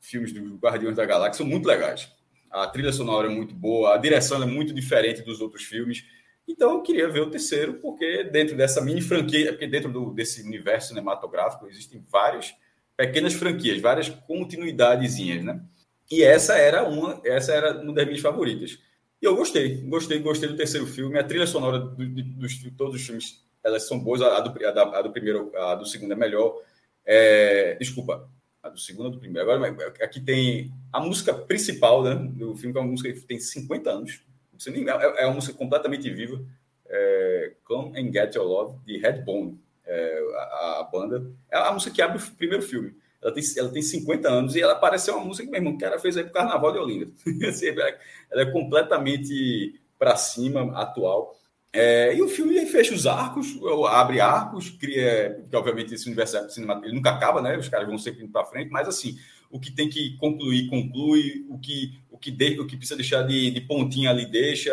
filmes 0.00 0.32
dos 0.32 0.58
Guardiões 0.58 0.96
da 0.96 1.04
Galáxia 1.04 1.38
são 1.38 1.46
muito 1.46 1.66
legais. 1.66 2.10
A 2.50 2.66
trilha 2.66 2.92
sonora 2.92 3.28
é 3.28 3.30
muito 3.30 3.54
boa, 3.54 3.94
a 3.94 3.96
direção 3.96 4.42
é 4.42 4.46
muito 4.46 4.74
diferente 4.74 5.22
dos 5.22 5.40
outros 5.40 5.62
filmes. 5.62 6.04
Então 6.48 6.72
eu 6.72 6.82
queria 6.82 7.08
ver 7.08 7.20
o 7.20 7.30
terceiro, 7.30 7.74
porque 7.74 8.24
dentro 8.24 8.56
dessa 8.56 8.80
mini 8.80 9.00
franquia, 9.00 9.52
porque 9.52 9.68
dentro 9.68 9.92
do, 9.92 10.12
desse 10.12 10.42
universo 10.42 10.88
cinematográfico 10.88 11.68
existem 11.68 12.04
várias 12.10 12.52
pequenas 12.96 13.34
franquias, 13.34 13.80
várias 13.80 14.08
continuidadezinhas, 14.08 15.44
né? 15.44 15.62
E 16.10 16.24
essa 16.24 16.56
era 16.56 16.82
uma, 16.88 17.20
essa 17.24 17.52
era 17.52 17.80
uma 17.80 17.92
das 17.92 18.04
minhas 18.04 18.20
favoritas. 18.20 18.78
E 19.22 19.26
eu 19.26 19.36
gostei, 19.36 19.76
gostei, 19.82 20.18
gostei 20.18 20.48
do 20.48 20.56
terceiro 20.56 20.86
filme. 20.86 21.18
A 21.18 21.22
trilha 21.22 21.46
sonora 21.46 21.78
do, 21.78 22.06
de, 22.06 22.22
dos 22.22 22.58
todos 22.76 22.96
os 22.96 23.06
filmes, 23.06 23.44
elas 23.62 23.86
são 23.86 23.98
boas. 23.98 24.20
A 24.20 24.40
do, 24.40 24.66
a, 24.66 24.98
a 24.98 25.02
do 25.02 25.12
primeiro, 25.12 25.52
a 25.56 25.74
do 25.76 25.86
segundo 25.86 26.12
é 26.12 26.16
melhor. 26.16 26.60
É, 27.04 27.76
desculpa, 27.76 28.28
a 28.62 28.68
do 28.68 28.78
segundo 28.78 29.06
ou 29.06 29.12
do 29.12 29.18
primeiro. 29.18 29.50
Agora, 29.50 29.94
aqui 30.02 30.20
tem 30.20 30.72
a 30.92 31.00
música 31.00 31.32
principal 31.32 32.02
né, 32.02 32.14
do 32.14 32.56
filme, 32.56 32.72
que 32.72 32.78
é 32.78 32.82
uma 32.82 32.90
música 32.90 33.12
que 33.12 33.20
tem 33.20 33.38
50 33.38 33.90
anos. 33.90 34.22
É, 34.66 35.22
é 35.22 35.26
uma 35.26 35.34
música 35.34 35.56
completamente 35.56 36.10
viva. 36.10 36.44
É, 36.86 37.52
Come 37.64 37.98
and 37.98 38.12
Get 38.12 38.34
Your 38.34 38.46
Love, 38.46 38.78
de 38.84 38.98
Redbone, 38.98 39.58
é, 39.86 40.18
a, 40.36 40.80
a, 40.80 40.88
banda. 40.90 41.30
É 41.50 41.56
a 41.56 41.72
música 41.72 41.94
que 41.94 42.02
abre 42.02 42.18
o 42.18 42.30
primeiro 42.32 42.62
filme. 42.62 42.94
Ela 43.22 43.32
tem, 43.32 43.44
ela 43.56 43.68
tem 43.68 43.82
50 43.82 44.28
anos 44.28 44.56
e 44.56 44.60
ela 44.60 44.74
parece 44.74 45.10
uma 45.10 45.24
música 45.24 45.44
que 45.44 45.50
meu 45.50 45.60
irmão, 45.60 45.76
que 45.76 45.84
ela 45.84 45.98
fez 45.98 46.16
aí 46.16 46.24
pro 46.24 46.32
Carnaval 46.32 46.72
de 46.72 46.78
Olinda. 46.78 47.10
Ela 48.30 48.42
é 48.42 48.50
completamente 48.50 49.78
para 49.98 50.16
cima, 50.16 50.72
atual. 50.80 51.38
É, 51.72 52.14
e 52.16 52.20
o 52.20 52.28
filme 52.28 52.66
fecha 52.66 52.92
os 52.92 53.06
arcos, 53.06 53.56
abre 53.88 54.20
arcos, 54.20 54.70
cria. 54.70 55.38
Porque, 55.40 55.56
obviamente, 55.56 55.94
esse 55.94 56.06
universo 56.06 56.32
cinematográfico 56.50 56.96
nunca 56.96 57.10
acaba, 57.10 57.40
né? 57.40 57.56
Os 57.56 57.68
caras 57.68 57.86
vão 57.86 57.96
sempre 57.96 58.22
indo 58.22 58.32
para 58.32 58.44
frente, 58.44 58.70
mas 58.70 58.88
assim, 58.88 59.16
o 59.50 59.58
que 59.60 59.70
tem 59.70 59.88
que 59.88 60.16
concluir, 60.16 60.68
conclui, 60.68 61.46
o 61.48 61.58
que, 61.58 62.00
o 62.10 62.18
que, 62.18 62.30
de, 62.30 62.58
o 62.60 62.66
que 62.66 62.76
precisa 62.76 62.96
deixar 62.96 63.22
de, 63.22 63.50
de 63.52 63.60
pontinha 63.60 64.10
ali, 64.10 64.26
deixa. 64.26 64.72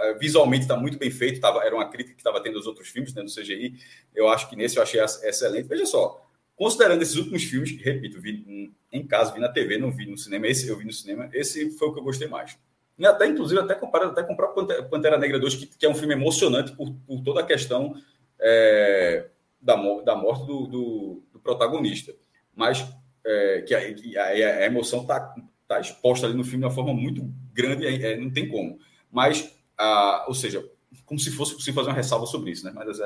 É, 0.00 0.14
visualmente 0.14 0.62
está 0.62 0.76
muito 0.76 0.96
bem 0.96 1.10
feito, 1.10 1.40
tava, 1.40 1.64
era 1.64 1.74
uma 1.74 1.88
crítica 1.88 2.14
que 2.14 2.20
estava 2.20 2.40
tendo 2.40 2.58
os 2.58 2.66
outros 2.66 2.88
filmes, 2.88 3.12
né, 3.14 3.22
do 3.22 3.30
CGI. 3.30 3.74
Eu 4.14 4.28
acho 4.28 4.48
que 4.48 4.54
nesse 4.54 4.76
eu 4.76 4.82
achei 4.82 5.00
excelente. 5.00 5.66
Veja 5.66 5.86
só, 5.86 6.24
considerando 6.54 7.02
esses 7.02 7.16
últimos 7.16 7.42
filmes, 7.42 7.76
repito, 7.82 8.20
vi 8.20 8.72
em 8.92 9.06
casa, 9.06 9.32
vi 9.32 9.40
na 9.40 9.48
TV, 9.48 9.76
não 9.76 9.90
vi 9.90 10.06
no 10.06 10.16
cinema, 10.16 10.46
esse 10.46 10.68
eu 10.68 10.78
vi 10.78 10.84
no 10.84 10.92
cinema, 10.92 11.28
esse 11.32 11.70
foi 11.70 11.88
o 11.88 11.92
que 11.92 11.98
eu 11.98 12.04
gostei 12.04 12.28
mais. 12.28 12.56
E 12.98 13.06
até, 13.06 13.26
inclusive, 13.26 13.60
até 13.60 13.74
comparado 13.74 14.10
até 14.10 14.22
com 14.24 14.36
Pantera, 14.36 14.82
Pantera 14.82 15.18
Negra 15.18 15.38
2, 15.38 15.54
que, 15.54 15.66
que, 15.66 15.86
é 15.86 15.88
um 15.88 15.94
filme 15.94 16.14
emocionante 16.14 16.72
por, 16.72 16.92
por 17.06 17.22
toda 17.22 17.40
a 17.40 17.46
questão 17.46 17.94
é, 18.40 19.28
da, 19.60 19.76
da 20.02 20.16
morte 20.16 20.46
do, 20.46 20.66
do, 20.66 21.22
do 21.32 21.38
protagonista. 21.38 22.12
Mas 22.54 22.84
é, 23.24 23.62
que, 23.62 23.74
a, 23.74 23.78
a, 23.78 24.26
a, 24.26 24.66
emoção 24.66 25.02
está 25.02 25.34
tá 25.68 25.78
exposta 25.78 26.26
ali 26.26 26.34
no 26.34 26.42
filme 26.42 26.60
de 26.60 26.64
uma 26.64 26.74
forma 26.74 26.92
muito 26.92 27.22
grande, 27.52 27.86
é, 27.86 28.16
não 28.16 28.30
tem 28.30 28.48
como. 28.48 28.78
Mas, 29.12 29.56
a, 29.76 30.24
ou 30.26 30.34
seja, 30.34 30.68
como 31.06 31.20
se 31.20 31.30
fosse 31.30 31.54
possível 31.54 31.74
fazer 31.74 31.90
uma 31.90 31.96
ressalva 31.96 32.26
sobre 32.26 32.50
isso, 32.50 32.64
né? 32.64 32.72
Mas, 32.74 32.98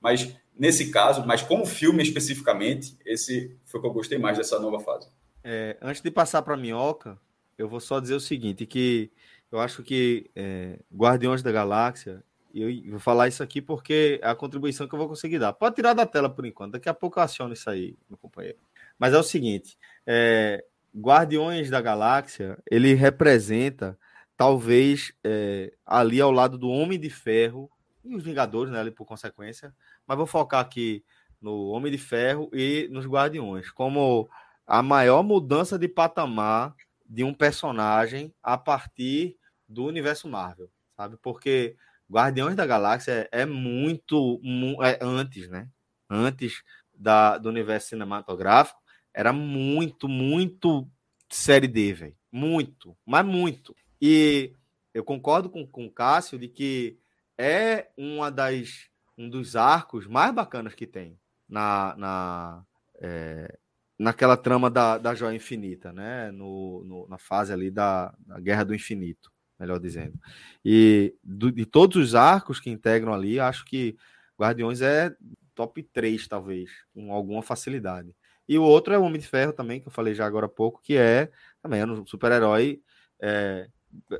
mas 0.00 0.36
nesse 0.58 0.90
caso, 0.90 1.24
mas 1.24 1.42
como 1.42 1.64
filme 1.66 2.02
especificamente, 2.02 2.96
esse 3.04 3.56
foi 3.64 3.78
o 3.78 3.82
que 3.82 3.88
eu 3.88 3.92
gostei 3.92 4.18
mais 4.18 4.38
dessa 4.38 4.58
nova 4.58 4.80
fase. 4.80 5.08
É, 5.44 5.76
antes 5.80 6.02
de 6.02 6.10
passar 6.10 6.42
para 6.42 6.54
a 6.54 6.56
minhoca, 6.56 7.16
eu 7.56 7.68
vou 7.68 7.80
só 7.80 8.00
dizer 8.00 8.14
o 8.14 8.20
seguinte, 8.20 8.66
que 8.66 9.10
eu 9.50 9.60
acho 9.60 9.82
que 9.82 10.30
é, 10.34 10.78
Guardiões 10.94 11.42
da 11.42 11.52
Galáxia, 11.52 12.22
eu 12.54 12.90
vou 12.90 12.98
falar 12.98 13.28
isso 13.28 13.42
aqui 13.42 13.60
porque 13.60 14.18
é 14.22 14.28
a 14.28 14.34
contribuição 14.34 14.88
que 14.88 14.94
eu 14.94 14.98
vou 14.98 15.08
conseguir 15.08 15.38
dar. 15.38 15.52
Pode 15.52 15.74
tirar 15.76 15.92
da 15.92 16.06
tela 16.06 16.28
por 16.28 16.46
enquanto, 16.46 16.72
daqui 16.72 16.88
a 16.88 16.94
pouco 16.94 17.18
eu 17.18 17.22
aciono 17.22 17.52
isso 17.52 17.68
aí, 17.68 17.96
meu 18.08 18.16
companheiro. 18.16 18.58
Mas 18.98 19.12
é 19.12 19.18
o 19.18 19.22
seguinte: 19.22 19.76
é, 20.06 20.64
Guardiões 20.96 21.68
da 21.68 21.80
Galáxia, 21.80 22.58
ele 22.70 22.94
representa, 22.94 23.98
talvez, 24.36 25.12
é, 25.22 25.72
ali 25.84 26.20
ao 26.20 26.30
lado 26.30 26.56
do 26.56 26.68
Homem 26.68 26.98
de 26.98 27.10
Ferro 27.10 27.70
e 28.02 28.16
os 28.16 28.24
Vingadores, 28.24 28.72
né, 28.72 28.80
ali 28.80 28.90
por 28.90 29.04
consequência, 29.04 29.74
mas 30.06 30.16
vou 30.16 30.26
focar 30.26 30.60
aqui 30.60 31.04
no 31.40 31.68
Homem 31.68 31.92
de 31.92 31.98
Ferro 31.98 32.48
e 32.52 32.88
nos 32.90 33.06
Guardiões, 33.06 33.70
como 33.70 34.28
a 34.66 34.82
maior 34.82 35.22
mudança 35.22 35.78
de 35.78 35.88
patamar 35.88 36.74
de 37.08 37.24
um 37.24 37.32
personagem 37.32 38.34
a 38.42 38.56
partir 38.56 39.36
do 39.68 39.84
universo 39.84 40.28
Marvel, 40.28 40.70
sabe? 40.96 41.16
Porque 41.22 41.76
Guardiões 42.10 42.54
da 42.54 42.66
Galáxia 42.66 43.28
é, 43.32 43.42
é 43.42 43.46
muito 43.46 44.40
é 44.82 44.98
antes, 45.02 45.48
né? 45.48 45.68
Antes 46.08 46.62
da, 46.94 47.36
do 47.38 47.48
universo 47.48 47.88
cinematográfico, 47.88 48.80
era 49.12 49.32
muito, 49.32 50.08
muito 50.08 50.88
série 51.28 51.66
D, 51.66 51.92
velho. 51.92 52.16
Muito, 52.30 52.96
mas 53.04 53.24
muito. 53.24 53.74
E 54.00 54.52
eu 54.92 55.02
concordo 55.04 55.50
com, 55.50 55.66
com 55.66 55.86
o 55.86 55.90
Cássio 55.90 56.38
de 56.38 56.48
que 56.48 56.98
é 57.36 57.90
uma 57.96 58.30
das, 58.30 58.88
um 59.16 59.28
dos 59.28 59.56
arcos 59.56 60.06
mais 60.06 60.32
bacanas 60.34 60.74
que 60.74 60.86
tem 60.86 61.18
na, 61.48 61.94
na, 61.96 62.66
é, 63.00 63.58
naquela 63.98 64.36
trama 64.36 64.70
da, 64.70 64.98
da 64.98 65.14
joia 65.14 65.34
infinita, 65.34 65.92
né? 65.92 66.30
No, 66.30 66.84
no, 66.84 67.08
na 67.08 67.18
fase 67.18 67.52
ali 67.52 67.70
da, 67.70 68.14
da 68.18 68.38
Guerra 68.40 68.64
do 68.64 68.74
Infinito, 68.74 69.30
melhor 69.58 69.78
dizendo. 69.78 70.18
E 70.64 71.14
do, 71.22 71.50
de 71.50 71.64
todos 71.64 71.96
os 71.96 72.14
arcos 72.14 72.60
que 72.60 72.70
integram 72.70 73.14
ali, 73.14 73.40
acho 73.40 73.64
que 73.64 73.96
Guardiões 74.38 74.82
é 74.82 75.14
top 75.54 75.82
3, 75.82 76.28
talvez, 76.28 76.70
com 76.92 77.12
alguma 77.12 77.42
facilidade. 77.42 78.14
E 78.48 78.58
o 78.58 78.62
outro 78.62 78.94
é 78.94 78.98
o 78.98 79.02
Homem 79.02 79.20
de 79.20 79.26
Ferro 79.26 79.52
também, 79.52 79.80
que 79.80 79.88
eu 79.88 79.92
falei 79.92 80.14
já 80.14 80.26
agora 80.26 80.46
há 80.46 80.48
pouco, 80.48 80.80
que 80.82 80.96
é 80.96 81.30
também 81.62 81.80
é 81.80 81.86
um 81.86 82.06
super-herói. 82.06 82.80
É, 83.20 83.68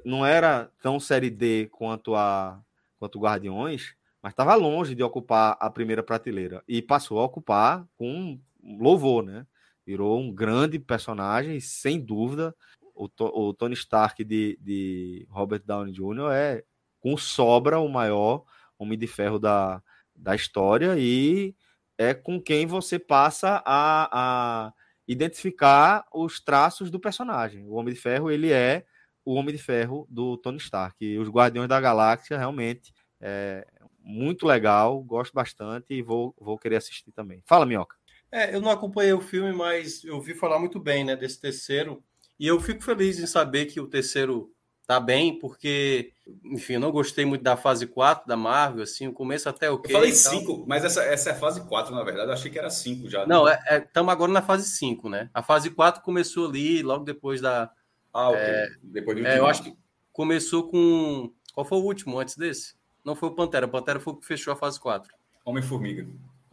não 0.05 0.25
era 0.25 0.71
tão 0.81 0.99
série 0.99 1.31
D 1.31 1.69
quanto 1.71 2.15
a 2.15 2.61
quanto 2.99 3.21
Guardiões, 3.21 3.95
mas 4.23 4.33
estava 4.33 4.55
longe 4.55 4.95
de 4.95 5.03
ocupar 5.03 5.57
a 5.61 5.71
primeira 5.71 6.03
prateleira 6.03 6.65
e 6.67 6.81
passou 6.81 7.21
a 7.21 7.25
ocupar 7.25 7.87
com 7.97 8.41
louvor, 8.63 9.23
né? 9.23 9.47
Virou 9.87 10.21
um 10.21 10.33
grande 10.33 10.79
personagem, 10.79 11.61
sem 11.61 12.01
dúvida. 12.01 12.55
O, 12.95 13.09
o 13.19 13.55
Tony 13.55 13.75
Stark 13.75 14.25
de, 14.25 14.59
de 14.61 15.27
Robert 15.31 15.63
Downey 15.65 15.93
Jr. 15.93 16.33
é 16.33 16.65
com 16.99 17.17
sobra 17.17 17.79
o 17.79 17.89
maior 17.89 18.45
Homem 18.79 18.99
de 18.99 19.07
Ferro 19.07 19.39
da, 19.39 19.83
da 20.15 20.35
história 20.35 20.97
e 20.99 21.55
é 21.97 22.13
com 22.13 22.41
quem 22.41 22.67
você 22.67 22.99
passa 22.99 23.63
a, 23.65 24.67
a 24.67 24.73
identificar 25.07 26.05
os 26.13 26.41
traços 26.41 26.91
do 26.91 26.99
personagem. 26.99 27.65
O 27.65 27.75
Homem 27.75 27.95
de 27.95 28.01
Ferro, 28.01 28.31
ele 28.31 28.51
é 28.51 28.85
o 29.25 29.35
Homem 29.35 29.55
de 29.55 29.63
Ferro 29.63 30.07
do 30.11 30.37
Tony 30.37 30.59
Stark. 30.59 30.97
E 31.05 31.19
os 31.19 31.29
Guardiões 31.29 31.69
da 31.69 31.81
Galáxia, 31.81 32.37
realmente, 32.37 32.93
é 33.21 33.67
muito 34.01 34.47
legal, 34.47 35.03
gosto 35.03 35.33
bastante 35.33 35.95
e 35.95 36.03
vou, 36.03 36.35
vou 36.39 36.59
querer 36.59 36.77
assistir 36.77 37.11
também. 37.13 37.43
Fala, 37.45 37.67
Minhoca. 37.67 37.96
É, 38.31 38.55
eu 38.55 38.61
não 38.61 38.71
acompanhei 38.71 39.13
o 39.13 39.21
filme, 39.21 39.53
mas 39.53 40.05
eu 40.05 40.21
vi 40.21 40.35
falar 40.35 40.59
muito 40.59 40.79
bem 40.81 41.05
né, 41.05 41.17
desse 41.17 41.41
terceiro. 41.41 42.03
E 42.39 42.47
eu 42.47 42.61
fico 42.61 42.83
feliz 42.83 43.19
em 43.19 43.27
saber 43.27 43.67
que 43.67 43.81
o 43.81 43.87
terceiro 43.87 44.53
tá 44.87 45.01
bem, 45.01 45.37
porque, 45.39 46.13
enfim, 46.45 46.75
eu 46.75 46.81
não 46.81 46.93
gostei 46.93 47.25
muito 47.25 47.43
da 47.43 47.57
fase 47.57 47.87
4 47.87 48.27
da 48.27 48.37
Marvel, 48.37 48.85
assim, 48.85 49.09
o 49.09 49.13
começo 49.13 49.49
até 49.49 49.69
o 49.69 49.75
okay, 49.75 49.91
Eu 49.91 49.99
falei 49.99 50.13
5, 50.13 50.37
então... 50.37 50.65
mas 50.67 50.85
essa, 50.85 51.03
essa 51.03 51.31
é 51.31 51.33
a 51.33 51.37
fase 51.37 51.61
4, 51.67 51.93
na 51.93 52.05
verdade, 52.05 52.29
eu 52.29 52.35
achei 52.35 52.51
que 52.51 52.59
era 52.59 52.71
5 52.71 53.11
já. 53.11 53.27
Não, 53.27 53.49
estamos 53.49 54.09
é, 54.09 54.13
é, 54.13 54.13
agora 54.13 54.31
na 54.31 54.43
fase 54.43 54.69
5, 54.71 55.09
né? 55.09 55.29
A 55.35 55.43
fase 55.43 55.71
4 55.71 56.03
começou 56.03 56.49
ali, 56.49 56.83
logo 56.83 57.05
depois 57.05 57.41
da... 57.41 57.71
Ah, 58.13 58.29
ok. 58.29 58.41
É, 58.41 58.69
depois 58.83 59.19
do 59.19 59.27
é, 59.27 59.39
Eu 59.39 59.47
acho 59.47 59.65
que 59.65 59.77
começou 60.13 60.69
com... 60.71 61.33
Qual 61.53 61.67
foi 61.67 61.79
o 61.79 61.83
último 61.83 62.19
antes 62.21 62.37
desse? 62.37 62.75
Não 63.05 63.17
foi 63.17 63.29
o 63.29 63.35
Pantera, 63.35 63.67
o 63.67 63.71
Pantera 63.71 63.99
foi 63.99 64.13
o 64.13 64.17
que 64.17 64.27
fechou 64.27 64.53
a 64.53 64.57
fase 64.57 64.79
4. 64.79 65.13
Homem-Formiga. 65.45 66.07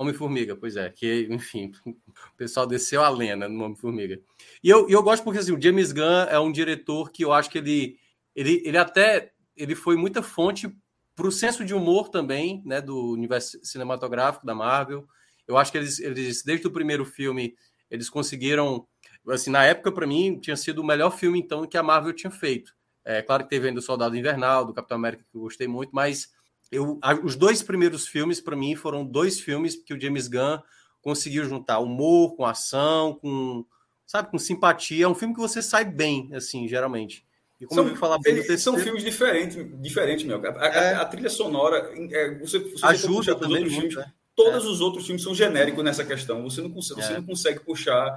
Homem-Formiga, 0.04 0.56
pois 0.56 0.76
é, 0.76 0.90
que, 0.90 1.28
enfim, 1.30 1.72
o 1.86 1.96
pessoal 2.38 2.68
desceu 2.68 3.04
a 3.04 3.10
lenda 3.10 3.50
no 3.50 3.64
Homem-Formiga. 3.64 4.20
E 4.64 4.70
eu, 4.70 4.88
eu 4.90 5.02
gosto 5.02 5.24
porque, 5.24 5.40
assim, 5.40 5.52
o 5.52 5.62
James 5.62 5.92
Gunn 5.92 6.28
é 6.30 6.40
um 6.40 6.52
diretor 6.52 7.12
que 7.12 7.26
eu 7.26 7.34
acho 7.34 7.50
que 7.50 7.58
ele 7.58 7.98
ele, 8.36 8.62
ele 8.66 8.78
até 8.78 9.32
ele 9.56 9.76
foi 9.76 9.96
muita 9.96 10.24
fonte 10.24 10.76
para 11.16 11.28
o 11.28 11.32
senso 11.32 11.64
de 11.64 11.74
humor 11.74 12.10
também, 12.10 12.64
né, 12.66 12.82
do 12.82 13.12
universo 13.12 13.60
cinematográfico 13.64 14.46
da 14.46 14.56
Marvel. 14.56 15.08
Eu 15.48 15.58
acho 15.58 15.72
que 15.72 15.78
eles, 15.78 16.00
eles 16.00 16.44
desde 16.44 16.66
o 16.68 16.72
primeiro 16.72 17.06
filme 17.06 17.56
eles 17.90 18.10
conseguiram, 18.10 18.88
assim, 19.30 19.52
na 19.52 19.64
época 19.64 19.92
para 19.92 20.08
mim 20.08 20.40
tinha 20.40 20.58
sido 20.58 20.80
o 20.80 20.84
melhor 20.84 21.12
filme 21.12 21.40
então 21.40 21.68
que 21.68 21.78
a 21.78 21.84
Marvel 21.84 22.14
tinha 22.14 22.32
feito. 22.32 22.74
É 23.06 23.22
claro 23.22 23.44
que 23.44 23.50
teve 23.50 23.68
ainda 23.68 23.80
o 23.80 23.84
Soldado 23.84 24.16
Invernal, 24.18 24.66
do 24.66 24.74
Capitão 24.74 24.98
América 24.98 25.24
que 25.30 25.38
eu 25.38 25.42
gostei 25.42 25.68
muito, 25.68 25.92
mas 25.94 26.33
eu, 26.74 27.00
os 27.24 27.36
dois 27.36 27.62
primeiros 27.62 28.08
filmes 28.08 28.42
para 28.42 28.56
mim 28.56 28.76
foram 28.76 29.06
dois 29.06 29.40
filmes 29.40 29.76
que 29.76 29.94
o 29.94 30.00
James 30.00 30.28
Gunn 30.28 30.60
conseguiu 31.02 31.46
juntar 31.46 31.80
humor 31.80 32.36
com 32.36 32.46
ação, 32.46 33.14
com 33.14 33.66
sabe, 34.06 34.32
com 34.32 34.40
simpatia. 34.40 35.06
É 35.06 35.08
um 35.08 35.16
filme 35.16 35.34
que 35.34 35.40
você 35.40 35.62
sai 35.62 35.86
bem, 35.86 36.30
assim, 36.34 36.68
geralmente. 36.68 37.26
E 37.60 37.66
como 37.66 37.82
são, 37.82 37.90
eu 37.90 37.96
falar 37.96 38.20
bem 38.20 38.38
eles, 38.38 38.62
São 38.62 38.78
filmes 38.78 39.04
diferentes, 39.04 39.58
diferentes 39.82 40.26
meu. 40.26 40.42
A, 40.46 40.66
é. 40.68 40.94
a, 40.96 41.02
a 41.02 41.06
trilha 41.06 41.30
sonora, 41.30 41.92
é, 42.12 42.38
você, 42.40 42.60
você 42.60 42.86
ajuda 42.86 43.36
também 43.36 43.58
outros 43.58 43.74
muito, 43.74 43.92
filmes, 43.94 43.96
né? 43.96 44.14
Todos 44.36 44.66
é. 44.66 44.68
os 44.68 44.82
outros 44.82 45.06
filmes 45.06 45.24
são 45.24 45.34
genéricos 45.34 45.84
nessa 45.84 46.04
questão. 46.04 46.44
Você 46.44 46.62
não 46.62 46.72
consegue, 46.72 47.02
você 47.02 47.14
é. 47.14 47.18
não 47.18 47.24
consegue 47.24 47.60
puxar 47.60 48.12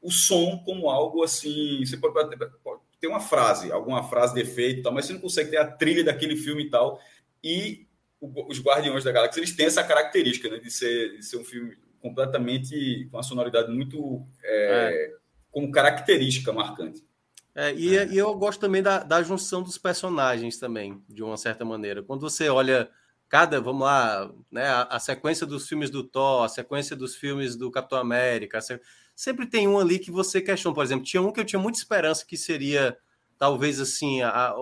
o 0.00 0.10
som 0.10 0.62
como 0.64 0.88
algo 0.90 1.22
assim. 1.22 1.84
Você 1.84 1.96
pode, 1.96 2.14
pode 2.62 2.80
ter 3.00 3.08
uma 3.08 3.20
frase, 3.20 3.72
alguma 3.72 4.04
frase 4.04 4.34
de 4.34 4.40
efeito, 4.40 4.80
e 4.80 4.82
tal, 4.82 4.92
mas 4.92 5.06
você 5.06 5.14
não 5.14 5.20
consegue 5.20 5.50
ter 5.50 5.56
a 5.56 5.66
trilha 5.66 6.04
daquele 6.04 6.36
filme 6.36 6.64
e 6.64 6.70
tal. 6.70 7.00
E 7.42 7.86
os 8.48 8.60
Guardiões 8.60 9.02
da 9.04 9.10
Galáxia 9.10 9.40
eles 9.40 9.56
têm 9.56 9.66
essa 9.66 9.82
característica 9.82 10.48
né, 10.48 10.58
de, 10.58 10.70
ser, 10.70 11.16
de 11.16 11.24
ser 11.24 11.36
um 11.38 11.44
filme 11.44 11.76
completamente 12.00 13.08
com 13.10 13.16
uma 13.16 13.22
sonoridade 13.22 13.70
muito 13.72 14.24
é, 14.42 14.90
é. 14.92 15.14
como 15.50 15.70
característica 15.70 16.52
marcante. 16.52 17.04
É, 17.54 17.72
e, 17.74 17.96
é. 17.96 18.06
e, 18.06 18.16
eu 18.16 18.34
gosto 18.34 18.60
também 18.60 18.82
da, 18.82 19.00
da 19.02 19.22
junção 19.22 19.62
dos 19.62 19.76
personagens 19.76 20.58
também, 20.58 21.02
de 21.08 21.22
uma 21.22 21.36
certa 21.36 21.64
maneira. 21.64 22.02
Quando 22.02 22.20
você 22.20 22.48
olha 22.48 22.88
cada, 23.28 23.60
vamos 23.60 23.82
lá, 23.82 24.30
né, 24.50 24.66
a, 24.66 24.82
a 24.82 24.98
sequência 24.98 25.46
dos 25.46 25.68
filmes 25.68 25.90
do 25.90 26.02
Thor, 26.02 26.44
a 26.44 26.48
sequência 26.48 26.96
dos 26.96 27.14
filmes 27.14 27.56
do 27.56 27.70
Capitão 27.70 27.98
América, 27.98 28.60
se, 28.60 28.80
sempre 29.14 29.46
tem 29.46 29.68
um 29.68 29.78
ali 29.78 29.98
que 29.98 30.10
você 30.10 30.40
questiona. 30.40 30.74
Por 30.74 30.84
exemplo, 30.84 31.04
tinha 31.04 31.22
um 31.22 31.32
que 31.32 31.40
eu 31.40 31.44
tinha 31.44 31.60
muita 31.60 31.78
esperança 31.78 32.24
que 32.26 32.36
seria 32.36 32.96
talvez 33.38 33.80
assim 33.80 34.22
a, 34.22 34.28
a 34.28 34.54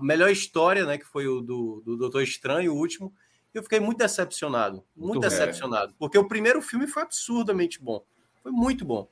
melhor 0.00 0.30
história, 0.30 0.84
né, 0.84 0.98
que 0.98 1.06
foi 1.06 1.26
o 1.26 1.40
do, 1.40 1.82
do 1.84 1.96
Doutor 1.96 2.22
Estranho, 2.22 2.72
o 2.72 2.76
último. 2.76 3.12
Eu 3.52 3.62
fiquei 3.62 3.78
muito 3.78 3.98
decepcionado, 3.98 4.84
muito, 4.96 5.12
muito 5.14 5.20
decepcionado, 5.20 5.92
é. 5.92 5.94
porque 5.98 6.18
o 6.18 6.26
primeiro 6.26 6.60
filme 6.60 6.86
foi 6.86 7.02
absurdamente 7.02 7.80
bom, 7.80 8.04
foi 8.42 8.50
muito 8.50 8.84
bom 8.84 9.08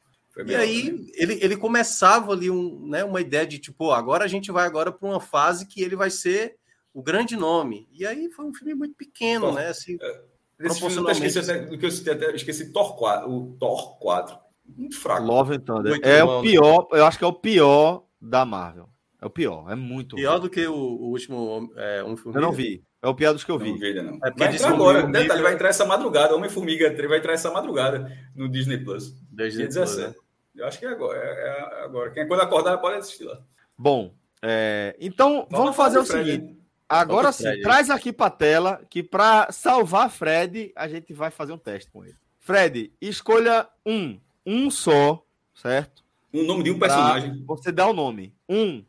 e 0.47 0.55
aí 0.55 0.93
né? 0.93 1.07
ele, 1.15 1.39
ele 1.43 1.57
começava 1.57 2.33
ali 2.33 2.51
um, 2.51 2.87
né, 2.89 3.05
uma 3.05 3.21
ideia 3.21 3.47
de 3.47 3.59
tipo, 3.59 3.91
agora 3.91 4.25
a 4.25 4.29
gente 4.29 4.51
vai 4.51 4.67
agora 4.67 4.91
para 4.91 5.07
uma 5.07 5.21
fase 5.21 5.67
que 5.67 5.83
ele 5.83 5.95
vai 5.95 6.09
ser 6.09 6.57
o 6.95 7.03
grande 7.03 7.37
nome. 7.37 7.87
E 7.93 8.07
aí 8.07 8.31
foi 8.31 8.47
um 8.47 8.55
filme 8.55 8.75
muito 8.75 8.95
pequeno, 8.95 9.47
Thor, 9.47 9.55
né? 9.55 9.69
Assim, 9.69 9.99
é, 10.01 10.21
proporcionalmente. 10.57 11.27
Esqueci, 11.27 11.51
até, 11.51 11.67
do 11.67 11.79
que 11.79 11.85
eu 11.85 11.91
citei 11.91 12.13
até, 12.15 12.35
esqueci 12.35 12.73
Thor 12.73 12.97
4, 12.97 13.31
o 13.31 13.57
Thor 13.59 13.99
4. 13.99 14.39
Muito 14.75 14.99
fraco. 14.99 15.27
Love 15.27 15.57
and 15.57 15.61
Thunder. 15.61 15.93
Muito 15.93 16.07
é 16.07 16.25
bom. 16.25 16.39
o 16.39 16.43
pior, 16.43 16.89
eu 16.93 17.05
acho 17.05 17.19
que 17.19 17.25
é 17.25 17.27
o 17.27 17.33
pior 17.33 18.05
da 18.21 18.47
Marvel. 18.47 18.89
É 19.23 19.27
o 19.27 19.31
pior, 19.31 19.71
é 19.71 19.77
muito 19.77 20.17
Pior 20.17 20.33
ruim. 20.33 20.41
do 20.41 20.51
que 20.51 20.67
o, 20.67 20.75
o 20.75 21.11
último 21.11 21.73
é, 21.77 22.03
um 22.03 22.17
filme. 22.17 22.37
Eu 22.37 22.43
não 22.43 22.51
vi. 22.51 22.83
É 23.01 23.07
o 23.07 23.15
pior 23.15 23.33
dos 23.33 23.45
que 23.45 23.53
eu 23.53 23.59
vi. 23.59 23.71
Não 23.71 23.79
vi 23.79 23.95
não. 23.95 24.19
É 24.25 24.33
vai 24.33 24.53
entrar 24.53 24.69
agora. 24.73 25.07
Detalhe, 25.07 25.43
vai 25.43 25.55
entrar 25.55 25.69
essa 25.69 25.87
madrugada. 25.87 26.35
Homem-Formiga 26.35 26.93
vai 27.07 27.19
entrar 27.19 27.33
essa 27.33 27.49
madrugada 27.49 28.11
no 28.35 28.49
Disney 28.49 28.79
Plus. 28.79 29.15
Disney 29.31 29.67
Plus, 29.67 29.75
17. 29.77 30.09
Né? 30.09 30.15
Eu 30.57 30.67
acho 30.67 30.77
que 30.81 30.87
é 30.87 30.89
agora. 30.89 31.19
É, 31.19 31.81
é 31.81 31.85
agora. 31.85 32.11
Quem 32.11 32.27
quando 32.27 32.41
acordar 32.41 32.79
pode 32.79 32.97
assistir 32.97 33.23
lá. 33.23 33.39
Bom, 33.79 34.13
é, 34.43 34.97
então 34.99 35.47
vamos 35.49 35.77
fazer 35.77 36.01
o 36.01 36.05
seguinte. 36.05 36.59
Agora 36.89 37.31
sim, 37.31 37.61
traz 37.61 37.91
aqui 37.91 38.13
para 38.13 38.29
tela 38.29 38.83
que 38.91 39.05
para 39.05 39.53
salvar 39.53 40.11
Fred, 40.11 40.73
a 40.75 40.89
gente 40.89 41.13
vai 41.13 41.31
fazer 41.31 41.53
um 41.53 41.59
teste 41.59 41.93
com 41.93 42.05
ele. 42.05 42.17
Fred, 42.41 42.93
escolha 43.01 43.69
um, 43.87 44.19
um 44.45 44.69
só, 44.69 45.25
certo? 45.55 46.03
Um 46.35 46.45
nome 46.45 46.65
de 46.65 46.73
um 46.73 46.79
personagem. 46.79 47.45
Você 47.47 47.71
dá 47.71 47.87
o 47.87 47.93
nome. 47.93 48.35
Um. 48.49 48.85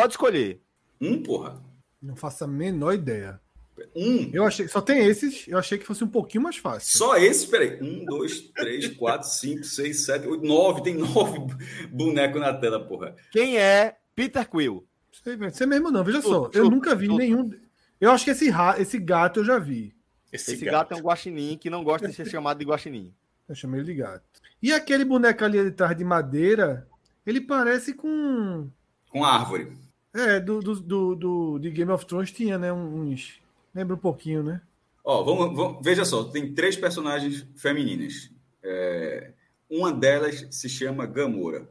Pode 0.00 0.12
escolher. 0.12 0.60
Um, 1.00 1.22
porra. 1.22 1.62
Não 2.00 2.14
faço 2.14 2.44
a 2.44 2.46
menor 2.46 2.94
ideia. 2.94 3.40
Um. 3.94 4.30
Eu 4.32 4.44
achei, 4.44 4.66
só 4.68 4.80
tem 4.80 5.04
esses, 5.06 5.46
eu 5.46 5.58
achei 5.58 5.78
que 5.78 5.86
fosse 5.86 6.02
um 6.02 6.08
pouquinho 6.08 6.42
mais 6.42 6.56
fácil. 6.56 6.98
Só 6.98 7.16
esses, 7.16 7.46
peraí. 7.46 7.80
Um, 7.80 8.04
dois, 8.04 8.40
três, 8.50 8.88
quatro, 8.88 9.28
cinco, 9.28 9.64
seis, 9.64 10.04
sete, 10.04 10.26
oito, 10.26 10.44
nove. 10.44 10.82
Tem 10.82 10.94
nove 10.94 11.38
bonecos 11.90 12.40
na 12.40 12.54
tela, 12.54 12.84
porra. 12.84 13.14
Quem 13.30 13.58
é 13.58 13.96
Peter 14.14 14.48
Quill? 14.48 14.86
Sei, 15.12 15.36
você 15.36 15.66
mesmo 15.66 15.90
não, 15.90 16.04
veja 16.04 16.22
só. 16.22 16.50
eu 16.52 16.70
nunca 16.70 16.94
vi 16.94 17.08
nenhum. 17.08 17.50
Eu 18.00 18.10
acho 18.10 18.24
que 18.24 18.30
esse, 18.30 18.50
esse 18.78 18.98
gato 18.98 19.40
eu 19.40 19.44
já 19.44 19.58
vi. 19.58 19.94
Esse, 20.32 20.54
esse 20.54 20.64
gato. 20.64 20.90
gato. 20.90 20.94
é 20.94 20.96
um 20.96 21.04
guaxinim 21.04 21.56
que 21.56 21.70
não 21.70 21.82
gosta 21.82 22.06
de 22.06 22.14
ser 22.14 22.26
chamado 22.26 22.58
de 22.58 22.64
guaxinim. 22.64 23.12
Eu 23.48 23.54
chamei 23.54 23.80
ele 23.80 23.92
de 23.92 23.98
gato. 23.98 24.24
E 24.62 24.72
aquele 24.72 25.04
boneco 25.04 25.44
ali 25.44 25.64
de 25.64 25.70
trás 25.70 25.96
de 25.96 26.04
madeira, 26.04 26.86
ele 27.26 27.40
parece 27.40 27.94
com. 27.94 28.70
Com 29.08 29.24
árvore. 29.24 29.72
É, 30.14 30.40
do, 30.40 30.60
do, 30.60 30.80
do, 30.80 31.14
do, 31.14 31.58
de 31.58 31.70
Game 31.70 31.90
of 31.90 32.06
Thrones 32.06 32.30
tinha, 32.30 32.58
né? 32.58 32.72
Uns 32.72 33.40
Lembra 33.74 33.94
um 33.94 33.98
pouquinho, 33.98 34.42
né? 34.42 34.60
Ó, 35.04 35.22
vamos, 35.22 35.56
vamos, 35.56 35.78
veja 35.82 36.04
só, 36.04 36.24
tem 36.24 36.52
três 36.52 36.76
personagens 36.76 37.46
femininas. 37.56 38.30
É, 38.62 39.32
uma 39.70 39.92
delas 39.92 40.46
se 40.50 40.68
chama 40.68 41.06
Gamora. 41.06 41.68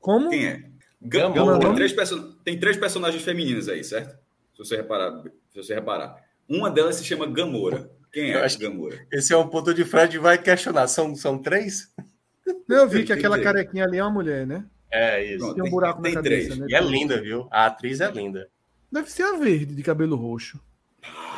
Como? 0.00 0.28
Quem 0.30 0.46
é? 0.46 0.64
Gamora. 1.00 1.34
Gamora. 1.34 1.60
Tem, 1.60 1.74
três 1.74 1.92
person... 1.92 2.32
tem 2.44 2.58
três 2.58 2.76
personagens 2.76 3.22
femininas 3.22 3.68
aí, 3.68 3.84
certo? 3.84 4.18
Se 4.52 4.58
você 4.58 4.76
reparar. 4.76 5.22
Se 5.50 5.56
você 5.62 5.74
reparar. 5.74 6.16
Uma 6.48 6.70
delas 6.70 6.96
se 6.96 7.04
chama 7.04 7.26
Gamora. 7.26 7.90
Quem 8.12 8.32
é 8.32 8.48
Gamora? 8.58 9.06
Esse 9.12 9.32
é 9.32 9.36
um 9.36 9.48
ponto 9.48 9.72
de 9.72 9.84
Fred 9.84 10.18
vai 10.18 10.36
questionar. 10.36 10.88
São, 10.88 11.14
são 11.14 11.38
três? 11.38 11.92
Eu 12.68 12.88
vi 12.88 13.04
que 13.04 13.12
aquela 13.12 13.40
carequinha 13.40 13.84
ali 13.84 13.98
é 13.98 14.02
uma 14.02 14.10
mulher, 14.10 14.46
né? 14.46 14.64
É, 14.90 15.24
isso. 15.24 15.38
Pronto, 15.38 15.54
tem 15.54 15.64
um 15.64 15.70
buraco 15.70 16.02
tem, 16.02 16.12
na 16.12 16.22
cabeça, 16.22 16.46
três. 16.48 16.58
né? 16.58 16.66
E 16.68 16.74
é 16.74 16.80
linda, 16.80 17.20
viu? 17.20 17.46
A 17.50 17.66
atriz 17.66 18.00
é 18.00 18.10
linda. 18.10 18.48
Deve 18.90 19.10
ser 19.10 19.22
a 19.22 19.36
verde, 19.36 19.74
de 19.74 19.82
cabelo 19.82 20.16
roxo. 20.16 20.60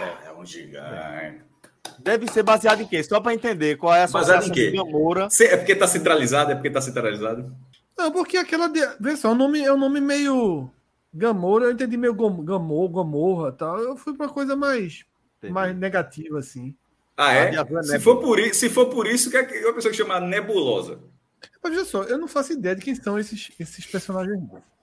É, 0.01 0.29
é 0.29 0.33
um 0.33 0.45
gigante. 0.45 1.45
Deve 1.99 2.27
ser 2.29 2.43
baseado 2.43 2.83
em 2.83 2.87
quê? 2.87 3.03
Só 3.03 3.21
para 3.21 3.35
entender 3.35 3.77
qual 3.77 3.95
é 3.95 4.05
a 4.05 4.09
baseado 4.09 4.49
em 4.49 4.53
quê? 4.53 4.71
Gamora. 4.71 5.29
É 5.41 5.57
porque 5.57 5.77
tá 5.77 5.87
centralizado? 5.87 6.53
É 6.53 6.55
porque 6.55 6.71
tá 6.71 6.81
centralizado? 6.81 7.55
Não, 7.97 8.11
porque 8.11 8.37
aquela. 8.37 8.69
De... 8.69 8.81
Vê 8.99 9.17
só, 9.17 9.33
o 9.33 9.35
nome 9.35 9.63
é 9.63 9.73
um 9.73 9.79
nome 9.79 10.01
meio. 10.01 10.71
Gamora, 11.13 11.67
eu 11.67 11.73
entendi 11.73 11.97
meio 11.97 12.15
Gamor, 12.15 12.89
Gamorra 12.89 13.53
tal. 13.53 13.79
Eu 13.79 13.97
fui 13.97 14.17
para 14.17 14.29
coisa 14.29 14.57
mais, 14.57 15.05
mais 15.43 15.77
negativa, 15.77 16.39
assim. 16.39 16.75
Ah, 17.17 17.35
é? 17.35 17.53
Se 17.83 18.01
for, 18.01 18.17
por, 18.21 18.41
se 18.55 18.71
for 18.71 18.87
por 18.87 19.07
isso, 19.07 19.31
que 19.31 19.37
é 19.37 19.67
uma 19.67 19.75
pessoa 19.75 19.93
que 19.93 19.99
chama 19.99 20.19
Nebulosa. 20.19 20.99
Mas 21.63 21.73
veja 21.73 21.85
só, 21.85 22.03
eu 22.05 22.19
não 22.19 22.29
faço 22.29 22.53
ideia 22.53 22.75
de 22.77 22.83
quem 22.83 22.95
são 22.95 23.19
esses, 23.19 23.51
esses 23.59 23.87
personagens. 23.87 24.41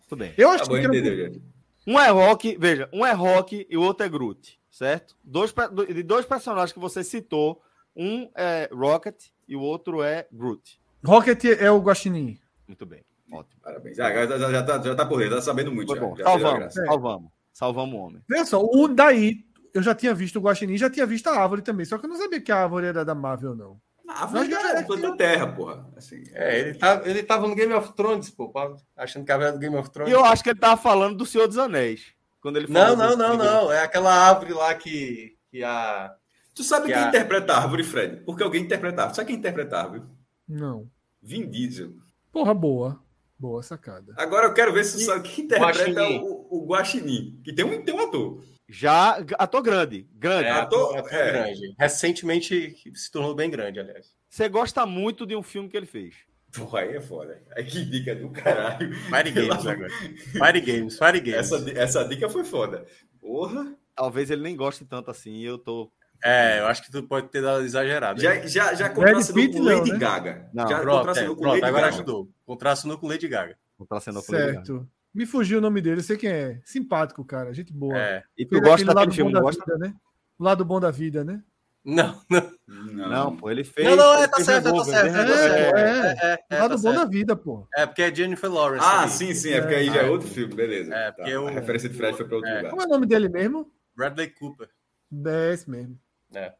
Tudo 0.07 0.19
bem. 0.19 0.33
Eu 0.37 0.49
acho 0.49 0.65
tá 0.65 0.69
que. 0.69 0.85
Entender, 0.85 1.41
um 1.87 1.99
é 1.99 2.09
Rock, 2.09 2.57
veja, 2.59 2.89
um 2.93 3.05
é 3.05 3.11
Rock 3.11 3.65
e 3.69 3.77
o 3.77 3.81
outro 3.81 4.05
é 4.05 4.09
Groot, 4.09 4.59
certo? 4.69 5.15
Dois, 5.23 5.53
de 5.87 6.03
dois 6.03 6.25
personagens 6.25 6.71
que 6.71 6.79
você 6.79 7.03
citou, 7.03 7.61
um 7.95 8.29
é 8.35 8.69
Rocket 8.71 9.15
e 9.47 9.55
o 9.55 9.61
outro 9.61 10.03
é 10.03 10.27
Groot. 10.31 10.79
Rocket 11.03 11.45
é 11.45 11.71
o 11.71 11.79
Guaxinim. 11.79 12.39
Muito 12.67 12.85
bem. 12.85 13.03
Ótimo. 13.31 13.61
Parabéns. 13.61 13.97
Já, 13.97 14.13
já, 14.13 14.37
já, 14.37 14.51
já, 14.51 14.63
tá, 14.63 14.81
já 14.81 14.95
tá 14.95 15.05
por 15.05 15.19
dentro, 15.19 15.35
tá 15.35 15.41
sabendo 15.41 15.71
muito. 15.71 15.93
Já, 15.95 16.01
bom. 16.01 16.15
Já 16.15 16.23
salvamos, 16.25 16.73
salvamos. 16.73 17.31
Salvamos 17.51 17.95
o 17.95 17.97
homem. 17.97 18.21
Veja 18.29 18.45
só, 18.45 18.61
o 18.63 18.87
daí, 18.87 19.45
eu 19.73 19.81
já 19.81 19.93
tinha 19.93 20.13
visto 20.13 20.37
o 20.37 20.41
Guaxinim, 20.41 20.77
já 20.77 20.89
tinha 20.89 21.05
visto 21.05 21.27
a 21.27 21.39
árvore 21.39 21.61
também, 21.61 21.85
só 21.85 21.97
que 21.97 22.05
eu 22.05 22.09
não 22.09 22.17
sabia 22.17 22.41
que 22.41 22.51
a 22.51 22.61
árvore 22.61 22.87
era 22.87 23.03
da 23.03 23.15
Marvel, 23.15 23.55
não. 23.55 23.79
A 24.09 24.23
árvore 24.23 24.53
é 24.53 25.01
da 25.01 25.15
Terra, 25.15 25.47
porra. 25.47 25.87
Assim, 25.95 26.23
é, 26.33 26.59
ele, 26.59 26.73
tá, 26.73 27.01
ele 27.05 27.23
tava 27.23 27.47
no 27.47 27.55
Game 27.55 27.73
of 27.73 27.93
Thrones, 27.93 28.31
pô, 28.31 28.51
achando 28.97 29.23
que 29.23 29.31
era 29.31 29.51
do 29.51 29.59
Game 29.59 29.75
of 29.75 29.89
Thrones. 29.91 30.11
E 30.11 30.15
eu 30.15 30.25
acho 30.25 30.43
que 30.43 30.49
ele 30.49 30.59
tava 30.59 30.81
falando 30.81 31.15
do 31.15 31.25
Senhor 31.25 31.47
dos 31.47 31.57
Anéis. 31.57 32.13
Quando 32.41 32.57
ele 32.57 32.71
não, 32.71 32.95
não, 32.95 33.15
não, 33.15 33.37
não. 33.37 33.71
É 33.71 33.83
aquela 33.83 34.11
árvore 34.11 34.53
lá 34.53 34.73
que, 34.73 35.37
que 35.51 35.63
a. 35.63 36.13
Tu 36.55 36.63
sabe 36.63 36.87
que 36.87 36.93
quem 36.93 37.03
a... 37.03 37.07
interpreta 37.07 37.53
a 37.53 37.61
árvore, 37.61 37.83
Fred? 37.83 38.23
Porque 38.25 38.43
alguém 38.43 38.63
interpretava. 38.63 39.13
Sabe 39.13 39.27
quem 39.27 39.37
interpreta 39.37 39.77
a 39.77 39.81
árvore? 39.83 40.03
Não. 40.47 40.89
Vin 41.21 41.49
Diesel. 41.49 41.93
Porra, 42.31 42.53
boa. 42.53 42.99
Boa 43.37 43.61
sacada. 43.61 44.13
Agora 44.17 44.47
eu 44.47 44.53
quero 44.53 44.73
ver 44.73 44.83
se 44.83 45.03
sabe 45.05 45.29
quem 45.29 45.45
interpreta 45.45 46.03
o, 46.09 46.47
o 46.49 46.65
Guaxinim. 46.65 47.39
Que 47.43 47.53
tem 47.53 47.63
um, 47.63 47.83
tem 47.83 47.93
um 47.93 47.99
ator. 48.07 48.43
Já, 48.69 49.23
ator 49.37 49.61
grande. 49.63 50.07
Grande. 50.13 50.45
É, 50.45 50.51
ator, 50.51 50.97
ator 50.97 51.13
é. 51.13 51.31
grande. 51.31 51.75
Recentemente 51.77 52.75
se 52.93 53.11
tornou 53.11 53.33
bem 53.33 53.49
grande, 53.49 53.79
aliás. 53.79 54.15
Você 54.29 54.47
gosta 54.47 54.85
muito 54.85 55.25
de 55.25 55.35
um 55.35 55.41
filme 55.41 55.67
que 55.67 55.75
ele 55.75 55.87
fez. 55.87 56.15
Porra, 56.55 56.81
aí 56.81 56.95
é 56.95 57.01
foda. 57.01 57.41
Aí 57.55 57.63
que 57.63 57.83
dica 57.83 58.15
do 58.15 58.29
caralho. 58.29 58.93
Fire 58.93 59.31
Games 59.31 59.65
agora. 59.65 59.89
Fire 60.31 60.61
Games, 60.61 60.97
Fire 60.97 61.19
Games. 61.19 61.51
Essa, 61.51 61.71
essa 61.71 62.05
dica 62.05 62.29
foi 62.29 62.43
foda. 62.43 62.85
Porra. 63.19 63.75
Talvez 63.95 64.29
ele 64.29 64.43
nem 64.43 64.55
goste 64.55 64.85
tanto 64.85 65.11
assim, 65.11 65.41
eu 65.41 65.57
tô 65.57 65.91
é, 66.23 66.59
eu 66.59 66.67
acho 66.67 66.83
que 66.83 66.91
tu 66.91 67.01
pode 67.03 67.29
ter 67.29 67.41
dado 67.41 67.63
exagerado. 67.63 68.21
Já, 68.21 68.45
já, 68.45 68.73
já 68.73 68.89
contracenou 68.89 69.51
com 69.51 69.63
Lady 69.63 69.91
não, 69.91 69.99
Gaga. 69.99 70.33
Né? 70.33 70.49
Não, 70.53 70.67
já 70.67 70.79
pronto, 70.81 71.09
é, 71.09 71.23
pronto 71.23 71.43
Lady 71.43 71.63
agora 71.63 71.83
Gaga. 71.83 71.95
ajudou. 71.95 72.29
Contracenou 72.45 72.97
com 72.97 73.07
Lady 73.07 73.27
Gaga. 73.27 73.57
Contracenou 73.77 74.21
com 74.21 74.31
Lady 74.33 74.53
Gaga. 74.53 74.87
Me 75.13 75.25
fugiu 75.25 75.57
o 75.57 75.61
nome 75.61 75.81
dele, 75.81 75.99
eu 75.99 76.03
sei 76.03 76.17
quem 76.17 76.29
é. 76.29 76.61
Simpático, 76.63 77.25
cara, 77.25 77.53
gente 77.53 77.73
boa. 77.73 77.97
É. 77.97 78.23
E 78.37 78.45
tu 78.45 78.61
gosta 78.61 78.85
daquele 78.85 79.11
filme, 79.11 79.31
não 79.31 79.41
gosta? 79.41 79.63
Vida, 79.65 79.77
né? 79.77 79.95
O 80.37 80.43
lado 80.43 80.63
bom 80.63 80.79
da 80.79 80.91
vida, 80.91 81.23
né? 81.23 81.43
Não, 81.83 82.21
não. 82.29 82.51
Não, 82.67 83.09
não 83.09 83.37
pô, 83.37 83.49
ele 83.49 83.63
fez. 83.63 83.87
Não, 83.87 83.95
não, 83.95 84.15
é, 84.15 84.27
tá 84.27 84.43
certo, 84.43 84.71
tá 84.71 84.83
certo. 84.83 85.15
É, 85.15 85.81
é, 85.81 86.33
é, 86.33 86.39
é, 86.49 86.59
lado 86.59 86.75
tá 86.75 86.81
bom 86.81 86.93
da 86.93 87.05
vida, 87.05 87.35
pô. 87.35 87.67
É 87.73 87.85
porque 87.85 88.03
é 88.03 88.13
Jennifer 88.13 88.51
Lawrence. 88.51 88.85
Ah, 88.85 89.03
ali. 89.03 89.11
sim, 89.11 89.33
sim, 89.33 89.51
é 89.51 89.61
porque 89.61 89.75
aí 89.75 89.87
já 89.87 90.03
é 90.03 90.09
outro 90.09 90.27
filme, 90.27 90.53
beleza. 90.53 90.93
É, 90.93 91.11
porque 91.11 91.31
tá. 91.31 91.39
A 91.39 91.51
referência 91.51 91.89
de 91.89 91.95
Fred 91.95 92.15
foi 92.15 92.27
para 92.27 92.35
outro 92.35 92.53
lugar. 92.53 92.69
Como 92.69 92.81
é 92.81 92.85
o 92.85 92.89
nome 92.89 93.05
dele 93.05 93.29
mesmo? 93.29 93.71
Bradley 93.95 94.29
Cooper. 94.29 94.69
É 95.25 95.53
esse 95.53 95.69
mesmo. 95.69 95.97
É. 96.35 96.53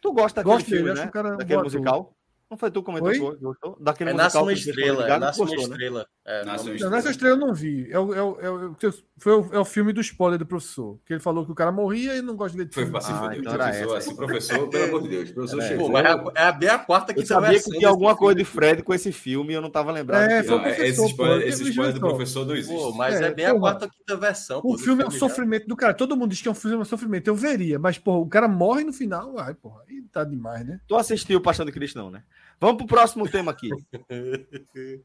Tu 0.00 0.12
gosta 0.12 0.40
daquele 0.40 0.54
Gosto 0.56 0.68
filme, 0.68 0.88
dele, 0.88 1.00
né? 1.00 1.10
Cara 1.10 1.36
daquele 1.36 1.62
musical? 1.62 2.16
Não 2.50 2.58
foi 2.58 2.70
tu 2.70 2.82
que 2.82 2.86
comentou 2.86 3.36
gostou? 3.38 3.76
Daquele 3.80 4.10
é 4.10 4.12
Nasce 4.12 4.36
uma 4.36 4.52
Estrela. 4.52 5.06
É 5.06 5.18
Nasce 5.18 5.40
uma 5.40 5.54
Estrela. 5.54 6.08
É, 6.26 6.44
Nasce 6.44 6.68
uma 6.68 7.10
Estrela. 7.10 7.36
Eu 7.36 7.38
não 7.38 7.54
vi. 7.54 7.88
É 7.92 7.98
o, 7.98 8.12
é, 8.12 8.18
é, 8.18 8.50
o, 8.50 8.74
foi 9.20 9.34
o, 9.34 9.48
é 9.52 9.58
o 9.58 9.64
filme 9.66 9.92
do 9.92 10.00
spoiler 10.00 10.38
do 10.38 10.46
professor. 10.46 10.98
Que 11.04 11.12
ele 11.12 11.20
falou 11.20 11.44
que 11.44 11.52
o 11.52 11.54
cara 11.54 11.70
morria 11.70 12.16
e 12.16 12.22
não 12.22 12.34
gosta 12.34 12.56
de 12.56 12.64
ver 12.64 12.72
Foi 12.72 12.86
pra 12.86 13.02
se 13.02 13.12
ah, 13.12 13.30
então 13.36 13.52
professor, 13.52 13.96
assim, 13.96 14.16
professor, 14.16 14.68
pelo 14.68 14.84
amor 14.88 15.02
de 15.02 15.08
Deus. 15.10 15.30
Professor 15.30 15.62
chegou. 15.62 15.86
Pô, 15.86 15.92
mas 15.92 16.06
é, 16.06 16.08
a, 16.08 16.58
é 16.62 16.68
a 16.70 16.78
quarta 16.78 17.12
que 17.12 17.20
eu 17.20 17.26
sabia 17.26 17.62
que 17.62 17.70
tinha 17.70 17.88
alguma 17.88 18.16
coisa 18.16 18.38
de 18.38 18.46
Fred 18.46 18.82
com 18.82 18.94
esse 18.94 19.12
filme 19.12 19.52
e 19.52 19.56
eu 19.56 19.60
não 19.60 19.68
tava 19.68 19.92
lembrado. 19.92 20.22
É, 20.22 20.42
foi 20.42 20.56
o 20.56 20.60
professor, 20.62 20.84
esse 20.86 21.06
spoiler, 21.06 21.46
esse 21.46 21.68
spoiler 21.68 21.94
do 21.94 22.00
professor 22.00 22.46
não 22.46 22.56
existe. 22.56 22.74
Pô, 22.74 22.92
mas 22.92 23.20
é, 23.20 23.26
é 23.26 23.34
bem 23.34 23.44
a 23.44 23.54
quarta 23.54 23.84
ou 23.84 23.90
quinta 23.90 24.16
versão. 24.16 24.62
O 24.64 24.78
filme 24.78 25.02
é 25.02 25.06
um 25.06 25.10
sofrimento 25.10 25.66
do 25.66 25.76
cara. 25.76 25.92
Todo 25.92 26.16
mundo 26.16 26.30
diz 26.30 26.40
que 26.40 26.48
é 26.48 26.50
um 26.50 26.54
filme 26.54 26.76
é 26.78 26.80
um 26.80 26.84
sofrimento. 26.84 27.28
Eu 27.28 27.34
veria, 27.34 27.78
mas, 27.78 27.98
porra, 27.98 28.20
o 28.20 28.28
cara 28.28 28.48
morre 28.48 28.84
no 28.84 28.92
final. 28.92 29.38
Ai, 29.38 29.52
porra, 29.52 29.82
aí 29.86 30.00
tá 30.10 30.24
demais, 30.24 30.66
né? 30.66 30.80
Tu 30.88 30.96
assistiu 30.96 31.38
o 31.38 31.42
Paixão 31.42 31.66
de 31.66 31.72
Cristo, 31.72 31.98
não, 31.98 32.10
né? 32.10 32.22
Vamos 32.58 32.78
pro 32.78 32.86
próximo 32.86 33.28
tema 33.28 33.52
aqui. 33.52 33.68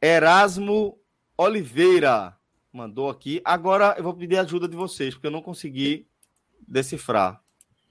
Erasmo 0.00 0.98
Oliveira 1.36 2.34
mandou 2.74 3.08
aqui. 3.08 3.40
Agora 3.44 3.94
eu 3.96 4.02
vou 4.02 4.12
pedir 4.12 4.36
a 4.36 4.42
ajuda 4.42 4.66
de 4.66 4.76
vocês, 4.76 5.14
porque 5.14 5.28
eu 5.28 5.30
não 5.30 5.40
consegui 5.40 6.06
decifrar. 6.66 7.40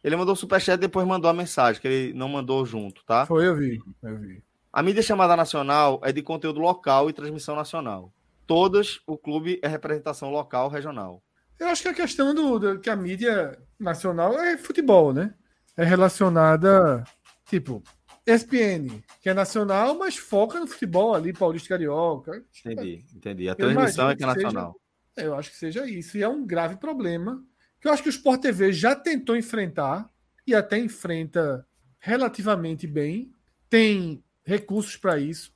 Ele 0.03 0.17
mandou 0.17 0.33
o 0.33 0.37
superchat 0.37 0.77
e 0.77 0.81
depois 0.81 1.07
mandou 1.07 1.31
a 1.31 1.33
mensagem, 1.33 1.81
que 1.81 1.87
ele 1.87 2.13
não 2.13 2.27
mandou 2.27 2.65
junto, 2.65 3.03
tá? 3.05 3.25
Foi, 3.25 3.47
eu 3.47 3.55
vi. 3.55 3.81
Eu 4.03 4.17
vi. 4.17 4.43
A 4.71 4.83
mídia 4.83 5.01
chamada 5.01 5.37
nacional 5.37 6.01
é 6.03 6.11
de 6.11 6.21
conteúdo 6.21 6.59
local 6.59 7.09
e 7.09 7.13
transmissão 7.13 7.55
nacional. 7.55 8.11
Todas, 8.45 8.99
o 9.07 9.17
clube 9.17 9.59
é 9.63 9.67
representação 9.67 10.29
local, 10.29 10.67
regional. 10.67 11.23
Eu 11.57 11.67
acho 11.67 11.83
que 11.83 11.89
a 11.89 11.93
questão 11.93 12.35
do, 12.35 12.59
do 12.59 12.79
que 12.79 12.89
a 12.89 12.95
mídia 12.95 13.57
nacional 13.79 14.37
é 14.37 14.57
futebol, 14.57 15.13
né? 15.13 15.33
É 15.77 15.85
relacionada, 15.85 17.03
tipo, 17.45 17.81
ESPN, 18.25 19.03
que 19.21 19.29
é 19.29 19.33
nacional, 19.33 19.97
mas 19.97 20.17
foca 20.17 20.59
no 20.59 20.67
futebol 20.67 21.13
ali, 21.13 21.33
Paulista 21.33 21.69
Carioca. 21.69 22.43
Entendi, 22.65 23.05
entendi. 23.13 23.49
A 23.49 23.55
transmissão 23.55 24.09
é 24.09 24.15
que 24.15 24.23
é 24.23 24.27
nacional. 24.27 24.79
Seja, 25.13 25.27
eu 25.27 25.35
acho 25.35 25.49
que 25.49 25.57
seja 25.57 25.87
isso. 25.87 26.17
E 26.17 26.23
é 26.23 26.27
um 26.27 26.45
grave 26.45 26.77
problema 26.77 27.43
que 27.81 27.87
eu 27.87 27.91
acho 27.91 28.01
que 28.01 28.09
o 28.09 28.11
Sport 28.11 28.41
TV 28.41 28.71
já 28.71 28.95
tentou 28.95 29.35
enfrentar 29.35 30.09
e 30.47 30.55
até 30.55 30.79
enfrenta 30.79 31.67
relativamente 31.99 32.87
bem. 32.87 33.31
Tem 33.69 34.23
recursos 34.45 34.95
para 34.95 35.17
isso 35.19 35.53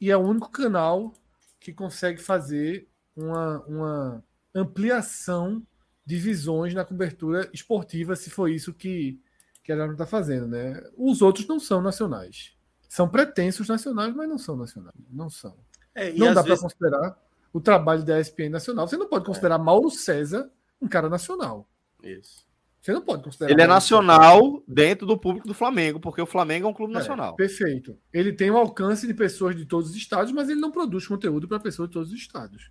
e 0.00 0.10
é 0.10 0.16
o 0.16 0.20
único 0.20 0.50
canal 0.50 1.14
que 1.58 1.72
consegue 1.72 2.20
fazer 2.20 2.88
uma, 3.16 3.64
uma 3.64 4.24
ampliação 4.54 5.66
de 6.04 6.16
visões 6.16 6.72
na 6.72 6.84
cobertura 6.84 7.50
esportiva, 7.52 8.14
se 8.14 8.30
for 8.30 8.48
isso 8.48 8.72
que 8.72 9.20
que 9.66 9.72
ela 9.72 9.84
não 9.84 9.92
está 9.94 10.06
fazendo, 10.06 10.46
né? 10.46 10.80
Os 10.96 11.20
outros 11.20 11.44
não 11.48 11.58
são 11.58 11.82
nacionais. 11.82 12.54
São 12.88 13.08
pretensos 13.08 13.68
nacionais, 13.68 14.14
mas 14.14 14.28
não 14.28 14.38
são 14.38 14.56
nacionais. 14.56 14.94
Não 15.10 15.28
são. 15.28 15.56
É, 15.92 16.12
não 16.12 16.32
dá 16.32 16.40
vezes... 16.40 16.60
para 16.60 16.68
considerar 16.68 17.18
o 17.52 17.60
trabalho 17.60 18.04
da 18.04 18.20
ESPN 18.20 18.50
nacional. 18.50 18.86
Você 18.86 18.96
não 18.96 19.08
pode 19.08 19.24
considerar 19.24 19.56
é. 19.56 19.58
Mauro 19.58 19.90
César 19.90 20.48
um 20.80 20.86
cara 20.86 21.08
nacional. 21.08 21.68
Isso. 22.00 22.46
Você 22.80 22.92
não 22.92 23.02
pode 23.02 23.24
considerar. 23.24 23.50
Ele 23.50 23.60
é 23.60 23.66
nacional 23.66 24.62
dentro 24.68 25.04
do 25.04 25.18
público 25.18 25.48
do 25.48 25.54
Flamengo, 25.54 25.98
porque 25.98 26.22
o 26.22 26.26
Flamengo 26.26 26.68
é 26.68 26.70
um 26.70 26.74
clube 26.74 26.92
é, 26.92 26.98
nacional. 26.98 27.34
Perfeito. 27.34 27.98
Ele 28.12 28.32
tem 28.32 28.48
um 28.48 28.56
alcance 28.56 29.04
de 29.04 29.14
pessoas 29.14 29.56
de 29.56 29.66
todos 29.66 29.90
os 29.90 29.96
estados, 29.96 30.30
mas 30.30 30.48
ele 30.48 30.60
não 30.60 30.70
produz 30.70 31.08
conteúdo 31.08 31.48
para 31.48 31.58
pessoas 31.58 31.88
de 31.88 31.94
todos 31.94 32.12
os 32.12 32.16
estados. 32.16 32.70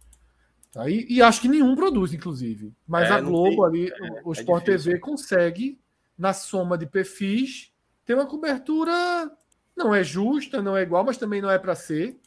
Tá? 0.72 0.90
E, 0.90 1.06
e, 1.10 1.22
acho 1.22 1.42
que 1.42 1.50
nenhum 1.50 1.76
produz, 1.76 2.14
inclusive. 2.14 2.74
Mas 2.88 3.10
é, 3.10 3.14
a 3.14 3.22
Globo 3.22 3.70
tem... 3.70 3.84
ali, 3.84 3.90
é, 3.90 4.22
o 4.24 4.32
Sport 4.32 4.64
TV 4.64 4.98
consegue 4.98 5.78
na 6.18 6.34
soma 6.34 6.78
de 6.78 6.86
perfis, 6.86 7.74
tem 8.06 8.16
uma 8.16 8.26
cobertura 8.26 9.32
não 9.76 9.94
é 9.94 10.04
justa, 10.04 10.62
não 10.62 10.78
é 10.78 10.84
igual, 10.84 11.04
mas 11.04 11.18
também 11.18 11.42
não 11.42 11.52
é 11.52 11.60
para 11.60 11.76
ser. 11.76 12.18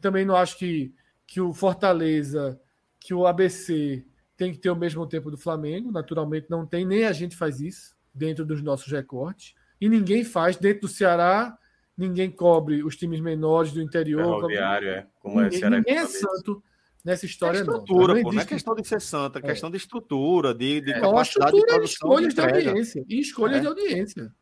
Também 0.00 0.24
não 0.24 0.34
acho 0.34 0.58
que, 0.58 0.92
que 1.26 1.40
o 1.40 1.52
Fortaleza, 1.54 2.60
que 2.98 3.14
o 3.14 3.26
ABC 3.26 4.04
tem 4.36 4.52
que 4.52 4.58
ter 4.58 4.70
o 4.70 4.76
mesmo 4.76 5.06
tempo 5.06 5.30
do 5.30 5.38
Flamengo. 5.38 5.92
Naturalmente 5.92 6.46
não 6.50 6.66
tem, 6.66 6.84
nem 6.84 7.04
a 7.04 7.12
gente 7.12 7.36
faz 7.36 7.60
isso 7.60 7.94
dentro 8.12 8.44
dos 8.44 8.60
nossos 8.60 8.90
recortes. 8.90 9.54
E 9.80 9.88
ninguém 9.88 10.24
faz 10.24 10.56
dentro 10.56 10.82
do 10.82 10.88
Ceará, 10.88 11.56
ninguém 11.96 12.30
cobre 12.30 12.82
os 12.82 12.96
times 12.96 13.20
menores 13.20 13.72
do 13.72 13.80
interior. 13.80 14.24
Ferroviário, 14.24 14.88
é. 14.88 15.06
Como 15.20 15.40
ninguém, 15.40 15.62
é, 15.62 15.70
ninguém 15.70 15.96
é 15.96 16.06
santo 16.06 16.62
nessa 17.04 17.26
história, 17.26 17.58
é 17.58 17.60
estrutura, 17.60 18.14
não. 18.14 18.22
Pô, 18.22 18.32
não 18.32 18.40
é 18.40 18.44
questão 18.44 18.74
de 18.74 18.86
ser 18.86 19.00
santa, 19.00 19.38
é 19.38 19.42
questão 19.42 19.70
de 19.70 19.76
estrutura, 19.76 20.54
de, 20.54 20.80
de 20.80 20.92
é, 20.92 21.00
capacidade 21.00 21.56
de 21.56 21.66
produção. 21.66 21.84
Escolhas 21.84 22.34
de, 22.34 22.40
de 22.40 22.68
audiência. 22.68 23.04
E 23.08 23.20
escolhas 23.20 23.56
é. 23.56 23.60
de 23.60 23.66
audiência. 23.66 24.32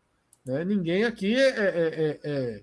Né? 0.45 0.65
Ninguém 0.65 1.05
aqui 1.05 1.35
é, 1.35 1.49
é, 1.49 1.61
é, 1.61 2.21
é, 2.25 2.63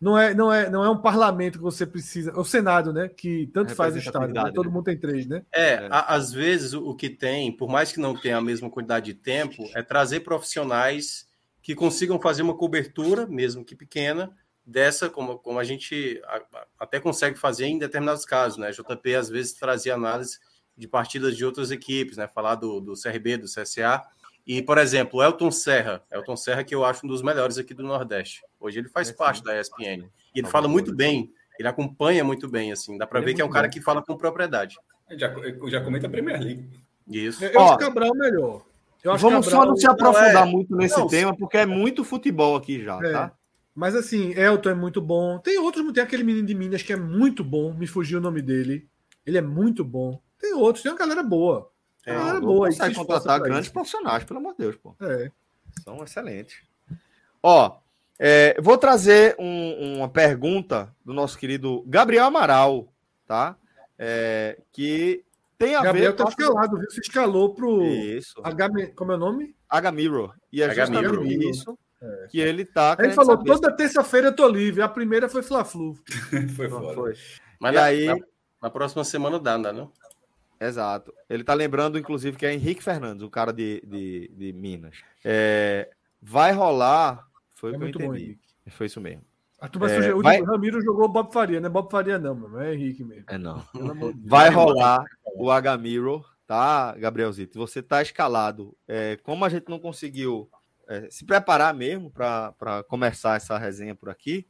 não 0.00 0.18
é, 0.18 0.32
não 0.32 0.52
é, 0.52 0.70
não 0.70 0.82
é 0.82 0.88
um 0.88 1.00
parlamento 1.00 1.58
que 1.58 1.62
você 1.62 1.86
precisa, 1.86 2.32
o 2.38 2.44
Senado, 2.44 2.90
né? 2.92 3.08
Que 3.08 3.48
tanto 3.52 3.74
faz 3.74 3.94
o 3.94 3.98
Estado, 3.98 4.32
né? 4.32 4.50
todo 4.54 4.70
mundo 4.70 4.84
tem 4.84 4.98
três, 4.98 5.26
né? 5.26 5.42
É, 5.54 5.74
é. 5.74 5.88
A, 5.90 6.14
às 6.14 6.32
vezes 6.32 6.72
o 6.72 6.94
que 6.94 7.10
tem, 7.10 7.54
por 7.54 7.68
mais 7.68 7.92
que 7.92 8.00
não 8.00 8.18
tenha 8.18 8.38
a 8.38 8.42
mesma 8.42 8.70
quantidade 8.70 9.06
de 9.06 9.14
tempo, 9.14 9.68
é 9.74 9.82
trazer 9.82 10.20
profissionais 10.20 11.28
que 11.62 11.74
consigam 11.74 12.18
fazer 12.18 12.40
uma 12.40 12.56
cobertura, 12.56 13.26
mesmo 13.26 13.62
que 13.62 13.76
pequena, 13.76 14.34
dessa, 14.64 15.08
como, 15.08 15.38
como 15.38 15.58
a 15.58 15.64
gente 15.64 16.20
até 16.78 17.00
consegue 17.00 17.38
fazer 17.38 17.66
em 17.66 17.78
determinados 17.78 18.24
casos, 18.24 18.58
né? 18.58 18.70
JP 18.70 19.14
às 19.14 19.28
vezes 19.28 19.54
trazia 19.54 19.94
análise 19.94 20.38
de 20.76 20.86
partidas 20.86 21.36
de 21.36 21.44
outras 21.44 21.70
equipes, 21.70 22.16
né? 22.16 22.28
Falar 22.28 22.54
do, 22.54 22.80
do 22.80 22.94
CRB, 22.94 23.36
do 23.36 23.46
CSA. 23.46 24.02
E, 24.46 24.62
por 24.62 24.78
exemplo, 24.78 25.22
Elton 25.22 25.50
Serra, 25.50 26.02
Elton 26.10 26.36
Serra, 26.36 26.64
que 26.64 26.74
eu 26.74 26.84
acho 26.84 27.04
um 27.04 27.08
dos 27.08 27.22
melhores 27.22 27.58
aqui 27.58 27.74
do 27.74 27.82
Nordeste. 27.82 28.42
Hoje 28.58 28.78
ele 28.78 28.88
faz 28.88 29.10
é, 29.10 29.12
parte 29.12 29.44
da 29.44 29.58
ESPN. 29.60 30.08
E 30.34 30.40
ele 30.40 30.48
fala 30.48 30.66
muito 30.66 30.94
bem, 30.94 31.30
ele 31.58 31.68
acompanha 31.68 32.24
muito 32.24 32.48
bem, 32.48 32.72
assim. 32.72 32.96
Dá 32.96 33.06
para 33.06 33.20
ver 33.20 33.32
é 33.32 33.34
que 33.34 33.42
é 33.42 33.44
um 33.44 33.50
cara 33.50 33.68
que 33.68 33.80
fala 33.80 34.02
com 34.02 34.16
propriedade. 34.16 34.76
Já, 35.10 35.34
já 35.68 35.80
comenta 35.82 36.06
a 36.06 36.10
Premier 36.10 36.40
League. 36.40 36.70
Isso. 37.08 37.44
Eu, 37.44 37.50
eu 37.50 37.60
acho 37.60 37.78
Cabral 37.78 38.14
melhor. 38.14 38.62
Vamos 39.04 39.22
Cabral... 39.22 39.42
só 39.42 39.66
não 39.66 39.76
se 39.76 39.86
aprofundar 39.86 40.46
é... 40.46 40.50
muito 40.50 40.76
nesse 40.76 40.98
não, 40.98 41.06
tema, 41.06 41.36
porque 41.36 41.58
é 41.58 41.66
muito 41.66 42.04
futebol 42.04 42.56
aqui 42.56 42.82
já, 42.82 42.98
é. 42.98 43.12
tá? 43.12 43.32
Mas 43.80 43.96
assim, 43.96 44.34
Elton 44.34 44.68
é 44.68 44.74
muito 44.74 45.00
bom. 45.00 45.38
Tem 45.38 45.58
outros, 45.58 45.90
tem 45.94 46.02
aquele 46.02 46.22
menino 46.22 46.46
de 46.46 46.54
Minas 46.54 46.82
que 46.82 46.92
é 46.92 46.96
muito 46.96 47.42
bom, 47.42 47.72
me 47.72 47.86
fugiu 47.86 48.18
o 48.18 48.20
nome 48.20 48.42
dele. 48.42 48.86
Ele 49.24 49.38
é 49.38 49.40
muito 49.40 49.82
bom. 49.82 50.20
Tem 50.38 50.52
outros, 50.52 50.82
tem 50.82 50.92
uma 50.92 50.98
galera 50.98 51.22
boa. 51.22 51.72
É, 52.04 52.12
uma 52.12 52.20
galera 52.20 52.40
boa. 52.40 52.66
Consegue 52.66 52.94
contratar 52.94 53.40
grandes 53.40 53.64
isso. 53.64 53.72
profissionais, 53.72 54.22
pelo 54.22 54.38
amor 54.38 54.52
de 54.52 54.58
Deus, 54.58 54.76
pô. 54.76 54.94
É. 55.00 55.30
São 55.82 56.04
excelentes. 56.04 56.58
Ó, 57.42 57.78
é, 58.18 58.60
vou 58.60 58.76
trazer 58.76 59.34
um, 59.38 59.96
uma 59.96 60.10
pergunta 60.10 60.94
do 61.02 61.14
nosso 61.14 61.38
querido 61.38 61.82
Gabriel 61.86 62.26
Amaral, 62.26 62.86
tá? 63.26 63.56
É, 63.98 64.58
que 64.72 65.24
tem 65.56 65.74
a 65.74 65.82
Gabriel 65.82 66.12
ver. 66.12 66.18
Gabriel 66.18 66.26
tá 66.26 66.42
escalado, 66.42 66.78
viu? 66.78 66.90
Se 66.90 67.00
escalou 67.00 67.54
pro. 67.54 67.82
Isso. 67.82 68.42
H, 68.44 68.68
como 68.94 69.12
é 69.12 69.14
o 69.14 69.18
nome? 69.18 69.54
H 69.70 69.90
Mirror. 69.90 70.34
E 70.52 70.60
é 70.60 70.74
justamente 70.74 71.48
isso 71.48 71.78
é. 72.02 72.26
que 72.28 72.40
ele 72.40 72.64
tá. 72.64 72.96
Ele 72.98 73.12
falou: 73.12 73.36
saber. 73.36 73.50
toda 73.50 73.76
terça-feira 73.76 74.28
eu 74.28 74.36
tô 74.36 74.48
livre. 74.48 74.82
A 74.82 74.88
primeira 74.88 75.28
foi 75.28 75.42
Fla-Flu. 75.42 75.94
foi 76.56 76.68
foda. 76.68 76.94
Foi. 76.94 77.14
Mas 77.58 77.72
e 77.72 77.76
na, 77.76 77.84
aí. 77.84 78.06
Na, 78.06 78.16
na, 78.62 78.70
próxima 78.70 79.04
semana 79.04 79.38
dá, 79.38 79.58
não, 79.58 79.72
não? 79.72 79.92
Exato. 80.60 81.12
Ele 81.28 81.44
tá 81.44 81.54
lembrando, 81.54 81.98
inclusive, 81.98 82.36
que 82.36 82.46
é 82.46 82.52
Henrique 82.52 82.82
Fernandes, 82.82 83.22
o 83.22 83.30
cara 83.30 83.52
de, 83.52 83.82
de, 83.86 84.30
de 84.34 84.52
Minas. 84.52 84.96
É, 85.24 85.90
vai 86.20 86.52
rolar. 86.52 87.26
Foi 87.54 87.72
é 87.72 87.76
o 87.76 87.78
que 87.78 87.84
eu 87.84 87.88
entendi. 87.88 88.38
Bom, 88.66 88.70
foi 88.70 88.86
isso 88.86 89.00
mesmo. 89.00 89.22
A 89.60 89.68
turma 89.68 89.90
é, 89.90 90.14
o 90.14 90.22
vai... 90.22 90.42
Ramiro 90.42 90.80
jogou 90.80 91.06
Bob 91.06 91.30
Faria, 91.30 91.60
não 91.60 91.66
é 91.66 91.70
Bob 91.70 91.90
Faria, 91.90 92.18
não, 92.18 92.34
mano. 92.34 92.60
É 92.60 92.74
Henrique 92.74 93.04
mesmo. 93.04 93.24
É 93.26 93.36
não. 93.36 93.62
Vai 94.24 94.48
rolar 94.48 95.04
o 95.34 95.50
H 95.50 95.76
Mirror, 95.76 96.26
tá, 96.46 96.94
Gabrielzito? 96.96 97.58
Você 97.58 97.82
tá 97.82 98.00
escalado. 98.00 98.74
É, 98.88 99.18
como 99.22 99.44
a 99.44 99.50
gente 99.50 99.68
não 99.68 99.78
conseguiu 99.78 100.48
é, 100.90 101.08
se 101.08 101.24
preparar 101.24 101.72
mesmo 101.72 102.10
para 102.10 102.82
começar 102.88 103.36
essa 103.36 103.56
resenha 103.56 103.94
por 103.94 104.10
aqui, 104.10 104.44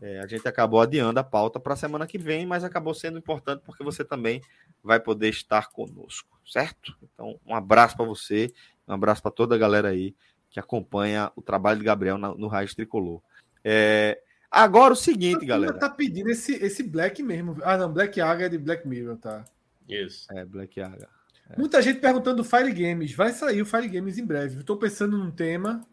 é, 0.00 0.20
a 0.20 0.26
gente 0.26 0.48
acabou 0.48 0.80
adiando 0.80 1.20
a 1.20 1.24
pauta 1.24 1.60
para 1.60 1.74
a 1.74 1.76
semana 1.76 2.06
que 2.06 2.16
vem, 2.16 2.46
mas 2.46 2.64
acabou 2.64 2.94
sendo 2.94 3.18
importante 3.18 3.62
porque 3.64 3.84
você 3.84 4.02
também 4.02 4.40
vai 4.82 4.98
poder 4.98 5.28
estar 5.28 5.70
conosco, 5.70 6.40
certo? 6.46 6.96
Então, 7.02 7.38
um 7.46 7.54
abraço 7.54 7.94
para 7.94 8.06
você, 8.06 8.50
um 8.88 8.94
abraço 8.94 9.20
para 9.20 9.30
toda 9.30 9.54
a 9.54 9.58
galera 9.58 9.88
aí 9.88 10.16
que 10.50 10.58
acompanha 10.58 11.30
o 11.36 11.42
trabalho 11.42 11.78
de 11.80 11.84
Gabriel 11.84 12.16
no, 12.16 12.36
no 12.36 12.48
Raiz 12.48 12.74
Tricolor. 12.74 13.20
É, 13.62 14.18
Agora 14.50 14.92
o 14.92 14.96
seguinte, 14.96 15.46
galera. 15.46 15.78
tá 15.78 15.88
pedindo 15.88 16.28
esse, 16.30 16.54
esse 16.56 16.82
Black 16.82 17.22
mesmo. 17.22 17.56
Ah, 17.62 17.78
não, 17.78 17.90
Black 17.90 18.20
Aga 18.20 18.44
é 18.44 18.48
de 18.50 18.58
Black 18.58 18.86
Mirror, 18.86 19.16
tá? 19.16 19.46
Isso. 19.88 20.26
É, 20.30 20.44
Black 20.44 20.78
Aga. 20.78 21.08
É. 21.50 21.58
Muita 21.58 21.82
gente 21.82 22.00
perguntando 22.00 22.38
do 22.38 22.44
Fire 22.44 22.72
Games. 22.72 23.12
Vai 23.14 23.32
sair 23.32 23.62
o 23.62 23.66
Fire 23.66 23.88
Games 23.88 24.18
em 24.18 24.24
breve. 24.24 24.60
Estou 24.60 24.76
pensando 24.76 25.16
num 25.16 25.30
tema. 25.30 25.84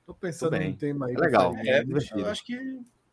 Estou 0.00 0.14
pensando 0.14 0.58
num 0.58 0.72
tema 0.72 1.06
aí. 1.06 1.14
É 1.14 1.18
legal. 1.18 1.54
É, 1.56 1.84
eu 2.16 2.26
acho 2.26 2.44
que 2.44 2.58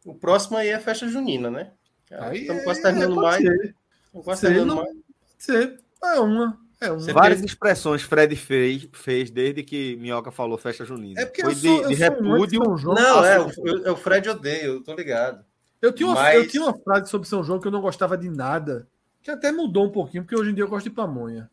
o 0.05 0.15
próximo 0.15 0.57
aí 0.57 0.69
é 0.69 0.75
a 0.75 0.79
festa 0.79 1.07
junina, 1.07 1.49
né? 1.51 1.71
Aí 2.11 2.41
Estamos 2.41 2.63
quase 2.63 2.81
terminando 2.81 3.13
é, 3.13 3.21
mais. 3.21 3.43
Estamos 3.43 4.25
quase 4.25 4.41
terminando 4.41 4.75
mais. 4.75 4.89
Ser. 5.37 5.79
É 6.03 6.19
uma. 6.19 6.57
É, 6.79 6.91
um... 6.91 6.99
Várias 6.99 7.41
expressões 7.41 8.03
Fred 8.03 8.35
fez, 8.35 8.87
fez 8.93 9.31
desde 9.31 9.63
que 9.63 9.95
Minhoca 9.97 10.31
falou 10.31 10.57
festa 10.57 10.85
junina. 10.85 11.19
É 11.19 11.25
porque 11.25 11.41
Foi 11.41 11.51
eu 11.51 11.55
sou, 11.55 11.77
de, 11.77 11.83
eu 11.83 11.89
de 11.89 11.95
repúdio. 11.95 12.61
Não, 12.93 13.25
é, 13.25 13.39
o, 13.39 13.49
é 13.85 13.91
o 13.91 13.95
Fred 13.95 14.29
odeia, 14.29 14.65
eu 14.65 14.83
tô 14.83 14.93
ligado. 14.93 15.43
Eu 15.81 15.91
tinha, 15.91 16.07
uma, 16.07 16.15
Mas... 16.15 16.35
eu 16.35 16.47
tinha 16.47 16.63
uma 16.63 16.77
frase 16.77 17.09
sobre 17.09 17.27
São 17.27 17.43
João 17.43 17.59
que 17.59 17.67
eu 17.67 17.71
não 17.71 17.81
gostava 17.81 18.17
de 18.17 18.29
nada, 18.29 18.87
que 19.27 19.31
até 19.31 19.51
mudou 19.51 19.85
um 19.85 19.91
pouquinho, 19.91 20.23
porque 20.23 20.37
hoje 20.37 20.51
em 20.51 20.53
dia 20.53 20.63
eu 20.63 20.69
gosto 20.69 20.87
de 20.87 20.95
pamonha. 20.95 21.51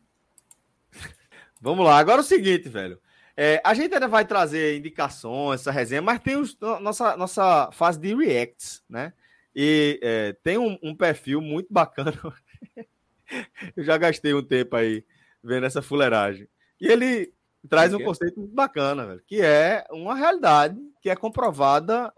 Vamos 1.59 1.85
lá, 1.85 1.97
agora 1.97 2.19
é 2.19 2.21
o 2.21 2.25
seguinte, 2.25 2.69
velho. 2.69 2.97
É, 3.35 3.61
a 3.65 3.73
gente 3.73 3.93
ainda 3.93 4.07
vai 4.07 4.23
trazer 4.23 4.77
indicações, 4.77 5.59
essa 5.59 5.71
resenha, 5.71 6.01
mas 6.01 6.21
tem 6.21 6.37
os, 6.37 6.57
nossa, 6.79 7.17
nossa 7.17 7.69
fase 7.73 7.99
de 7.99 8.15
reacts, 8.15 8.81
né? 8.89 9.11
E 9.53 9.99
é, 10.01 10.33
tem 10.41 10.57
um, 10.57 10.79
um 10.81 10.95
perfil 10.95 11.41
muito 11.41 11.67
bacana. 11.69 12.13
eu 13.75 13.83
já 13.83 13.97
gastei 13.97 14.33
um 14.33 14.41
tempo 14.41 14.77
aí 14.77 15.03
vendo 15.43 15.65
essa 15.65 15.81
fuleiragem. 15.81 16.47
E 16.79 16.87
ele 16.87 17.33
traz 17.69 17.93
um 17.93 18.01
conceito 18.01 18.39
muito 18.39 18.55
bacana, 18.55 19.05
velho, 19.05 19.23
que 19.27 19.41
é 19.41 19.85
uma 19.91 20.15
realidade 20.15 20.79
que 21.01 21.09
é 21.09 21.15
comprovada, 21.15 22.13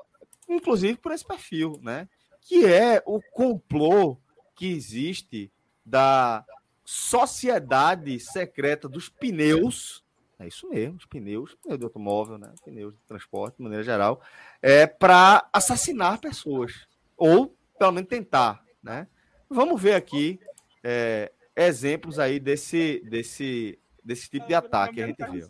inclusive, 0.48 1.00
por 1.00 1.12
esse 1.12 1.26
perfil, 1.26 1.80
né? 1.82 2.08
Que 2.42 2.64
é 2.64 3.02
o 3.08 3.20
complô 3.32 4.20
que 4.58 4.74
existe 4.74 5.52
da 5.86 6.44
sociedade 6.84 8.20
secreta 8.20 8.90
dos 8.90 9.08
pneus. 9.08 10.04
É 10.40 10.48
isso 10.48 10.70
mesmo, 10.70 10.98
os 10.98 11.06
pneus, 11.06 11.56
pneus 11.56 11.80
de 11.80 11.86
automóvel, 11.86 12.38
né? 12.38 12.54
Pneus 12.64 12.94
de 12.94 13.00
transporte, 13.08 13.58
de 13.58 13.64
maneira 13.64 13.84
geral, 13.84 14.22
é 14.62 14.86
para 14.86 15.48
assassinar 15.54 16.20
pessoas. 16.20 16.88
Ou, 17.16 17.56
pelo 17.80 17.92
menos, 17.92 18.10
tentar, 18.10 18.64
né? 18.84 19.08
Vamos 19.50 19.82
ver 19.82 19.94
aqui 19.94 20.40
é, 20.84 21.32
exemplos 21.56 22.20
aí 22.20 22.40
desse, 22.40 23.02
desse, 23.10 23.80
desse 24.04 24.30
tipo 24.30 24.48
de 24.48 24.54
ataque 24.54 24.96
que 24.96 25.02
a 25.02 25.08
gente 25.08 25.24
viu. 25.32 25.48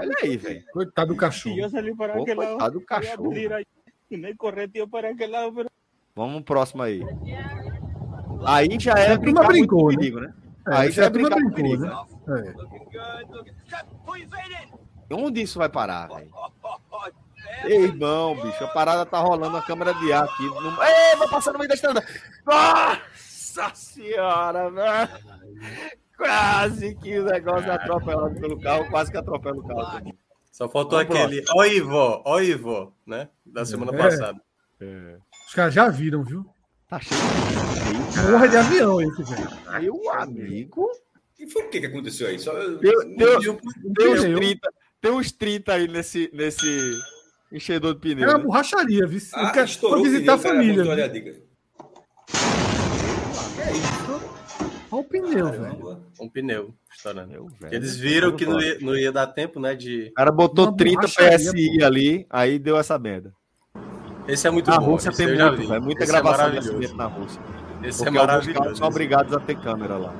Olha 0.00 0.16
aí, 0.22 0.36
velho. 0.36 0.64
Coitado 0.72 1.12
do 1.12 1.16
cachorro. 1.16 1.56
Pô, 2.14 2.24
coitado 2.48 2.78
do 2.80 2.84
cachorro. 2.86 3.30
Vamos 6.14 6.42
pro 6.42 6.54
próximo 6.54 6.82
aí. 6.82 7.02
Aí 8.44 8.68
já 8.78 8.94
é 8.94 9.16
brincar 9.16 9.46
brincou, 9.46 9.90
né? 9.90 9.96
perigo, 9.96 10.20
né? 10.20 10.34
É, 10.68 10.76
aí 10.76 10.90
já 10.90 11.04
é 11.04 11.10
brincar 11.10 11.36
brincou, 11.36 11.54
perigo, 11.54 11.84
né? 11.84 12.04
É. 15.08 15.14
Onde 15.14 15.42
isso 15.42 15.58
vai 15.58 15.68
parar, 15.68 16.08
velho? 16.08 16.30
Ei, 17.64 17.84
irmão, 17.84 18.34
bicho, 18.34 18.64
a 18.64 18.68
parada 18.68 19.06
tá 19.06 19.18
rolando 19.18 19.56
a 19.56 19.62
câmera 19.62 19.94
de 19.94 20.12
ar 20.12 20.24
aqui. 20.24 20.44
No... 20.46 20.82
Ei, 20.82 21.16
vou 21.16 21.28
passar 21.28 21.52
no 21.52 21.58
meio 21.58 21.68
da 21.68 21.74
estrada. 21.74 22.04
Nossa 22.46 23.74
senhora, 23.74 24.70
velho. 24.70 25.08
Quase 26.16 26.94
que 26.96 27.18
o 27.18 27.24
negócio 27.24 27.70
é 27.70 27.74
atropelado 27.74 28.40
pelo 28.40 28.60
carro, 28.60 28.88
quase 28.90 29.10
que 29.10 29.16
atropela 29.16 29.56
o 29.56 29.66
carro 29.66 29.90
também. 29.92 30.18
Só 30.50 30.68
faltou 30.68 30.98
Vamos 30.98 31.16
aquele. 31.16 31.44
Ó, 31.54 31.64
Ivo, 31.64 32.22
ó, 32.24 32.40
Ivo, 32.40 32.94
né? 33.06 33.28
Da 33.44 33.64
semana 33.64 33.94
é. 33.94 33.98
passada. 33.98 34.40
É. 34.80 35.16
Os 35.52 35.56
caras 35.56 35.74
já 35.74 35.86
viram, 35.90 36.24
viu? 36.24 36.46
Tá 36.88 36.98
cheio 36.98 37.20
de 37.20 38.30
Porra 38.30 38.48
de 38.48 38.56
avião 38.56 39.02
esse, 39.02 39.22
velho. 39.22 39.50
Meu 39.82 40.10
amigo. 40.12 40.88
E 41.38 41.46
foi 41.46 41.64
o 41.64 41.68
que, 41.68 41.78
que 41.78 41.86
aconteceu 41.88 42.26
aí? 42.26 42.38
Só... 42.38 42.54
Deu, 42.54 42.78
deu, 42.78 43.38
deu, 43.38 43.60
deu 43.84 44.12
uns 44.14 44.22
30, 44.22 44.72
tem 44.98 45.12
uns 45.12 45.32
30 45.32 45.72
aí 45.74 45.88
nesse, 45.88 46.30
nesse, 46.32 46.98
Enchedor 47.52 47.92
de 47.92 48.00
pneu. 48.00 48.24
É 48.24 48.32
uma 48.32 48.38
né? 48.38 48.44
borracharia, 48.44 49.06
viu? 49.06 49.20
Ah, 49.34 49.50
quer, 49.50 49.66
estourou 49.66 50.02
visitar 50.02 50.38
pneu, 50.38 50.50
a 50.52 50.54
família. 50.54 50.84
Cara, 50.86 51.08
né? 51.08 51.36
Olha 54.90 55.00
o 55.02 55.04
pneu, 55.04 55.50
velho. 55.50 56.02
Um 56.18 56.28
pneu 56.30 56.74
estourando. 56.90 57.54
Eles 57.70 57.98
viram 57.98 58.34
que 58.34 58.46
não 58.46 58.58
ia, 58.58 58.78
não 58.80 58.96
ia, 58.96 59.12
dar 59.12 59.26
tempo, 59.26 59.60
né? 59.60 59.74
De... 59.74 60.08
O 60.12 60.14
cara 60.14 60.32
botou 60.32 60.68
uma 60.68 60.76
30 60.78 61.02
PSI 61.08 61.78
pô. 61.78 61.84
ali, 61.84 62.26
aí 62.30 62.58
deu 62.58 62.78
essa 62.78 62.98
merda. 62.98 63.34
Esse 64.26 64.46
é 64.46 64.50
muito 64.50 64.70
na 64.70 64.78
bom. 64.78 64.86
Rússia 64.86 65.12
tem 65.12 65.26
muito, 65.26 65.68
véio, 65.68 65.82
muita 65.82 66.04
Esse 66.04 66.12
é 66.12 66.20
gravação 66.20 66.46
é 66.46 66.94
na 66.94 67.06
Rússia. 67.06 67.40
Esse 67.82 68.06
é 68.06 68.10
maravilhoso. 68.10 68.76
são 68.76 68.86
obrigados 68.86 69.34
a 69.34 69.40
ter 69.40 69.56
câmera 69.56 69.96
lá. 69.96 70.12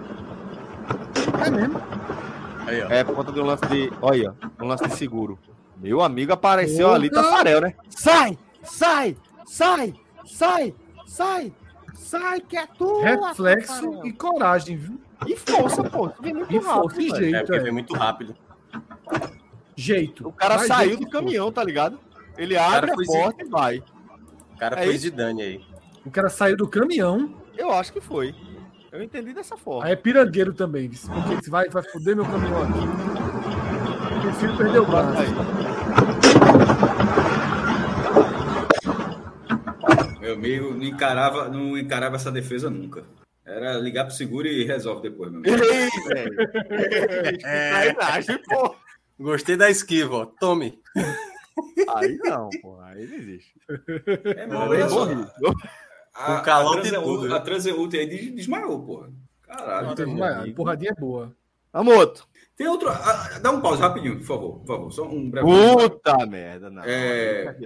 É 1.44 1.50
mesmo? 1.50 1.80
Aí, 2.66 2.80
é 2.80 3.04
por 3.04 3.14
conta 3.14 3.32
de 3.32 3.40
um 3.40 3.44
lance 3.44 3.64
de. 3.66 3.92
Olha, 4.00 4.34
um 4.60 4.66
lance 4.66 4.86
de 4.86 4.96
seguro. 4.96 5.38
Meu 5.76 6.00
amigo 6.00 6.32
apareceu 6.32 6.88
Opa. 6.88 6.96
ali, 6.96 7.10
Tafarel, 7.10 7.60
né? 7.60 7.74
Sai! 7.88 8.38
Sai! 8.62 9.16
Sai! 9.44 9.94
Sai! 10.24 10.74
Sai! 11.06 11.52
Sai, 11.94 12.40
que 12.40 12.56
é 12.56 12.66
tua! 12.66 13.02
Reflexo 13.02 13.82
Tafarel. 13.82 14.06
e 14.06 14.12
coragem, 14.12 14.76
viu? 14.76 15.00
E 15.26 15.36
força, 15.36 15.82
pô. 15.84 16.10
Vem 16.20 16.34
muito 16.34 16.52
e 16.52 16.58
rápido, 16.58 16.80
força 16.80 17.02
e 17.02 17.08
jeito. 17.08 17.36
É, 17.36 17.40
porque 17.40 17.56
é. 17.56 17.62
vem 17.62 17.72
muito 17.72 17.94
rápido. 17.94 18.36
Jeito. 19.76 20.28
O 20.28 20.32
cara 20.32 20.58
saiu 20.60 20.96
do 20.96 21.08
caminhão, 21.08 21.50
tá 21.50 21.64
ligado? 21.64 21.98
Ele 22.36 22.56
abre 22.56 22.92
a 22.92 22.94
porta 22.94 23.44
e 23.44 23.48
vai 23.48 23.82
cara 24.62 24.80
aí, 24.80 24.98
foi 24.98 25.24
aí. 25.42 25.60
O 26.06 26.10
cara 26.10 26.28
saiu 26.28 26.56
do 26.56 26.68
caminhão. 26.68 27.34
Eu 27.58 27.72
acho 27.72 27.92
que 27.92 28.00
foi. 28.00 28.32
Eu 28.92 29.02
entendi 29.02 29.32
dessa 29.32 29.56
forma. 29.56 29.84
Aí 29.84 29.92
é 29.92 29.96
pirangueiro 29.96 30.52
também. 30.52 30.88
Disse, 30.88 31.10
porque 31.10 31.50
vai, 31.50 31.68
vai 31.68 31.82
foder 31.82 32.14
meu 32.14 32.24
caminhão 32.24 32.62
aqui. 32.62 34.22
Prefiro 34.22 34.56
perder 34.56 34.78
o 34.78 34.86
braço. 34.86 35.32
Meu 40.20 40.34
amigo 40.34 40.74
não 40.74 40.84
encarava, 40.84 41.48
não 41.48 41.76
encarava 41.76 42.16
essa 42.16 42.30
defesa 42.30 42.70
nunca. 42.70 43.02
Era 43.44 43.74
ligar 43.78 44.04
pro 44.04 44.14
seguro 44.14 44.46
e 44.46 44.64
resolve 44.64 45.02
depois, 45.02 45.32
meu 45.32 45.40
amigo. 45.40 45.64
Ei, 45.64 45.90
velho. 46.08 46.36
É. 47.44 47.94
Gostei 49.18 49.56
da 49.56 49.68
esquiva, 49.68 50.14
ó. 50.14 50.26
Tome. 50.26 50.80
Aí 51.94 52.18
não, 52.24 52.48
pô. 52.60 52.78
Aí 52.80 53.06
não 53.06 53.16
existe. 53.16 53.54
É, 54.36 54.46
mano, 54.46 54.74
é 54.74 54.88
só, 54.88 55.06
a, 56.14 56.40
o 56.40 56.42
calor 56.42 56.78
a, 56.78 57.00
tudo, 57.00 57.34
a 57.34 57.40
transeúte 57.40 57.96
aí 57.96 58.30
desmaiou, 58.30 58.84
porra. 58.84 59.10
Caralho. 59.42 60.06
Não, 60.06 60.52
porradinha 60.52 60.92
é 60.96 61.00
boa. 61.00 61.34
Amoto. 61.72 62.28
Tem 62.56 62.66
outro. 62.66 62.90
dá 63.40 63.50
um 63.50 63.60
pause 63.60 63.80
rapidinho, 63.80 64.18
por 64.18 64.26
favor. 64.26 64.58
Por 64.60 64.66
favor. 64.66 64.92
Só 64.92 65.08
um 65.08 65.30
breve. 65.30 65.46
Puta 65.46 66.26
merda, 66.26 66.70
não. 66.70 66.82
É, 66.84 67.56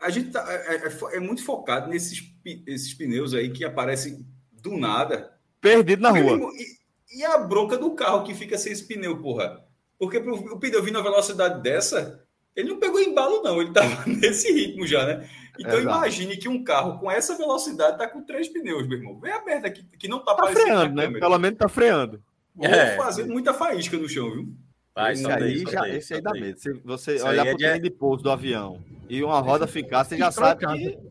a 0.00 0.10
gente 0.10 0.30
tá, 0.30 0.44
é, 0.48 0.76
é, 0.76 1.16
é, 1.16 1.20
muito 1.20 1.44
focado 1.44 1.88
nesses 1.88 2.32
esses 2.66 2.94
pneus 2.94 3.34
aí 3.34 3.50
que 3.50 3.64
aparecem 3.64 4.24
do 4.52 4.76
nada. 4.76 5.36
Perdido 5.60 6.02
na 6.02 6.10
rua. 6.10 6.50
E, 6.54 7.18
e, 7.18 7.24
a 7.24 7.36
bronca 7.38 7.76
do 7.76 7.94
carro 7.94 8.22
que 8.22 8.32
fica 8.32 8.56
sem 8.56 8.72
esse 8.72 8.86
pneu, 8.86 9.20
porra. 9.20 9.64
Porque 9.98 10.20
pro, 10.20 10.34
o 10.34 10.58
pneu 10.58 10.82
vindo 10.82 10.98
a 10.98 11.02
velocidade 11.02 11.60
dessa, 11.60 12.24
ele 12.58 12.70
não 12.70 12.80
pegou 12.80 13.00
embalo, 13.00 13.40
não. 13.42 13.62
Ele 13.62 13.72
tava 13.72 14.02
nesse 14.06 14.52
ritmo 14.52 14.84
já, 14.84 15.06
né? 15.06 15.28
Então 15.58 15.78
Exato. 15.78 15.96
imagine 15.96 16.36
que 16.36 16.48
um 16.48 16.64
carro 16.64 16.98
com 16.98 17.10
essa 17.10 17.36
velocidade 17.36 17.96
tá 17.96 18.08
com 18.08 18.22
três 18.22 18.48
pneus, 18.48 18.88
meu 18.88 18.98
irmão. 18.98 19.20
Vem 19.20 19.32
a 19.32 19.44
merda 19.44 19.70
que, 19.70 19.84
que 19.96 20.08
não 20.08 20.24
tá, 20.24 20.34
tá 20.34 20.48
freando, 20.48 20.94
né? 20.94 21.08
Pelo 21.08 21.38
menos 21.38 21.58
tá 21.58 21.68
freando. 21.68 22.20
Vou 22.54 22.66
é. 22.66 22.96
fazer 22.96 23.24
muita 23.24 23.54
faísca 23.54 23.96
no 23.96 24.08
chão, 24.08 24.32
viu? 24.32 24.52
Vai, 24.92 25.12
esse, 25.12 25.30
aí, 25.30 25.64
já, 25.70 25.88
esse 25.88 26.14
aí 26.14 26.20
dá 26.20 26.32
medo. 26.32 26.58
Se 26.58 26.72
você 26.72 27.22
olhar 27.22 27.44
para 27.44 27.56
o 27.56 27.64
é 27.64 27.78
de 27.78 27.90
pouso 27.90 28.24
do 28.24 28.32
avião 28.32 28.82
e 29.08 29.22
uma 29.22 29.38
roda 29.38 29.68
ficar, 29.68 30.04
você 30.04 30.16
já 30.16 30.32
sabe 30.32 30.66
que. 30.66 30.98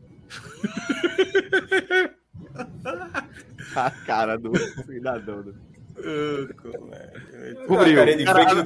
a 3.74 3.90
cara 3.90 4.36
do 4.36 4.52
cidadão. 4.84 5.54
Cobriu. 7.66 7.96
Carinha 7.96 8.16
de 8.16 8.26
fake 8.26 8.54
do, 8.54 8.64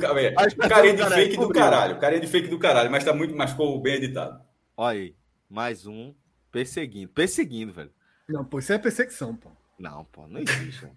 carinha 0.69 0.95
de 0.95 1.05
fake 1.05 1.37
do 1.37 1.49
caralho. 1.51 1.99
Carinha 1.99 2.21
de 2.21 2.27
fake 2.27 2.49
do 2.49 2.59
caralho, 2.59 2.91
mas 2.91 3.05
tá 3.05 3.13
muito, 3.13 3.35
mais 3.35 3.51
ficou 3.51 3.81
bem 3.81 3.95
editado. 3.95 4.41
Olha 4.77 4.99
aí, 4.99 5.17
mais 5.49 5.87
um 5.87 6.15
perseguindo. 6.51 7.09
Perseguindo, 7.09 7.73
velho. 7.73 7.91
Não, 8.29 8.45
pô, 8.45 8.59
isso 8.59 8.73
é 8.73 8.79
perseguição, 8.79 9.35
pô. 9.35 9.51
Não, 9.79 10.05
pô, 10.05 10.27
não 10.27 10.41
existe. 10.41 10.89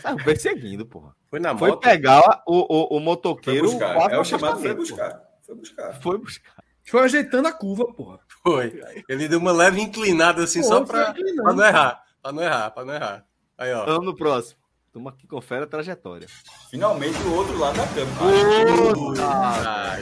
Saiu 0.00 0.16
perseguindo, 0.16 0.86
porra. 0.86 1.14
Foi 1.28 1.40
na 1.40 1.56
Foi 1.56 1.76
pegar 1.78 2.42
o, 2.46 2.94
o, 2.94 2.96
o 2.96 3.00
motoqueiro. 3.00 3.68
Foi 3.68 3.78
buscar. 3.78 4.12
É 4.12 4.18
o 4.18 4.24
chamado 4.24 4.60
foi 4.60 4.74
buscar. 4.74 5.22
Foi 5.42 5.56
buscar. 5.56 6.00
Foi 6.00 6.18
buscar. 6.18 6.64
Foi 6.84 7.04
ajeitando 7.04 7.48
a 7.48 7.52
curva, 7.52 7.92
porra. 7.92 8.20
Foi. 8.42 8.80
Ele 9.08 9.28
deu 9.28 9.38
uma 9.38 9.52
leve 9.52 9.80
inclinada 9.80 10.44
assim, 10.44 10.60
Pô, 10.60 10.66
só 10.66 10.84
pra, 10.84 11.14
pra, 11.14 11.52
não 11.52 11.64
errar. 11.64 12.02
Pra 12.20 12.32
não 12.32 12.42
errar, 12.42 12.70
pra 12.70 12.84
não 12.84 12.94
errar. 12.94 13.26
Aí, 13.56 13.72
ó. 13.72 13.84
Vamos 13.84 14.06
no 14.06 14.16
próximo. 14.16 14.60
Toma 14.92 15.08
aqui, 15.08 15.26
confere 15.26 15.64
a 15.64 15.66
trajetória. 15.66 16.28
Finalmente 16.70 17.16
o 17.22 17.34
outro 17.34 17.58
lado 17.58 17.78
da 17.78 17.86
câmera. 17.86 18.12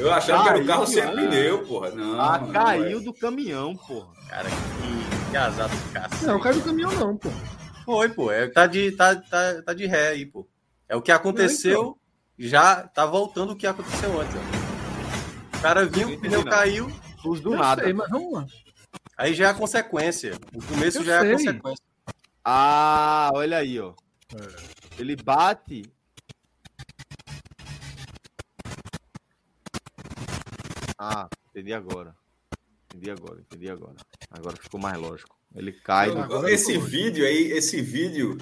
Eu 0.00 0.12
achava 0.12 0.42
caiu, 0.42 0.42
que 0.42 0.48
era 0.48 0.64
o 0.64 0.66
carro 0.66 0.86
sem 0.86 1.02
ah, 1.02 1.12
pneu, 1.12 1.64
porra. 1.64 1.90
Não, 1.90 2.20
ah, 2.20 2.40
caiu 2.52 2.98
é. 2.98 3.00
do 3.00 3.14
caminhão, 3.14 3.76
porra. 3.76 4.12
Cara, 4.28 4.48
que, 4.48 5.30
que 5.30 5.36
azar 5.36 5.68
do 5.68 5.92
cacete. 5.92 6.24
Não, 6.24 6.40
caiu 6.40 6.56
do 6.56 6.64
caminhão 6.64 6.92
não, 6.92 7.16
porra. 7.16 7.36
Foi, 7.84 8.08
pô. 8.08 8.32
É, 8.32 8.48
tá, 8.48 8.66
de, 8.66 8.90
tá, 8.90 9.14
tá, 9.14 9.62
tá 9.62 9.72
de 9.72 9.86
ré 9.86 10.08
aí, 10.08 10.26
pô. 10.26 10.44
É 10.88 10.96
o 10.96 11.02
que 11.02 11.12
aconteceu, 11.12 11.82
não, 11.82 11.96
então. 12.36 12.50
já 12.50 12.82
tá 12.88 13.06
voltando 13.06 13.52
o 13.52 13.56
que 13.56 13.68
aconteceu 13.68 14.20
antes. 14.20 14.34
Ó. 14.34 15.56
O 15.56 15.60
cara 15.62 15.86
viu, 15.86 16.08
o 16.08 16.20
pneu 16.20 16.44
caiu. 16.44 16.90
Os 17.24 17.40
do 17.40 17.50
nada. 17.50 17.84
Sei, 17.84 17.92
mas 17.92 18.10
vamos 18.10 18.32
lá. 18.32 18.44
Aí 19.16 19.34
já 19.34 19.46
é 19.46 19.50
a 19.50 19.54
consequência. 19.54 20.32
O 20.52 20.60
começo 20.64 20.98
eu 20.98 21.04
já 21.04 21.20
sei. 21.20 21.30
é 21.30 21.32
a 21.32 21.36
consequência. 21.36 21.84
Ah, 22.44 23.30
olha 23.34 23.58
aí, 23.58 23.78
ó. 23.78 23.92
É. 24.34 24.79
Ele 25.00 25.16
bate. 25.16 25.82
Ah, 30.98 31.26
entendi 31.48 31.72
agora. 31.72 32.14
Entendi 32.92 33.10
agora, 33.10 33.40
entendi 33.40 33.70
agora. 33.70 33.96
Agora 34.30 34.56
ficou 34.60 34.78
mais 34.78 34.98
lógico. 34.98 35.34
Ele 35.54 35.72
cai. 35.72 36.14
Não, 36.14 36.46
esse 36.46 36.76
vídeo 36.76 37.24
aí, 37.24 37.50
esse 37.50 37.80
vídeo, 37.80 38.36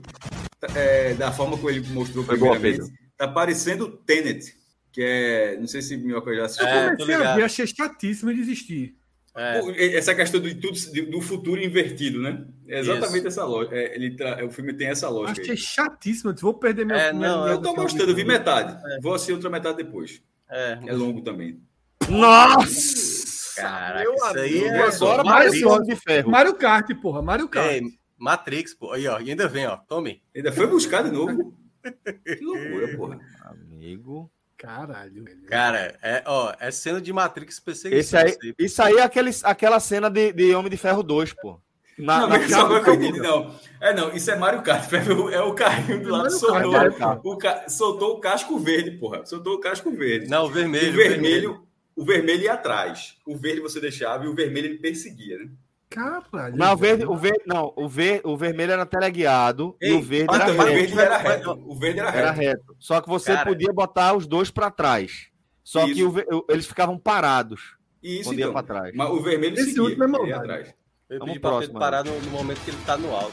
é, 0.75 1.15
da 1.15 1.31
forma 1.31 1.57
como 1.57 1.71
ele 1.71 1.89
mostrou 1.91 2.25
primeiramente, 2.25 2.93
tá 3.17 3.29
parecendo 3.29 3.97
Tenet, 3.99 4.53
que 4.91 5.01
é. 5.01 5.57
Não 5.59 5.69
sei 5.69 5.81
se 5.81 5.97
Minhoca 5.97 6.35
já 6.35 6.47
assistiu. 6.47 6.67
É, 6.67 6.87
eu 6.87 6.97
comecei 6.97 7.15
a 7.15 7.37
ver, 7.37 7.45
achei 7.45 7.67
chatíssimo 7.69 8.33
e 8.33 8.35
desistir. 8.35 8.98
É. 9.39 9.97
Essa 9.97 10.17
questão 10.17 10.41
do, 10.41 10.53
do 10.53 11.21
futuro 11.21 11.63
invertido, 11.63 12.21
né? 12.21 12.45
É 12.67 12.81
exatamente 12.81 13.19
Isso. 13.19 13.29
essa 13.29 13.45
lógica. 13.45 13.77
É, 13.77 13.95
ele 13.95 14.17
tra... 14.17 14.45
O 14.45 14.51
filme 14.51 14.75
tem 14.75 14.89
essa 14.89 15.09
lógica. 15.09 15.41
Achei 15.41 15.53
aí. 15.53 15.57
chatíssimo. 15.57 16.35
Vou 16.41 16.55
perder 16.55 16.85
meu. 16.85 16.97
É, 16.97 17.13
não, 17.13 17.47
eu 17.47 17.63
tô 17.63 17.73
gostando, 17.73 18.15
vi 18.17 18.25
metade. 18.25 18.77
É. 18.95 19.01
Vou 19.01 19.15
assistir 19.15 19.33
outra 19.33 19.49
metade 19.49 19.77
depois. 19.77 20.21
É, 20.51 20.79
é 20.87 20.93
longo 20.93 21.23
também. 21.23 21.61
Nossa! 22.09 23.29
Caraca, 23.61 24.13
isso 24.13 24.39
aí 24.39 24.65
é 24.65 24.83
agora 24.83 25.25
Mario, 25.25 25.83
de 25.83 25.97
ferro. 25.97 26.31
Mario 26.31 26.55
Kart, 26.55 26.89
porra. 27.01 27.23
Mario 27.23 27.49
Kart. 27.49 27.71
É, 27.71 27.81
Matrix, 28.17 28.75
pô. 28.75 28.93
Aí, 28.93 29.07
ó. 29.07 29.21
E 29.21 29.31
ainda 29.31 29.47
vem, 29.49 29.67
ó. 29.67 29.77
Tome. 29.77 30.23
Ainda 30.35 30.53
foi 30.53 30.67
buscar 30.67 31.03
de 31.03 31.11
novo. 31.11 31.55
que 31.83 32.45
loucura, 32.45 32.97
porra. 32.97 33.21
Amigo. 33.43 34.31
Caralho. 34.59 35.25
Cara, 35.47 35.97
é, 36.03 36.23
ó, 36.27 36.53
é 36.59 36.71
cena 36.71 37.01
de 37.01 37.13
Matrix 37.13 37.61
perseguição. 37.61 38.21
Esse 38.21 38.43
aí, 38.45 38.55
isso 38.59 38.83
aí 38.83 38.97
é 38.97 39.03
aquele, 39.03 39.31
aquela 39.45 39.79
cena 39.79 40.11
de, 40.11 40.33
de 40.33 40.55
Homem 40.55 40.71
de 40.71 40.77
Ferro 40.77 41.03
2, 41.03 41.33
pô. 41.35 41.61
Na, 41.97 42.21
não, 42.21 42.29
na 42.29 42.39
mas 42.39 42.51
só 42.51 42.71
eu 42.71 43.23
não. 43.23 43.55
É, 43.81 43.95
não, 43.95 44.15
isso 44.15 44.31
é 44.31 44.37
Mario 44.37 44.63
Kart. 44.63 44.89
É 45.33 45.41
o 45.41 45.55
carrinho 45.55 46.03
do 46.03 46.11
lado 46.11 46.31
soltou, 46.31 47.33
o, 47.33 47.37
ca... 47.37 47.69
soltou 47.69 48.17
o 48.17 48.21
casco 48.21 48.59
verde, 48.59 48.93
porra. 48.93 49.25
Soltou 49.25 49.55
o 49.55 49.61
casco 49.61 49.91
verde. 49.91 50.29
Não, 50.29 50.45
o 50.45 50.51
vermelho. 50.51 50.93
O 50.93 50.97
vermelho, 50.97 51.21
vermelho 51.23 51.69
o 51.99 52.05
vermelho 52.05 52.45
ia 52.45 52.53
atrás. 52.53 53.17
O 53.27 53.37
verde 53.37 53.61
você 53.61 53.81
deixava 53.81 54.25
e 54.25 54.29
o 54.29 54.35
vermelho 54.35 54.67
ele 54.67 54.79
perseguia, 54.79 55.39
né? 55.39 55.51
Caralho. 55.91 56.57
Não, 56.57 56.75
o 56.75 56.77
verde, 56.77 57.05
o 57.07 57.17
verde, 57.17 57.43
não, 57.47 57.73
o, 57.75 57.89
ver, 57.89 58.21
o 58.23 58.37
vermelho 58.37 58.73
era 58.73 58.85
teleguiado 58.85 59.75
Ei, 59.81 59.93
e 59.93 59.95
o 59.95 60.03
verde, 60.03 60.35
era, 60.35 60.45
reto. 60.45 60.65
verde 60.65 60.99
era 60.99 61.17
reto. 61.17 61.63
O 61.67 61.75
verde 61.75 62.01
era 62.01 62.11
reto. 62.11 62.19
Era 62.19 62.31
reto. 62.31 62.77
Só 62.79 63.01
que 63.01 63.09
você 63.09 63.33
Cara, 63.33 63.49
podia 63.49 63.73
botar 63.73 64.15
os 64.15 64.27
dois 64.27 64.51
para 64.51 64.71
trás. 64.71 65.29
Só 65.65 65.87
isso. 65.87 65.95
que 65.95 66.05
o, 66.05 66.45
eles 66.49 66.67
ficavam 66.67 66.99
parados. 66.99 67.77
Isso, 68.03 68.33
então. 68.35 68.53
para 68.53 68.63
trás. 68.63 68.95
Mas 68.95 69.09
o 69.09 69.23
vermelho 69.23 69.55
Esse 69.55 69.71
seguia, 69.71 69.83
último 69.83 70.27
é 70.27 70.33
atrás. 70.33 70.75
Eu 71.09 71.21
Vamos 71.21 71.35
pedi 71.35 71.41
próximo, 71.41 71.79
parar 71.79 72.05
no, 72.05 72.21
no, 72.21 72.31
momento 72.31 72.61
que 72.63 72.71
ele 72.71 72.79
tá 72.85 72.97
no 72.97 73.15
alto. 73.15 73.33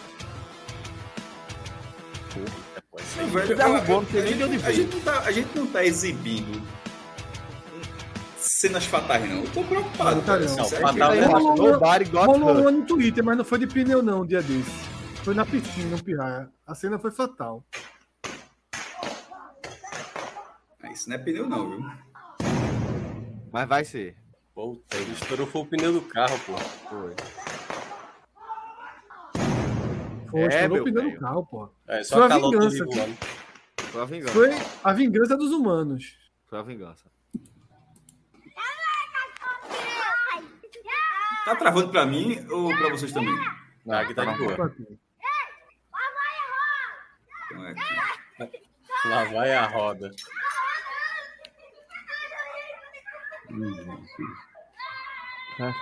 Puta, 2.90 3.26
velho, 3.27 3.57
derrubou, 3.57 4.02
não 4.02 4.22
nem 4.22 4.38
de 4.38 4.44
onde 4.44 4.65
A 4.65 4.72
gente 4.72 4.95
não 4.95 5.02
tá, 5.02 5.19
a 5.19 5.32
gente 5.32 5.57
não 5.57 5.68
tá 5.68 5.84
exibindo 5.84 6.61
cenas 8.66 8.86
fatais, 8.86 9.30
não. 9.30 9.44
Eu 9.44 9.52
tô 9.52 9.64
preocupado. 9.64 10.22
Não, 10.22 10.40
não. 10.40 10.56
não 10.56 10.66
fatal 10.66 11.14
é 11.14 11.26
rolou, 11.26 12.54
rolou 12.54 12.72
no 12.72 12.86
Twitter, 12.86 13.24
mas 13.24 13.38
não 13.38 13.46
foi 13.46 13.60
de 13.60 13.68
pneu, 13.68 14.02
não, 14.02 14.22
um 14.22 14.26
dia 14.26 14.42
desse. 14.42 14.72
Foi 15.24 15.36
na 15.36 15.46
piscina, 15.46 15.96
no 15.96 16.04
pirraia. 16.04 16.50
A 16.66 16.74
cena 16.74 16.98
foi 16.98 17.12
fatal. 17.12 17.64
Ah, 20.82 20.92
isso 20.92 21.10
não 21.10 21.16
é 21.16 21.20
pneu, 21.20 21.48
não, 21.48 21.70
viu? 21.70 21.86
Mas 23.52 23.68
vai 23.68 23.86
ser. 23.86 24.18
Puta, 24.54 24.98
ele 24.98 25.12
estourou 25.12 25.46
foi 25.48 25.62
o 25.62 25.66
pneu 25.66 25.94
do 25.94 26.02
carro, 26.02 26.40
pô. 26.46 26.58
Foi. 26.58 27.16
Foi, 30.32 30.42
é, 30.42 30.48
estourou 30.48 30.80
o 30.80 30.84
pneu 30.84 31.12
do 31.12 31.20
carro, 31.20 31.46
pô. 31.46 31.70
É, 31.88 32.04
só 32.04 32.16
foi 32.16 32.32
a 32.32 32.38
vingança. 32.38 32.86
Foi 33.78 34.02
a 34.02 34.06
vingança. 34.06 34.34
Foi 34.34 34.50
a 34.84 34.94
vingança 34.94 35.38
dos 35.38 35.52
humanos. 35.52 36.18
Foi 36.48 36.60
a 36.60 36.62
vingança. 36.62 37.15
Tá 41.45 41.55
travando 41.55 41.89
para 41.91 42.05
mim 42.05 42.43
ou 42.49 42.76
para 42.76 42.89
vocês 42.89 43.11
também? 43.11 43.34
Não, 43.85 43.99
aqui 43.99 44.15
tá 44.15 44.26
de 44.26 44.38
boa. 44.38 44.76
Lá 49.05 49.23
vai 49.26 49.53
a 49.53 49.67
roda. 49.67 50.11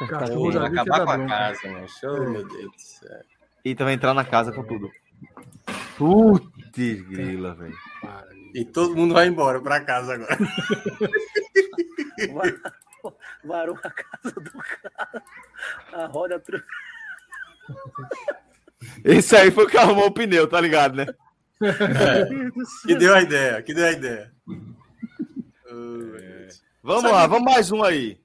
Cachorro 0.09 0.51
vai 0.51 0.67
acabar 0.67 1.05
com 1.05 1.11
a 1.11 1.27
casa, 1.27 1.71
mano. 1.71 1.87
Show, 1.87 2.29
meu 2.29 2.47
Deus 2.47 2.71
do 2.71 2.79
céu. 2.79 3.21
Eita, 3.63 3.85
vai 3.85 3.93
entrar 3.93 4.13
na 4.13 4.25
casa 4.25 4.51
com 4.51 4.63
tudo. 4.63 4.91
Putz, 5.97 7.01
grila, 7.07 7.55
velho. 7.55 7.77
E 8.53 8.65
todo 8.65 8.95
mundo 8.95 9.13
vai 9.13 9.27
embora 9.27 9.61
pra 9.61 9.79
casa 9.79 10.15
agora. 10.15 10.37
varou 13.43 13.77
a 13.83 13.89
casa 13.89 14.39
do 14.39 14.51
cara. 14.51 15.23
A 15.93 16.05
roda. 16.07 16.41
Esse 19.03 19.35
aí 19.35 19.51
foi 19.51 19.65
o 19.65 19.67
que 19.67 19.77
arrumou 19.77 20.07
o 20.07 20.11
pneu, 20.11 20.47
tá 20.47 20.59
ligado, 20.59 20.95
né? 20.95 21.05
É, 21.61 22.25
que 22.85 22.95
deu 22.95 23.15
a 23.15 23.21
ideia, 23.21 23.61
que 23.61 23.73
deu 23.73 23.85
a 23.85 23.91
ideia. 23.91 24.33
É. 25.67 26.47
Vamos 26.81 27.09
lá, 27.09 27.25
vamos 27.25 27.45
mais 27.45 27.71
um 27.71 27.81
aí. 27.81 28.19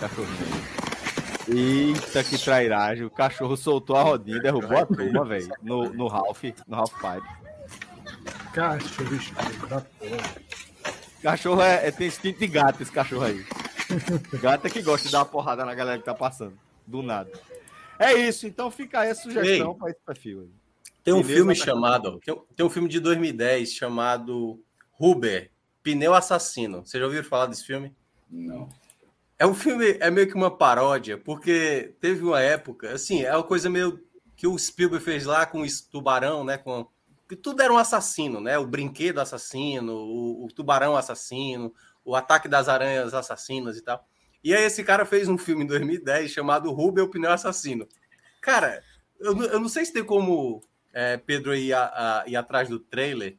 Cachorrinho. 0.00 0.78
Eita, 1.50 2.22
que 2.22 2.38
trairagem. 2.38 3.04
O 3.04 3.10
cachorro 3.10 3.56
soltou 3.56 3.96
a 3.96 4.02
rodinha, 4.02 4.40
derrubou 4.40 4.78
a 4.78 4.86
turma, 4.86 5.24
velho. 5.24 5.48
No, 5.62 5.90
no 5.92 6.06
Ralph, 6.06 6.44
no 6.66 6.76
Ralph 6.76 6.92
Pipe. 6.92 7.47
Cachorro 8.52 9.68
da 9.68 9.80
porra. 9.80 10.48
Cachorro 11.22 11.62
é, 11.62 11.88
é, 11.88 11.90
tem 11.90 12.06
instinto 12.08 12.38
de 12.38 12.46
gato, 12.46 12.82
esse 12.82 12.92
cachorro 12.92 13.24
aí. 13.24 13.44
gato 14.40 14.66
é 14.66 14.70
que 14.70 14.82
gosta 14.82 15.06
de 15.06 15.12
dar 15.12 15.20
uma 15.20 15.26
porrada 15.26 15.64
na 15.64 15.74
galera 15.74 15.98
que 15.98 16.04
tá 16.04 16.14
passando. 16.14 16.58
Do 16.86 17.02
nada. 17.02 17.30
É 17.98 18.12
isso, 18.14 18.46
então 18.46 18.70
fica 18.70 19.00
aí 19.00 19.10
a 19.10 19.14
sugestão 19.14 19.74
para 19.74 19.90
esse 19.90 20.00
perfil 20.04 20.42
aí. 20.42 20.50
Tem 21.02 21.14
um 21.14 21.24
filme 21.24 21.54
chamado. 21.54 22.20
Tem 22.54 22.64
um 22.64 22.70
filme 22.70 22.88
de 22.88 23.00
2010 23.00 23.72
chamado 23.72 24.62
Ruber, 24.92 25.50
Pneu 25.82 26.14
Assassino. 26.14 26.84
Você 26.84 26.98
já 26.98 27.06
ouviu 27.06 27.24
falar 27.24 27.46
desse 27.46 27.64
filme? 27.64 27.94
Não. 28.30 28.68
É 29.38 29.46
um 29.46 29.54
filme, 29.54 29.96
é 30.00 30.10
meio 30.10 30.28
que 30.28 30.34
uma 30.34 30.50
paródia, 30.50 31.16
porque 31.16 31.94
teve 32.00 32.24
uma 32.24 32.40
época, 32.40 32.92
assim, 32.92 33.22
é 33.22 33.32
uma 33.32 33.44
coisa 33.44 33.70
meio 33.70 34.00
que 34.36 34.46
o 34.46 34.58
Spielberg 34.58 35.04
fez 35.04 35.24
lá 35.24 35.46
com 35.46 35.62
o 35.62 35.66
tubarão, 35.90 36.44
né? 36.44 36.58
Com 36.58 36.86
que 37.28 37.36
tudo 37.36 37.60
era 37.60 37.72
um 37.72 37.76
assassino, 37.76 38.40
né? 38.40 38.58
O 38.58 38.66
brinquedo 38.66 39.20
assassino, 39.20 39.92
o, 39.92 40.46
o, 40.46 40.48
tubarão 40.48 40.96
assassino, 40.96 41.74
o 42.04 42.16
ataque 42.16 42.48
das 42.48 42.68
aranhas 42.68 43.12
assassinas 43.12 43.76
e 43.76 43.82
tal. 43.82 44.02
E 44.42 44.54
aí 44.54 44.64
esse 44.64 44.82
cara 44.82 45.04
fez 45.04 45.28
um 45.28 45.36
filme 45.36 45.64
em 45.64 45.66
2010 45.66 46.30
chamado 46.30 46.72
Rubel 46.72 47.04
o 47.04 47.10
Pneu 47.10 47.30
Assassino. 47.30 47.86
Cara, 48.40 48.82
eu, 49.20 49.36
eu 49.42 49.60
não 49.60 49.68
sei 49.68 49.84
se 49.84 49.92
tem 49.92 50.04
como 50.04 50.62
é, 50.92 51.18
Pedro 51.18 51.54
ir, 51.54 51.74
a, 51.74 52.22
a, 52.22 52.24
ir 52.26 52.36
atrás 52.36 52.68
do 52.68 52.78
trailer. 52.78 53.36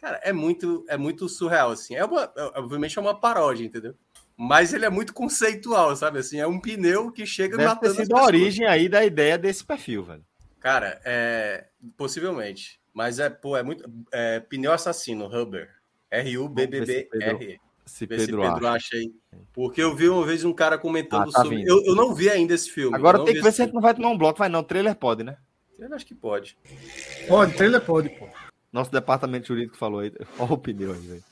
Cara, 0.00 0.18
é 0.22 0.32
muito, 0.32 0.84
é 0.88 0.96
muito 0.96 1.28
surreal, 1.28 1.72
assim. 1.72 1.96
É 1.96 2.04
uma, 2.04 2.32
é, 2.34 2.42
obviamente 2.58 2.96
é 2.98 3.02
uma 3.02 3.18
paródia, 3.18 3.64
entendeu? 3.64 3.94
Mas 4.36 4.72
ele 4.72 4.86
é 4.86 4.90
muito 4.90 5.12
conceitual, 5.12 5.94
sabe? 5.96 6.20
Assim, 6.20 6.38
é 6.38 6.46
um 6.46 6.60
pneu 6.60 7.10
que 7.10 7.26
chega 7.26 7.56
Deve 7.56 7.68
matando 7.68 7.94
ter 7.94 8.02
sido 8.02 8.16
a 8.16 8.24
origem 8.24 8.64
aí 8.66 8.88
da 8.88 9.04
ideia 9.04 9.36
desse 9.36 9.64
perfil, 9.64 10.04
velho. 10.04 10.24
Cara, 10.60 11.00
é... 11.04 11.66
possivelmente. 11.96 12.77
Mas 12.92 13.18
é, 13.18 13.28
pô, 13.30 13.56
é 13.56 13.62
muito. 13.62 13.88
É, 14.12 14.40
pneu 14.40 14.72
assassino, 14.72 15.26
Rubber. 15.26 15.70
R-U-B-B-B-R. 16.10 17.60
Se 17.84 18.06
Pedro, 18.06 18.24
se 18.24 18.30
Pedro 18.32 18.66
acha. 18.66 18.70
acha 18.70 18.96
aí. 18.96 19.12
Porque 19.52 19.82
eu 19.82 19.96
vi 19.96 20.08
uma 20.08 20.24
vez 20.24 20.44
um 20.44 20.52
cara 20.52 20.76
comentando 20.76 21.30
ah, 21.30 21.32
tá 21.32 21.42
sobre. 21.42 21.62
Eu, 21.62 21.82
eu, 21.84 21.94
não 21.94 22.14
vi 22.14 22.28
ainda 22.28 22.54
esse 22.54 22.70
filme. 22.70 22.94
Agora 22.94 23.24
tem 23.24 23.34
que 23.34 23.40
ver 23.40 23.52
se 23.52 23.62
a 23.62 23.64
gente 23.64 23.74
não 23.74 23.80
vai 23.80 23.94
tomar 23.94 24.10
um 24.10 24.18
bloco. 24.18 24.38
Vai 24.38 24.48
não, 24.48 24.62
trailer 24.62 24.94
pode, 24.94 25.24
né? 25.24 25.36
Eu 25.78 25.94
acho 25.94 26.04
que 26.04 26.14
pode. 26.14 26.58
Pode, 27.26 27.54
trailer 27.54 27.80
pode, 27.80 28.10
pô. 28.10 28.28
Nosso 28.72 28.92
departamento 28.92 29.48
jurídico 29.48 29.76
falou 29.76 30.00
aí. 30.00 30.12
Olha 30.38 30.52
o 30.52 30.58
pneu 30.58 30.92
aí, 30.92 31.00
velho. 31.00 31.24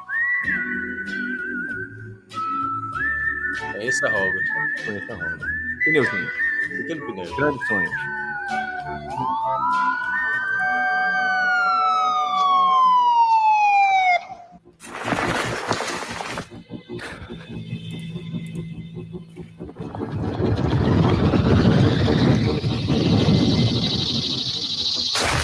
Conheça 3.72 4.06
a 4.06 4.10
Robert. 4.10 4.44
Conheça 4.84 5.12
a 5.12 5.16
Robert. 5.16 5.48
Pneuzinho. 5.84 6.28
Pequeno 6.78 7.06
pneu. 7.06 7.36
Grandes 7.36 7.66
sonhos. 7.66 7.90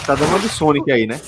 Tá 0.06 0.14
dando 0.14 0.28
uma 0.28 0.38
do 0.38 0.48
Sonic 0.48 0.90
aí, 0.90 1.06
né? 1.06 1.20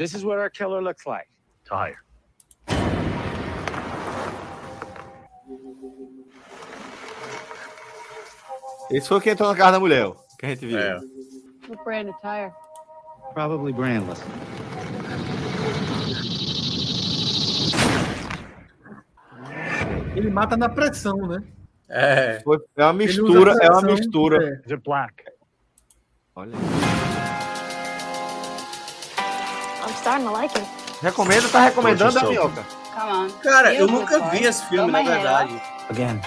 This 0.00 0.14
is 0.14 0.24
what 0.24 0.38
our 0.38 0.48
killer 0.48 0.80
looks 0.80 1.04
like. 1.06 1.28
Tired. 1.68 1.98
Esse 8.90 9.06
foi 9.06 9.20
quem 9.20 9.32
entrou 9.32 9.50
na 9.50 9.56
casa 9.56 9.72
da 9.72 9.80
mulher, 9.80 10.10
que 10.38 10.46
a 10.46 10.48
gente 10.48 10.66
viu. 10.66 10.78
É. 10.78 10.98
What 11.68 11.84
brand 11.84 12.08
of 12.08 12.18
tire? 12.22 12.50
Probably 13.34 13.72
brandless. 13.74 14.20
Ele 20.16 20.30
mata 20.30 20.56
na 20.56 20.68
pressão, 20.68 21.18
né? 21.28 21.44
É. 21.88 22.40
Foi, 22.42 22.58
é 22.76 22.84
uma 22.84 22.92
mistura, 22.94 23.54
é 23.62 23.70
uma 23.70 23.82
mistura. 23.82 24.62
De 24.66 24.76
black. 24.76 25.24
Olha. 26.34 26.52
I'm 29.90 29.96
starting 29.96 30.26
to 30.26 30.32
like 30.32 30.56
it. 30.56 30.66
Recomenda, 31.02 31.48
tá 31.48 31.60
recomendando 31.64 32.18
a 32.18 32.24
minhoca. 32.24 32.64
Cara, 33.42 33.74
eu 33.74 33.86
nunca 33.86 34.30
vi 34.30 34.44
esse 34.44 34.64
filme, 34.66 34.92
na 34.92 35.02
verdade. 35.02 35.60
Again. 35.88 36.20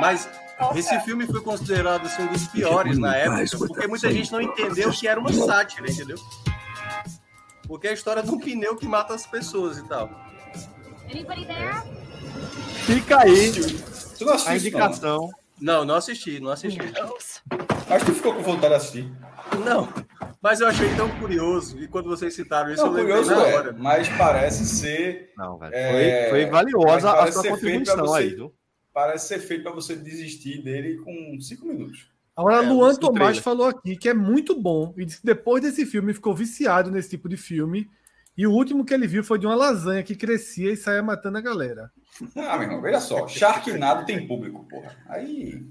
Mas 0.00 0.28
esse 0.74 0.98
filme 1.00 1.26
foi 1.26 1.42
considerado 1.42 2.06
assim, 2.06 2.22
um 2.22 2.28
dos 2.28 2.46
piores 2.46 2.96
na 2.98 3.14
época, 3.16 3.58
porque 3.66 3.86
muita 3.86 4.10
gente 4.10 4.32
não 4.32 4.40
entendeu 4.40 4.90
que 4.90 5.06
era 5.06 5.20
uma 5.20 5.32
sátira, 5.32 5.90
entendeu? 5.90 6.16
Porque 7.66 7.88
é 7.88 7.90
a 7.90 7.94
história 7.94 8.22
de 8.22 8.30
um 8.30 8.38
pneu 8.38 8.76
que 8.76 8.86
mata 8.86 9.14
as 9.14 9.26
pessoas 9.26 9.78
e 9.78 9.82
tal. 9.88 10.10
Fica 12.86 13.18
aí 13.18 13.52
a 14.46 14.56
indicação. 14.56 15.30
Não, 15.60 15.84
não 15.84 15.96
assisti, 15.96 16.40
não 16.40 16.50
assisti. 16.50 16.78
Acho 17.90 18.04
que 18.04 18.12
ficou 18.12 18.34
com 18.34 18.42
vontade 18.42 18.68
de 18.68 18.74
assistir. 18.74 19.12
Não, 19.64 19.88
mas 20.42 20.60
eu 20.60 20.66
achei 20.66 20.92
tão 20.96 21.08
curioso. 21.20 21.78
E 21.78 21.86
quando 21.86 22.10
vocês 22.10 22.34
citaram 22.34 22.72
isso, 22.72 22.84
não, 22.84 22.98
eu 22.98 23.04
curioso 23.06 23.30
na 23.30 23.46
é, 23.46 23.54
hora. 23.54 23.72
mas 23.78 24.08
parece 24.08 24.66
ser. 24.66 25.32
Não, 25.36 25.56
velho. 25.56 25.72
É, 25.72 26.28
foi, 26.28 26.40
foi 26.42 26.50
valiosa 26.50 27.12
a 27.12 27.30
sua 27.30 27.48
contribuição 27.50 27.96
você, 27.98 28.22
aí, 28.22 28.34
viu? 28.34 28.52
parece 28.92 29.28
ser 29.28 29.38
feito 29.38 29.62
para 29.62 29.72
você 29.72 29.94
desistir 29.94 30.60
dele 30.62 30.96
com 30.96 31.40
cinco 31.40 31.66
minutos. 31.66 32.10
Agora, 32.36 32.64
é, 32.64 32.68
Luan 32.68 32.94
Tomás 32.96 33.38
falou 33.38 33.68
aqui 33.68 33.94
que 33.94 34.08
é 34.08 34.14
muito 34.14 34.60
bom 34.60 34.92
e 34.96 35.04
disse 35.04 35.20
que 35.20 35.26
depois 35.26 35.62
desse 35.62 35.86
filme 35.86 36.12
ficou 36.12 36.34
viciado 36.34 36.90
nesse 36.90 37.10
tipo 37.10 37.28
de 37.28 37.36
filme. 37.36 37.88
E 38.36 38.46
o 38.46 38.50
último 38.50 38.84
que 38.84 38.94
ele 38.94 39.06
viu 39.06 39.22
foi 39.22 39.38
de 39.38 39.46
uma 39.46 39.54
lasanha 39.54 40.02
que 40.02 40.16
crescia 40.16 40.72
e 40.72 40.76
saía 40.76 41.02
matando 41.02 41.38
a 41.38 41.40
galera. 41.40 41.90
Ah, 42.36 42.56
meu 42.56 42.62
irmão, 42.62 42.82
veja 42.82 43.00
só. 43.00 43.28
Sharknado 43.28 44.04
tem 44.04 44.26
público, 44.26 44.66
porra. 44.68 44.96
Aí. 45.06 45.64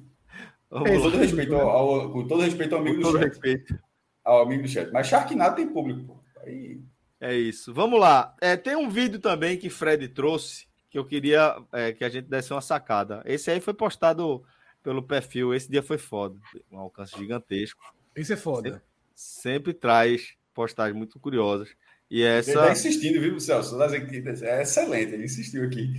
Com 0.70 0.84
todo, 0.84 1.18
respeito 1.18 1.56
ao, 1.56 2.12
com 2.12 2.28
todo 2.28 2.42
respeito 2.42 2.76
ao 2.76 2.82
amigo 2.82 2.98
com 2.98 3.02
do 3.02 3.12
todo 3.12 3.20
chat. 3.20 3.30
Respeito. 3.30 3.91
Ao 4.24 4.44
amigo 4.44 4.64
do 4.64 4.70
chat. 4.70 4.92
Mas 4.92 5.08
Sharknado 5.08 5.56
tem 5.56 5.68
público, 5.68 6.06
porra. 6.06 6.22
Aí. 6.46 6.82
É 7.20 7.36
isso. 7.36 7.74
Vamos 7.74 8.00
lá. 8.00 8.36
É, 8.42 8.58
tem 8.58 8.76
um 8.76 8.90
vídeo 8.90 9.20
também 9.20 9.58
que 9.58 9.70
Fred 9.70 10.08
trouxe 10.10 10.68
que 10.90 10.98
eu 10.98 11.06
queria 11.06 11.56
é, 11.72 11.94
que 11.94 12.04
a 12.04 12.10
gente 12.10 12.28
desse 12.28 12.52
uma 12.52 12.62
sacada. 12.62 13.22
Esse 13.26 13.50
aí 13.50 13.62
foi 13.62 13.74
postado 13.74 14.44
pelo 14.84 15.02
perfil, 15.02 15.54
esse 15.54 15.70
dia 15.70 15.82
foi 15.82 15.98
foda, 15.98 16.38
um 16.72 16.78
alcance 16.78 17.18
gigantesco. 17.18 17.82
Esse 18.16 18.34
é 18.34 18.38
foda. 18.38 18.70
Sempre, 18.70 18.84
sempre 19.16 19.74
traz 19.74 20.34
postagens 20.54 20.98
muito 20.98 21.20
curiosas. 21.20 21.70
E 22.10 22.24
essa. 22.24 22.52
Ele 22.52 22.60
tá 22.60 22.72
insistindo, 22.74 23.22
viu, 23.22 23.40
Celso? 23.40 23.82
É 23.82 24.62
excelente, 24.62 25.14
ele 25.14 25.24
insistiu 25.24 25.64
aqui. 25.64 25.94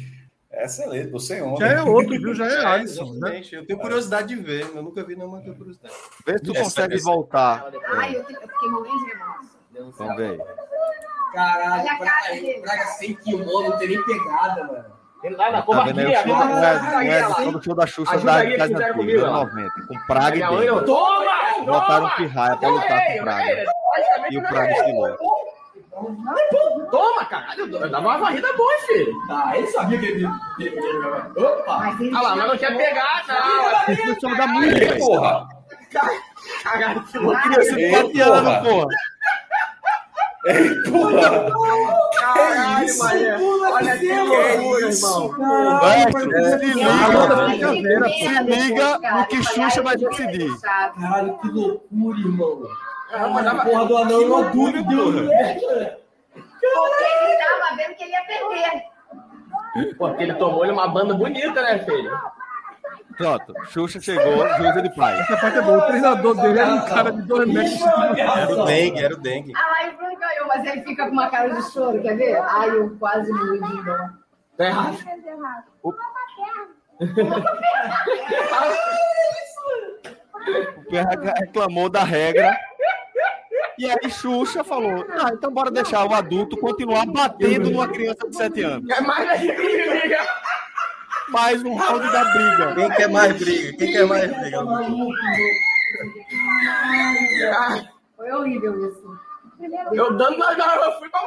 É 0.53 0.65
excelente, 0.65 1.11
você 1.11 1.41
ontem. 1.41 1.61
Já 1.61 1.73
é 1.73 1.83
outro, 1.83 2.11
viu? 2.11 2.35
Já 2.35 2.47
é, 2.47 2.55
é 2.61 2.65
Alisson. 2.67 3.15
Né? 3.15 3.43
Eu 3.53 3.67
tenho 3.67 3.79
curiosidade 3.79 4.29
de 4.29 4.37
ver, 4.37 4.71
eu 4.75 4.83
nunca 4.83 5.03
vi 5.03 5.17
nenhuma 5.17 5.41
curiosidade. 5.41 5.95
Vê 6.27 6.39
se 6.39 6.45
tu 6.45 6.55
consegue 6.55 6.99
voltar. 7.01 7.67
Ai, 7.95 8.17
eu 8.17 8.25
fiquei 8.25 8.69
morrendo 8.69 9.05
de 9.05 9.79
emoção. 9.79 10.07
Vamos 10.07 10.17
ver. 10.17 10.39
Caralho, 11.33 11.99
Praga, 11.99 12.61
Praga 12.63 12.85
sem 12.99 13.15
kimono, 13.15 13.71
não 13.71 13.79
tem 13.79 13.89
nem 13.89 14.05
pegada, 14.05 14.65
mano. 14.65 15.03
Ele 15.25 15.37
lá 15.37 15.53
na 15.53 15.63
covardia 15.63 16.23
tá 16.25 16.43
agora. 16.43 17.35
Quando 17.35 17.59
o 17.59 17.63
show 17.63 17.75
da 17.75 17.87
Xuxa 17.87 18.19
da 18.19 18.57
Casa 18.57 18.65
Antiga, 18.65 19.31
90, 19.31 19.87
com 19.87 20.07
Praga 20.07 20.37
e. 20.37 20.85
Toma! 20.85 21.33
Botaram 21.65 22.07
o 22.07 22.17
Pirraia 22.17 22.57
pra 22.57 22.69
lutar 22.69 23.07
com 23.07 23.23
Praga. 23.23 23.65
E 24.31 24.39
o 24.39 24.43
Praga 24.43 24.73
estilou. 24.73 25.17
Toma, 26.91 27.25
caralho, 27.27 27.71
dava 27.71 28.01
uma 28.01 28.19
varrida 28.19 28.51
boa, 28.55 28.79
filho. 28.87 29.13
Ah, 29.29 29.57
ele 29.57 29.67
sabia 29.67 29.99
que 29.99 30.07
ele. 30.07 30.27
Opa! 30.27 31.97
Ah 32.15 32.23
lá, 32.23 32.37
mas 32.37 32.49
não 32.49 32.57
quer 32.57 32.77
pegar, 32.77 33.25
não. 33.29 33.95
Isso 33.95 34.21
chama 34.21 34.37
da 34.37 34.47
música, 34.47 34.97
porra. 34.99 35.49
Caralho, 36.63 37.03
que 37.05 37.19
loucura. 37.19 37.43
Criança 37.43 37.77
pateando, 38.03 38.51
porra. 38.65 38.87
Ei, 40.45 40.83
porra! 40.91 41.53
Caralho, 42.17 42.85
isso, 42.85 43.05
Maria! 43.05 43.39
Olha 43.41 43.99
que 43.99 44.13
loucura, 44.13 44.89
irmão! 44.89 45.35
Se 48.09 48.43
liga 48.43 48.99
no 48.99 49.27
que 49.27 49.43
Xuxa 49.45 49.83
vai 49.83 49.97
decidir. 49.97 50.51
Caralho, 50.61 51.39
que 51.39 51.49
loucura, 51.49 52.19
irmão! 52.19 52.63
A 53.13 53.65
porra 53.65 53.87
do 53.87 53.97
anão 53.97 54.29
não 54.29 54.51
dura, 54.51 54.83
porra! 54.85 55.99
Porque 56.61 57.05
ele 57.05 57.37
tava 57.39 57.77
vendo 57.77 57.95
que 57.97 58.05
ele 58.05 58.13
ia 58.13 58.25
perder. 58.25 59.97
Porque 59.97 60.23
ele 60.23 60.35
tomou 60.35 60.65
uma 60.65 60.89
banda 60.89 61.15
bonita, 61.15 61.63
né, 61.63 61.79
filho? 61.81 62.11
Pronto, 63.17 63.53
Xuxa 63.67 64.01
chegou, 64.01 64.49
juíza 64.57 64.83
de 64.83 64.95
paz. 64.95 65.21
Essa 65.21 65.37
parte 65.37 65.59
é 65.59 65.63
boa. 65.63 65.79
O 65.79 65.87
treinador 65.87 66.35
dele 66.41 66.59
era 66.59 66.75
um 66.75 66.85
cara 66.87 67.13
de 67.13 67.23
dois 67.23 67.49
metros. 67.49 67.81
Era 68.19 68.53
o 68.53 68.65
dengue, 68.65 69.05
era 69.05 69.15
o 69.15 69.19
dengue. 69.19 69.53
Ai, 69.55 69.91
o 69.91 69.97
Bruno 69.97 70.17
ganhou, 70.19 70.47
mas 70.49 70.65
ele 70.67 70.83
fica 70.83 71.07
com 71.07 71.13
uma 71.13 71.29
cara 71.29 71.51
de 71.51 71.63
choro, 71.71 72.01
quer 72.01 72.17
ver? 72.17 72.37
Ai, 72.37 72.71
eu 72.71 72.97
quase 72.99 73.31
morri 73.33 73.61
de 73.61 73.85
dó. 73.85 73.97
Tá 74.57 74.65
errado. 74.67 74.99
O 75.83 75.93
PH 80.91 81.35
reclamou 81.41 81.89
da 81.89 82.05
regra. 82.05 82.57
E 83.83 83.91
aí 83.91 84.09
Xuxa 84.09 84.63
falou: 84.63 85.05
Ah, 85.11 85.31
então 85.33 85.51
bora 85.51 85.69
deixar 85.69 86.07
o 86.07 86.15
adulto 86.15 86.57
continuar 86.57 87.05
batendo 87.05 87.69
numa 87.69 87.89
criança 87.89 88.29
de 88.29 88.37
7 88.37 88.63
anos. 88.63 88.89
É 88.89 89.01
mais 89.01 89.41
que 89.41 89.51
liga. 89.51 90.19
Mais 91.31 91.61
um 91.65 91.75
round 91.75 92.13
da 92.13 92.25
briga. 92.27 92.75
Quem 92.77 92.91
quer 92.91 93.09
mais 93.11 93.37
briga? 93.37 93.77
Quem 93.77 93.93
quer 93.93 94.07
mais 94.07 94.31
briga? 94.39 94.59
Foi 98.17 98.31
horrível 98.31 98.89
isso. 98.89 99.19
Eu 99.93 100.17
dando 100.17 100.39
na 100.39 100.55
garrafa, 100.55 100.85
eu 100.85 100.99
fui 101.01 101.09
pra. 101.09 101.21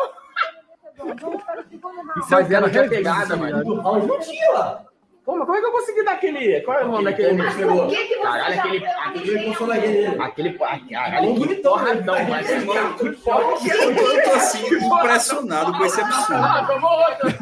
Mas 2.30 2.52
ela 2.52 2.69
tinha 2.69 2.88
pegada, 2.88 3.36
mano. 3.36 3.65
Não 3.65 4.19
tinha. 4.22 4.77
Como, 5.26 5.44
como 5.44 5.58
é 5.58 5.60
que 5.60 5.66
eu 5.66 5.72
consegui 5.72 6.04
dar 6.06 6.12
aquele. 6.14 6.62
Qual 6.62 6.78
é 6.78 6.86
o 6.86 6.88
nome 6.88 7.06
daquele 7.06 7.42
que 7.44 7.52
chegou? 7.52 7.88
Por 7.88 7.90
que 7.90 8.16
Caralho, 8.22 8.54
já 8.56 8.62
aquele. 8.62 8.80
pegou 8.80 9.72
Aquele. 9.74 10.08
Aquele. 10.22 10.54
Caralho, 10.54 11.36
que 11.36 11.56
porradão, 11.56 12.16
mas. 12.30 12.66
Mano, 12.66 12.94
que 12.96 13.10
porra 13.12 13.58
que 13.58 13.70
Eu 13.70 14.24
tô, 14.24 14.32
assim, 14.36 14.68
impressionado 14.86 15.74
com 15.76 15.86
esse 15.86 16.00
absurdo. 16.00 16.44
Ah, 16.44 16.66
tomou 16.68 16.92
outra. 16.92 17.40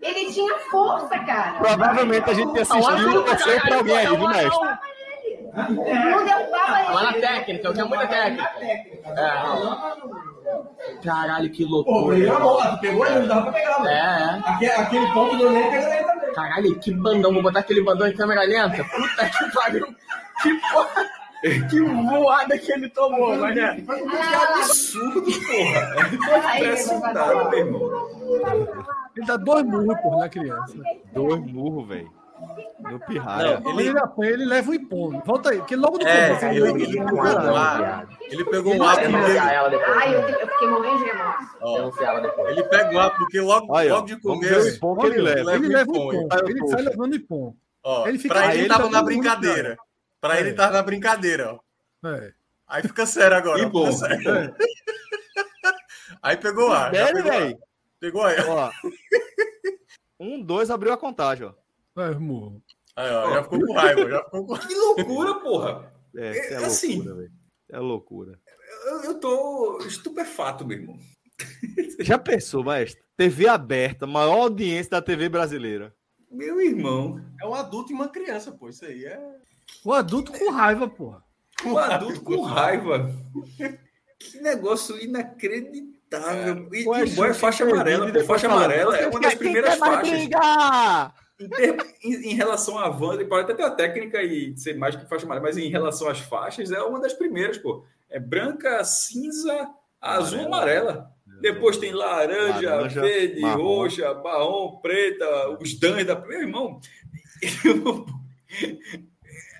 Ele 0.00 0.32
tinha 0.32 0.54
força, 0.70 1.18
cara. 1.18 1.58
Provavelmente 1.58 2.30
a 2.30 2.34
gente 2.34 2.60
assistiu 2.60 3.20
e 3.20 3.24
torceu 3.24 3.60
pra 3.60 3.76
alguém 3.76 3.96
aí, 3.96 4.06
viu, 4.06 4.28
mestre? 4.28 4.68
Não 5.54 6.24
derrubava 6.24 6.80
ele. 6.80 6.92
Lá 6.94 7.02
na 7.02 7.12
técnica, 7.14 7.68
eu 7.68 7.72
tinha 7.74 7.84
muita 7.84 8.06
técnica. 8.06 8.50
É. 9.06 9.42
Caralho, 11.04 11.50
que 11.50 11.64
loucura. 11.64 12.16
Tu 12.16 12.80
pegou 12.80 13.06
ele, 13.06 13.20
não 13.20 13.28
dava 13.28 13.42
pra 13.42 13.52
pegar, 13.52 13.78
mano. 13.78 13.90
É, 13.90 14.42
é. 14.44 14.50
Aquele, 14.50 14.72
aquele 14.72 15.06
ponto 15.12 15.36
do 15.36 15.50
Ney 15.50 15.70
pegou 15.70 15.88
ele 15.92 16.04
também. 16.04 16.11
Caralho, 16.34 16.78
que 16.80 16.92
bandão. 16.92 17.32
Vou 17.32 17.42
botar 17.42 17.60
aquele 17.60 17.82
bandão 17.82 18.06
em 18.06 18.14
câmera 18.16 18.42
lenta. 18.42 18.84
Puta 18.84 19.28
que 19.28 19.52
pariu. 19.54 19.86
Que 20.42 20.54
porra. 20.72 21.10
Que 21.68 21.80
voada 21.80 22.56
que 22.56 22.72
ele 22.72 22.88
tomou, 22.90 23.36
mané. 23.36 23.80
Que 23.80 23.90
absurdo, 24.60 25.22
porra. 25.22 26.50
Aí, 26.50 26.60
Impressionado, 26.60 27.50
meu 27.50 27.58
irmão. 27.58 27.90
Ele 29.16 29.26
dá 29.26 29.36
dois 29.36 29.64
murros, 29.64 30.00
porra, 30.00 30.18
na 30.18 30.28
criança. 30.28 30.74
Dois 31.12 31.40
murros, 31.52 31.88
velho. 31.88 32.21
Não, 32.82 33.70
Ele, 33.78 33.88
ele 33.88 33.98
apanha, 33.98 34.30
ele 34.32 34.44
leva 34.44 34.70
o 34.70 34.74
impom. 34.74 35.20
Volta 35.24 35.50
aí, 35.50 35.58
porque 35.58 35.76
logo 35.76 35.98
no 35.98 36.06
É, 36.06 36.28
começo 36.28 36.44
ele, 36.46 36.82
ele 36.82 36.98
pegou 37.04 37.14
um 37.18 37.56
ar. 37.56 38.08
Ele 38.20 38.44
pegou 38.44 38.74
um 38.74 38.82
ar 38.82 38.94
porque. 38.96 39.08
denunciar 39.12 39.54
ela 39.54 39.68
depois. 39.68 39.96
Ai, 39.98 40.14
eu, 40.14 40.20
eu 40.28 40.48
fiquei 40.48 40.68
morrendo 40.68 41.04
de 41.04 41.10
emoção. 41.10 42.04
ela 42.06 42.20
depois. 42.20 42.50
ele 42.50 42.62
pega 42.64 42.90
um 42.94 42.98
ar 42.98 43.16
porque 43.16 43.40
logo, 43.40 43.74
Aí, 43.76 43.90
ó, 43.90 43.94
logo 43.96 44.06
de 44.06 44.14
o 44.14 44.20
começo. 44.20 44.80
que 44.80 45.06
ele 45.06 45.20
leva. 45.22 45.54
Ele 45.54 45.68
leva 45.68 45.90
o 45.90 45.94
impom. 45.94 46.12
ele- 46.12 46.50
Ele 46.50 46.68
sai 46.68 46.82
levando 46.82 47.12
o 47.12 47.16
impom. 47.16 47.54
Ó, 47.84 48.06
Ele 48.08 48.18
fica- 48.18 48.34
pra 48.34 48.46
ele 48.54 48.62
ele 48.62 48.68
tava 48.68 48.84
tá 48.84 48.90
na 48.90 49.02
brincadeira. 49.02 49.76
Pra 50.20 50.40
ele 50.40 50.50
É. 50.50 50.54
tava 50.54 50.72
na 50.72 50.82
brincadeira, 50.82 51.54
ó. 52.02 52.08
É. 52.08 52.32
Aí 52.68 52.82
fica 52.82 53.06
sério 53.06 53.36
agora. 53.36 53.60
E 53.60 53.66
bom. 53.66 53.90
sério. 53.92 54.54
Aí 56.22 56.36
pegou 56.36 56.68
o 56.68 56.72
ar. 56.72 56.92
Sério, 56.94 57.14
pegou 57.22 57.32
ar. 57.32 57.40
velho? 57.40 57.58
Pegou 58.00 58.22
aí. 58.24 58.36
Ó. 58.48 58.70
Um, 60.18 60.40
dois, 60.42 60.70
abriu 60.70 60.92
a 60.92 60.96
contagem, 60.96 61.46
ó. 61.46 61.52
É, 61.96 62.10
murro. 62.14 62.62
Aí, 62.96 63.10
ó, 63.10 63.34
já 63.34 63.42
ficou 63.42 63.66
com 63.66 63.72
raiva. 63.74 64.10
Já 64.10 64.24
ficou 64.24 64.46
com... 64.46 64.54
Que 64.68 64.74
loucura, 64.74 65.34
porra. 65.40 65.92
É, 66.16 66.26
É, 66.26 66.40
isso 66.40 66.52
é 66.52 66.56
assim. 66.64 66.94
loucura, 66.96 67.14
velho. 67.16 67.32
É 67.70 67.78
loucura. 67.78 68.40
Eu, 68.86 69.04
eu 69.04 69.20
tô 69.20 69.78
estupefato, 69.86 70.66
meu 70.66 70.78
irmão. 70.78 70.98
Já 72.00 72.18
pensou, 72.18 72.62
mestre? 72.64 73.02
TV 73.16 73.48
aberta, 73.48 74.06
maior 74.06 74.42
audiência 74.42 74.90
da 74.90 75.02
TV 75.02 75.28
brasileira. 75.28 75.94
Meu 76.30 76.60
irmão. 76.60 77.22
É 77.40 77.46
um 77.46 77.54
adulto 77.54 77.92
e 77.92 77.94
uma 77.94 78.08
criança, 78.08 78.52
pô. 78.52 78.68
Isso 78.68 78.84
aí 78.84 79.04
é. 79.04 79.20
O 79.84 79.92
adulto 79.92 80.32
com 80.32 80.50
raiva, 80.50 80.88
porra. 80.88 81.22
Um 81.64 81.78
adulto 81.78 82.20
com 82.22 82.40
raiva. 82.42 83.14
Que 84.18 84.38
negócio 84.40 84.98
inacreditável. 85.02 86.68
E, 86.72 86.84
Pô, 86.84 86.96
e 86.96 87.04
o 87.04 87.14
boy 87.14 87.30
é 87.30 87.34
faixa 87.34 87.64
amarela. 87.64 88.12
Pô, 88.12 88.20
faixa 88.24 88.46
amarela 88.46 88.96
é 88.96 89.08
uma 89.08 89.20
das 89.20 89.34
primeiras 89.34 89.76
faixas. 89.76 90.28
Em, 91.44 91.48
ter- 91.48 91.76
em- 92.04 92.30
em 92.30 92.34
relação 92.34 92.78
à 92.78 92.88
Wanda, 92.88 93.22
ele 93.22 93.28
pode 93.28 93.42
até 93.44 93.54
ter 93.54 93.62
a 93.62 93.70
técnica 93.70 94.22
e 94.22 94.56
ser 94.56 94.76
mais 94.76 94.94
que 94.96 95.08
faixa 95.08 95.24
amarela, 95.24 95.46
mas 95.46 95.56
em 95.58 95.68
relação 95.68 96.08
às 96.08 96.20
faixas, 96.20 96.70
é 96.70 96.80
uma 96.82 97.00
das 97.00 97.12
primeiras, 97.12 97.58
pô. 97.58 97.84
É 98.10 98.20
branca, 98.20 98.82
cinza, 98.84 99.68
azul, 100.00 100.46
amarela. 100.46 101.10
Depois 101.40 101.76
tem 101.76 101.92
laranja, 101.92 102.70
Laranja, 102.76 103.00
verde, 103.00 103.40
marrom. 103.40 103.62
roxa, 103.62 104.14
marrom, 104.14 104.76
preta, 104.80 105.58
os 105.60 105.74
dães 105.78 106.06
da. 106.06 106.14
Meu 106.20 106.40
irmão. 106.42 106.78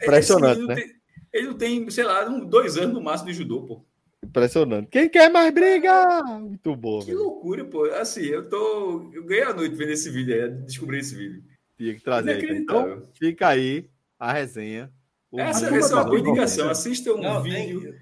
Impressionante, 0.02 0.52
Esse 0.58 0.60
menino 0.60 0.66
né? 0.68 0.74
tem- 0.76 0.92
ele 1.32 1.46
não 1.48 1.54
tem, 1.54 1.90
sei 1.90 2.04
lá, 2.04 2.24
dois 2.24 2.76
anos 2.76 2.92
no 2.94 3.00
máximo 3.02 3.30
de 3.30 3.36
judô, 3.36 3.62
pô. 3.62 3.80
Impressionante. 4.22 4.88
Quem 4.90 5.08
quer 5.08 5.30
mais 5.30 5.52
briga? 5.52 6.22
Muito 6.24 6.76
bom, 6.76 7.00
Que 7.00 7.06
velho. 7.06 7.18
loucura, 7.18 7.64
pô. 7.64 7.84
Assim, 7.86 8.22
eu 8.26 8.48
tô. 8.48 9.10
Eu 9.12 9.24
ganhei 9.24 9.42
a 9.44 9.52
noite 9.54 9.74
vendo 9.74 9.90
esse 9.90 10.10
vídeo 10.10 10.34
aí, 10.34 10.48
descobri 10.50 10.98
esse 11.00 11.14
vídeo. 11.14 11.42
Tinha 11.76 11.94
que 11.94 12.00
trazer. 12.00 12.50
Então, 12.52 13.02
fica 13.18 13.48
aí 13.48 13.88
a 14.18 14.32
resenha. 14.32 14.92
O 15.30 15.40
Essa, 15.40 15.66
é 15.66 15.70
uma 15.70 16.04
boa 16.04 16.10
bem 16.10 16.20
indicação. 16.20 16.68
Assista 16.68 17.12
um 17.12 17.20
Não, 17.20 17.42
vídeo 17.42 17.94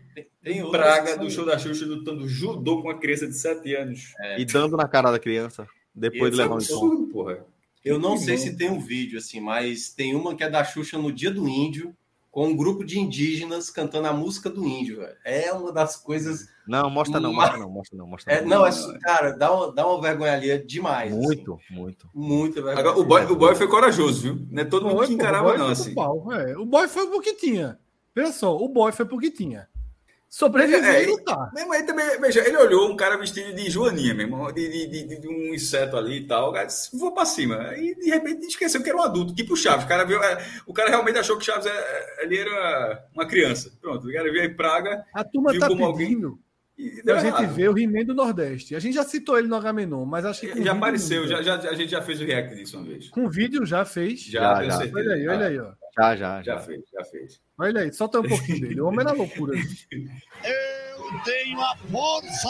tem, 0.43 0.69
Praga 0.71 1.17
do 1.17 1.31
show 1.31 1.45
da 1.45 1.59
Xuxa 1.59 1.85
lutando 1.85 2.27
judô 2.27 2.81
com 2.81 2.89
uma 2.89 2.99
criança 2.99 3.27
de 3.27 3.37
7 3.37 3.75
anos. 3.75 4.15
E 4.39 4.45
dando 4.45 4.77
na 4.77 4.89
cara 4.89 5.11
da 5.11 5.19
criança. 5.19 5.69
Depois 5.95 6.33
de 6.33 6.41
é 6.41 6.43
levar 6.43 6.55
um 6.55 6.59
absurdo, 6.59 7.07
porra. 7.09 7.45
Eu 7.85 7.99
não 7.99 8.17
sei 8.17 8.37
se 8.37 8.57
tem 8.57 8.71
um 8.71 8.81
vídeo 8.81 9.19
assim, 9.19 9.41
mas 9.41 9.91
tem 9.91 10.15
uma 10.15 10.35
que 10.35 10.45
é 10.45 10.51
da 10.51 10.65
Xuxa 10.65 10.99
no 10.99 11.13
Dia 11.13 11.31
do 11.31 11.49
Índio, 11.49 11.95
com 12.31 12.49
um 12.49 12.57
grupo 12.57 12.85
de 12.85 12.99
indígenas 12.99 13.71
cantando 13.71 14.07
a 14.07 14.13
música 14.13 14.49
do 14.49 14.67
índio. 14.67 14.99
velho. 14.99 15.17
É 15.25 15.53
uma 15.53 15.73
das 15.73 15.97
coisas. 15.97 16.49
Não, 16.71 16.89
mostra 16.89 17.19
não, 17.21 17.33
Mas- 17.33 17.49
mostra 17.51 17.59
não, 17.59 17.71
mostra 17.71 17.99
não, 17.99 18.07
mostra 18.07 18.33
É, 18.33 18.41
não, 18.43 18.67
é, 18.67 18.71
cara, 19.01 19.33
dá 19.33 19.53
uma, 19.53 19.73
dá 19.75 19.87
uma 19.87 20.01
vergonha 20.01 20.33
ali, 20.35 20.51
é 20.51 20.59
demais. 20.59 21.13
assim. 21.13 21.21
Muito, 21.21 21.59
muito. 21.71 22.09
Muita 22.15 22.63
vergonha. 22.63 22.79
Agora, 22.79 22.99
o, 22.99 23.05
boy, 23.05 23.25
o 23.25 23.35
boy 23.37 23.55
foi 23.57 23.67
corajoso, 23.69 24.23
viu? 24.23 24.47
Não 24.51 24.63
é 24.63 24.65
todo 24.65 24.85
mundo 24.87 24.97
Boy, 24.99 25.07
que 25.09 25.13
encarava, 25.15 25.47
o 25.47 25.49
boy 25.51 25.59
não, 25.59 25.65
foi 25.67 25.73
assim. 25.73 25.85
pro 25.95 25.95
pau, 25.95 26.33
é. 26.33 26.57
O 26.57 26.65
boy 26.65 26.87
foi 26.87 27.07
porque 27.09 27.35
tinha. 27.35 27.79
Veja 28.15 28.31
só, 28.33 28.57
o 28.57 28.69
boy 28.69 28.93
foi 28.93 29.05
porque 29.07 29.31
tinha. 29.31 29.69
Sobreviver 30.29 30.85
É, 30.85 31.03
e 31.03 31.07
lutar. 31.07 31.51
Mesmo 31.53 31.73
aí 31.73 31.83
também, 31.83 32.21
veja, 32.21 32.47
ele 32.47 32.57
olhou 32.57 32.89
um 32.89 32.95
cara 32.95 33.17
vestido 33.19 33.53
de 33.53 33.69
joaninha, 33.69 34.15
meu 34.15 34.27
irmão, 34.27 34.53
de, 34.53 34.69
de, 34.69 34.87
de, 35.05 35.21
de 35.21 35.27
um 35.29 35.53
inseto 35.53 35.97
ali 35.97 36.19
e 36.19 36.27
tal. 36.29 36.51
O 36.51 36.53
cara 36.53 36.67
disse, 36.67 36.97
vou 36.97 37.11
pra 37.13 37.25
cima. 37.25 37.75
E 37.77 37.97
de 37.97 38.11
repente 38.11 38.47
esqueceu 38.47 38.81
que 38.81 38.89
era 38.89 38.97
um 38.97 39.03
adulto, 39.03 39.35
tipo 39.35 39.55
o 39.55 39.57
Chaves. 39.57 39.85
O 39.85 39.89
cara, 39.89 40.05
viu, 40.05 40.23
é, 40.23 40.39
o 40.69 40.73
cara 40.73 40.89
realmente 40.89 41.19
achou 41.19 41.37
que 41.37 41.43
o 41.43 41.45
Chaves 41.45 41.67
é, 41.67 42.23
ele 42.25 42.39
era 42.39 43.05
uma 43.13 43.27
criança. 43.27 43.73
Pronto, 43.81 44.07
o 44.07 44.13
cara 44.13 44.31
veio 44.31 44.45
em 44.45 44.55
Praga 44.55 45.05
A 45.13 45.25
turma 45.25 45.51
viu 45.51 45.61
tá 45.61 45.67
como 45.67 45.85
alguém- 45.85 46.07
pedindo 46.11 46.39
e 46.81 47.03
deu 47.03 47.15
pra 47.15 47.19
gente 47.19 47.39
errado. 47.43 47.55
ver 47.55 47.69
o 47.71 47.79
He-Man 47.79 48.05
do 48.05 48.15
Nordeste. 48.15 48.75
A 48.75 48.79
gente 48.79 48.95
já 48.95 49.05
citou 49.05 49.39
ele 49.39 49.49
no 49.49 49.57
Agamenon, 49.57 50.05
mas 50.05 50.25
acho 50.25 50.41
que. 50.41 50.63
Já 50.65 50.73
apareceu, 50.73 51.27
já, 51.27 51.43
já, 51.43 51.57
a 51.57 51.75
gente 51.75 51.91
já 51.91 52.01
fez 52.03 52.21
o 52.21 52.25
react 52.25 52.55
disso 52.55 52.79
uma 52.79 52.87
vez. 52.87 53.09
Com 53.09 53.29
vídeo 53.29 53.65
já 53.67 53.85
fez. 53.85 54.21
Já, 54.23 54.41
Já, 54.57 54.65
já. 54.65 54.77
certeza. 54.79 54.99
Olha 54.99 55.15
aí, 55.15 55.29
olha 55.29 55.47
aí, 55.47 55.59
ó. 55.59 55.73
Já, 55.99 56.17
já, 56.17 56.43
Já 56.43 56.55
já. 56.55 56.59
fez, 56.61 56.83
já 56.93 57.05
fez. 57.05 57.41
Olha 57.59 57.81
aí, 57.83 57.93
solta 57.93 58.21
um 58.21 58.29
pouquinho 58.29 58.61
dele. 58.61 58.81
O 58.81 58.87
homem 58.87 59.05
na 59.05 59.13
loucura. 59.13 59.55
Eu 59.93 61.23
tenho 61.25 61.61
a 61.61 61.77
força! 61.91 62.49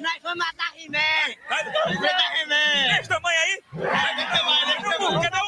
Nós 0.00 0.18
vamos 0.22 0.38
matar 0.38 0.72
He-Man! 0.76 1.34
Vamos 1.48 2.00
matar 2.00 2.40
He-Man! 2.40 2.98
Esse 3.00 3.08
tamanho 3.08 3.38
aí? 3.40 3.62
Cadê 3.72 4.94
o 4.94 4.98
burro? 4.98 5.22
Cadê 5.22 5.36
o? 5.36 5.42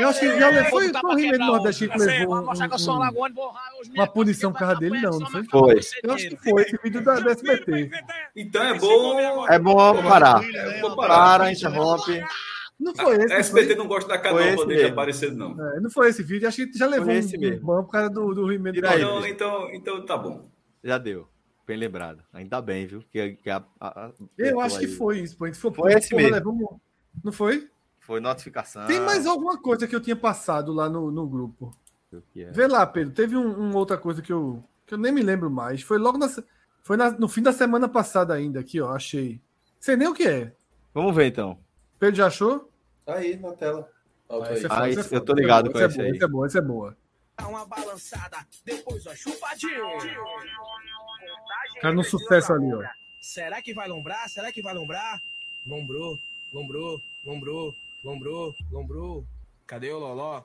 Eu 0.00 0.08
acho 0.08 0.20
que 0.20 0.38
já 0.38 0.48
levou. 0.48 0.70
Foi 0.70 0.86
o 0.90 1.18
He-Man 1.18 1.38
do 1.38 1.46
Nordeste 1.46 1.88
que 1.88 1.98
levou 1.98 2.36
um- 2.36 2.44
Mostrar 2.44 2.68
que 2.68 2.74
eu 2.74 2.78
sou 2.78 2.94
um- 2.94 2.96
uma 2.98 3.04
lagoa, 3.06 3.30
vou 3.34 3.48
ralar 3.50 3.80
os 3.80 3.88
uma 3.88 4.06
punição 4.06 4.52
por 4.52 4.58
causa 4.58 4.76
dele, 4.76 5.00
não, 5.00 5.18
não 5.18 5.30
foi? 5.30 5.44
Foi. 5.44 5.80
Eu 6.02 6.12
acho 6.14 6.28
que 6.28 6.36
foi 6.36 6.62
esse 6.62 6.78
vídeo 6.82 7.02
da, 7.02 7.20
da 7.20 7.30
SBT. 7.32 7.90
Então 8.36 8.62
é 8.62 8.74
bom. 8.78 9.46
É 9.48 9.58
bom 9.58 10.02
parar. 10.02 10.42
É 10.44 10.80
bom 10.80 10.96
parar. 10.96 11.14
Para, 11.38 11.52
interrompe. 11.52 12.22
Não 12.78 12.94
foi 12.94 13.16
esse. 13.16 13.24
A 13.26 13.28
não 13.28 13.36
SBT 13.36 13.66
foi? 13.66 13.76
não 13.76 13.86
gosta 13.86 14.08
da 14.08 14.16
esse 14.16 14.56
dele 14.66 14.66
mesmo. 14.82 14.88
aparecendo, 14.92 15.36
não. 15.36 15.72
É, 15.74 15.80
não 15.80 15.90
foi 15.90 16.08
esse 16.08 16.22
vídeo. 16.22 16.48
Acho 16.48 16.66
que 16.66 16.78
já 16.78 16.86
levou 16.86 17.06
Foi 17.06 17.14
um, 17.16 17.18
esse 17.18 17.36
mesmo. 17.36 17.62
um 17.62 17.66
ban 17.76 17.84
por 17.84 17.92
causa 17.92 18.08
do, 18.10 18.34
do 18.34 18.50
He-Man 18.52 18.72
do 18.72 18.80
Nordeste. 18.80 19.04
Então, 19.04 19.26
então, 19.26 19.70
então 19.74 20.06
tá 20.06 20.16
bom. 20.16 20.48
Já 20.82 20.98
deu. 20.98 21.28
Bem 21.66 21.76
lembrado. 21.76 22.22
Ainda 22.32 22.60
bem, 22.60 22.86
viu? 22.86 23.04
Que, 23.12 23.34
que 23.36 23.48
a, 23.50 23.62
a- 23.80 24.06
a- 24.06 24.12
Eu 24.36 24.60
acho 24.60 24.78
que 24.78 24.86
aí. 24.86 24.92
foi 24.92 25.20
isso, 25.20 25.36
pô. 25.36 25.52
Foi, 25.54 25.72
Foi 25.72 25.92
esse 25.92 26.10
porra, 26.10 26.22
mesmo. 26.22 26.34
levamos- 26.36 26.80
Não 27.22 27.32
foi? 27.32 27.68
Foi 28.00 28.18
notificação. 28.20 28.86
Tem 28.86 28.98
mais 29.00 29.26
alguma 29.26 29.56
coisa 29.60 29.86
que 29.86 29.94
eu 29.94 30.00
tinha 30.00 30.16
passado 30.16 30.72
lá 30.72 30.88
no, 30.88 31.10
no 31.12 31.28
grupo. 31.28 31.72
Que 32.32 32.42
é? 32.44 32.50
Vê 32.50 32.66
lá, 32.66 32.84
Pedro. 32.86 33.14
Teve 33.14 33.36
um, 33.36 33.46
um 33.70 33.76
outra 33.76 33.96
coisa 33.96 34.20
que 34.20 34.32
eu, 34.32 34.60
que 34.84 34.94
eu 34.94 34.98
nem 34.98 35.12
me 35.12 35.22
lembro 35.22 35.48
mais. 35.48 35.80
Foi 35.82 35.96
logo 35.96 36.18
na, 36.18 36.28
foi 36.82 36.96
na- 36.96 37.12
no 37.12 37.28
fim 37.28 37.42
da 37.42 37.52
semana 37.52 37.88
passada 37.88 38.34
ainda 38.34 38.58
aqui, 38.58 38.80
ó. 38.80 38.92
Achei. 38.92 39.40
Sei 39.78 39.94
nem 39.96 40.08
o 40.08 40.14
que 40.14 40.24
é. 40.26 40.52
Vamos 40.92 41.14
ver 41.14 41.26
então. 41.26 41.56
Pedro 42.00 42.16
já 42.16 42.26
achou? 42.26 42.68
Tá 43.06 43.14
aí 43.14 43.36
na 43.36 43.52
tela. 43.52 43.88
Ah, 44.28 44.34
é 44.36 44.38
Ah, 44.38 44.68
foda, 44.74 44.88
esse 44.90 45.14
é 45.14 45.16
eu 45.16 45.20
tô 45.20 45.34
ligado 45.34 45.66
esse 45.66 45.72
com 45.72 45.78
é 45.78 45.84
esse 45.86 45.96
boa, 45.96 46.06
aí. 46.06 46.12
Esse 46.12 46.24
é 46.24 46.28
boa, 46.28 46.46
esse 46.46 46.58
é 46.58 46.62
boa. 46.62 46.96
Dá 47.40 47.48
uma 47.48 47.64
balançada, 47.64 48.46
depois 48.66 49.06
uma 49.06 49.16
chupadinha. 49.16 49.80
Cara, 51.80 51.94
no 51.94 52.04
sucesso 52.04 52.52
ali, 52.52 52.70
ó. 52.74 52.82
Será 53.22 53.62
que 53.62 53.72
vai 53.72 53.88
lombrar? 53.88 54.28
Será 54.28 54.52
que 54.52 54.60
vai 54.60 54.74
lombrar? 54.74 55.18
Lombrou, 55.66 56.18
lombrou, 56.52 57.00
lombrou, 57.24 57.74
lombrou, 58.04 58.54
lombrou. 58.70 59.26
Cadê 59.66 59.90
o 59.90 59.98
loló? 59.98 60.44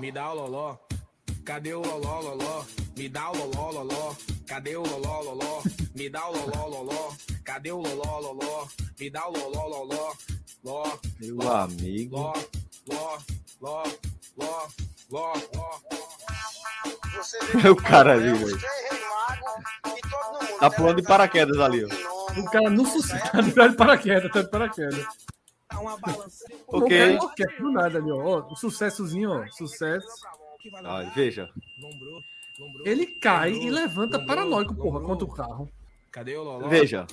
Me 0.00 0.10
dá 0.10 0.32
o 0.32 0.34
loló. 0.36 0.78
Cadê 1.44 1.74
o 1.74 1.82
loló, 1.82 2.20
loló? 2.20 2.64
Me 2.96 3.10
dá 3.10 3.30
o 3.30 3.36
loló, 3.36 3.70
loló. 3.72 4.16
Cadê 4.46 4.74
o 4.74 4.82
loló, 4.82 5.20
loló? 5.20 5.62
Me 5.94 6.08
dá 6.08 6.28
o 6.28 6.32
loló, 6.32 6.66
loló. 6.66 7.12
Cadê 7.44 7.72
o 7.72 7.82
loló, 7.82 8.20
loló? 8.20 8.68
Me 8.98 9.10
dá 9.10 9.28
o 9.28 9.32
loló, 9.32 9.68
loló. 9.68 10.14
Ló, 10.64 10.98
Meu 11.20 11.52
amigo. 11.52 12.16
ló, 12.16 12.32
ló, 12.88 13.18
ló, 13.60 13.82
ló, 14.38 14.68
ló. 15.10 15.32
O 17.70 17.76
cara 17.76 18.12
ali, 18.14 18.32
velho. 18.32 18.58
Tá 20.60 20.70
pulando 20.70 21.00
de 21.00 21.06
paraquedas 21.06 21.58
ali, 21.58 21.84
ó. 21.84 21.88
O 22.40 22.44
cara 22.50 22.70
no 22.70 22.84
sucesso. 22.86 23.32
Tá 23.54 23.68
de 23.68 23.76
paraquedas, 23.76 24.32
tá 24.32 24.42
de 24.42 24.50
paraquedas. 24.50 25.06
Ok. 26.68 27.18
não 27.18 27.28
do 27.58 27.72
nada 27.72 27.98
ali, 27.98 28.10
ó. 28.10 28.54
sucessozinho, 28.54 29.30
ó. 29.32 29.46
Sucesso. 29.50 30.06
Olha, 30.84 31.10
veja. 31.10 31.50
Ele 32.84 33.06
cai 33.06 33.50
Lombrou, 33.50 33.68
e 33.68 33.70
levanta 33.70 34.18
lombrou, 34.18 34.36
paranoico, 34.36 34.74
porra, 34.74 35.00
contra 35.00 35.24
o 35.24 35.32
carro. 35.32 35.68
Cadê 36.10 36.36
o 36.36 36.42
loló? 36.42 36.68
Veja. 36.68 37.06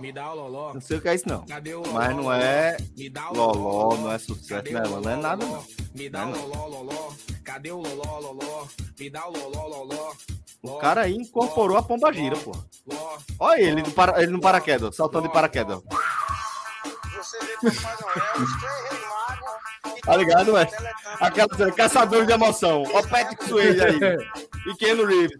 Me 0.00 0.12
dá 0.12 0.32
o 0.32 0.34
loló. 0.36 0.74
Não 0.74 0.80
sei 0.80 0.98
o 0.98 1.00
que 1.00 1.08
é 1.08 1.14
isso, 1.14 1.28
não. 1.28 1.44
Cadê 1.46 1.74
o 1.74 1.80
loló? 1.80 1.92
Mas 1.92 2.16
não 2.16 2.32
é 2.32 2.76
Me 2.96 3.08
dá 3.08 3.30
o 3.30 3.34
loló, 3.34 3.96
não 3.96 4.12
é 4.12 4.18
sucesso, 4.18 4.48
Cadê 4.48 4.72
não 4.72 4.80
é, 4.80 4.88
não 4.88 5.10
é 5.10 5.16
nada, 5.16 5.44
não. 5.44 5.64
Me 5.94 6.08
dá 6.08 6.26
Não 6.26 6.32
o 6.32 6.36
é 6.36 6.38
loló, 6.38 6.66
loló. 6.66 7.12
Cadê 7.44 7.72
o 7.72 7.80
loló, 7.80 8.18
loló? 8.18 8.66
Me 8.98 9.10
dá 9.10 9.26
o 9.26 9.32
loló, 9.32 9.66
loló. 9.66 10.14
O 10.62 10.78
cara 10.78 11.02
aí 11.02 11.14
incorporou 11.14 11.76
a 11.76 11.82
pomba 11.82 12.12
gira. 12.12 12.36
Ló, 12.86 13.18
Olha 13.38 13.60
ele 13.60 13.82
no, 13.82 13.90
para, 13.92 14.22
ele 14.22 14.32
no 14.32 14.40
paraquedas, 14.40 14.94
saltando 14.96 15.28
de 15.28 15.32
paraquedas. 15.32 15.80
Tá 20.02 20.16
ligado, 20.16 20.52
ué? 20.52 20.68
Aquela 21.20 21.72
caçador 21.72 22.26
de 22.26 22.32
emoção. 22.32 22.82
Ó, 22.92 23.00
o 23.00 23.08
Patrick 23.08 23.44
Swayze 23.44 23.80
aí. 23.82 23.98
E 24.66 24.74
Keanu 24.74 25.06
Reeves. 25.06 25.38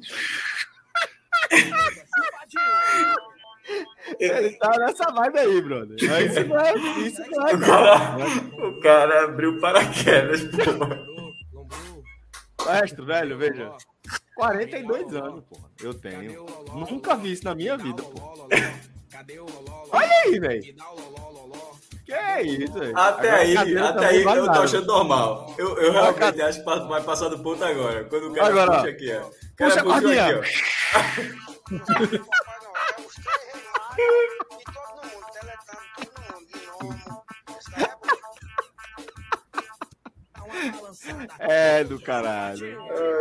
Ele 4.19 4.51
tá 4.59 4.71
nessa 4.79 5.11
vibe 5.13 5.39
aí, 5.39 5.61
brother. 5.61 5.97
Mas 6.09 6.33
isso 6.37 6.45
não 6.47 6.61
é. 6.61 6.75
Isso 7.01 7.23
não 7.31 7.49
é. 7.49 7.55
O 7.55 7.61
cara, 7.61 8.17
o 8.69 8.81
cara 8.81 9.25
abriu 9.25 9.61
paraquedas, 9.61 10.43
lombrou. 11.53 12.03
Mestre, 12.67 13.05
velho, 13.05 13.39
veja. 13.39 13.73
42 14.37 15.15
anos, 15.15 15.45
porra. 15.45 15.69
Eu 15.83 15.95
Cadê 15.95 16.17
tenho. 16.17 16.47
Nunca 16.91 17.17
vi 17.17 17.33
isso 17.33 17.45
na 17.45 17.55
minha 17.55 17.77
vida, 17.77 18.03
pô. 18.03 18.47
Olha 19.93 20.11
aí, 20.25 20.39
velho. 20.39 20.63
Que 22.05 22.13
é 22.13 22.43
isso, 22.43 22.73
velho. 22.73 22.97
Até 22.97 23.31
aí, 23.31 23.57
até 23.79 24.07
aí 24.07 24.23
eu 24.23 24.45
tô 24.53 24.61
achando 24.63 24.87
normal. 24.87 25.55
Eu, 25.59 25.77
eu 25.79 25.91
Ó, 25.91 25.93
realmente 25.93 26.19
cara. 26.39 26.49
acho 26.49 26.59
que 26.61 26.65
vai 26.89 27.03
passar 27.03 27.29
do 27.29 27.39
ponto 27.41 27.63
agora. 27.65 28.05
Quando 28.05 28.29
o 28.31 28.35
cara 28.35 28.47
Agora, 28.49 28.73
puxa 28.79 28.87
ó. 28.87 28.91
aqui, 28.91 29.13
ó. 29.13 29.27
O 29.27 29.31
Puxa 29.57 29.83
cara 29.83 29.83
a 29.83 30.43
É 41.39 41.85
do 41.85 42.01
caralho. 42.01 42.79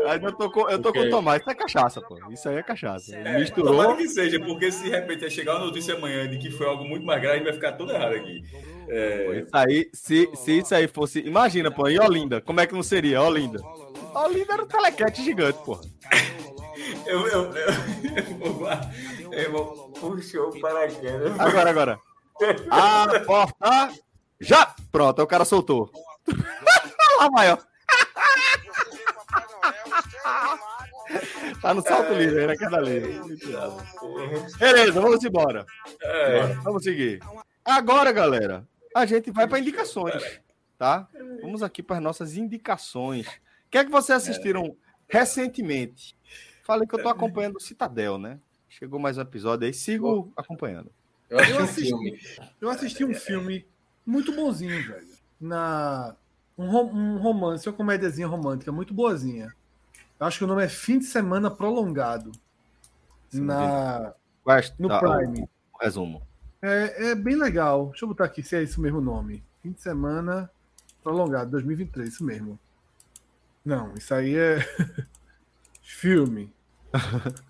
Aí 0.07 0.19
eu 0.23 0.31
tô 0.33 0.49
com, 0.49 0.69
eu 0.69 0.81
tô 0.81 0.91
com 0.93 0.99
Ok. 0.99 1.07
o 1.07 1.11
Tomás. 1.11 1.41
Isso 1.41 1.49
é 1.49 1.55
cachaça, 1.55 2.01
pô. 2.01 2.17
Isso 2.31 2.47
aí 2.49 2.57
é 2.57 2.63
cachaça. 2.63 3.15
É, 3.15 3.39
Misturou. 3.39 3.71
Tomara 3.71 3.95
que 3.95 4.07
seja, 4.07 4.39
porque 4.39 4.71
se 4.71 4.83
de 4.83 4.89
repente 4.89 5.29
chegar 5.29 5.55
uma 5.55 5.65
notícia 5.65 5.95
amanhã 5.95 6.27
de 6.27 6.37
que 6.37 6.49
foi 6.49 6.65
algo 6.67 6.83
muito 6.85 7.05
mais 7.05 7.21
grave, 7.21 7.35
a 7.35 7.37
gente 7.39 7.45
vai 7.47 7.53
ficar 7.53 7.73
todo 7.73 7.91
errado 7.91 8.13
aqui. 8.13 8.41
É, 8.89 9.39
Isso 9.39 9.49
aí, 9.51 9.89
se, 9.93 10.29
se 10.35 10.57
isso 10.59 10.73
aí 10.73 10.87
fosse. 10.87 11.19
Imagina, 11.19 11.69
pô, 11.69 11.87
em 11.89 11.99
Olinda. 11.99 12.39
Como 12.39 12.59
é 12.61 12.65
que 12.67 12.73
não 12.73 12.83
seria? 12.83 13.21
Olinda. 13.21 13.59
Olinda 14.15 14.53
era 14.53 14.63
um 14.63 14.67
telequete 14.67 15.23
gigante, 15.23 15.59
pô. 15.65 15.79
eu, 17.05 17.27
eu, 17.27 17.53
eu, 17.53 17.67
eu 18.45 18.67
vou 19.45 19.91
puxou 19.91 20.49
o 20.49 20.59
paraquedas. 20.59 21.39
Agora, 21.39 21.69
agora. 21.69 21.99
A 22.69 23.19
porta. 23.25 23.93
Já! 24.39 24.75
Pronto, 24.91 25.21
o 25.21 25.27
cara 25.27 25.45
soltou. 25.45 25.91
Lá 27.19 27.53
ó. 27.53 27.57
Tá 31.61 31.73
no 31.73 31.81
salto 31.81 32.13
livre, 32.13 32.41
aí 32.41 32.47
na 32.47 32.55
queda 32.55 32.79
livre. 32.79 33.19
Beleza, 34.59 35.01
vamos 35.01 35.23
embora. 35.23 35.65
É, 36.01 36.53
Vamos 36.63 36.83
seguir. 36.83 37.19
Agora, 37.65 38.11
galera, 38.11 38.67
a 38.95 39.05
gente 39.05 39.31
vai 39.31 39.47
para 39.47 39.59
indicações, 39.59 40.39
tá? 40.77 41.07
Vamos 41.41 41.63
aqui 41.63 41.81
para 41.81 41.97
as 41.97 42.03
nossas 42.03 42.37
indicações. 42.37 43.27
O 43.27 43.69
que 43.71 43.77
é 43.77 43.83
que 43.83 43.91
vocês 43.91 44.21
assistiram 44.21 44.75
recentemente? 45.07 46.15
Falei 46.63 46.87
que 46.87 46.95
eu 46.95 47.01
tô 47.01 47.09
acompanhando 47.09 47.55
o 47.55 47.61
Citadel, 47.61 48.17
né? 48.17 48.39
Chegou 48.77 48.99
mais 48.99 49.17
um 49.17 49.21
episódio 49.21 49.65
aí, 49.65 49.73
sigo 49.73 50.31
acompanhando. 50.37 50.91
Eu 51.27 51.39
assisti 51.39 51.51
Eu 51.51 51.59
um 51.59 51.63
assisti, 51.63 51.89
filme. 51.89 52.19
eu 52.61 52.69
assisti 52.69 53.05
um 53.05 53.13
filme 53.15 53.65
muito 54.05 54.31
bonzinho, 54.35 54.87
velho. 54.87 55.07
Na, 55.41 56.15
um, 56.55 56.67
um 56.77 57.17
romance, 57.17 57.67
uma 57.67 57.75
comédiazinha 57.75 58.27
romântica, 58.27 58.71
muito 58.71 58.93
boazinha. 58.93 59.51
Eu 60.19 60.27
acho 60.27 60.37
que 60.37 60.43
o 60.43 60.47
nome 60.47 60.63
é 60.63 60.67
Fim 60.69 60.99
de 60.99 61.05
Semana 61.05 61.49
Prolongado. 61.49 62.31
Na, 63.33 64.13
Quest, 64.45 64.75
no 64.77 64.89
tá, 64.89 64.99
Prime. 64.99 65.49
o 65.73 65.77
resumo. 65.83 66.21
É, 66.61 67.09
é 67.09 67.15
bem 67.15 67.35
legal. 67.35 67.87
Deixa 67.87 68.05
eu 68.05 68.09
botar 68.09 68.25
aqui 68.25 68.43
se 68.43 68.55
é 68.55 68.61
isso 68.61 68.79
mesmo 68.79 68.99
o 68.99 69.01
nome. 69.01 69.43
Fim 69.63 69.71
de 69.71 69.81
Semana 69.81 70.51
Prolongado, 71.03 71.49
2023, 71.49 72.09
isso 72.09 72.23
mesmo. 72.23 72.59
Não, 73.65 73.95
isso 73.95 74.13
aí 74.13 74.35
é 74.35 74.59
filme. 75.81 76.53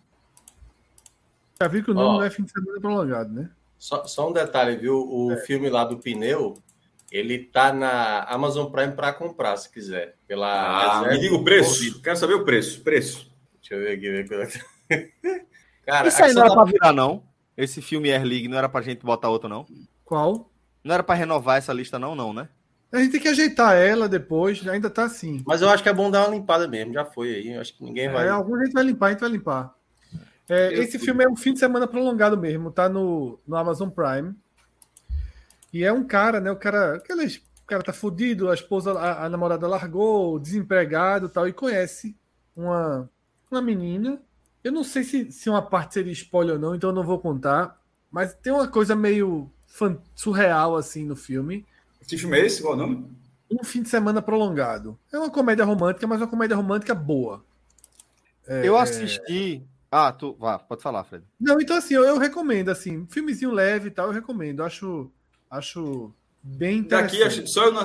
Já 1.59 1.67
viu 1.67 1.84
que 1.84 1.91
o 1.91 1.93
nome 1.93 2.07
Ó. 2.07 2.13
não 2.13 2.23
é 2.23 2.29
Fim 2.29 2.43
de 2.43 2.51
Semana 2.51 2.79
Prolongado, 2.79 3.34
né? 3.34 3.49
Só, 3.77 4.05
só 4.05 4.29
um 4.29 4.34
detalhe, 4.34 4.75
viu? 4.75 4.97
O 5.07 5.31
É. 5.31 5.38
filme 5.38 5.69
lá 5.69 5.84
do 5.84 5.97
pneu, 5.97 6.57
ele 7.11 7.39
tá 7.39 7.71
na 7.73 8.23
Amazon 8.23 8.71
Prime 8.71 8.93
para 8.93 9.13
comprar, 9.13 9.55
se 9.57 9.71
quiser. 9.71 10.15
Pela 10.27 10.47
Ah, 10.47 10.99
reserva 10.99 11.13
me 11.15 11.19
diga 11.19 11.35
o 11.35 11.43
preço. 11.43 12.01
Quero 12.01 12.17
saber 12.17 12.34
o 12.35 12.43
preço. 12.45 12.81
Preço. 12.81 13.31
Deixa 13.61 13.75
eu 13.75 13.79
ver 13.81 13.93
aqui. 13.97 14.09
Ver 14.09 14.27
quando 14.27 14.41
é 14.43 14.47
Cara, 15.85 16.07
Isso 16.07 16.21
aí 16.23 16.34
não 16.34 16.41
era 16.41 16.49
questão 16.49 16.63
pra 16.65 16.71
virar, 16.71 16.93
não? 16.93 17.23
Esse 17.55 17.81
filme 17.81 18.11
Air 18.11 18.23
League 18.25 18.47
não 18.47 18.57
era 18.57 18.67
pra 18.69 18.81
gente 18.81 19.05
botar 19.05 19.29
outro, 19.29 19.47
não? 19.47 19.65
Qual? 20.03 20.51
Não 20.84 20.93
era 20.93 21.01
pra 21.03 21.15
renovar 21.15 21.57
essa 21.57 21.71
lista, 21.73 21.97
não, 21.97 22.13
não, 22.15 22.34
né? 22.34 22.49
A 22.91 22.99
gente 22.99 23.11
tem 23.11 23.21
que 23.21 23.27
ajeitar 23.27 23.75
ela 23.75 24.07
depois, 24.07 24.65
ainda 24.67 24.89
tá 24.89 25.03
assim. 25.03 25.43
Mas 25.45 25.61
eu 25.61 25.69
acho 25.69 25.84
que 25.84 25.89
é 25.89 25.93
bom 25.93 26.09
dar 26.11 26.25
uma 26.27 26.35
limpada 26.35 26.67
mesmo. 26.67 26.93
Já 26.93 27.03
foi 27.05 27.35
aí. 27.35 27.53
Eu 27.53 27.61
acho 27.61 27.75
que 27.77 27.84
ninguém 27.84 28.09
vai. 28.09 28.27
É, 28.27 28.29
algum 28.29 28.55
a 28.55 28.63
gente 28.63 28.73
vai 28.73 28.84
limpar, 28.84 29.07
a 29.07 29.11
gente 29.11 29.19
vai 29.21 29.29
limpar. 29.29 29.73
É, 30.49 30.74
esse 30.74 30.98
fui. 30.98 31.06
filme 31.06 31.24
é 31.24 31.30
um 31.30 31.36
fim 31.36 31.53
de 31.53 31.60
semana 31.60 31.88
prolongado 31.88 32.38
mesmo, 32.38 32.72
tá 32.72 32.88
no, 32.88 33.40
no 33.48 33.56
Amazon 33.56 33.90
Prime. 33.90 34.34
E 35.74 35.84
é 35.84 35.91
um 35.91 36.03
cara, 36.03 36.40
né? 36.40 36.49
O 36.52 36.56
cara, 36.56 36.95
aqueles, 36.95 37.38
o 37.38 37.65
cara 37.65 37.84
tá 37.84 37.94
fudido, 37.94 38.49
a 38.49 38.53
esposa, 38.53 38.94
a, 38.98 39.26
a 39.26 39.30
namorada 39.30 39.68
largou, 39.68 40.40
desempregado 40.40 41.28
e 41.28 41.30
tal, 41.30 41.48
e 41.48 41.53
conhece 41.53 42.15
uma, 42.56 43.10
uma 43.52 43.61
menina. 43.61 44.22
Eu 44.64 44.72
não 44.72 44.84
sei 44.84 45.03
se, 45.03 45.32
se 45.32 45.49
uma 45.49 45.61
parte 45.61 45.94
seria 45.95 46.11
spoiler 46.14 46.56
ou 46.56 46.60
não, 46.61 46.76
então 46.76 46.90
eu 46.90 46.95
não 46.95 47.03
vou 47.03 47.19
contar. 47.19 47.80
Mas 48.11 48.34
tem 48.34 48.53
uma 48.53 48.68
coisa 48.68 48.95
meio 48.95 49.52
fan- 49.68 49.99
surreal 50.15 50.76
assim 50.78 51.06
no 51.06 51.15
filme. 51.15 51.65
Que 52.07 52.18
filme 52.18 52.40
é 52.40 52.45
esse? 52.45 52.61
Qual 52.61 52.74
o 52.74 52.78
nome? 52.78 53.06
Um 53.52 53.64
fim 53.64 53.82
de 53.82 53.90
semana 53.90 54.22
prolongado. 54.22 54.98
É 55.11 55.18
uma 55.18 55.30
comédia 55.30 55.65
romântica, 55.65 56.07
mas 56.07 56.19
uma 56.22 56.28
comédia 56.28 56.56
romântica 56.56 56.95
boa. 56.95 57.44
É, 58.48 58.68
eu 58.68 58.78
assisti. 58.78 59.61
Ah, 59.91 60.11
tu. 60.11 60.35
Vá, 60.39 60.59
pode 60.59 60.81
falar, 60.81 61.03
Fred. 61.03 61.23
Não, 61.39 61.59
então 61.61 61.77
assim, 61.77 61.93
eu, 61.93 62.03
eu 62.03 62.18
recomendo, 62.18 62.69
assim, 62.69 63.05
filmezinho 63.09 63.51
leve 63.51 63.88
e 63.88 63.91
tal, 63.91 64.07
eu 64.07 64.14
recomendo. 64.14 64.61
Acho, 64.64 65.09
acho 65.49 66.14
bem. 66.43 66.84
Daqui, 66.84 67.23
acho- 67.23 67.47
só 67.47 67.65
eu 67.65 67.72
não. 67.72 67.84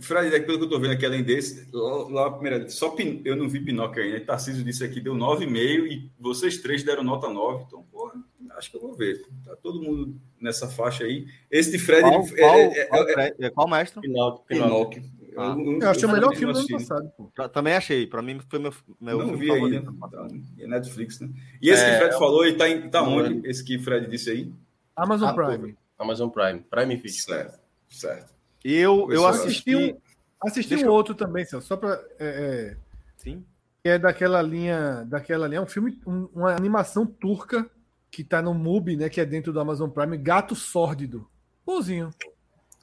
Fred, 0.00 0.30
daqui 0.30 0.46
pelo 0.46 0.58
que 0.58 0.64
eu 0.64 0.68
tô 0.70 0.80
vendo 0.80 0.92
aqui, 0.92 1.06
além 1.06 1.22
desse, 1.22 1.68
lá, 1.72 2.08
lá 2.24 2.30
primeira. 2.32 2.68
Só 2.68 2.90
Pin- 2.90 3.22
eu 3.24 3.36
não 3.36 3.48
vi 3.48 3.60
Pinóquio 3.60 4.02
ainda. 4.02 4.20
Tarcísio 4.20 4.64
disse 4.64 4.84
aqui, 4.84 5.00
deu 5.00 5.14
9,5 5.14 5.86
e 5.86 6.10
vocês 6.18 6.58
três 6.58 6.82
deram 6.82 7.04
nota 7.04 7.28
9. 7.28 7.64
Então, 7.66 7.84
porra, 7.92 8.14
acho 8.56 8.70
que 8.70 8.76
eu 8.76 8.80
vou 8.80 8.94
ver. 8.94 9.22
Tá 9.44 9.54
todo 9.56 9.80
mundo 9.80 10.20
nessa 10.40 10.68
faixa 10.68 11.04
aí. 11.04 11.26
Esse 11.50 11.70
de 11.70 11.78
Fred. 11.78 12.02
Qual, 12.02 12.22
ele- 12.22 12.36
qual, 12.36 12.54
é- 12.56 12.78
é- 12.80 12.84
qual, 12.86 13.08
é- 13.08 13.12
Fred- 13.12 13.36
é, 13.38 13.50
qual 13.50 13.68
mestre? 13.68 14.00
Pinóquio, 14.00 14.44
Pinóquio. 14.46 15.02
Pinóquio. 15.36 15.62
Ah. 15.62 15.72
não- 15.72 15.80
Eu 15.82 15.90
achei 15.90 16.08
o 16.08 16.12
melhor 16.12 16.34
filme 16.34 16.52
do 16.52 16.58
ano 16.58 16.68
passado, 16.68 17.10
pô. 17.16 17.48
Também 17.48 17.74
achei. 17.74 18.06
Pra 18.06 18.22
mim 18.22 18.40
foi 18.48 18.58
meu, 18.58 18.72
meu 19.00 19.18
Não 19.18 19.38
filme 19.38 19.70
vi. 19.70 19.82
Tá, 20.10 20.28
é 20.58 20.66
Netflix, 20.66 21.20
né? 21.20 21.28
E 21.60 21.70
esse 21.70 21.84
que 21.84 21.90
É, 21.90 21.96
o 21.96 21.98
Fred 22.00 22.18
falou, 22.18 22.44
ele 22.46 22.56
tá, 22.56 22.68
em, 22.68 22.88
tá 22.88 23.02
onde? 23.02 23.46
Esse 23.48 23.62
que 23.64 23.76
o 23.76 23.82
Fred 23.82 24.08
disse 24.08 24.30
aí? 24.30 24.52
Amazon 24.96 25.28
Ah, 25.28 25.34
Prime. 25.34 25.76
Amazon 25.98 26.28
Prime. 26.30 26.60
Prime 26.70 26.96
Video. 26.96 27.10
Certo, 27.10 27.58
certo. 27.88 28.34
Eu, 28.64 29.08
eu 29.12 29.26
assisti. 29.26 29.74
um, 29.76 29.96
assisti 30.42 30.74
um 30.76 30.88
outro 30.88 31.14
também, 31.14 31.44
só 31.44 31.76
para. 31.76 31.94
É, 32.18 32.26
é, 32.72 32.76
Sim. 33.18 33.44
Que 33.82 33.90
é 33.90 33.98
daquela 33.98 34.42
linha. 34.42 35.04
Daquela 35.06 35.46
linha. 35.46 35.58
É 35.58 35.62
um 35.62 35.66
filme, 35.66 36.00
um, 36.06 36.28
uma 36.34 36.52
animação 36.54 37.06
turca 37.06 37.68
que 38.10 38.24
tá 38.24 38.40
no 38.42 38.52
MUBI, 38.54 38.96
né? 38.96 39.08
Que 39.08 39.20
é 39.20 39.24
dentro 39.24 39.52
do 39.52 39.60
Amazon 39.60 39.88
Prime, 39.90 40.16
Gato 40.16 40.54
Sórdido. 40.54 41.28
Bonzinho. 41.64 42.10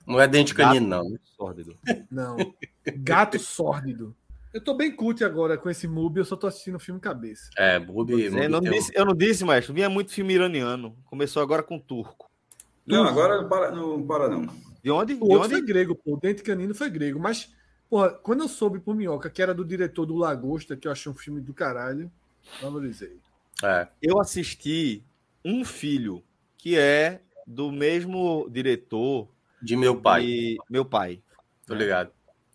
Não 0.06 0.20
é 0.20 0.28
dente 0.28 0.54
canino, 0.54 0.88
não. 0.88 1.10
né? 1.10 1.18
Sórdido. 1.24 1.76
Não. 2.12 2.38
Gato 2.98 3.40
Sórdido. 3.40 4.16
Eu 4.54 4.62
tô 4.62 4.76
bem 4.76 4.96
cult 4.96 5.24
agora 5.24 5.58
com 5.58 5.68
esse 5.68 5.88
MUBI, 5.88 6.20
eu 6.20 6.26
só 6.26 6.36
tô 6.36 6.46
assistindo 6.46 6.78
filme 6.78 7.00
cabeça. 7.00 7.50
É, 7.58 7.80
Mubi. 7.80 8.26
Eu 8.26 8.50
não, 8.50 8.62
disse, 8.62 8.92
eu 8.94 9.04
não 9.04 9.16
disse, 9.16 9.44
maestro. 9.44 9.74
Vinha 9.74 9.90
muito 9.90 10.12
filme 10.14 10.36
iraniano. 10.36 10.96
Começou 11.06 11.42
agora 11.42 11.64
com 11.64 11.80
turco. 11.80 12.30
Não, 12.86 13.04
agora 13.04 13.42
não 13.42 13.50
para 13.50 13.72
não. 13.72 14.06
Para, 14.06 14.30
não. 14.30 14.46
De 14.84 14.92
onde? 14.92 15.14
O 15.14 15.18
De 15.18 15.24
outro 15.24 15.40
onde? 15.40 15.54
foi 15.56 15.62
grego, 15.66 15.96
pô. 15.96 16.14
O 16.14 16.20
Dente 16.20 16.44
Canino 16.44 16.76
foi 16.76 16.90
grego. 16.90 17.20
Mas, 17.20 17.52
porra, 17.90 18.12
quando 18.12 18.42
eu 18.42 18.48
soube 18.48 18.80
por 18.80 18.96
Minhoca 18.96 19.30
que 19.30 19.42
era 19.42 19.56
do 19.56 19.66
diretor 19.66 20.06
do 20.06 20.16
Lagosta, 20.16 20.78
que 20.78 20.88
eu 20.88 20.92
achei 20.92 21.12
um 21.12 21.16
filme 21.16 21.42
do 21.42 21.54
caralho, 21.54 22.12
valorizei. 22.62 23.18
É. 23.64 23.88
Eu 24.02 24.20
assisti 24.20 25.04
Um 25.44 25.66
Filho, 25.66 26.24
que 26.58 26.78
é 26.78 27.22
do 27.48 27.72
mesmo 27.72 28.48
diretor 28.52 29.28
De 29.64 29.76
meu 29.78 30.00
pai. 30.00 30.24
de 30.24 30.58
Meu 30.70 30.84
Pai. 30.84 31.22
Tô 31.66 31.74
ligado. 31.74 32.12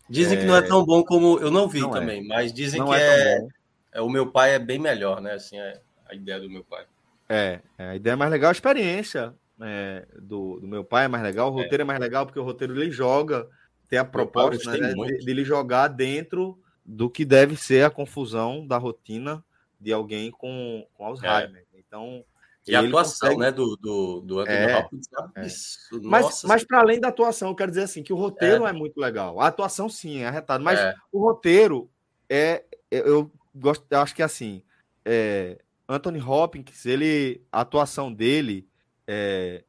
Dizem 0.08 0.38
que 0.38 0.44
não 0.44 0.56
é 0.56 0.62
tão 0.62 0.84
bom 0.84 1.02
como. 1.02 1.38
Eu 1.38 1.50
não 1.50 1.68
vi 1.68 1.80
Não 1.80 1.90
é. 1.90 2.00
também, 2.00 2.26
mas 2.26 2.52
dizem 2.52 2.80
Não 2.80 2.88
que 2.88 2.94
é 2.94 3.34
é, 3.34 3.48
é. 3.92 4.00
O 4.00 4.08
meu 4.08 4.30
pai 4.30 4.54
é 4.54 4.58
bem 4.58 4.78
melhor, 4.78 5.20
né? 5.20 5.32
Assim, 5.32 5.58
é 5.58 5.80
a 6.06 6.14
ideia 6.14 6.40
do 6.40 6.50
meu 6.50 6.64
pai. 6.64 6.84
É, 7.28 7.60
é, 7.76 7.88
a 7.90 7.96
ideia 7.96 8.14
é 8.14 8.16
mais 8.16 8.30
legal, 8.30 8.48
a 8.48 8.52
experiência 8.52 9.34
é, 9.60 10.06
do, 10.18 10.60
do 10.60 10.66
meu 10.66 10.82
pai 10.82 11.04
é 11.04 11.08
mais 11.08 11.22
legal, 11.22 11.48
o 11.48 11.52
roteiro 11.52 11.82
é. 11.82 11.84
mais 11.84 12.00
legal 12.00 12.24
porque 12.24 12.38
o 12.38 12.44
roteiro 12.44 12.74
ele 12.74 12.90
joga, 12.90 13.46
tem 13.88 13.98
a 13.98 14.04
proposta 14.04 14.70
né, 14.78 14.94
de, 14.94 15.18
de 15.18 15.30
ele 15.30 15.44
jogar 15.44 15.88
dentro 15.88 16.58
do 16.84 17.10
que 17.10 17.26
deve 17.26 17.54
ser 17.54 17.84
a 17.84 17.90
confusão 17.90 18.66
da 18.66 18.78
rotina 18.78 19.44
de 19.78 19.92
alguém 19.92 20.30
com, 20.30 20.86
com 20.94 21.04
Alzheimer. 21.04 21.66
Então, 21.74 22.24
E 22.68 22.76
a 22.76 22.80
atuação, 22.80 23.28
consegue- 23.28 23.40
né, 23.40 23.50
do, 23.50 23.76
do, 23.76 24.20
do 24.20 24.38
Anthony 24.40 24.56
É, 24.58 24.76
Hopkins. 24.78 25.06
é. 25.36 25.46
Isso, 25.46 25.78
Mas, 26.02 26.42
mas 26.44 26.64
para 26.64 26.80
além 26.80 27.00
da 27.00 27.08
atuação, 27.08 27.48
eu 27.48 27.54
quero 27.54 27.70
dizer 27.70 27.82
assim 27.84 28.02
que 28.02 28.12
o 28.12 28.16
roteiro 28.16 28.66
é, 28.66 28.72
muito 28.72 28.98
legal. 28.98 29.40
A 29.40 29.46
atuação 29.48 29.88
sim 29.88 30.18
é 30.18 30.26
arretado, 30.26 30.62
mas 30.62 30.78
É. 30.78 30.94
o 31.12 31.20
roteiro 31.20 31.90
é 32.28 32.64
eu, 32.90 33.06
eu 33.06 33.32
gosto, 33.54 33.84
eu 33.90 33.98
acho 34.00 34.14
que 34.14 34.22
assim, 34.22 34.62
é, 35.04 35.58
Anthony 35.88 36.20
Hopkins, 36.20 36.84
ele 36.86 37.42
a 37.52 37.60
atuação 37.62 38.12
dele 38.12 38.68
é, 39.06 39.64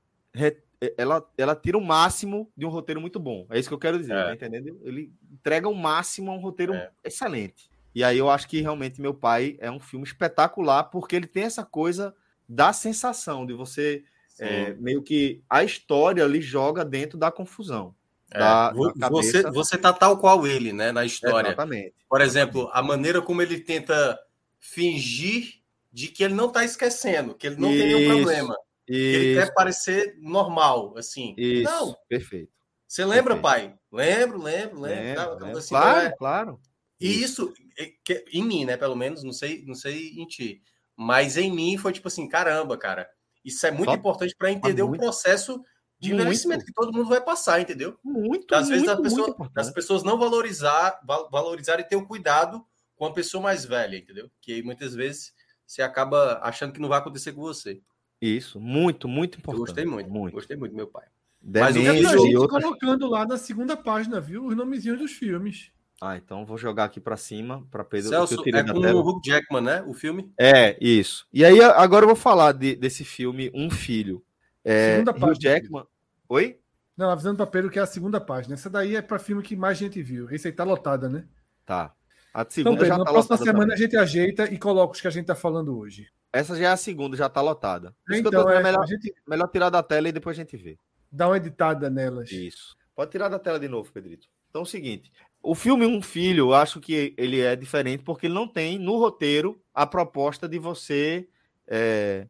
ela, 0.98 1.26
ela 1.38 1.56
tira 1.56 1.78
o 1.78 1.82
máximo 1.82 2.50
de 2.56 2.66
um 2.66 2.70
roteiro 2.70 3.02
muito 3.02 3.20
bom. 3.20 3.46
É 3.50 3.60
isso 3.60 3.68
que 3.68 3.74
eu 3.74 3.80
quero 3.80 3.98
dizer, 3.98 4.14
É. 4.14 4.24
tá 4.26 4.34
entendendo? 4.34 4.80
Ele 4.84 5.12
entrega 5.32 5.68
o 5.68 5.76
máximo 5.76 6.32
a 6.32 6.34
um 6.36 6.40
roteiro 6.40 6.74
É. 6.74 6.90
excelente. 7.04 7.70
E 7.94 8.04
aí 8.04 8.18
eu 8.18 8.30
acho 8.30 8.48
que 8.48 8.62
realmente 8.62 9.02
meu 9.02 9.14
pai 9.14 9.58
é 9.60 9.70
um 9.70 9.80
filme 9.80 10.06
espetacular 10.06 10.84
porque 10.86 11.16
ele 11.16 11.28
tem 11.28 11.44
essa 11.44 11.66
coisa 11.66 12.16
da 12.50 12.74
sensação 12.74 13.46
de 13.46 13.54
você 13.54 14.04
é, 14.40 14.74
meio 14.76 15.04
que 15.04 15.44
a 15.50 15.64
história 15.64 16.26
lhe 16.26 16.42
joga 16.42 16.84
dentro 16.84 17.18
da 17.18 17.32
confusão. 17.32 17.94
É. 18.32 18.38
da- 18.40 18.72
da 18.96 19.10
você, 19.10 19.42
você 19.50 19.76
tá 19.78 19.92
tal 19.92 20.18
qual 20.20 20.46
ele, 20.46 20.72
né, 20.72 20.92
na 20.92 21.04
história. 21.04 21.48
Exatamente. 21.50 21.96
Por 22.08 22.22
exemplo, 22.22 22.70
a 22.74 22.82
maneira 22.82 23.22
como 23.24 23.42
ele 23.42 23.60
tenta 23.60 24.20
fingir 24.60 25.56
de 25.92 26.08
que 26.10 26.24
ele 26.24 26.36
não 26.36 26.52
tá 26.52 26.64
esquecendo, 26.64 27.34
que 27.36 27.48
ele 27.48 27.56
não 27.58 27.70
tem 27.70 27.88
nenhum 27.88 28.00
Isso, 28.00 28.08
problema. 28.16 28.56
Que 28.86 28.94
ele 28.94 29.32
Isso, 29.34 29.40
quer 29.48 29.54
parecer 29.54 30.16
normal, 30.22 30.94
assim. 30.98 31.34
isso, 31.38 31.64
Não, 31.64 31.96
perfeito. 32.08 32.52
você 32.88 33.04
lembra, 33.04 33.36
Perfeito. 33.36 33.42
pai? 33.42 33.76
Lembro, 33.92 34.42
lembro, 34.42 34.80
lembro. 34.80 35.04
Lembra, 35.04 35.16
Tá, 35.26 35.34
lembra. 35.34 35.58
assim, 35.60 35.70
claro, 35.70 36.00
é. 36.08 36.12
claro. 36.16 36.60
E 37.02 37.24
isso, 37.24 37.52
é, 37.80 37.92
que- 38.04 38.26
em 38.32 38.44
mim, 38.44 38.64
né, 38.66 38.78
pelo 38.78 38.96
menos, 38.96 39.24
não 39.24 39.34
sei, 39.34 39.64
não 39.66 39.74
sei 39.76 40.10
em 40.18 40.26
ti, 40.28 40.62
mas 41.00 41.38
em 41.38 41.50
mim 41.52 41.78
foi 41.78 41.94
tipo 41.94 42.10
assim, 42.10 42.28
caramba, 42.28 42.78
cara, 42.78 43.10
isso 43.46 43.66
é 43.66 43.72
muito 43.72 43.90
Só- 43.90 43.96
importante 43.96 44.36
para 44.38 44.52
entender 44.52 44.84
muito. 44.84 45.00
o 45.00 45.04
processo 45.06 45.64
de 45.98 46.10
Muito. 46.10 46.22
envelhecimento 46.22 46.66
que 46.66 46.74
todo 46.74 46.92
mundo 46.94 47.08
vai 47.10 47.22
passar, 47.22 47.60
entendeu? 47.62 47.98
Muito, 48.04 48.54
Às 48.54 48.68
vezes 48.70 48.86
muito, 48.86 49.02
as 49.02 49.02
pessoas, 49.14 49.36
as 49.56 49.72
pessoas 49.72 50.04
não 50.04 50.18
valorizar, 50.20 51.00
val- 51.06 51.30
valorizar 51.32 51.80
e 51.80 51.84
ter 51.84 51.96
o 51.96 52.06
cuidado 52.06 52.66
com 52.96 53.06
a 53.06 53.14
pessoa 53.14 53.42
mais 53.44 53.64
velha, 53.66 53.98
entendeu? 53.98 54.30
Que 54.42 54.54
aí 54.54 54.64
muitas 54.64 54.94
vezes 54.94 55.34
você 55.66 55.82
acaba 55.82 56.40
achando 56.44 56.74
que 56.74 56.80
não 56.82 56.90
vai 56.90 57.00
acontecer 57.00 57.32
com 57.34 57.42
você. 57.42 57.82
Isso, 58.22 58.60
muito, 58.60 59.08
muito 59.08 59.38
Eu 59.38 59.40
importante. 59.40 59.60
gostei 59.68 59.86
muito, 59.86 60.10
muito. 60.10 60.34
gostei 60.34 60.58
muito 60.58 60.76
meu 60.76 60.88
pai. 60.88 61.06
Mas 61.42 61.76
o 61.76 61.80
E 61.80 61.88
a 61.88 61.94
Isso, 61.94 62.18
gente 62.18 62.36
outras... 62.38 62.62
colocando 62.64 63.08
lá 63.08 63.26
na 63.26 63.38
segunda 63.38 63.78
página, 63.78 64.20
viu? 64.20 64.46
Os 64.46 64.56
nomezinhos 64.56 65.00
dos 65.00 65.12
filmes. 65.14 65.72
Ah, 66.02 66.16
então 66.16 66.46
vou 66.46 66.58
jogar 66.58 66.86
aqui 66.86 67.00
para 67.00 67.18
cima 67.18 67.66
para 67.70 67.84
Pedro. 67.84 68.10
Celso, 68.10 68.36
eu 68.36 68.44
tirei 68.44 68.62
é 68.62 68.64
com 68.64 68.80
o 68.80 69.00
Hugh 69.10 69.22
Jackman, 69.24 69.62
né? 69.62 69.84
O 69.86 69.94
filme. 69.94 70.32
É, 70.40 70.78
isso. 70.80 71.28
E 71.34 71.44
aí, 71.44 71.62
agora 71.62 72.04
eu 72.04 72.08
vou 72.08 72.16
falar 72.16 72.54
de- 72.54 72.76
desse 72.76 73.04
filme 73.04 73.52
Um 73.54 73.70
Filho. 73.70 74.24
É, 74.64 74.94
Segunda 74.94 75.12
Hugh 75.12 75.20
página. 75.20 75.40
Jackman. 75.42 75.84
Oi? 76.30 76.60
Não, 76.96 77.10
avisando 77.10 77.38
pra 77.38 77.48
Pedro 77.48 77.70
que 77.70 77.80
é 77.80 77.82
a 77.82 77.86
segunda 77.86 78.20
página. 78.20 78.54
Essa 78.56 78.70
daí 78.70 78.96
é 78.96 79.02
pra 79.02 79.20
filme 79.20 79.42
que 79.44 79.56
mais 79.56 79.78
gente 79.78 80.02
viu. 80.02 80.30
Esse 80.32 80.48
aí 80.48 80.54
tá 80.54 80.64
lotada, 80.64 81.10
né? 81.10 81.26
Tá. 81.66 81.94
A 82.34 82.42
Então, 82.42 82.52
segunda 82.52 82.76
Pedro, 82.78 82.88
já 82.88 82.98
na 82.98 83.06
tá 83.06 83.12
próxima 83.12 83.36
lotada 83.36 83.52
semana 83.52 83.66
também. 83.72 83.76
a 83.76 83.78
gente 83.88 83.98
ajeita 83.98 84.54
e 84.54 84.58
coloca 84.58 84.94
os 84.94 85.02
que 85.02 85.08
a 85.08 85.12
gente 85.12 85.26
tá 85.26 85.36
falando 85.36 85.78
hoje. 85.78 86.08
Essa 86.32 86.56
já 86.56 86.64
é 86.64 86.68
a 86.72 86.78
segunda, 86.78 87.18
já 87.18 87.28
tá 87.28 87.42
lotada. 87.42 87.96
Então, 88.10 88.50
é, 88.50 88.62
melhor, 88.62 88.84
a 88.84 88.86
gente 88.86 89.14
melhor 89.28 89.48
tirar 89.48 89.70
da 89.70 89.82
tela 89.82 90.08
e 90.10 90.12
depois 90.12 90.38
a 90.38 90.42
gente 90.42 90.56
vê. 90.56 90.78
dá 91.12 91.28
uma 91.28 91.38
editada 91.38 91.90
nelas. 91.90 92.32
Isso. 92.32 92.78
Pode 92.96 93.12
tirar 93.12 93.30
da 93.30 93.40
tela 93.40 93.60
de 93.60 93.68
novo, 93.68 93.92
Pedrito. 93.92 94.28
Então 94.50 94.62
é 94.62 94.64
o 94.64 94.68
seguinte: 94.68 95.12
o 95.42 95.56
filme 95.56 95.86
Um 95.86 96.02
Filho, 96.02 96.48
eu 96.48 96.54
acho 96.54 96.80
que 96.80 97.14
ele 97.18 97.40
é 97.40 97.56
diferente 97.56 98.04
porque 98.04 98.28
ele 98.28 98.34
não 98.34 98.48
tem 98.48 98.78
no 98.78 98.98
roteiro 98.98 99.62
a 99.74 99.86
proposta 99.86 100.48
de 100.48 100.60
você. 100.60 101.28
É, 101.68 102.28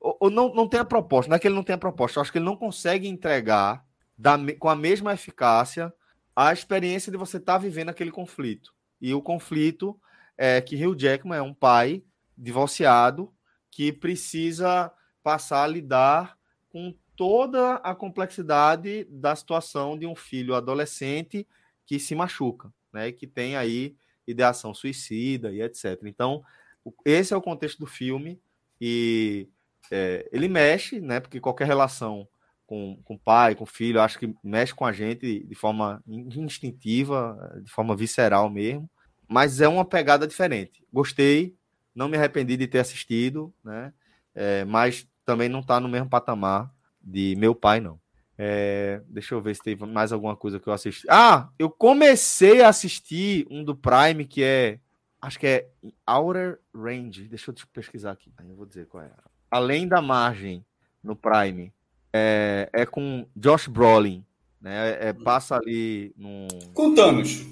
ou, 0.00 0.16
ou 0.20 0.30
não, 0.30 0.54
não 0.54 0.68
tem 0.68 0.80
a 0.80 0.84
proposta, 0.84 1.28
não 1.28 1.36
é 1.36 1.38
que 1.38 1.48
ele 1.48 1.54
não 1.54 1.64
tem 1.64 1.74
a 1.74 1.78
proposta, 1.78 2.18
eu 2.18 2.22
acho 2.22 2.30
que 2.30 2.38
ele 2.38 2.44
não 2.44 2.56
consegue 2.56 3.08
entregar 3.08 3.84
da 4.16 4.36
com 4.58 4.68
a 4.68 4.76
mesma 4.76 5.12
eficácia 5.12 5.92
a 6.34 6.52
experiência 6.52 7.10
de 7.10 7.18
você 7.18 7.38
estar 7.38 7.58
vivendo 7.58 7.88
aquele 7.88 8.10
conflito. 8.10 8.74
E 9.00 9.12
o 9.14 9.22
conflito 9.22 9.98
é 10.36 10.60
que 10.60 10.76
Hugh 10.76 10.98
Jackman 10.98 11.38
é 11.38 11.42
um 11.42 11.54
pai 11.54 12.02
divorciado 12.36 13.32
que 13.70 13.90
precisa 13.92 14.92
passar 15.22 15.64
a 15.64 15.66
lidar 15.66 16.38
com 16.68 16.94
toda 17.16 17.76
a 17.76 17.94
complexidade 17.94 19.04
da 19.10 19.34
situação 19.34 19.98
de 19.98 20.06
um 20.06 20.14
filho 20.14 20.54
adolescente 20.54 21.46
que 21.86 21.98
se 21.98 22.14
machuca, 22.14 22.72
né? 22.92 23.12
Que 23.12 23.26
tem 23.26 23.56
aí 23.56 23.96
ideação 24.26 24.74
suicida 24.74 25.52
e 25.52 25.62
etc. 25.62 26.08
Então, 26.08 26.42
o- 26.84 26.92
esse 27.04 27.32
é 27.32 27.36
o 27.36 27.42
contexto 27.42 27.78
do 27.78 27.86
filme 27.86 28.40
e 28.80 29.48
é, 29.90 30.28
ele 30.32 30.48
mexe, 30.48 31.00
né? 31.00 31.20
Porque 31.20 31.40
qualquer 31.40 31.66
relação 31.66 32.26
com, 32.66 33.00
com 33.04 33.16
pai, 33.16 33.54
com 33.54 33.64
filho, 33.64 34.00
acho 34.00 34.18
que 34.18 34.34
mexe 34.42 34.74
com 34.74 34.84
a 34.84 34.92
gente 34.92 35.44
de 35.44 35.54
forma 35.54 36.02
in- 36.06 36.28
instintiva, 36.42 37.60
de 37.62 37.70
forma 37.70 37.94
visceral 37.96 38.50
mesmo. 38.50 38.90
Mas 39.28 39.60
é 39.60 39.68
uma 39.68 39.84
pegada 39.84 40.26
diferente. 40.26 40.84
Gostei, 40.92 41.54
não 41.94 42.08
me 42.08 42.16
arrependi 42.16 42.56
de 42.56 42.66
ter 42.66 42.78
assistido, 42.80 43.52
né? 43.64 43.92
É, 44.34 44.64
mas 44.64 45.08
também 45.24 45.48
não 45.48 45.60
está 45.60 45.80
no 45.80 45.88
mesmo 45.88 46.08
patamar 46.08 46.70
de 47.00 47.34
meu 47.36 47.54
pai, 47.54 47.80
não. 47.80 48.00
É, 48.38 49.00
deixa 49.08 49.34
eu 49.34 49.40
ver 49.40 49.56
se 49.56 49.62
teve 49.62 49.86
mais 49.86 50.12
alguma 50.12 50.36
coisa 50.36 50.60
que 50.60 50.68
eu 50.68 50.72
assisti. 50.72 51.06
Ah, 51.08 51.48
eu 51.58 51.70
comecei 51.70 52.62
a 52.62 52.68
assistir 52.68 53.46
um 53.50 53.64
do 53.64 53.74
Prime 53.74 54.24
que 54.26 54.42
é. 54.42 54.78
Acho 55.20 55.38
que 55.38 55.46
é 55.46 55.68
Outer 56.06 56.60
Range. 56.74 57.24
Deixa 57.24 57.50
eu 57.50 57.54
pesquisar 57.72 58.12
aqui. 58.12 58.30
Aí 58.36 58.48
eu 58.48 58.56
vou 58.56 58.66
dizer 58.66 58.86
qual 58.86 59.02
é. 59.02 59.10
Além 59.50 59.88
da 59.88 60.02
margem 60.02 60.64
no 61.02 61.16
Prime. 61.16 61.72
É, 62.12 62.68
é 62.72 62.86
com 62.86 63.26
Josh 63.34 63.66
Brolin. 63.66 64.24
Né? 64.60 65.08
É, 65.08 65.12
passa 65.12 65.56
ali 65.56 66.12
num. 66.16 66.46
Com 66.74 66.94
Thanos. 66.94 67.46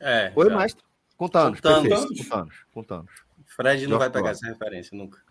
É. 0.00 0.32
Oi, 0.34 0.48
já. 0.48 0.56
mestre. 0.56 0.84
Com 1.16 1.28
Thanos. 1.28 1.60
Com 1.60 1.68
Thanos. 1.68 2.18
Com 2.18 2.24
Thanos. 2.28 2.54
Com 2.72 2.82
Thanos. 2.82 3.12
Fred 3.46 3.82
não 3.84 3.92
Josh 3.92 3.98
vai 3.98 4.10
pegar 4.10 4.22
Brolin. 4.22 4.32
essa 4.32 4.46
referência 4.46 4.96
nunca. 4.98 5.22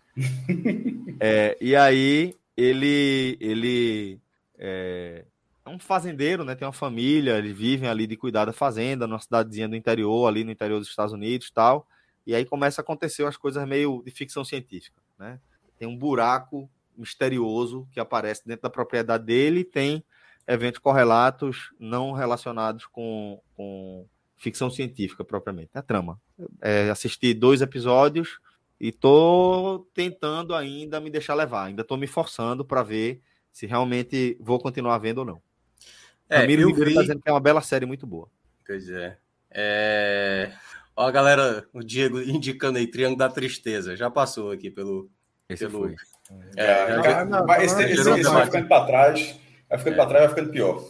É, 1.20 1.56
e 1.60 1.74
aí 1.74 2.36
ele 2.56 3.36
ele 3.40 4.20
é, 4.66 5.24
é 5.66 5.68
um 5.68 5.78
fazendeiro, 5.78 6.44
né? 6.44 6.54
Tem 6.54 6.66
uma 6.66 6.72
família, 6.72 7.38
eles 7.38 7.56
vivem 7.56 7.88
ali 7.88 8.06
de 8.06 8.16
cuidar 8.16 8.46
da 8.46 8.52
fazenda, 8.52 9.06
numa 9.06 9.20
cidadezinha 9.20 9.68
do 9.68 9.76
interior, 9.76 10.26
ali 10.26 10.42
no 10.42 10.50
interior 10.50 10.78
dos 10.78 10.88
Estados 10.88 11.12
Unidos, 11.12 11.48
e 11.48 11.52
tal. 11.52 11.86
E 12.26 12.34
aí 12.34 12.44
começa 12.46 12.80
a 12.80 12.82
acontecer 12.82 13.22
umas 13.22 13.36
coisas 13.36 13.66
meio 13.68 14.02
de 14.02 14.10
ficção 14.10 14.44
científica, 14.44 15.00
né? 15.18 15.38
Tem 15.78 15.86
um 15.86 15.96
buraco 15.96 16.70
misterioso 16.96 17.86
que 17.92 18.00
aparece 18.00 18.46
dentro 18.46 18.62
da 18.62 18.70
propriedade 18.70 19.24
dele, 19.24 19.60
e 19.60 19.64
tem 19.64 20.02
eventos 20.46 20.80
correlatos 20.80 21.72
não 21.78 22.12
relacionados 22.12 22.86
com, 22.86 23.40
com 23.54 24.06
ficção 24.36 24.70
científica 24.70 25.24
propriamente. 25.24 25.70
É 25.74 25.78
a 25.78 25.82
trama. 25.82 26.18
É, 26.60 26.88
assisti 26.90 27.34
dois 27.34 27.60
episódios 27.60 28.38
e 28.80 28.92
tô 28.92 29.86
tentando 29.94 30.54
ainda 30.54 31.00
me 31.00 31.10
deixar 31.10 31.34
levar. 31.34 31.64
Ainda 31.64 31.84
tô 31.84 31.96
me 31.96 32.06
forçando 32.06 32.64
para 32.64 32.82
ver 32.82 33.22
se 33.54 33.66
realmente 33.66 34.36
vou 34.40 34.58
continuar 34.58 34.98
vendo 34.98 35.18
ou 35.18 35.24
não. 35.24 35.42
É, 36.28 36.38
Ramiro 36.38 36.66
Ribeiro 36.66 36.90
vi... 36.90 36.96
tá 36.96 37.02
dizendo 37.02 37.22
que 37.22 37.28
é 37.28 37.32
uma 37.32 37.40
bela 37.40 37.60
série 37.60 37.86
muito 37.86 38.04
boa. 38.04 38.28
Pois 38.66 38.90
é. 38.90 39.16
é... 39.48 40.52
Ó, 40.96 41.06
a 41.06 41.10
galera, 41.12 41.64
o 41.72 41.80
Diego 41.80 42.20
indicando 42.20 42.78
aí, 42.78 42.86
Triângulo 42.88 43.18
da 43.18 43.28
Tristeza. 43.28 43.96
Já 43.96 44.10
passou 44.10 44.50
aqui 44.50 44.70
pelo. 44.70 45.08
Esse 45.48 45.68
pelo... 45.68 45.84
foi. 45.84 45.94
É, 46.56 46.66
já, 46.66 47.02
já, 47.02 47.24
não, 47.24 47.46
não, 47.46 47.54
esse, 47.56 47.80
esse, 47.84 48.10
esse 48.10 48.22
vai 48.22 48.46
ficando 48.46 48.66
para 48.66 48.86
trás, 48.86 49.40
vai 49.68 49.78
ficando 49.78 49.92
é. 49.92 49.96
para 49.96 50.06
trás, 50.06 50.24
vai 50.24 50.34
ficando 50.34 50.50
pior. 50.50 50.84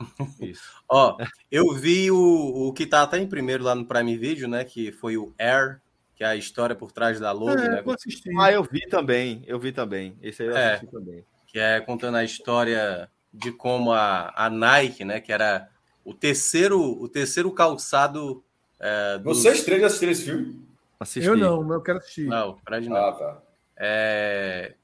Isso. 0.42 0.62
Ó, 0.88 1.18
eu 1.52 1.72
vi 1.74 2.10
o, 2.10 2.68
o 2.68 2.72
que 2.72 2.86
tá 2.86 3.02
até 3.02 3.18
em 3.18 3.28
primeiro 3.28 3.62
lá 3.62 3.76
no 3.76 3.86
Prime 3.86 4.16
Video, 4.16 4.48
né? 4.48 4.64
Que 4.64 4.90
foi 4.90 5.16
o 5.16 5.32
Air, 5.38 5.80
que 6.16 6.24
é 6.24 6.26
a 6.26 6.36
história 6.36 6.74
por 6.74 6.90
trás 6.90 7.20
da 7.20 7.30
logo, 7.30 7.60
é, 7.60 7.68
né? 7.68 7.84
Eu 7.84 8.40
ah, 8.40 8.50
eu 8.50 8.64
vi 8.64 8.88
também, 8.88 9.44
eu 9.46 9.58
vi 9.58 9.70
também. 9.70 10.16
Esse 10.20 10.42
aí 10.42 10.48
eu 10.48 10.56
é, 10.56 10.74
assisti 10.74 10.90
também. 10.90 11.24
Que 11.58 11.62
é 11.62 11.80
contando 11.80 12.16
a 12.16 12.22
história 12.22 13.10
de 13.34 13.50
como 13.50 13.92
a, 13.92 14.32
a 14.36 14.48
Nike, 14.48 15.04
né? 15.04 15.20
Que 15.20 15.32
era 15.32 15.68
o 16.04 16.14
terceiro, 16.14 16.80
o 16.80 17.08
terceiro 17.08 17.50
calçado. 17.50 18.44
É, 18.78 19.18
dos... 19.18 19.38
Vocês 19.38 19.64
três 19.64 19.82
assistiram 19.82 20.12
esse 20.12 20.24
filme? 20.24 20.64
Assisti. 21.00 21.28
Eu 21.28 21.36
não, 21.36 21.60
mas 21.64 21.72
eu 21.72 21.82
quero 21.82 21.98
assistir. 21.98 22.26
Não, 22.26 22.56
Fred 22.58 22.88
não. 22.88 22.96
Ah, 22.96 23.12
tá. 23.12 23.42
É, 23.76 24.74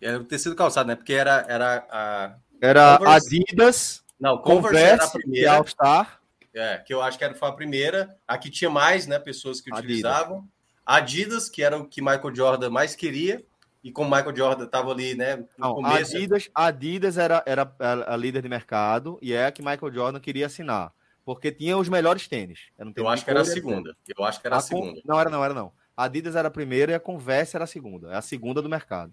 era 0.00 0.18
o 0.18 0.24
terceiro 0.24 0.58
calçado, 0.58 0.88
né? 0.88 0.96
Porque 0.96 1.12
era, 1.12 1.46
era 1.48 1.86
a. 1.88 2.34
Era 2.60 2.98
Converse... 2.98 3.26
Adidas. 3.26 4.04
Não, 4.18 4.36
Converse, 4.38 4.66
Converse 4.66 4.92
era 4.92 5.04
a 5.04 5.10
primeira. 5.10 5.52
All 5.52 5.66
Star. 5.68 6.20
É, 6.52 6.78
que 6.78 6.92
eu 6.92 7.00
acho 7.00 7.16
que 7.16 7.22
era, 7.22 7.34
foi 7.36 7.48
a 7.48 7.52
primeira. 7.52 8.16
A 8.26 8.36
que 8.36 8.50
tinha 8.50 8.68
mais, 8.68 9.06
né? 9.06 9.20
Pessoas 9.20 9.60
que 9.60 9.72
utilizavam. 9.72 10.44
Adidas, 10.84 11.48
que 11.48 11.62
era 11.62 11.78
o 11.78 11.86
que 11.86 12.02
Michael 12.02 12.34
Jordan 12.34 12.70
mais 12.70 12.96
queria. 12.96 13.40
E 13.84 13.92
como 13.92 14.08
Michael 14.10 14.34
Jordan 14.34 14.64
estava 14.64 14.90
ali, 14.90 15.14
né? 15.14 15.36
No 15.36 15.46
Não, 15.58 15.74
começo. 15.74 16.16
Adidas, 16.16 16.50
Adidas 16.54 17.18
era, 17.18 17.42
era 17.44 17.70
a 18.08 18.16
líder 18.16 18.40
de 18.40 18.48
mercado 18.48 19.18
e 19.20 19.34
é 19.34 19.44
a 19.44 19.52
que 19.52 19.60
Michael 19.60 19.92
Jordan 19.92 20.18
queria 20.18 20.46
assinar. 20.46 20.90
Porque 21.22 21.52
tinha 21.52 21.76
os 21.76 21.86
melhores 21.86 22.26
tênis. 22.26 22.60
Eu, 22.78 22.90
eu 22.96 23.08
acho 23.08 23.22
que 23.22 23.30
era 23.30 23.42
a 23.42 23.44
segunda. 23.44 23.94
Eu 24.16 24.24
acho 24.24 24.40
que 24.40 24.46
era 24.46 24.56
a, 24.56 24.58
a 24.58 24.62
segunda. 24.62 25.02
Não, 25.04 25.20
era 25.20 25.28
não, 25.28 25.44
era 25.44 25.52
não. 25.52 25.70
A 25.94 26.04
Adidas 26.04 26.34
era 26.34 26.48
a 26.48 26.50
primeira 26.50 26.92
e 26.92 26.94
a 26.94 27.00
Converse 27.00 27.54
era 27.54 27.64
a 27.64 27.68
segunda. 27.68 28.10
É 28.10 28.16
a 28.16 28.22
segunda 28.22 28.62
do 28.62 28.70
mercado. 28.70 29.12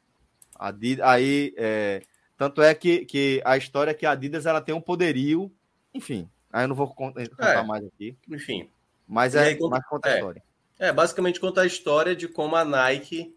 Adidas, 0.57 1.05
aí, 1.05 1.53
é, 1.57 2.01
tanto 2.37 2.61
é 2.61 2.73
que, 2.73 3.05
que 3.05 3.41
a 3.43 3.57
história 3.57 3.91
é 3.91 3.93
que 3.93 4.05
a 4.05 4.11
Adidas 4.11 4.45
ela 4.45 4.61
tem 4.61 4.73
um 4.73 4.81
poderio, 4.81 5.51
enfim. 5.93 6.29
Aí 6.51 6.63
eu 6.63 6.69
não 6.69 6.75
vou 6.75 6.87
contar 6.87 7.21
é, 7.39 7.63
mais 7.63 7.85
aqui. 7.85 8.15
Enfim. 8.29 8.69
Mas 9.05 9.35
é 9.35 9.49
aí, 9.49 9.59
mais 9.59 9.85
conta 9.85 10.07
a 10.07 10.11
é, 10.13 10.15
história. 10.15 10.43
É, 10.79 10.93
basicamente 10.93 11.39
conta 11.39 11.61
a 11.61 11.65
história 11.65 12.15
de 12.15 12.29
como 12.29 12.55
a 12.55 12.63
Nike, 12.63 13.35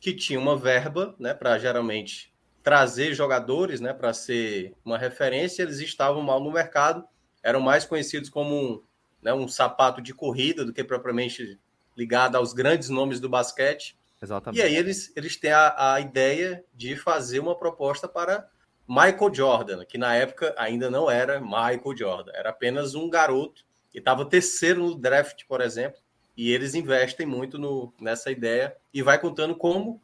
que 0.00 0.14
tinha 0.14 0.40
uma 0.40 0.56
verba, 0.56 1.14
né, 1.18 1.34
para 1.34 1.58
geralmente 1.58 2.32
trazer 2.62 3.14
jogadores, 3.14 3.80
né, 3.80 3.92
para 3.92 4.12
ser 4.12 4.74
uma 4.84 4.98
referência, 4.98 5.62
eles 5.62 5.78
estavam 5.78 6.22
mal 6.22 6.42
no 6.42 6.50
mercado, 6.50 7.04
eram 7.42 7.60
mais 7.60 7.84
conhecidos 7.84 8.30
como 8.30 8.54
um, 8.54 8.82
né, 9.22 9.32
um 9.32 9.46
sapato 9.46 10.00
de 10.00 10.14
corrida 10.14 10.64
do 10.64 10.72
que 10.72 10.82
propriamente 10.82 11.58
ligado 11.96 12.36
aos 12.36 12.52
grandes 12.52 12.88
nomes 12.88 13.20
do 13.20 13.28
basquete. 13.28 13.98
Exatamente. 14.22 14.60
E 14.60 14.62
aí 14.62 14.76
eles, 14.76 15.12
eles 15.14 15.36
têm 15.36 15.52
a, 15.52 15.94
a 15.94 16.00
ideia 16.00 16.64
de 16.74 16.96
fazer 16.96 17.40
uma 17.40 17.58
proposta 17.58 18.08
para 18.08 18.48
Michael 18.88 19.32
Jordan, 19.32 19.84
que 19.84 19.96
na 19.96 20.14
época 20.14 20.54
ainda 20.58 20.90
não 20.90 21.10
era 21.10 21.40
Michael 21.40 21.96
Jordan, 21.96 22.32
era 22.34 22.50
apenas 22.50 22.94
um 22.94 23.08
garoto 23.08 23.64
que 23.90 23.98
estava 23.98 24.24
terceiro 24.24 24.82
no 24.82 24.94
draft, 24.94 25.44
por 25.46 25.60
exemplo, 25.60 26.00
e 26.40 26.50
eles 26.54 26.74
investem 26.74 27.26
muito 27.26 27.58
no, 27.58 27.92
nessa 28.00 28.30
ideia 28.30 28.74
e 28.94 29.02
vai 29.02 29.20
contando 29.20 29.54
como 29.54 30.00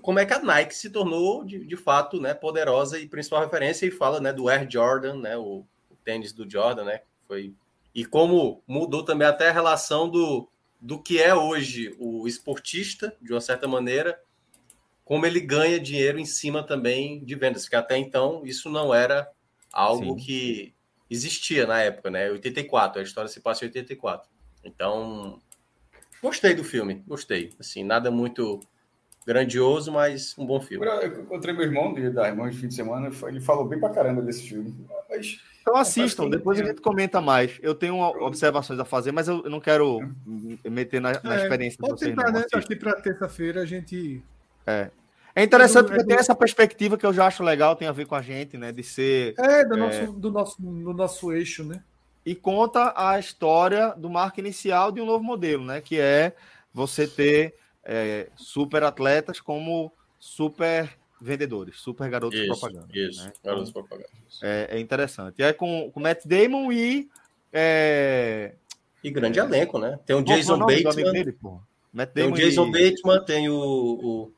como 0.00 0.18
é 0.18 0.24
que 0.24 0.32
a 0.32 0.38
Nike 0.38 0.74
se 0.74 0.88
tornou 0.88 1.44
de, 1.44 1.66
de 1.66 1.76
fato 1.76 2.18
né, 2.18 2.32
poderosa 2.32 2.98
e 2.98 3.06
principal 3.06 3.42
referência 3.42 3.84
e 3.84 3.90
fala 3.90 4.18
né, 4.18 4.32
do 4.32 4.48
Air 4.48 4.66
Jordan, 4.70 5.16
né, 5.16 5.36
o, 5.36 5.66
o 5.90 5.96
tênis 6.02 6.32
do 6.32 6.50
Jordan, 6.50 6.84
né, 6.84 7.02
foi 7.28 7.52
e 7.94 8.06
como 8.06 8.62
mudou 8.66 9.04
também 9.04 9.28
até 9.28 9.50
a 9.50 9.52
relação 9.52 10.08
do, 10.08 10.48
do 10.80 10.98
que 10.98 11.20
é 11.20 11.34
hoje 11.34 11.94
o 11.98 12.26
esportista, 12.26 13.14
de 13.20 13.34
uma 13.34 13.40
certa 13.42 13.68
maneira, 13.68 14.18
como 15.04 15.26
ele 15.26 15.40
ganha 15.40 15.78
dinheiro 15.78 16.18
em 16.18 16.24
cima 16.24 16.62
também 16.62 17.22
de 17.22 17.34
vendas, 17.34 17.64
porque 17.64 17.76
até 17.76 17.98
então 17.98 18.40
isso 18.46 18.70
não 18.70 18.94
era 18.94 19.30
algo 19.70 20.18
Sim. 20.18 20.24
que 20.24 20.74
existia 21.10 21.66
na 21.66 21.82
época, 21.82 22.10
né? 22.10 22.30
84, 22.30 23.00
a 23.00 23.04
história 23.04 23.28
se 23.28 23.40
passa 23.40 23.64
em 23.64 23.68
84. 23.68 24.28
Então, 24.64 25.40
Gostei 26.26 26.54
do 26.54 26.64
filme, 26.64 27.04
gostei. 27.06 27.54
Assim, 27.60 27.84
nada 27.84 28.10
muito 28.10 28.58
grandioso, 29.24 29.92
mas 29.92 30.34
um 30.36 30.44
bom 30.44 30.60
filme. 30.60 30.84
Eu 30.84 31.22
encontrei 31.22 31.54
meu 31.54 31.62
irmão 31.62 31.94
de, 31.94 32.10
da 32.10 32.26
irmã 32.26 32.50
de 32.50 32.56
fim 32.56 32.66
de 32.66 32.74
semana, 32.74 33.12
ele 33.28 33.40
falou 33.40 33.64
bem 33.64 33.78
pra 33.78 33.90
caramba 33.90 34.20
desse 34.22 34.42
filme. 34.48 34.74
Mas, 35.08 35.40
então 35.60 35.76
assistam, 35.76 36.28
depois 36.28 36.60
a 36.60 36.64
gente 36.64 36.80
comenta 36.80 37.20
mais. 37.20 37.60
Eu 37.62 37.76
tenho 37.76 38.00
observações 38.24 38.80
a 38.80 38.84
fazer, 38.84 39.12
mas 39.12 39.28
eu 39.28 39.44
não 39.44 39.60
quero 39.60 40.00
meter 40.68 41.00
na, 41.00 41.12
na 41.22 41.36
é, 41.36 41.42
experiência 41.44 41.78
pode 41.78 41.92
vocês. 41.92 42.10
Tentar, 42.10 42.32
né? 42.32 42.44
Acho 42.52 42.66
que 42.66 42.74
para 42.74 43.00
terça-feira 43.00 43.60
a 43.60 43.66
gente. 43.66 44.20
É. 44.66 44.90
É 45.32 45.44
interessante 45.44 45.86
porque 45.86 46.04
tem 46.04 46.16
essa 46.16 46.34
perspectiva 46.34 46.98
que 46.98 47.06
eu 47.06 47.12
já 47.12 47.26
acho 47.26 47.44
legal, 47.44 47.76
tem 47.76 47.86
a 47.86 47.92
ver 47.92 48.06
com 48.06 48.16
a 48.16 48.22
gente, 48.22 48.56
né? 48.56 48.72
De 48.72 48.82
ser. 48.82 49.34
É, 49.38 49.64
do, 49.64 49.74
é... 49.74 49.78
Nosso, 49.78 50.12
do, 50.12 50.30
nosso, 50.32 50.60
do 50.60 50.92
nosso 50.92 51.32
eixo, 51.32 51.62
né? 51.62 51.84
E 52.26 52.34
conta 52.34 52.92
a 52.96 53.20
história 53.20 53.94
do 53.96 54.10
marco 54.10 54.40
inicial 54.40 54.90
de 54.90 55.00
um 55.00 55.06
novo 55.06 55.22
modelo, 55.22 55.64
né? 55.64 55.80
Que 55.80 56.00
é 56.00 56.34
você 56.74 57.06
ter 57.06 57.54
é, 57.84 58.28
super 58.34 58.82
atletas 58.82 59.38
como 59.40 59.92
super 60.18 60.90
vendedores, 61.20 61.78
super 61.78 62.10
garotos 62.10 62.36
isso, 62.36 62.52
de 62.52 62.58
propaganda. 62.58 62.88
Isso, 62.92 63.24
né? 63.24 63.32
garotos 63.44 63.68
de 63.68 63.72
propaganda. 63.72 64.08
É, 64.42 64.68
é, 64.72 64.80
interessante. 64.80 65.36
E 65.38 65.44
aí 65.44 65.52
com, 65.52 65.88
com 65.92 66.00
Matt 66.00 66.26
Damon 66.26 66.72
e. 66.72 67.08
É... 67.52 68.54
E 69.04 69.10
grande 69.10 69.38
elenco, 69.38 69.78
né? 69.78 69.96
Tem 70.04 70.16
o 70.16 70.22
Jason 70.22 70.58
Bateman. 70.58 71.12
Dele, 71.12 71.38
Matt 71.92 72.10
tem 72.10 72.26
o 72.26 72.32
Jason 72.32 72.66
e... 72.66 72.72
Bateman, 72.72 73.24
tem 73.24 73.48
o, 73.48 73.54
o, 73.56 74.32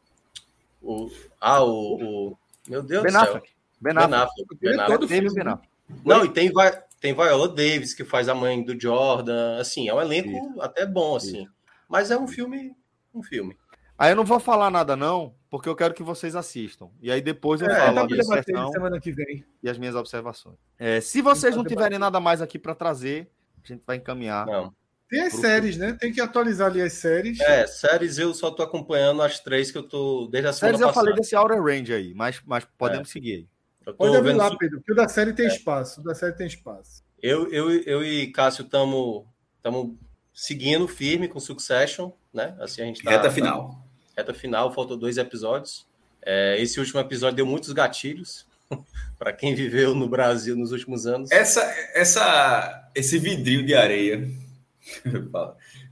o. 0.83 1.11
ah, 1.41 1.65
o, 1.65 2.29
o. 2.29 2.39
Meu 2.69 2.83
Deus 2.83 3.03
ben 3.03 3.13
do 3.13 3.19
céu. 3.19 3.29
Affleck. 3.29 3.49
Ben 3.81 3.97
Affleck. 3.97 4.11
Ben 4.11 4.19
Affleck. 4.21 4.61
Ben 4.61 4.79
Affleck. 4.79 5.07
Ben 5.07 5.49
Affleck. 5.49 5.69
Não, 6.05 6.25
e 6.25 6.29
tem, 6.29 6.53
tem 7.01 7.15
Viola 7.15 7.49
Davis, 7.49 7.95
que 7.95 8.05
faz 8.05 8.29
a 8.29 8.35
mãe 8.35 8.63
do 8.63 8.79
Jordan. 8.79 9.59
Assim, 9.59 9.89
é 9.89 9.95
um 9.95 10.01
elenco 10.01 10.31
Isso. 10.31 10.61
até 10.61 10.85
bom, 10.85 11.17
assim. 11.17 11.43
Isso. 11.45 11.53
Mas 11.89 12.11
é 12.11 12.19
um 12.19 12.27
filme. 12.27 12.75
Um 13.15 13.23
filme. 13.23 13.57
Aí 13.97 14.13
eu 14.13 14.17
não 14.17 14.25
vou 14.25 14.39
falar 14.39 14.71
nada, 14.71 14.95
não, 14.95 15.35
porque 15.51 15.69
eu 15.69 15.75
quero 15.75 15.93
que 15.93 16.05
vocês 16.05 16.37
assistam. 16.37 16.89
E 17.03 17.11
aí 17.11 17.21
depois 17.21 17.61
eu 17.61 17.69
é, 17.69 17.75
falo 17.75 17.99
a 17.99 18.07
minha 18.07 18.23
semana 18.23 19.01
que 19.01 19.11
vem. 19.11 19.45
e 19.61 19.69
as 19.69 19.77
minhas 19.77 19.97
observações. 19.97 20.57
É, 20.79 21.01
se 21.01 21.21
vocês 21.21 21.57
não 21.57 21.65
tiverem 21.65 21.99
nada 21.99 22.21
mais 22.21 22.41
aqui 22.41 22.59
para 22.59 22.77
trazer, 22.77 23.29
a 23.65 23.67
gente 23.67 23.83
vai 23.85 23.97
encaminhar. 23.97 24.47
Não. 24.47 24.73
Tem 25.09 25.23
as 25.23 25.33
séries, 25.33 25.77
né? 25.79 25.97
Tem 25.99 26.13
que 26.13 26.21
atualizar 26.21 26.71
ali 26.71 26.83
as 26.83 26.93
séries. 26.93 27.41
É, 27.41 27.67
séries 27.67 28.19
eu 28.19 28.33
só 28.35 28.51
tô 28.51 28.63
acompanhando 28.63 29.23
as 29.23 29.41
três 29.41 29.71
que 29.71 29.79
eu 29.79 29.83
tô 29.83 30.29
desde 30.31 30.49
a 30.49 30.53
semana 30.53 30.79
séries 30.79 30.89
eu 30.89 30.95
falei 30.95 31.15
desse 31.15 31.35
Outer 31.35 31.63
Range 31.63 31.93
aí, 31.93 32.15
mas, 32.15 32.41
mas 32.45 32.67
podemos 32.77 33.09
é. 33.09 33.13
seguir 33.13 33.35
aí. 33.35 33.49
Pode 33.97 34.17
abrir 34.17 34.33
lá, 34.35 34.55
Pedro, 34.57 34.79
porque 34.79 34.93
o 34.93 34.97
da 34.97 35.09
série 35.09 35.33
tem 35.33 35.47
é. 35.47 35.49
espaço. 35.49 36.01
O 36.01 36.05
da 36.05 36.15
série 36.15 36.33
tem 36.33 36.47
espaço. 36.47 37.03
Eu, 37.23 37.51
eu, 37.53 37.71
eu 37.83 38.05
e 38.05 38.31
Cássio 38.31 38.65
estamos 38.65 39.25
seguindo 40.33 40.87
firme 40.87 41.27
com 41.27 41.41
Succession, 41.41 42.11
né? 42.33 42.57
Assim 42.61 42.83
a 42.83 42.85
gente 42.85 43.03
tá, 43.03 43.11
reta 43.11 43.31
final. 43.31 43.71
Tá, 43.71 43.77
reta 44.19 44.35
final, 44.35 44.73
faltam 44.73 44.97
dois 44.97 45.19
episódios. 45.19 45.87
É, 46.23 46.61
esse 46.61 46.79
último 46.79 47.01
episódio 47.01 47.37
deu 47.37 47.47
muitos 47.47 47.73
gatilhos 47.73 48.47
para 49.19 49.33
quem 49.33 49.55
viveu 49.55 49.95
no 49.95 50.09
Brasil 50.09 50.57
nos 50.57 50.73
últimos 50.73 51.07
anos. 51.07 51.31
Essa, 51.31 51.63
essa, 51.95 52.91
esse 52.95 53.19
vidrinho 53.19 53.65
de 53.65 53.75
areia. 53.75 54.19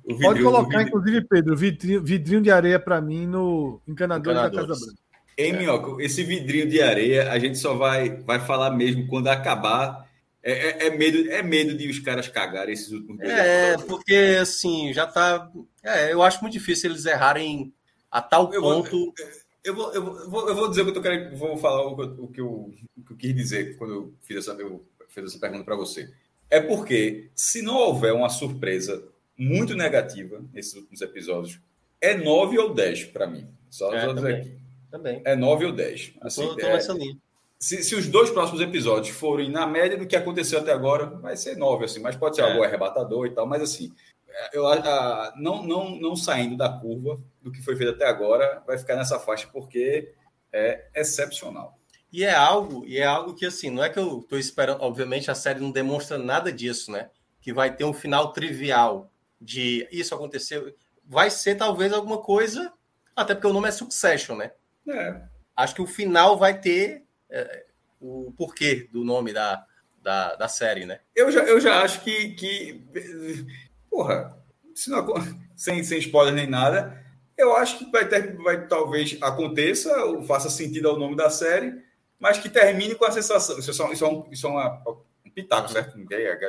vidrinho, 0.07 0.21
Pode 0.23 0.43
colocar, 0.43 0.83
inclusive, 0.83 1.23
Pedro, 1.23 1.57
vidrinho, 1.57 2.03
vidrinho 2.03 2.43
de 2.43 2.51
areia 2.51 2.79
para 2.79 3.01
mim 3.01 3.27
no 3.27 3.81
encanador 3.87 4.35
da 4.35 4.51
Casa 4.51 4.67
Branca. 4.67 5.06
Ei, 5.37 5.53
Minhoca, 5.53 6.03
esse 6.03 6.23
vidrinho 6.25 6.69
de 6.69 6.81
areia 6.81 7.31
a 7.31 7.39
gente 7.39 7.59
só 7.59 7.75
vai, 7.75 8.09
vai 8.23 8.41
falar 8.41 8.71
mesmo 8.71 9.07
quando 9.07 9.29
acabar. 9.29 10.07
É, 10.43 10.53
é, 10.53 10.87
é 10.87 10.91
medo, 10.97 11.31
é 11.31 11.43
medo 11.43 11.77
de 11.77 11.89
os 11.89 11.99
caras 11.99 12.29
cagarem 12.29 12.73
esses 12.73 12.93
últimos 12.93 13.19
dois 13.19 13.31
É, 13.31 13.77
porque 13.79 14.39
assim, 14.41 14.93
já 14.93 15.07
tá. 15.07 15.51
É, 15.83 16.13
eu 16.13 16.23
acho 16.23 16.41
muito 16.41 16.55
difícil 16.55 16.91
eles 16.91 17.05
errarem 17.05 17.73
a 18.11 18.23
tal 18.23 18.53
eu 18.55 18.63
ponto. 18.63 18.91
Vou, 18.91 19.15
eu, 19.63 19.75
vou, 19.75 19.93
eu, 19.93 20.31
vou, 20.31 20.49
eu 20.49 20.55
vou 20.55 20.69
dizer 20.69 20.83
o 20.83 20.85
que 20.85 20.91
eu 20.91 20.95
tô 20.95 21.03
querendo, 21.03 21.37
vou 21.37 21.57
falar 21.57 21.87
o, 21.87 22.25
o, 22.25 22.29
que 22.29 22.41
eu, 22.41 22.73
o 22.97 23.05
que 23.05 23.13
eu 23.13 23.17
quis 23.17 23.35
dizer 23.35 23.77
quando 23.77 23.93
eu 23.93 24.15
fiz 24.23 24.39
essa, 24.39 24.53
eu 24.53 24.87
fiz 25.09 25.25
essa 25.25 25.39
pergunta 25.39 25.65
para 25.65 25.77
você. 25.77 26.09
É 26.49 26.61
porque, 26.61 27.29
se 27.35 27.61
não 27.61 27.75
houver 27.75 28.13
uma 28.13 28.29
surpresa 28.29 29.03
muito 29.37 29.75
negativa 29.75 30.43
nesses 30.53 30.75
últimos 30.75 31.01
episódios, 31.03 31.59
é 32.01 32.15
9 32.15 32.59
ou 32.59 32.73
10 32.73 33.07
para 33.07 33.27
mim. 33.27 33.49
Só 33.69 33.93
é, 33.93 34.15
dizer 34.15 34.35
aqui. 34.37 34.66
Também. 34.97 35.23
É 35.25 35.37
9 35.37 35.67
ou 35.67 35.73
10. 35.73 36.15
Assim, 36.23 36.43
eu 36.43 36.57
tô, 36.57 36.67
nessa 36.67 36.93
linha. 36.93 37.17
Se, 37.59 37.83
se, 37.83 37.95
os 37.95 38.07
dois 38.07 38.31
próximos 38.31 38.61
episódios 38.61 39.17
forem 39.17 39.51
na 39.51 39.67
média 39.67 39.97
do 39.97 40.07
que 40.07 40.17
aconteceu 40.17 40.59
até 40.59 40.73
agora, 40.73 41.07
vai 41.07 41.37
ser 41.37 41.57
9, 41.57 41.85
assim, 41.85 42.01
mas 42.01 42.17
pode 42.17 42.37
ser 42.37 42.43
é. 42.43 42.51
algo 42.51 42.63
arrebatador 42.63 43.27
e 43.27 43.31
tal, 43.31 43.47
mas 43.47 43.63
assim, 43.63 43.93
eu 44.53 44.67
a, 44.67 45.33
não, 45.37 45.63
não, 45.63 45.91
não 45.91 46.17
saindo 46.17 46.57
da 46.57 46.69
curva 46.69 47.19
do 47.41 47.51
que 47.51 47.63
foi 47.63 47.77
feito 47.77 47.93
até 47.93 48.07
agora, 48.07 48.63
vai 48.67 48.77
ficar 48.77 48.97
nessa 48.97 49.19
faixa 49.19 49.49
porque 49.53 50.13
é 50.53 50.87
excepcional. 50.95 51.79
E 52.13 52.25
é 52.25 52.35
algo, 52.35 52.85
e 52.87 52.99
é 52.99 53.05
algo 53.05 53.35
que 53.35 53.47
assim, 53.47 53.71
não 53.71 53.83
é 53.83 53.89
que 53.89 53.99
eu 53.99 54.21
estou 54.21 54.39
esperando, 54.39 54.83
obviamente 54.83 55.31
a 55.31 55.35
série 55.35 55.61
não 55.61 55.71
demonstra 55.71 56.19
nada 56.19 56.53
disso, 56.53 56.91
né? 56.91 57.11
Que 57.41 57.53
vai 57.53 57.75
ter 57.75 57.85
um 57.85 57.93
final 57.93 58.33
trivial 58.33 59.11
de 59.41 59.87
isso 59.91 60.15
aconteceu, 60.15 60.75
vai 61.05 61.31
ser 61.31 61.57
talvez 61.57 61.93
alguma 61.93 62.19
coisa, 62.19 62.73
até 63.15 63.35
porque 63.35 63.47
o 63.47 63.53
nome 63.53 63.69
é 63.69 63.73
Succession, 63.73 64.37
né? 64.37 64.53
É. 64.89 65.23
Acho 65.57 65.75
que 65.75 65.83
o 65.83 65.87
final 65.87 66.39
vai 66.39 66.61
ter 66.61 67.05
é, 67.31 67.65
o 68.01 68.33
porquê 68.37 68.89
do 68.93 69.05
nome 69.05 69.33
da, 69.33 69.65
da, 70.03 70.37
da, 70.37 70.49
série, 70.49 70.85
né? 70.85 71.01
Eu 71.15 71.31
já, 71.31 71.41
eu 71.45 71.61
já 71.61 71.83
acho 71.83 72.03
que, 72.03 72.31
que 72.31 72.85
porra, 73.91 74.37
não, 74.89 75.07
sem, 75.57 75.83
sem 75.83 75.99
spoiler 75.99 76.35
nem 76.35 76.47
nada, 76.47 77.03
eu 77.37 77.55
acho 77.57 77.79
que 77.79 77.91
vai, 77.91 78.09
ter, 78.09 78.37
vai 78.37 78.67
talvez 78.67 79.19
aconteça, 79.21 80.05
ou 80.05 80.23
faça 80.23 80.49
sentido 80.49 80.89
ao 80.89 80.99
nome 80.99 81.17
da 81.17 81.29
série, 81.29 81.83
mas 82.19 82.39
que 82.39 82.49
termine 82.49 82.95
com 82.95 83.05
a 83.05 83.11
sensação. 83.11 83.59
Isso 83.59 83.71
é, 83.71 83.75
só, 83.75 83.93
isso 83.93 84.05
é, 84.05 84.09
um, 84.09 84.27
isso 84.31 84.47
é 84.47 84.51
uma, 84.51 84.83
um 85.25 85.31
pitaco, 85.31 85.71
certo? 85.71 85.99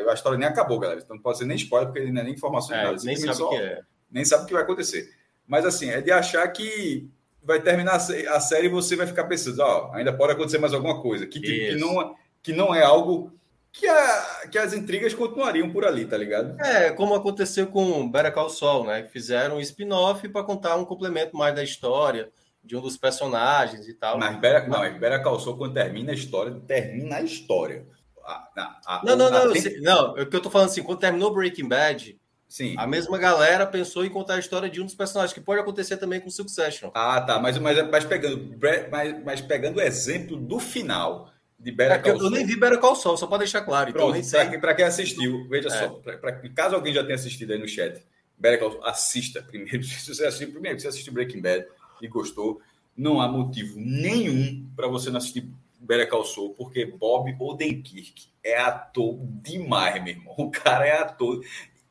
A 0.09 0.13
história 0.13 0.37
nem 0.37 0.47
acabou, 0.47 0.79
galera. 0.79 1.01
Então 1.01 1.15
não 1.15 1.23
pode 1.23 1.39
ser 1.39 1.45
nem 1.45 1.57
spoiler, 1.57 1.91
porque 1.91 2.09
não 2.09 2.21
é 2.21 2.23
nem 2.23 2.33
informação 2.33 2.75
é, 2.75 2.83
nada. 2.83 2.97
Nem 3.03 3.17
sabe 3.17 3.35
só, 3.35 3.49
que 3.49 3.55
é. 3.55 3.81
Nem 4.09 4.23
sabe 4.23 4.43
o 4.43 4.45
que 4.47 4.53
vai 4.53 4.63
acontecer. 4.63 5.13
Mas 5.45 5.65
assim, 5.65 5.89
é 5.89 5.99
de 5.99 6.11
achar 6.11 6.47
que 6.49 7.09
vai 7.47 7.61
terminar 7.61 7.95
a 7.95 8.39
série 8.41 8.67
e 8.67 8.69
você 8.69 8.97
vai 8.97 9.07
ficar 9.07 9.23
pensando, 9.23 9.61
ó, 9.61 9.91
ainda 9.93 10.11
pode 10.11 10.33
acontecer 10.33 10.57
mais 10.57 10.73
alguma 10.73 11.01
coisa. 11.01 11.25
Que, 11.25 11.39
que, 11.39 11.75
não, 11.75 12.13
que 12.43 12.51
não 12.51 12.75
é 12.75 12.83
algo 12.83 13.31
que, 13.71 13.87
a, 13.87 14.47
que 14.51 14.57
as 14.57 14.73
intrigas 14.73 15.13
continuariam 15.13 15.71
por 15.71 15.85
ali, 15.85 16.05
tá 16.05 16.17
ligado? 16.17 16.59
É, 16.59 16.91
como 16.91 17.15
aconteceu 17.15 17.67
com 17.67 18.11
Better 18.11 18.33
Call 18.33 18.49
Saul, 18.49 18.85
né? 18.85 19.07
Fizeram 19.13 19.55
um 19.55 19.61
spin-off 19.61 20.27
para 20.27 20.43
contar 20.43 20.75
um 20.75 20.83
complemento 20.83 21.37
mais 21.37 21.55
da 21.55 21.63
história 21.63 22.29
de 22.61 22.75
um 22.75 22.81
dos 22.81 22.97
personagens 22.97 23.87
e 23.87 23.93
tal. 23.93 24.17
Mas 24.17 24.37
Better, 24.41 24.69
não, 24.69 24.79
mas 24.79 24.99
Better 24.99 25.23
Call 25.23 25.39
Saul, 25.39 25.57
quando 25.57 25.73
termina 25.73 26.11
a 26.11 26.15
história, 26.15 26.53
termina 26.67 27.15
a 27.15 27.21
história. 27.21 27.87
A, 28.25 28.49
a, 28.85 29.01
não, 29.05 29.15
não, 29.15 29.31
não, 29.31 29.53
tem... 29.53 29.79
não, 29.79 30.17
é 30.17 30.23
o 30.23 30.29
que 30.29 30.35
eu 30.35 30.41
tô 30.41 30.49
falando 30.49 30.67
assim, 30.67 30.83
quando 30.83 30.99
terminou 30.99 31.33
Breaking 31.33 31.69
Bad, 31.69 32.16
Sim. 32.47 32.75
A 32.77 32.87
mesma 32.87 33.17
galera 33.17 33.65
pensou 33.65 34.05
em 34.05 34.09
contar 34.09 34.35
a 34.35 34.39
história 34.39 34.69
de 34.69 34.81
um 34.81 34.85
dos 34.85 34.95
personagens, 34.95 35.33
que 35.33 35.41
pode 35.41 35.59
acontecer 35.59 35.97
também 35.97 36.21
com 36.21 36.29
Succession. 36.29 36.89
Ah, 36.93 37.19
tá. 37.19 37.39
Mas, 37.39 37.57
mas, 37.57 37.89
mas, 37.89 38.05
pegando, 38.05 38.57
mas, 38.89 39.23
mas 39.23 39.41
pegando 39.41 39.77
o 39.77 39.81
exemplo 39.81 40.37
do 40.37 40.57
final, 40.57 41.29
de 41.59 41.71
Better 41.71 41.97
é 41.97 41.99
Call 41.99 42.17
Saul. 42.17 42.23
Eu 42.23 42.29
nem 42.31 42.45
vi 42.45 42.55
Better 42.55 42.79
Call 42.79 42.95
Saul, 42.95 43.17
só 43.17 43.27
para 43.27 43.39
deixar 43.39 43.61
claro. 43.61 43.89
Então 43.89 44.11
Pronto, 44.11 44.61
para 44.61 44.75
quem 44.75 44.85
assistiu, 44.85 45.47
veja 45.49 45.67
é. 45.67 45.71
só, 45.71 45.89
pra, 45.89 46.17
pra, 46.17 46.31
caso 46.49 46.75
alguém 46.75 46.93
já 46.93 47.03
tenha 47.03 47.15
assistido 47.15 47.51
aí 47.51 47.59
no 47.59 47.67
chat, 47.67 48.01
Better 48.37 48.59
Call 48.59 48.71
Saul, 48.71 48.85
assista 48.85 49.41
primeiro. 49.41 49.83
Se 49.83 50.13
você 50.13 50.25
assistiu 50.25 50.51
primeiro, 50.51 50.77
se 50.77 50.83
você 50.83 50.89
assistiu 50.89 51.13
Breaking 51.13 51.41
Bad 51.41 51.65
e 52.01 52.07
gostou, 52.07 52.61
não 52.95 53.19
há 53.19 53.27
motivo 53.27 53.73
nenhum 53.77 54.69
para 54.75 54.87
você 54.87 55.09
não 55.09 55.17
assistir 55.17 55.49
Better 55.79 56.09
Call 56.09 56.25
Saul, 56.25 56.53
porque 56.53 56.85
Bob 56.85 57.35
Odenkirk 57.39 58.27
é 58.43 58.57
ator 58.57 59.19
demais, 59.41 60.03
meu 60.03 60.13
irmão. 60.13 60.35
O 60.37 60.51
cara 60.51 60.85
é 60.85 60.97
ator. 60.97 61.41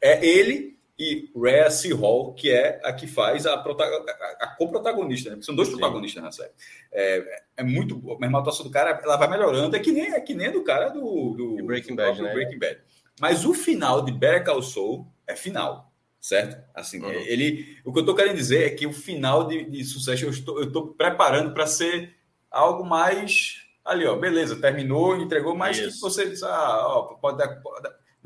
É 0.01 0.25
ele 0.25 0.77
e 0.99 1.31
Rhea 1.37 1.71
Seahall, 1.71 2.33
que 2.33 2.51
é 2.51 2.81
a 2.83 2.93
que 2.93 3.07
faz 3.07 3.47
a, 3.47 3.55
a, 3.55 4.37
a 4.41 4.57
co-protagonista, 4.57 5.31
né? 5.31 5.43
São 5.43 5.55
dois 5.55 5.69
Sim. 5.69 5.77
protagonistas 5.77 6.23
na 6.23 6.33
série. 6.33 6.53
É, 6.91 7.43
é 7.59 7.63
muito 7.63 7.95
boa. 7.95 8.17
Mas 8.19 8.33
a 8.33 8.39
atuação 8.39 8.65
do 8.65 8.71
cara, 8.71 8.99
ela 9.03 9.17
vai 9.17 9.29
melhorando. 9.29 9.77
É 9.77 9.79
que 9.79 9.93
nem, 9.93 10.07
é 10.13 10.21
que 10.21 10.35
nem 10.35 10.51
do 10.51 10.65
cara 10.65 10.89
do, 10.89 11.35
do 11.35 11.65
Breaking, 11.65 11.95
Bad, 11.95 12.23
né? 12.23 12.33
Breaking 12.33 12.59
Bad. 12.59 12.81
Mas 13.21 13.45
o 13.45 13.53
final 13.53 14.05
de 14.05 14.13
Better 14.13 14.45
Call 14.45 14.63
Saul 14.63 15.07
é 15.27 15.37
final, 15.37 15.93
certo? 16.21 16.63
Assim, 16.75 17.03
uhum. 17.03 17.11
ele, 17.11 17.79
o 17.85 17.93
que 17.93 17.99
eu 17.99 18.03
estou 18.03 18.15
querendo 18.15 18.37
dizer 18.37 18.67
é 18.67 18.71
que 18.71 18.87
o 18.87 18.93
final 18.93 19.47
de, 19.47 19.65
de 19.65 19.85
sucesso 19.85 20.25
eu 20.25 20.31
estou, 20.31 20.59
eu 20.59 20.69
estou 20.69 20.89
preparando 20.89 21.53
para 21.53 21.67
ser 21.67 22.15
algo 22.51 22.85
mais 22.85 23.67
ali, 23.85 24.05
ó, 24.05 24.17
beleza, 24.17 24.57
terminou, 24.57 25.17
entregou, 25.17 25.55
mas 25.55 25.79
Isso. 25.79 25.95
que 25.95 26.01
você 26.01 26.35
ah, 26.45 26.87
ó, 26.89 27.03
pode 27.15 27.39
dar 27.39 27.49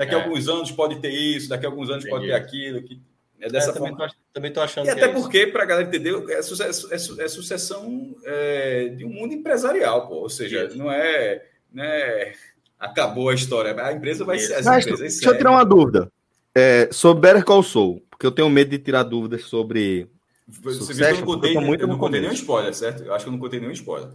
Daqui 0.01 0.15
a 0.15 0.19
é. 0.19 0.23
alguns 0.23 0.49
anos 0.49 0.71
pode 0.71 0.99
ter 0.99 1.11
isso, 1.11 1.47
daqui 1.47 1.67
a 1.67 1.69
alguns 1.69 1.91
anos 1.91 2.07
Entendi. 2.07 2.17
pode 2.17 2.27
ter 2.29 2.33
aquilo. 2.33 2.83
Que 2.83 2.99
é 3.39 3.51
dessa 3.51 3.71
é, 3.71 3.75
forma. 3.75 4.11
Também 4.33 4.51
tô, 4.51 4.63
achando. 4.63 4.87
E 4.87 4.89
até 4.89 5.03
é 5.03 5.09
porque, 5.09 5.47
para 5.47 5.63
a 5.63 5.67
galera 5.67 5.87
entender, 5.87 6.15
é, 6.31 6.41
sucessão, 6.41 6.91
é, 6.91 6.95
é 6.95 7.29
sucessão 7.29 8.17
é, 8.25 8.89
de 8.97 9.05
um 9.05 9.11
mundo 9.11 9.35
empresarial, 9.35 10.09
pô. 10.09 10.15
Ou 10.15 10.31
seja, 10.31 10.65
isso. 10.65 10.79
não 10.79 10.91
é, 10.91 11.45
né, 11.71 12.33
acabou 12.79 13.29
a 13.29 13.35
história. 13.35 13.79
A 13.79 13.93
empresa 13.93 14.25
vai 14.25 14.39
ser. 14.39 14.65
Mas, 14.65 14.87
deixa 14.87 15.29
eu 15.29 15.37
tirar 15.37 15.51
uma 15.51 15.65
dúvida. 15.65 16.11
É, 16.55 16.89
sobre 16.91 17.21
Better 17.21 17.45
Call 17.45 17.63
Saul, 17.63 18.03
porque 18.09 18.25
eu 18.25 18.33
tenho 18.33 18.49
medo 18.49 18.71
de 18.71 18.79
tirar 18.79 19.03
dúvidas 19.03 19.43
sobre. 19.43 20.09
Você 20.49 20.95
viu 20.95 21.05
que 21.05 21.13
eu 21.13 21.19
não 21.19 21.27
contei, 21.27 21.57
eu 21.59 21.61
muito 21.61 21.81
eu 21.83 21.89
não 21.89 21.99
contei 21.99 22.21
nenhum 22.23 22.33
spoiler, 22.33 22.73
certo? 22.75 23.03
Eu 23.03 23.13
acho 23.13 23.27
que 23.27 23.29
eu 23.29 23.33
não 23.33 23.39
contei 23.39 23.61
nenhum 23.61 23.73
spoiler. 23.73 24.09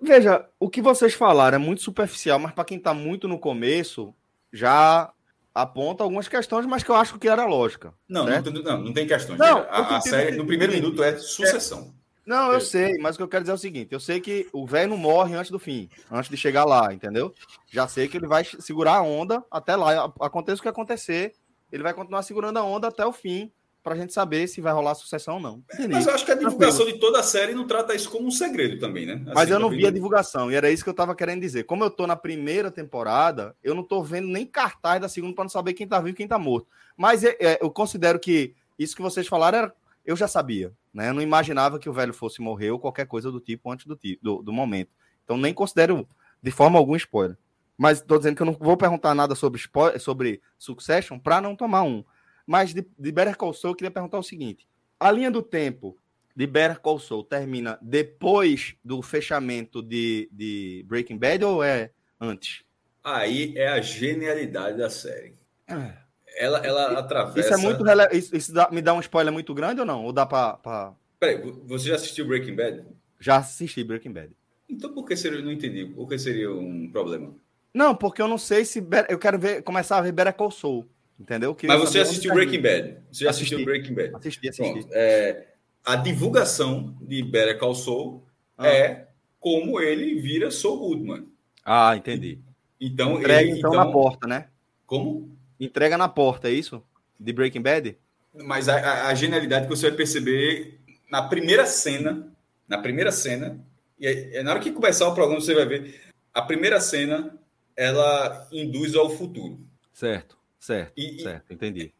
Veja, 0.00 0.46
o 0.60 0.70
que 0.70 0.80
vocês 0.80 1.12
falaram 1.12 1.56
é 1.56 1.58
muito 1.58 1.82
superficial, 1.82 2.38
mas 2.38 2.52
para 2.52 2.64
quem 2.64 2.78
está 2.78 2.94
muito 2.94 3.26
no 3.26 3.36
começo, 3.36 4.14
já 4.52 5.12
aponta 5.54 6.02
algumas 6.02 6.26
questões, 6.26 6.66
mas 6.66 6.82
que 6.82 6.90
eu 6.90 6.96
acho 6.96 7.18
que 7.18 7.28
era 7.28 7.46
lógica. 7.46 7.94
Não, 8.08 8.26
não, 8.26 8.42
não, 8.42 8.82
não, 8.82 8.92
tem 8.92 9.06
questões. 9.06 9.38
Não, 9.38 9.58
a, 9.70 9.96
a 9.96 10.00
série, 10.00 10.36
no 10.36 10.46
primeiro 10.46 10.72
minuto, 10.72 11.02
é 11.02 11.16
sucessão. 11.16 11.94
Não, 12.26 12.52
eu 12.52 12.60
sei, 12.60 12.96
mas 12.98 13.14
o 13.14 13.18
que 13.18 13.22
eu 13.22 13.28
quero 13.28 13.44
dizer 13.44 13.52
é 13.52 13.54
o 13.54 13.58
seguinte: 13.58 13.92
eu 13.92 14.00
sei 14.00 14.20
que 14.20 14.48
o 14.52 14.66
velho 14.66 14.90
não 14.90 14.96
morre 14.96 15.34
antes 15.34 15.50
do 15.50 15.58
fim, 15.58 15.88
antes 16.10 16.30
de 16.30 16.36
chegar 16.36 16.64
lá, 16.64 16.92
entendeu? 16.92 17.32
Já 17.70 17.86
sei 17.86 18.08
que 18.08 18.16
ele 18.16 18.26
vai 18.26 18.44
segurar 18.44 18.96
a 18.96 19.02
onda 19.02 19.44
até 19.50 19.76
lá. 19.76 20.12
Aconteça 20.20 20.58
o 20.58 20.62
que 20.62 20.68
acontecer, 20.68 21.34
ele 21.70 21.82
vai 21.82 21.92
continuar 21.94 22.22
segurando 22.22 22.58
a 22.58 22.64
onda 22.64 22.88
até 22.88 23.04
o 23.04 23.12
fim 23.12 23.52
para 23.84 23.92
a 23.92 23.96
gente 23.98 24.14
saber 24.14 24.48
se 24.48 24.62
vai 24.62 24.72
rolar 24.72 24.94
sucessão 24.94 25.34
ou 25.34 25.40
não. 25.40 25.62
Entendi. 25.74 25.92
Mas 25.92 26.06
eu 26.06 26.14
acho 26.14 26.24
que 26.24 26.32
a 26.32 26.34
divulgação 26.34 26.86
de 26.86 26.94
toda 26.94 27.20
a 27.20 27.22
série 27.22 27.52
não 27.52 27.66
trata 27.66 27.94
isso 27.94 28.10
como 28.10 28.26
um 28.26 28.30
segredo 28.30 28.80
também, 28.80 29.04
né? 29.04 29.20
Assim, 29.26 29.34
Mas 29.34 29.50
eu 29.50 29.60
não 29.60 29.68
vi 29.68 29.86
a 29.86 29.90
divulgação, 29.90 30.50
e 30.50 30.54
era 30.54 30.70
isso 30.70 30.82
que 30.82 30.88
eu 30.88 30.92
estava 30.92 31.14
querendo 31.14 31.42
dizer. 31.42 31.64
Como 31.64 31.84
eu 31.84 31.88
estou 31.88 32.06
na 32.06 32.16
primeira 32.16 32.70
temporada, 32.70 33.54
eu 33.62 33.74
não 33.74 33.82
estou 33.82 34.02
vendo 34.02 34.26
nem 34.26 34.46
cartaz 34.46 35.02
da 35.02 35.08
segunda 35.08 35.34
para 35.34 35.44
não 35.44 35.50
saber 35.50 35.74
quem 35.74 35.84
está 35.84 35.98
vivo 35.98 36.08
e 36.08 36.14
quem 36.14 36.24
está 36.24 36.38
morto. 36.38 36.66
Mas 36.96 37.22
é, 37.22 37.36
é, 37.38 37.58
eu 37.60 37.70
considero 37.70 38.18
que 38.18 38.54
isso 38.78 38.96
que 38.96 39.02
vocês 39.02 39.28
falaram 39.28 39.58
era, 39.58 39.74
eu 40.06 40.16
já 40.16 40.26
sabia, 40.26 40.72
né? 40.92 41.10
Eu 41.10 41.14
não 41.14 41.20
imaginava 41.22 41.78
que 41.78 41.88
o 41.88 41.92
velho 41.92 42.14
fosse 42.14 42.40
morrer 42.40 42.70
ou 42.70 42.78
qualquer 42.78 43.06
coisa 43.06 43.30
do 43.30 43.38
tipo 43.38 43.70
antes 43.70 43.84
do, 43.84 43.98
do, 44.22 44.42
do 44.42 44.52
momento. 44.52 44.90
Então 45.24 45.36
nem 45.36 45.52
considero 45.52 46.08
de 46.42 46.50
forma 46.50 46.78
alguma 46.78 46.96
spoiler. 46.96 47.36
Mas 47.76 47.98
estou 47.98 48.16
dizendo 48.16 48.36
que 48.36 48.42
eu 48.42 48.46
não 48.46 48.56
vou 48.58 48.78
perguntar 48.78 49.14
nada 49.14 49.34
sobre, 49.34 49.60
spoiler, 49.60 50.00
sobre 50.00 50.40
Succession 50.56 51.18
para 51.18 51.40
não 51.40 51.54
tomar 51.54 51.82
um. 51.82 52.02
Mas 52.46 52.74
de, 52.74 52.86
de 52.98 53.12
Better 53.12 53.36
Call 53.36 53.54
Saul, 53.54 53.72
eu 53.72 53.76
queria 53.76 53.90
perguntar 53.90 54.18
o 54.18 54.22
seguinte: 54.22 54.66
a 54.98 55.10
linha 55.10 55.30
do 55.30 55.42
tempo 55.42 55.96
de 56.36 56.46
Better 56.46 56.80
Call 56.80 56.98
Saul 56.98 57.24
termina 57.24 57.78
depois 57.80 58.74
do 58.84 59.00
fechamento 59.02 59.82
de, 59.82 60.28
de 60.32 60.84
Breaking 60.86 61.18
Bad 61.18 61.44
ou 61.44 61.62
é 61.62 61.90
antes? 62.20 62.64
Aí 63.02 63.56
é 63.56 63.68
a 63.68 63.80
genialidade 63.80 64.78
da 64.78 64.88
série. 64.88 65.34
É. 65.66 66.04
Ela, 66.36 66.58
ela 66.58 66.98
atravessa. 66.98 67.40
Isso 67.40 67.54
é 67.54 67.56
muito 67.56 67.84
isso, 68.12 68.36
isso 68.36 68.52
dá, 68.52 68.68
me 68.70 68.82
dá 68.82 68.92
um 68.92 69.00
spoiler 69.00 69.32
muito 69.32 69.54
grande 69.54 69.80
ou 69.80 69.86
não? 69.86 70.04
Ou 70.04 70.12
dá 70.12 70.26
para. 70.26 70.54
Pra... 70.54 70.94
Peraí, 71.20 71.40
você 71.66 71.88
já 71.88 71.94
assistiu 71.94 72.26
Breaking 72.26 72.56
Bad? 72.56 72.84
Já 73.20 73.36
assisti 73.36 73.84
Breaking 73.84 74.12
Bad. 74.12 74.32
Então 74.68 74.92
por 74.92 75.04
que 75.04 75.16
seria. 75.16 75.40
Não 75.40 75.52
entendi. 75.52 75.86
Por 75.86 76.08
que 76.08 76.18
seria 76.18 76.50
um 76.50 76.90
problema? 76.90 77.34
Não, 77.72 77.94
porque 77.94 78.20
eu 78.20 78.28
não 78.28 78.38
sei 78.38 78.64
se. 78.64 78.84
Eu 79.08 79.18
quero 79.18 79.38
ver, 79.38 79.62
começar 79.62 79.98
a 79.98 80.00
ver 80.00 80.12
Better 80.12 80.34
Call 80.34 80.50
Saul. 80.50 80.88
Entendeu? 81.24 81.56
Mas 81.62 81.80
você 81.80 82.00
assistiu 82.00 82.34
Breaking 82.34 82.60
Bad. 82.60 82.98
Você 83.10 83.24
já 83.24 83.30
assistiu 83.30 83.64
Breaking 83.64 83.94
Bad. 83.94 84.14
Assisti, 84.14 84.46
assisti. 84.46 84.72
Pronto, 84.72 84.88
é, 84.92 85.46
a 85.82 85.96
divulgação 85.96 86.94
de 87.00 87.22
Better 87.22 87.58
Call 87.58 87.74
Saul 87.74 88.22
ah. 88.58 88.68
é 88.68 89.08
como 89.40 89.80
ele 89.80 90.20
vira 90.20 90.50
Saul 90.50 90.78
Goodman. 90.78 91.26
Ah, 91.64 91.96
entendi. 91.96 92.38
Então, 92.78 93.18
Entrega 93.18 93.40
ele, 93.40 93.58
então, 93.58 93.70
então, 93.70 93.84
na 93.84 93.90
porta, 93.90 94.26
né? 94.26 94.48
Como? 94.84 95.34
Entrega 95.58 95.96
na 95.96 96.10
porta, 96.10 96.48
é 96.48 96.52
isso? 96.52 96.82
De 97.18 97.32
Breaking 97.32 97.62
Bad? 97.62 97.96
Mas 98.34 98.68
a, 98.68 98.76
a, 98.76 99.08
a 99.08 99.14
genialidade 99.14 99.66
que 99.66 99.74
você 99.74 99.88
vai 99.88 99.96
perceber 99.96 100.78
na 101.10 101.22
primeira 101.22 101.64
cena, 101.64 102.30
na 102.68 102.76
primeira 102.76 103.10
cena, 103.10 103.58
e 103.98 104.06
é, 104.06 104.36
é, 104.36 104.42
na 104.42 104.50
hora 104.50 104.60
que 104.60 104.72
começar 104.72 105.08
o 105.08 105.14
programa 105.14 105.40
você 105.40 105.54
vai 105.54 105.64
ver, 105.64 106.02
a 106.34 106.42
primeira 106.42 106.80
cena 106.82 107.34
ela 107.74 108.46
induz 108.52 108.94
ao 108.94 109.08
futuro. 109.08 109.58
Certo. 109.90 110.36
Certo, 110.64 110.94
e, 110.96 111.22
certo, 111.22 111.52
entendi. 111.52 111.92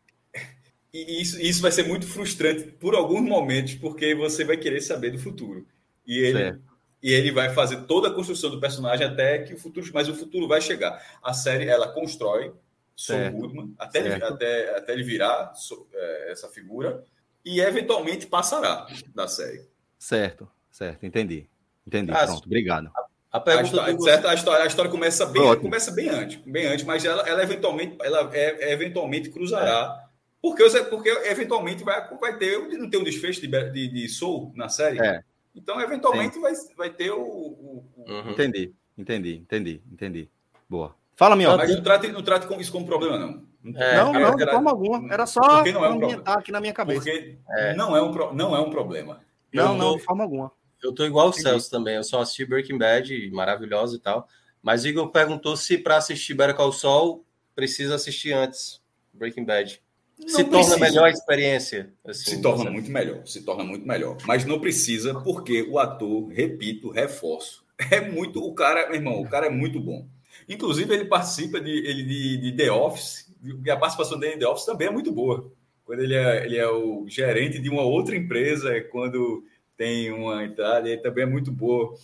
E 0.91 1.21
isso, 1.21 1.39
isso 1.39 1.61
vai 1.61 1.71
ser 1.71 1.83
muito 1.83 2.07
frustrante 2.07 2.65
por 2.65 2.95
alguns 2.95 3.21
momentos, 3.21 3.75
porque 3.75 4.15
você 4.15 4.43
vai 4.43 4.57
querer 4.57 4.81
saber 4.81 5.11
do 5.11 5.19
futuro. 5.19 5.67
E 6.07 6.19
ele, 6.19 6.59
e 7.03 7.13
ele 7.13 7.31
vai 7.31 7.53
fazer 7.53 7.83
toda 7.83 8.09
a 8.09 8.11
construção 8.11 8.49
do 8.49 8.59
personagem 8.59 9.07
até 9.07 9.41
que 9.41 9.53
o 9.53 9.59
futuro. 9.59 9.87
Mas 9.93 10.09
o 10.09 10.15
futuro 10.15 10.49
vai 10.49 10.63
chegar. 10.63 10.99
A 11.23 11.35
série 11.35 11.69
ela 11.69 11.93
constrói 11.93 12.55
Saul 12.97 13.33
Goodman 13.33 13.75
até, 13.79 13.99
ele, 13.99 14.25
até, 14.25 14.79
até 14.79 14.93
ele 14.95 15.03
virar 15.03 15.53
é, 15.93 16.33
essa 16.33 16.49
figura 16.49 17.05
e 17.45 17.61
eventualmente 17.61 18.27
passará 18.27 18.87
da 19.15 19.29
série. 19.29 19.69
Certo, 19.99 20.51
certo, 20.71 21.05
entendi. 21.05 21.47
Entendi. 21.87 22.13
Ah, 22.13 22.25
Pronto, 22.25 22.47
obrigado. 22.47 22.91
A, 23.35 23.41
pergunta 23.41 23.85
a, 23.85 23.91
história, 23.91 24.01
certo, 24.01 24.29
a, 24.29 24.35
história, 24.35 24.63
a 24.63 24.67
história 24.69 24.91
começa 24.93 25.27
bem, 25.27 25.57
começa 25.57 25.91
bem 25.91 26.09
antes, 26.09 26.41
bem 26.47 26.67
antes, 26.67 26.85
mas 26.85 27.05
ela, 27.05 27.29
ela 27.29 27.43
eventualmente, 27.43 27.97
ela 28.01 28.31
é, 28.33 28.73
eventualmente 28.73 29.29
cruzará. 29.29 30.01
É. 30.01 30.05
Porque, 30.41 30.63
porque 30.85 31.09
eventualmente 31.09 31.83
vai, 31.83 32.07
vai 32.17 32.39
ter, 32.39 32.57
não 32.79 32.89
tem 32.89 33.01
um 33.01 33.03
desfecho 33.03 33.41
de, 33.41 33.49
de, 33.49 33.89
de 33.89 34.09
Soul 34.09 34.53
na 34.55 34.69
série? 34.69 35.01
É. 35.01 35.21
Então, 35.53 35.81
eventualmente, 35.81 36.39
vai, 36.39 36.53
vai 36.77 36.91
ter 36.91 37.11
o. 37.11 37.23
o, 37.23 37.85
o... 37.97 38.05
Uhum. 38.07 38.31
Entendi, 38.31 38.73
entendi, 38.97 39.35
entendi, 39.35 39.83
entendi. 39.91 40.31
Boa. 40.69 40.95
Fala, 41.17 41.35
minha 41.35 41.57
Mas 41.57 41.75
não 41.75 41.83
trate, 41.83 42.13
não 42.13 42.23
trate 42.23 42.47
com 42.47 42.61
isso 42.61 42.71
como 42.71 42.87
problema, 42.87 43.19
não. 43.19 43.43
É, 43.75 43.97
não, 43.97 44.13
não, 44.13 44.37
de 44.37 44.45
forma 44.45 44.71
alguma. 44.71 45.13
Era 45.13 45.27
só 45.27 45.41
não 45.65 45.85
é 45.85 45.89
um 45.89 45.95
ambientar 45.95 46.39
aqui 46.39 46.53
na 46.53 46.61
minha 46.61 46.73
cabeça. 46.73 47.01
Porque 47.01 47.37
é. 47.51 47.75
não, 47.75 47.97
é 47.97 48.01
um, 48.01 48.33
não 48.33 48.55
é 48.55 48.61
um 48.61 48.71
problema. 48.71 49.21
Não, 49.53 49.73
tô, 49.73 49.75
não, 49.75 49.97
de 49.97 50.03
forma 50.05 50.23
alguma. 50.23 50.53
Eu 50.83 50.93
tô 50.93 51.05
igual 51.05 51.29
o 51.29 51.33
Celso 51.33 51.71
também. 51.71 51.97
Eu 51.97 52.05
só 52.05 52.21
assisti 52.21 52.45
Breaking 52.45 52.79
Bad, 52.79 53.31
maravilhoso 53.31 53.97
e 53.97 53.99
tal. 53.99 54.29
Mas 54.63 54.85
Igor 54.85 55.11
perguntou 55.11 55.57
se 55.57 55.79
para 55.79 55.97
assistir 55.97 56.35
Better 56.35 56.55
Call 56.55 56.73
Saul 56.73 57.25
precisa 57.55 57.95
assistir 57.95 58.33
antes 58.33 58.81
Breaking 59.13 59.45
Bad. 59.45 59.81
Não 60.19 60.29
se 60.29 60.45
precisa. 60.45 60.71
torna 60.71 60.87
melhor 60.87 61.05
a 61.07 61.11
experiência. 61.11 61.93
Assim, 62.05 62.31
se 62.31 62.43
torna 62.43 62.71
muito 62.71 62.91
melhor, 62.91 63.27
se 63.27 63.43
torna 63.43 63.65
muito 63.65 63.87
melhor. 63.87 64.17
Mas 64.25 64.45
não 64.45 64.61
precisa, 64.61 65.21
porque 65.21 65.63
o 65.63 65.79
ator, 65.79 66.29
repito, 66.29 66.91
reforço, 66.91 67.65
é 67.91 68.01
muito. 68.01 68.43
O 68.43 68.55
cara, 68.55 68.87
meu 68.87 68.97
irmão, 68.97 69.21
o 69.21 69.29
cara 69.29 69.47
é 69.47 69.51
muito 69.51 69.81
bom. 69.81 70.07
Inclusive, 70.49 70.93
ele 70.95 71.07
participa 71.07 71.61
de, 71.61 71.71
ele, 71.71 72.03
de, 72.05 72.37
de 72.39 72.53
The 72.53 72.71
Office, 72.71 73.33
e 73.65 73.71
a 73.71 73.77
participação 73.77 74.19
dele 74.19 74.35
em 74.35 74.39
The 74.39 74.47
Office 74.47 74.67
também 74.67 74.89
é 74.89 74.91
muito 74.91 75.11
boa. 75.11 75.51
Quando 75.85 76.01
ele 76.01 76.15
é, 76.15 76.47
ele 76.47 76.57
é 76.57 76.69
o 76.69 77.05
gerente 77.09 77.59
de 77.59 77.69
uma 77.69 77.83
outra 77.83 78.17
empresa, 78.17 78.81
quando 78.91 79.45
tem 79.77 80.13
uma 80.13 80.45
entrada, 80.45 80.89
ele 80.89 81.01
também 81.01 81.25
é 81.25 81.27
muito 81.27 81.51
boa. 81.51 81.95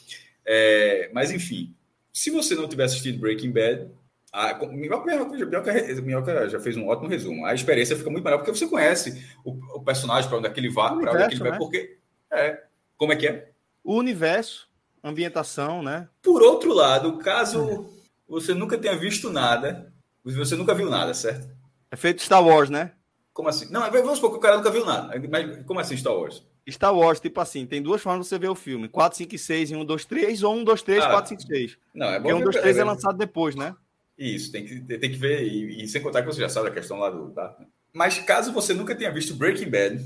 É, 0.44 1.10
mas, 1.12 1.30
enfim, 1.30 1.74
se 2.12 2.30
você 2.30 2.54
não 2.54 2.68
tiver 2.68 2.84
assistido 2.84 3.20
Breaking 3.20 3.52
Bad, 3.52 3.88
a 4.32 4.54
Minhoca, 4.66 5.26
Minhoca, 5.26 6.48
já 6.48 6.60
fez 6.60 6.76
um 6.76 6.88
ótimo 6.88 7.08
resumo. 7.08 7.44
A 7.44 7.54
experiência 7.54 7.96
fica 7.96 8.10
muito 8.10 8.24
melhor 8.24 8.38
porque 8.38 8.54
você 8.54 8.66
conhece 8.66 9.24
o, 9.44 9.52
o 9.76 9.82
personagem, 9.82 10.28
para 10.28 10.38
onde 10.38 10.46
é 10.46 10.50
que 10.50 10.60
ele 10.60 10.70
vai, 10.70 10.96
para 10.98 11.12
onde 11.12 11.22
é 11.22 11.28
que 11.28 11.34
ele 11.34 11.42
vai, 11.42 11.52
né? 11.52 11.58
porque. 11.58 11.98
É, 12.30 12.62
como 12.96 13.12
é 13.12 13.16
que 13.16 13.26
é? 13.26 13.50
O 13.82 13.96
universo, 13.96 14.68
ambientação, 15.02 15.82
né? 15.82 16.08
Por 16.22 16.42
outro 16.42 16.72
lado, 16.72 17.18
caso 17.18 17.88
você 18.28 18.54
nunca 18.54 18.78
tenha 18.78 18.96
visto 18.96 19.30
nada, 19.30 19.92
você 20.22 20.54
nunca 20.54 20.74
viu 20.74 20.88
nada, 20.88 21.12
certo? 21.12 21.48
É 21.90 21.96
feito 21.96 22.22
Star 22.22 22.44
Wars, 22.44 22.70
né? 22.70 22.92
Como 23.32 23.48
assim? 23.48 23.70
Não, 23.72 23.80
vamos 23.90 24.16
supor 24.16 24.30
que 24.30 24.36
o 24.36 24.40
cara 24.40 24.56
nunca 24.56 24.70
viu 24.70 24.84
nada. 24.84 25.20
Mas 25.28 25.64
como 25.64 25.80
assim 25.80 25.96
Star 25.96 26.14
Wars? 26.14 26.44
Star 26.68 26.94
Wars, 26.94 27.20
tipo 27.20 27.40
assim, 27.40 27.66
tem 27.66 27.82
duas 27.82 28.02
formas 28.02 28.26
de 28.26 28.28
você 28.28 28.38
ver 28.38 28.48
o 28.48 28.54
filme: 28.54 28.88
4, 28.88 29.18
5 29.18 29.34
e 29.34 29.38
6 29.38 29.70
em 29.70 29.76
1, 29.76 29.84
2, 29.84 30.04
3, 30.04 30.42
ou 30.42 30.54
1, 30.56 30.64
2, 30.64 30.82
3, 30.82 31.04
ah, 31.04 31.10
4, 31.10 31.28
5, 31.28 31.42
6. 31.42 31.78
Não, 31.94 32.06
é 32.06 32.20
bom. 32.20 32.28
Porque 32.28 32.42
1, 32.42 32.44
2, 32.44 32.56
3 32.56 32.76
é, 32.76 32.84
lançado 32.84 33.18
depois, 33.18 33.54
né? 33.54 33.74
Isso, 34.18 34.52
tem 34.52 34.66
que, 34.66 34.80
tem 34.80 35.10
que 35.10 35.16
ver, 35.16 35.42
e, 35.42 35.82
e, 35.82 35.88
sem 35.88 36.02
contar 36.02 36.20
que 36.20 36.26
você 36.26 36.40
já 36.40 36.48
sabe 36.48 36.68
a 36.68 36.72
questão 36.72 36.98
lá 36.98 37.08
do. 37.08 37.30
Tá? 37.30 37.56
Mas 37.92 38.18
caso 38.18 38.52
você 38.52 38.74
nunca 38.74 38.94
tenha 38.94 39.10
visto 39.10 39.34
Breaking 39.34 39.70
Bad, 39.70 40.04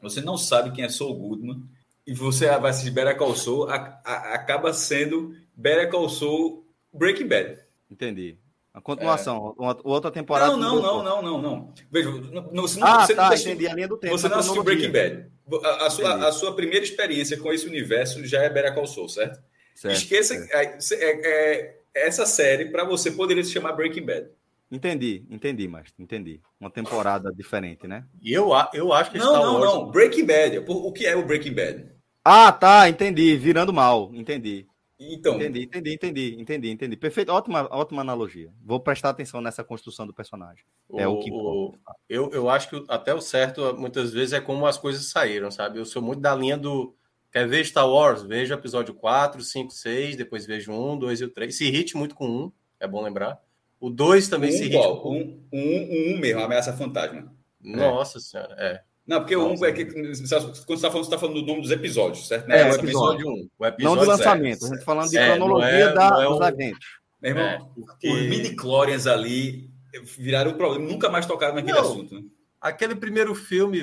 você 0.00 0.20
não 0.20 0.38
sabe 0.38 0.70
quem 0.70 0.84
é 0.84 0.88
Saul 0.88 1.16
Goodman, 1.16 1.62
e 2.06 2.14
você 2.14 2.46
vai 2.58 2.70
assistir 2.70 2.92
Better 2.92 3.16
Call 3.16 3.34
Saul, 3.34 3.68
a, 3.68 4.00
a, 4.04 4.34
acaba 4.34 4.72
sendo 4.72 5.34
Better 5.56 5.90
Call 5.90 6.08
Saul 6.08 6.64
Breaking 6.92 7.26
Bad. 7.26 7.58
Entendi. 7.90 8.38
A 8.72 8.80
continuação, 8.80 9.56
é. 9.58 9.62
uma, 9.62 9.76
outra 9.82 10.10
temporada. 10.10 10.56
Não, 10.56 10.76
não, 10.76 10.82
não, 10.82 11.02
não, 11.02 11.22
não, 11.22 11.42
não. 11.42 11.74
Veja, 11.90 12.10
você 12.10 12.78
não, 12.78 12.86
ah, 12.86 13.06
você 13.06 13.14
tá, 13.14 13.34
entendi 13.34 13.66
a 13.66 13.74
linha 13.74 13.88
do 13.88 13.96
tempo. 13.96 14.16
Você 14.16 14.28
não 14.28 14.38
assistiu 14.38 14.62
Breaking 14.62 14.92
Bad. 14.92 15.35
A, 15.62 15.86
a 15.86 15.90
sua, 15.90 16.28
a 16.28 16.32
sua 16.32 16.54
primeira 16.54 16.84
experiência 16.84 17.36
com 17.36 17.52
esse 17.52 17.66
universo 17.66 18.24
já 18.26 18.42
é 18.42 18.50
Better 18.50 18.74
Call 18.74 18.86
Saul, 18.86 19.08
certo? 19.08 19.40
certo 19.74 19.96
Esqueça 19.96 20.34
certo. 20.34 20.52
É, 20.52 21.04
é, 21.04 21.20
é, 21.24 21.76
essa 21.94 22.26
série 22.26 22.66
para 22.66 22.84
você 22.84 23.10
poderia 23.10 23.44
se 23.44 23.52
chamar 23.52 23.72
Breaking 23.72 24.04
Bad. 24.04 24.28
Entendi, 24.70 25.24
entendi, 25.30 25.68
mas 25.68 25.94
entendi. 25.98 26.40
Uma 26.58 26.70
temporada 26.70 27.32
diferente, 27.32 27.86
né? 27.86 28.04
E 28.20 28.32
eu, 28.32 28.50
eu 28.74 28.92
acho 28.92 29.12
que 29.12 29.18
não, 29.18 29.28
Star 29.28 29.42
não, 29.42 29.60
Wars... 29.60 29.74
não. 29.74 29.90
Breaking 29.90 30.26
Bad. 30.26 30.64
O 30.66 30.92
que 30.92 31.06
é 31.06 31.14
o 31.14 31.24
Breaking 31.24 31.54
Bad? 31.54 31.86
Ah, 32.24 32.50
tá, 32.50 32.88
entendi. 32.88 33.36
Virando 33.36 33.72
mal, 33.72 34.10
entendi. 34.12 34.66
Então. 34.98 35.34
Entendi, 35.34 35.64
entendi, 35.64 35.94
entendi, 35.94 36.36
entendi, 36.38 36.70
entendi. 36.70 36.96
Perfeito, 36.96 37.30
ótima, 37.30 37.68
ótima 37.70 38.00
analogia. 38.00 38.50
Vou 38.64 38.80
prestar 38.80 39.10
atenção 39.10 39.40
nessa 39.40 39.62
construção 39.62 40.06
do 40.06 40.14
personagem. 40.14 40.64
O, 40.88 40.98
é 40.98 41.06
o 41.06 41.18
que 41.18 41.30
o, 41.30 41.74
eu, 42.08 42.30
eu 42.32 42.48
acho 42.48 42.70
que 42.70 42.84
até 42.88 43.12
o 43.12 43.20
certo, 43.20 43.76
muitas 43.76 44.12
vezes, 44.12 44.32
é 44.32 44.40
como 44.40 44.66
as 44.66 44.78
coisas 44.78 45.10
saíram, 45.10 45.50
sabe? 45.50 45.78
Eu 45.78 45.84
sou 45.84 46.00
muito 46.00 46.20
da 46.20 46.34
linha 46.34 46.56
do. 46.56 46.94
Quer 47.30 47.46
ver 47.46 47.66
Star 47.66 47.88
Wars? 47.88 48.22
Veja 48.22 48.54
episódio 48.54 48.94
4, 48.94 49.42
5, 49.42 49.70
6, 49.70 50.16
depois 50.16 50.46
vejo 50.46 50.72
1, 50.72 50.98
2 50.98 51.20
e 51.20 51.24
o 51.24 51.30
3. 51.30 51.54
Se 51.54 51.66
irrite 51.66 51.96
muito 51.96 52.14
com 52.14 52.26
1, 52.26 52.52
é 52.80 52.88
bom 52.88 53.02
lembrar. 53.02 53.38
O 53.78 53.90
2 53.90 54.28
também 54.28 54.48
um, 54.48 54.52
se 54.52 54.60
irrite. 54.60 54.76
Igual, 54.76 55.02
com... 55.02 55.12
um, 55.12 55.46
um, 55.52 56.14
um 56.14 56.18
mesmo, 56.18 56.40
ameaça 56.40 56.72
fantasma. 56.72 57.30
Nossa 57.60 58.16
é. 58.16 58.20
senhora, 58.22 58.56
é. 58.58 58.82
Não, 59.06 59.20
porque 59.20 59.36
Nossa, 59.36 59.64
o 59.64 59.66
1 59.66 59.66
é 59.66 59.72
que. 59.72 59.84
Quando 59.84 60.14
você 60.14 60.22
está 60.24 60.40
falando, 60.40 60.54
você 60.56 61.00
está 61.00 61.18
falando 61.18 61.40
do 61.40 61.46
nome 61.46 61.62
dos 61.62 61.70
episódios, 61.70 62.26
certo? 62.26 62.50
É, 62.50 62.62
é 62.62 62.72
o 62.72 62.74
episódio 62.74 63.28
1. 63.28 63.30
Um. 63.30 63.48
O 63.58 63.66
episódio 63.66 63.96
não 63.96 64.04
do 64.04 64.10
lançamento, 64.10 64.64
a 64.64 64.68
gente 64.68 64.84
falando 64.84 65.08
de 65.08 65.18
é, 65.18 65.36
cronologia 65.36 65.68
é, 65.68 65.92
da, 65.92 66.06
é 66.06 66.24
dos 66.26 66.40
eventos. 66.40 66.86
Meu 67.22 67.30
irmão, 67.30 67.44
é, 67.44 67.58
porque... 67.74 68.08
os 68.08 68.22
midi-chlorians 68.22 69.06
ali 69.06 69.70
viraram 70.18 70.50
um 70.50 70.54
problema, 70.54 70.84
nunca 70.84 71.08
mais 71.08 71.24
tocaram 71.24 71.54
naquele 71.54 71.78
não, 71.78 71.82
assunto. 71.82 72.14
Né? 72.16 72.22
Aquele 72.60 72.96
primeiro 72.96 73.34
filme, 73.34 73.80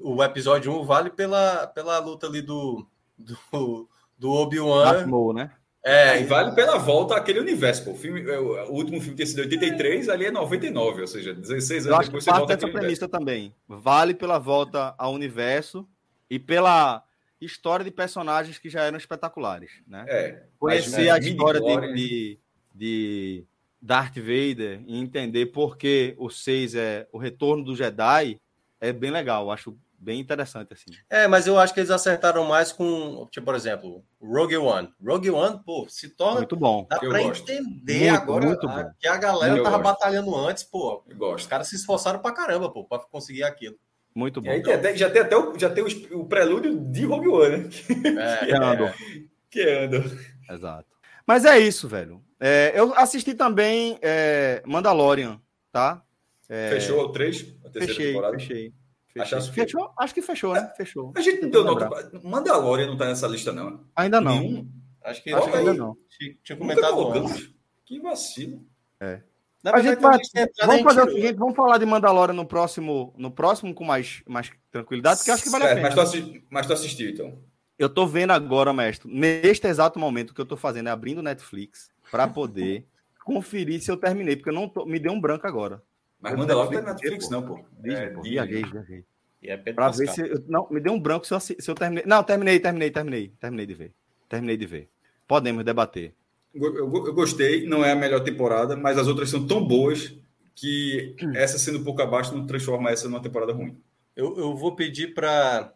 o 0.00 0.22
episódio 0.22 0.72
1, 0.80 0.84
vale 0.84 1.10
pela, 1.10 1.66
pela 1.68 1.98
luta 1.98 2.26
ali 2.26 2.42
do, 2.42 2.86
do, 3.16 3.88
do 4.18 4.32
Obi-Wan. 4.32 5.06
né? 5.32 5.52
É, 5.86 6.20
e 6.20 6.24
vale 6.24 6.52
pela 6.52 6.78
volta 6.78 7.14
àquele 7.14 7.38
universo. 7.38 7.84
Pô. 7.84 7.92
O, 7.92 7.94
filme, 7.94 8.20
é, 8.28 8.40
o 8.40 8.72
último 8.72 9.00
filme 9.00 9.14
tinha 9.14 9.26
sido 9.26 9.38
83, 9.38 10.08
ali 10.08 10.24
é 10.24 10.32
99, 10.32 11.02
ou 11.02 11.06
seja, 11.06 11.32
16 11.32 11.86
anos 11.86 12.06
depois 12.06 12.24
você 12.24 12.30
volta 12.32 12.54
essa 12.54 12.66
premissa 12.66 13.08
também. 13.08 13.54
Vale 13.68 14.12
pela 14.12 14.36
volta 14.36 14.96
ao 14.98 15.12
universo 15.12 15.86
e 16.28 16.40
pela 16.40 17.04
história 17.40 17.84
de 17.84 17.92
personagens 17.92 18.58
que 18.58 18.68
já 18.68 18.82
eram 18.82 18.98
espetaculares, 18.98 19.70
né? 19.86 20.04
É, 20.08 20.42
Conhecer 20.58 21.08
a 21.08 21.18
história 21.18 21.60
de, 21.60 21.94
de, 21.94 22.38
de, 22.74 23.44
Darth 23.80 24.16
Vader 24.16 24.82
e 24.88 24.98
entender 24.98 25.46
por 25.46 25.76
que 25.76 26.16
o 26.18 26.28
6 26.28 26.74
é 26.74 27.06
o 27.12 27.18
retorno 27.18 27.62
do 27.62 27.76
Jedi 27.76 28.40
é 28.80 28.92
bem 28.92 29.12
legal. 29.12 29.52
Acho 29.52 29.76
bem 29.98 30.20
interessante, 30.20 30.72
assim. 30.72 30.86
É, 31.08 31.26
mas 31.26 31.46
eu 31.46 31.58
acho 31.58 31.72
que 31.72 31.80
eles 31.80 31.90
acertaram 31.90 32.44
mais 32.44 32.72
com, 32.72 33.26
tipo, 33.30 33.46
por 33.46 33.54
exemplo, 33.54 34.04
Rogue 34.20 34.56
One. 34.56 34.88
Rogue 35.04 35.30
One, 35.30 35.60
pô, 35.64 35.86
se 35.88 36.08
torna. 36.10 36.38
Muito 36.38 36.56
bom. 36.56 36.86
Dá 36.88 36.98
pra 36.98 37.22
entender 37.22 38.10
muito, 38.10 38.14
agora 38.14 38.46
muito 38.46 38.68
a, 38.68 38.92
que 38.98 39.08
a 39.08 39.16
galera 39.16 39.56
eu 39.56 39.62
tava 39.62 39.78
gosto. 39.78 39.92
batalhando 39.92 40.34
antes, 40.36 40.64
pô. 40.64 41.02
Eu 41.08 41.16
gosto. 41.16 41.44
Os 41.44 41.46
caras 41.46 41.68
se 41.68 41.76
esforçaram 41.76 42.18
pra 42.18 42.32
caramba, 42.32 42.70
pô, 42.70 42.84
pra 42.84 42.98
conseguir 42.98 43.42
aquilo. 43.42 43.76
Muito 44.14 44.40
bom. 44.40 44.48
E 44.48 44.52
aí 44.52 44.62
tem 44.62 44.72
até, 44.72 44.96
já 44.96 45.10
tem 45.10 45.22
até 45.22 45.36
o, 45.36 45.58
já 45.58 45.68
tem 45.68 45.84
o, 45.84 46.20
o 46.20 46.26
prelúdio 46.26 46.78
de 46.78 47.04
Rogue 47.04 47.28
One, 47.28 47.56
né? 47.58 47.68
É, 48.42 48.46
que 48.46 48.52
é 48.52 48.56
Andor. 48.56 48.94
Que 49.50 49.60
é 49.60 49.84
Andor. 49.84 50.18
Exato. 50.50 50.88
Mas 51.26 51.44
é 51.44 51.58
isso, 51.58 51.86
velho. 51.86 52.22
É, 52.38 52.72
eu 52.74 52.94
assisti 52.94 53.34
também 53.34 53.98
é, 54.00 54.62
Mandalorian, 54.64 55.40
tá? 55.72 56.02
É, 56.48 56.70
Fechou 56.70 57.00
o 57.04 57.08
3? 57.10 57.56
Fechei, 57.72 58.06
temporada? 58.08 58.38
fechei. 58.38 58.72
Achasse 59.20 59.50
fechou? 59.50 59.90
Acho 59.98 60.14
que 60.14 60.22
fechou, 60.22 60.54
né? 60.54 60.72
Fechou. 60.76 61.12
A 61.16 61.20
gente 61.20 61.42
não 61.42 61.50
deu 61.50 61.64
nota. 61.64 62.20
Mandalorian 62.22 62.86
não 62.86 62.96
tá 62.96 63.06
nessa 63.06 63.26
lista, 63.26 63.52
não. 63.52 63.84
Ainda 63.94 64.20
não. 64.20 64.38
Nenhum? 64.38 64.68
Acho 65.02 65.22
que, 65.22 65.32
acho 65.32 65.50
que 65.50 65.56
ainda 65.56 65.74
não. 65.74 65.96
Tinha 66.42 66.58
comentado. 66.58 67.24
Que 67.84 68.00
vacilo. 68.00 68.66
É. 69.00 69.20
a 69.64 69.80
gente 69.80 70.00
vai, 70.00 70.18
vamos 70.64 70.82
fazer 70.82 71.02
o 71.02 71.12
seguinte, 71.12 71.34
vamos 71.34 71.54
falar 71.54 71.78
de 71.78 71.86
Mandalorian 71.86 72.34
no 72.34 72.44
próximo, 72.44 73.14
no 73.16 73.30
próximo 73.30 73.72
com 73.74 73.84
mais, 73.84 74.22
mais 74.26 74.50
tranquilidade, 74.72 75.18
porque 75.18 75.30
acho 75.30 75.42
que 75.44 75.50
vale 75.50 75.64
a 75.64 75.68
pena. 75.68 75.82
Mas 75.82 75.94
tu, 75.94 76.00
assisti, 76.00 76.44
mas 76.50 76.66
tu 76.66 76.72
assistiu, 76.72 77.10
então? 77.10 77.38
Eu 77.78 77.88
tô 77.88 78.06
vendo 78.06 78.32
agora, 78.32 78.72
mestre, 78.72 79.08
neste 79.12 79.66
exato 79.66 79.98
momento 79.98 80.34
que 80.34 80.40
eu 80.40 80.46
tô 80.46 80.56
fazendo 80.56 80.88
é 80.88 80.90
abrindo 80.90 81.22
Netflix 81.22 81.90
para 82.10 82.26
poder 82.26 82.86
conferir 83.24 83.80
se 83.80 83.90
eu 83.90 83.96
terminei, 83.96 84.34
porque 84.34 84.50
eu 84.50 84.54
não 84.54 84.68
tô, 84.68 84.84
me 84.86 84.98
deu 84.98 85.12
um 85.12 85.20
branco 85.20 85.46
agora. 85.46 85.82
Mas 86.20 86.34
manda 86.34 86.54
logo 86.54 86.70
pra 86.70 86.82
Netflix, 86.82 87.28
não, 87.28 87.42
pô. 87.42 87.64
É, 87.84 88.06
pô. 88.08 88.22
Viajei, 88.22 88.64
viajei. 88.64 89.04
É 89.42 89.56
pra 89.56 89.90
ver 89.90 90.08
se. 90.08 90.22
Eu, 90.22 90.42
não, 90.48 90.66
me 90.70 90.80
deu 90.80 90.92
um 90.92 91.00
branco 91.00 91.26
se 91.26 91.34
eu, 91.34 91.40
se 91.40 91.56
eu 91.68 91.74
terminei. 91.74 92.04
Não, 92.06 92.22
terminei, 92.22 92.58
terminei, 92.58 92.90
terminei. 92.90 93.32
Terminei 93.38 93.66
de 93.66 93.74
ver. 93.74 93.92
Terminei 94.28 94.56
de 94.56 94.66
ver. 94.66 94.88
Podemos 95.28 95.64
debater. 95.64 96.14
Eu, 96.54 96.74
eu, 96.74 97.06
eu 97.06 97.14
gostei, 97.14 97.66
não 97.66 97.84
é 97.84 97.92
a 97.92 97.96
melhor 97.96 98.20
temporada, 98.20 98.76
mas 98.76 98.96
as 98.96 99.06
outras 99.06 99.28
são 99.28 99.46
tão 99.46 99.64
boas 99.64 100.16
que 100.54 101.14
essa 101.34 101.58
sendo 101.58 101.78
um 101.78 101.84
pouco 101.84 102.00
abaixo 102.00 102.34
não 102.34 102.46
transforma 102.46 102.90
essa 102.90 103.08
numa 103.08 103.20
temporada 103.22 103.52
ruim. 103.52 103.78
Eu, 104.16 104.38
eu 104.38 104.56
vou 104.56 104.74
pedir 104.74 105.12
para 105.12 105.74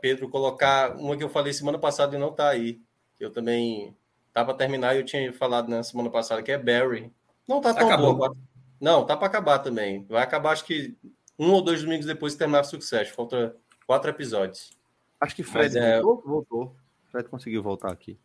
Pedro 0.00 0.28
colocar 0.28 0.96
uma 0.96 1.16
que 1.16 1.22
eu 1.22 1.28
falei 1.28 1.52
semana 1.52 1.78
passada 1.78 2.16
e 2.16 2.18
não 2.18 2.32
tá 2.32 2.48
aí. 2.48 2.80
Eu 3.20 3.30
também 3.30 3.94
tava 4.34 4.46
para 4.46 4.58
terminar 4.58 4.94
e 4.94 4.98
eu 4.98 5.04
tinha 5.04 5.32
falado 5.32 5.68
na 5.68 5.82
semana 5.84 6.10
passada, 6.10 6.42
que 6.42 6.50
é 6.50 6.58
Barry. 6.58 7.10
Não 7.46 7.60
tá 7.60 7.72
tão 7.72 7.86
Acabou. 7.86 8.14
boa. 8.16 8.36
Não, 8.80 9.04
tá 9.06 9.16
para 9.16 9.26
acabar 9.26 9.58
também. 9.58 10.04
Vai 10.08 10.22
acabar, 10.22 10.52
acho 10.52 10.64
que 10.64 10.96
um 11.38 11.50
ou 11.52 11.62
dois 11.62 11.82
domingos 11.82 12.06
depois 12.06 12.32
de 12.32 12.38
terminar 12.38 12.60
o 12.60 12.64
sucesso. 12.64 13.14
Falta 13.14 13.56
quatro 13.86 14.10
episódios. 14.10 14.72
Acho 15.20 15.34
que 15.34 15.42
Fred 15.42 15.76
é... 15.78 16.00
voltou, 16.00 16.30
voltou. 16.30 16.76
Fred 17.10 17.28
conseguiu 17.28 17.62
voltar 17.62 17.90
aqui. 17.90 18.18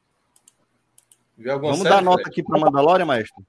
Vamos 1.38 1.78
série, 1.78 1.90
dar 1.90 2.02
nota 2.02 2.24
Fred? 2.24 2.30
aqui 2.30 2.44
para 2.44 2.60
Mandalorian, 2.60 3.06
maestro? 3.06 3.46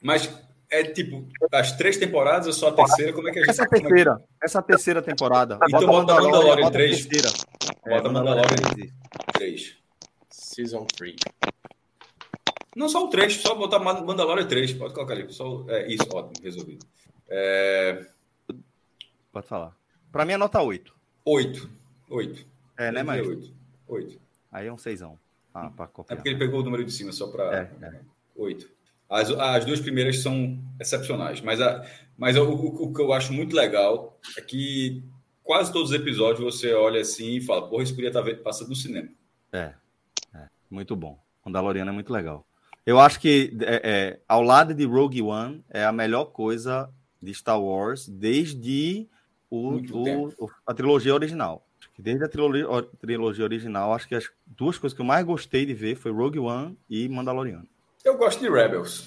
Mas 0.00 0.32
é 0.70 0.84
tipo, 0.84 1.26
as 1.52 1.72
três 1.72 1.96
temporadas 1.96 2.46
ou 2.46 2.52
só 2.52 2.68
a 2.68 2.72
terceira? 2.72 3.12
Como 3.12 3.28
é 3.28 3.32
que 3.32 3.38
a 3.38 3.42
gente... 3.42 3.50
Essa 3.50 3.62
é 3.62 3.66
a 3.66 3.68
terceira. 3.68 4.22
É 4.40 4.44
Essa 4.46 4.58
é 4.58 4.60
a 4.60 4.62
terceira 4.62 5.02
temporada. 5.02 5.58
Então 5.68 5.80
bota 5.80 6.14
Mandalorian, 6.14 6.30
Mandalorian 6.30 6.70
3. 6.70 7.06
Terceira. 7.06 7.38
Bota 7.86 8.08
é, 8.08 8.10
Mandalorian 8.10 8.90
3. 9.32 9.78
Season 10.30 10.86
3. 10.96 11.16
Não, 12.74 12.88
só 12.88 13.04
o 13.04 13.08
3, 13.08 13.34
só 13.34 13.54
botar 13.54 13.78
Mandalorian 13.78 14.46
3. 14.46 14.72
Pode 14.74 14.94
colocar 14.94 15.14
ali. 15.14 15.30
Só, 15.32 15.64
é, 15.68 15.92
isso, 15.92 16.06
ótimo, 16.12 16.42
resolvido. 16.42 16.86
É... 17.28 18.06
Pode 19.30 19.46
falar. 19.46 19.76
Para 20.10 20.24
mim 20.24 20.32
é 20.32 20.36
nota 20.36 20.60
8. 20.60 20.94
8. 21.24 21.70
8. 22.08 22.46
É, 22.78 22.92
né, 22.92 23.02
mais? 23.02 23.26
8. 23.26 23.52
8. 23.88 24.20
Aí 24.50 24.66
é 24.66 24.72
um 24.72 24.78
6. 24.78 25.02
Ah, 25.54 25.70
para 25.70 25.86
copiar. 25.86 26.14
É 26.14 26.16
porque 26.16 26.28
ele 26.30 26.38
pegou 26.38 26.60
o 26.60 26.62
número 26.62 26.84
de 26.84 26.92
cima 26.92 27.12
só 27.12 27.26
para. 27.28 27.70
É, 27.80 27.86
é. 27.86 28.00
8. 28.36 28.70
As, 29.08 29.30
as 29.30 29.64
duas 29.66 29.80
primeiras 29.80 30.20
são 30.20 30.58
excepcionais, 30.80 31.42
mas, 31.42 31.60
a, 31.60 31.86
mas 32.16 32.34
o, 32.34 32.44
o, 32.44 32.84
o, 32.84 32.94
que 32.94 33.00
eu 33.02 33.12
acho 33.12 33.30
muito 33.30 33.54
legal 33.54 34.18
é 34.38 34.40
que 34.40 35.04
quase 35.42 35.70
todos 35.70 35.90
os 35.90 35.96
episódios 35.96 36.42
você 36.42 36.72
olha 36.72 37.02
assim 37.02 37.36
e 37.36 37.40
fala, 37.42 37.68
porra, 37.68 37.82
isso 37.82 37.94
podia 37.94 38.08
estar 38.08 38.22
tá 38.22 38.34
passando 38.36 38.70
no 38.70 38.74
cinema. 38.74 39.08
É, 39.52 39.74
é 40.34 40.48
muito 40.70 40.96
bom. 40.96 41.22
Mandaloriano 41.44 41.90
é 41.90 41.92
muito 41.92 42.10
legal. 42.10 42.46
Eu 42.84 42.98
acho 42.98 43.20
que 43.20 43.56
é, 43.60 43.80
é, 43.84 44.20
ao 44.28 44.42
lado 44.42 44.74
de 44.74 44.84
Rogue 44.84 45.22
One 45.22 45.64
é 45.70 45.84
a 45.84 45.92
melhor 45.92 46.26
coisa 46.26 46.90
de 47.20 47.32
Star 47.32 47.60
Wars 47.60 48.08
desde 48.08 49.08
o, 49.48 49.76
o, 49.76 50.50
a 50.66 50.74
trilogia 50.74 51.14
original. 51.14 51.64
Desde 51.96 52.24
a 52.24 52.28
trilogia, 52.28 52.66
trilogia 53.00 53.44
original, 53.44 53.92
acho 53.92 54.08
que 54.08 54.14
as 54.14 54.28
duas 54.46 54.78
coisas 54.78 54.96
que 54.96 55.00
eu 55.00 55.06
mais 55.06 55.24
gostei 55.24 55.64
de 55.64 55.74
ver 55.74 55.94
foi 55.94 56.10
Rogue 56.10 56.40
One 56.40 56.76
e 56.88 57.08
Mandaloriano. 57.08 57.68
Eu 58.04 58.16
gosto 58.16 58.40
de 58.40 58.50
Rebels. 58.50 59.06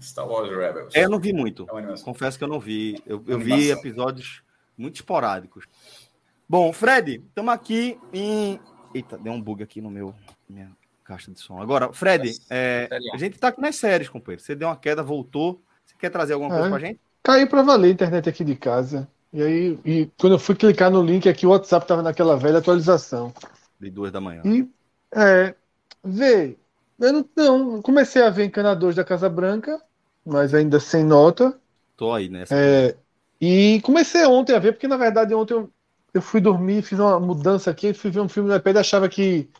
Star 0.00 0.26
Wars 0.26 0.50
Rebels. 0.50 0.94
É, 0.94 1.04
eu 1.04 1.10
não 1.10 1.20
vi 1.20 1.32
muito. 1.32 1.66
É 1.70 2.02
Confesso 2.02 2.36
que 2.36 2.42
eu 2.42 2.48
não 2.48 2.58
vi. 2.58 3.00
Eu, 3.06 3.22
eu 3.28 3.38
vi 3.38 3.70
episódios 3.70 4.42
muito 4.76 4.96
esporádicos. 4.96 5.66
Bom, 6.48 6.72
Fred, 6.72 7.22
estamos 7.28 7.54
aqui 7.54 7.96
em. 8.12 8.58
Eita, 8.92 9.16
deu 9.16 9.32
um 9.32 9.40
bug 9.40 9.62
aqui 9.62 9.80
no 9.80 9.90
meu 9.90 10.14
minha 10.48 10.70
caixa 11.04 11.30
de 11.30 11.38
som. 11.38 11.60
Agora, 11.60 11.92
Fred, 11.92 12.32
é, 12.50 12.88
a 13.12 13.18
gente 13.18 13.34
está 13.34 13.48
aqui 13.48 13.60
nas 13.60 13.76
séries, 13.76 14.08
companheiro. 14.08 14.42
Você 14.42 14.54
deu 14.54 14.68
uma 14.68 14.76
queda, 14.76 15.02
voltou. 15.02 15.62
Você 15.84 15.94
quer 15.98 16.10
trazer 16.10 16.32
alguma 16.32 16.50
coisa 16.50 16.66
é, 16.66 16.68
para 16.68 16.76
a 16.78 16.80
gente? 16.80 17.00
Caiu 17.22 17.46
para 17.46 17.62
valer 17.62 17.88
a 17.88 17.92
internet 17.92 18.28
aqui 18.28 18.42
de 18.42 18.56
casa. 18.56 19.06
E 19.32 19.42
aí, 19.42 19.78
e 19.84 20.10
quando 20.18 20.34
eu 20.34 20.38
fui 20.38 20.54
clicar 20.54 20.90
no 20.90 21.02
link 21.02 21.28
aqui, 21.28 21.46
o 21.46 21.50
WhatsApp 21.50 21.84
estava 21.84 22.02
naquela 22.02 22.36
velha 22.36 22.58
atualização. 22.58 23.32
De 23.78 23.90
duas 23.90 24.10
da 24.10 24.20
manhã. 24.20 24.42
E, 24.44 24.68
é, 25.14 25.54
vê, 26.02 26.56
eu 26.98 27.12
não, 27.12 27.28
não, 27.36 27.82
comecei 27.82 28.22
a 28.22 28.30
ver 28.30 28.44
Encanadores 28.44 28.96
da 28.96 29.04
Casa 29.04 29.28
Branca, 29.28 29.80
mas 30.24 30.54
ainda 30.54 30.80
sem 30.80 31.04
nota. 31.04 31.58
Tô 31.96 32.12
aí 32.12 32.28
nessa. 32.28 32.54
É, 32.54 32.96
e 33.40 33.80
comecei 33.82 34.24
ontem 34.24 34.54
a 34.54 34.58
ver, 34.58 34.72
porque 34.72 34.88
na 34.88 34.96
verdade 34.96 35.34
ontem 35.34 35.54
eu, 35.54 35.70
eu 36.14 36.22
fui 36.22 36.40
dormir, 36.40 36.82
fiz 36.82 36.98
uma 36.98 37.18
mudança 37.18 37.70
aqui, 37.70 37.92
fui 37.92 38.10
ver 38.10 38.20
um 38.20 38.28
filme 38.28 38.48
no 38.48 38.56
iPad, 38.56 38.76
achava 38.76 39.08
que 39.08 39.50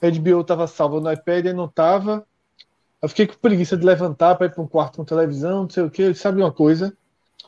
HBO 0.00 0.40
estava 0.40 0.66
salvo 0.66 1.00
no 1.00 1.12
iPad 1.12 1.46
e 1.46 1.52
não 1.52 1.66
estava. 1.66 2.24
Eu 3.02 3.08
fiquei 3.08 3.26
com 3.26 3.34
preguiça 3.34 3.76
de 3.76 3.84
levantar 3.84 4.34
para 4.34 4.46
ir 4.46 4.50
para 4.50 4.62
um 4.62 4.66
quarto 4.66 4.96
com 4.96 5.04
televisão, 5.04 5.62
não 5.62 5.70
sei 5.70 5.82
o 5.84 5.90
que, 5.90 6.14
sabe 6.14 6.40
uma 6.40 6.52
coisa? 6.52 6.92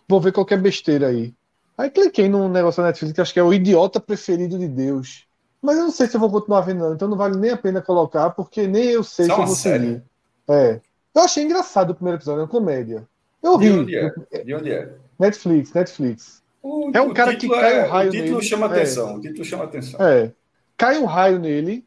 Vou 0.08 0.20
ver 0.20 0.32
qualquer 0.32 0.58
besteira 0.58 1.08
aí. 1.08 1.34
Aí 1.76 1.90
cliquei 1.90 2.28
num 2.28 2.48
negócio 2.48 2.82
da 2.82 2.88
Netflix 2.88 3.14
que 3.14 3.20
acho 3.20 3.32
que 3.32 3.40
é 3.40 3.42
o 3.42 3.52
Idiota 3.52 4.00
Preferido 4.00 4.58
de 4.58 4.68
Deus. 4.68 5.26
Mas 5.60 5.76
eu 5.76 5.84
não 5.84 5.90
sei 5.90 6.06
se 6.06 6.16
eu 6.16 6.20
vou 6.20 6.30
continuar 6.30 6.62
vendo, 6.62 6.80
não. 6.80 6.94
Então 6.94 7.08
não 7.08 7.16
vale 7.16 7.36
nem 7.36 7.50
a 7.50 7.56
pena 7.56 7.80
colocar, 7.80 8.30
porque 8.30 8.66
nem 8.66 8.86
eu 8.86 9.04
sei 9.04 9.26
Só 9.26 9.34
se 9.34 9.40
eu 9.40 9.46
vou 9.46 9.54
série? 9.54 9.84
seguir. 9.84 10.02
É. 10.48 10.80
Eu 11.14 11.22
achei 11.22 11.44
engraçado 11.44 11.90
o 11.90 11.94
primeiro 11.94 12.18
episódio, 12.18 12.40
é 12.40 12.42
uma 12.44 12.48
comédia. 12.48 13.06
Eu 13.42 13.56
ri. 13.56 13.70
De 13.70 13.78
onde 13.78 13.96
é? 13.96 14.44
De 14.44 14.54
onde 14.54 14.72
é? 14.72 14.92
Netflix, 15.18 15.72
Netflix. 15.72 16.42
O, 16.62 16.90
é 16.94 17.00
um 17.00 17.12
cara 17.12 17.36
que 17.36 17.48
cai 17.48 17.78
é, 17.78 17.84
um 17.84 17.90
raio 17.90 18.10
nele. 18.10 18.18
O 18.18 18.22
título 18.22 18.38
nele. 18.38 18.48
chama 18.48 18.66
é. 18.66 18.70
atenção. 18.70 19.16
O 19.16 19.20
título 19.20 19.44
chama 19.44 19.64
atenção. 19.64 20.06
É. 20.06 20.32
Cai 20.76 20.98
um 20.98 21.04
raio 21.04 21.38
nele. 21.38 21.84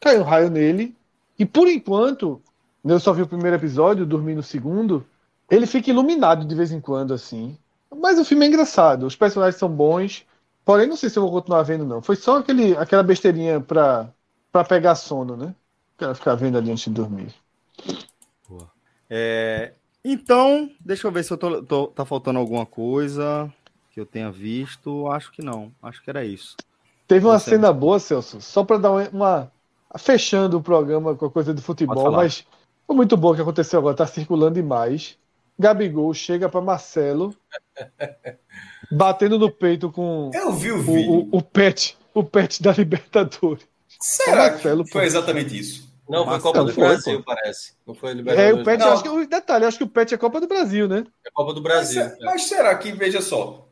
Cai 0.00 0.18
um 0.18 0.22
raio 0.22 0.50
nele. 0.50 0.96
E 1.38 1.44
por 1.44 1.68
enquanto, 1.68 2.40
eu 2.84 3.00
só 3.00 3.12
vi 3.12 3.22
o 3.22 3.26
primeiro 3.26 3.56
episódio, 3.56 4.06
dormi 4.06 4.34
no 4.34 4.42
segundo. 4.42 5.06
Ele 5.50 5.66
fica 5.66 5.90
iluminado 5.90 6.44
de 6.44 6.54
vez 6.54 6.72
em 6.72 6.80
quando, 6.80 7.14
assim. 7.14 7.56
Mas 7.94 8.18
o 8.18 8.24
filme 8.24 8.44
é 8.44 8.48
engraçado. 8.48 9.06
Os 9.06 9.16
personagens 9.16 9.58
são 9.58 9.68
bons. 9.68 10.24
Porém, 10.64 10.88
não 10.88 10.96
sei 10.96 11.08
se 11.08 11.18
eu 11.18 11.22
vou 11.22 11.32
continuar 11.32 11.62
vendo, 11.62 11.84
não. 11.84 12.02
Foi 12.02 12.16
só 12.16 12.38
aquele, 12.38 12.76
aquela 12.76 13.02
besteirinha 13.02 13.60
pra, 13.60 14.10
pra 14.50 14.64
pegar 14.64 14.94
sono, 14.94 15.36
né? 15.36 15.54
Quero 15.96 16.14
ficar 16.14 16.34
vendo 16.34 16.58
ali 16.58 16.70
antes 16.70 16.84
de 16.84 16.90
dormir. 16.90 17.32
Boa. 18.48 18.70
É, 19.08 19.72
então, 20.04 20.70
deixa 20.80 21.06
eu 21.06 21.12
ver 21.12 21.24
se 21.24 21.32
eu 21.32 21.38
tô, 21.38 21.62
tô, 21.62 21.86
tá 21.88 22.04
faltando 22.04 22.38
alguma 22.38 22.66
coisa 22.66 23.52
que 23.92 24.00
eu 24.00 24.06
tenha 24.06 24.30
visto. 24.30 25.08
Acho 25.08 25.32
que 25.32 25.42
não. 25.42 25.72
Acho 25.82 26.02
que 26.02 26.10
era 26.10 26.24
isso. 26.24 26.56
Teve 27.06 27.26
uma 27.26 27.38
Você... 27.38 27.50
cena 27.50 27.72
boa, 27.72 27.98
Celso, 27.98 28.40
só 28.40 28.64
para 28.64 28.78
dar 28.78 28.90
uma, 28.90 29.50
Fechando 29.98 30.58
o 30.58 30.62
programa 30.62 31.14
com 31.14 31.26
a 31.26 31.30
coisa 31.30 31.54
de 31.54 31.62
futebol, 31.62 32.12
mas 32.12 32.44
foi 32.86 32.96
muito 32.96 33.16
bom 33.16 33.32
o 33.32 33.34
que 33.34 33.42
aconteceu 33.42 33.78
agora. 33.78 33.96
Tá 33.96 34.06
circulando 34.06 34.54
demais. 34.54 35.18
Gabigol 35.58 36.12
chega 36.12 36.48
para 36.48 36.60
Marcelo 36.60 37.34
batendo 38.92 39.38
no 39.38 39.50
peito 39.50 39.90
com 39.90 40.30
Eu 40.34 40.52
vi 40.52 40.70
o. 40.70 40.78
O, 40.78 41.38
o, 41.38 41.42
pet, 41.42 41.96
o 42.12 42.22
pet 42.22 42.62
da 42.62 42.72
Libertadores. 42.72 43.66
Será 44.00 44.50
Marcelo, 44.50 44.84
que 44.84 44.92
foi 44.92 45.04
exatamente 45.04 45.58
isso? 45.58 45.86
Não, 46.08 46.24
foi 46.24 46.40
Copa 46.40 46.64
do 46.64 46.72
foi, 46.72 46.84
Brasil, 46.84 47.18
pô. 47.18 47.24
parece. 47.24 47.72
Não 47.86 47.94
foi 47.94 48.12
Libertadores. 48.12 48.58
É, 48.58 48.60
o 48.60 48.64
Pet, 48.64 48.82
acho 48.82 49.02
que 49.02 49.08
o 49.08 49.26
detalhe, 49.26 49.64
acho 49.64 49.78
que 49.78 49.84
o 49.84 49.88
Pet 49.88 50.14
é 50.14 50.18
Copa 50.18 50.40
do 50.40 50.46
Brasil, 50.46 50.86
né? 50.86 51.04
É 51.26 51.30
Copa 51.32 51.52
do 51.52 51.60
Brasil. 51.60 52.00
Mas, 52.00 52.12
é. 52.12 52.24
mas 52.24 52.42
será 52.44 52.74
que, 52.76 52.92
veja 52.92 53.20
só, 53.20 53.68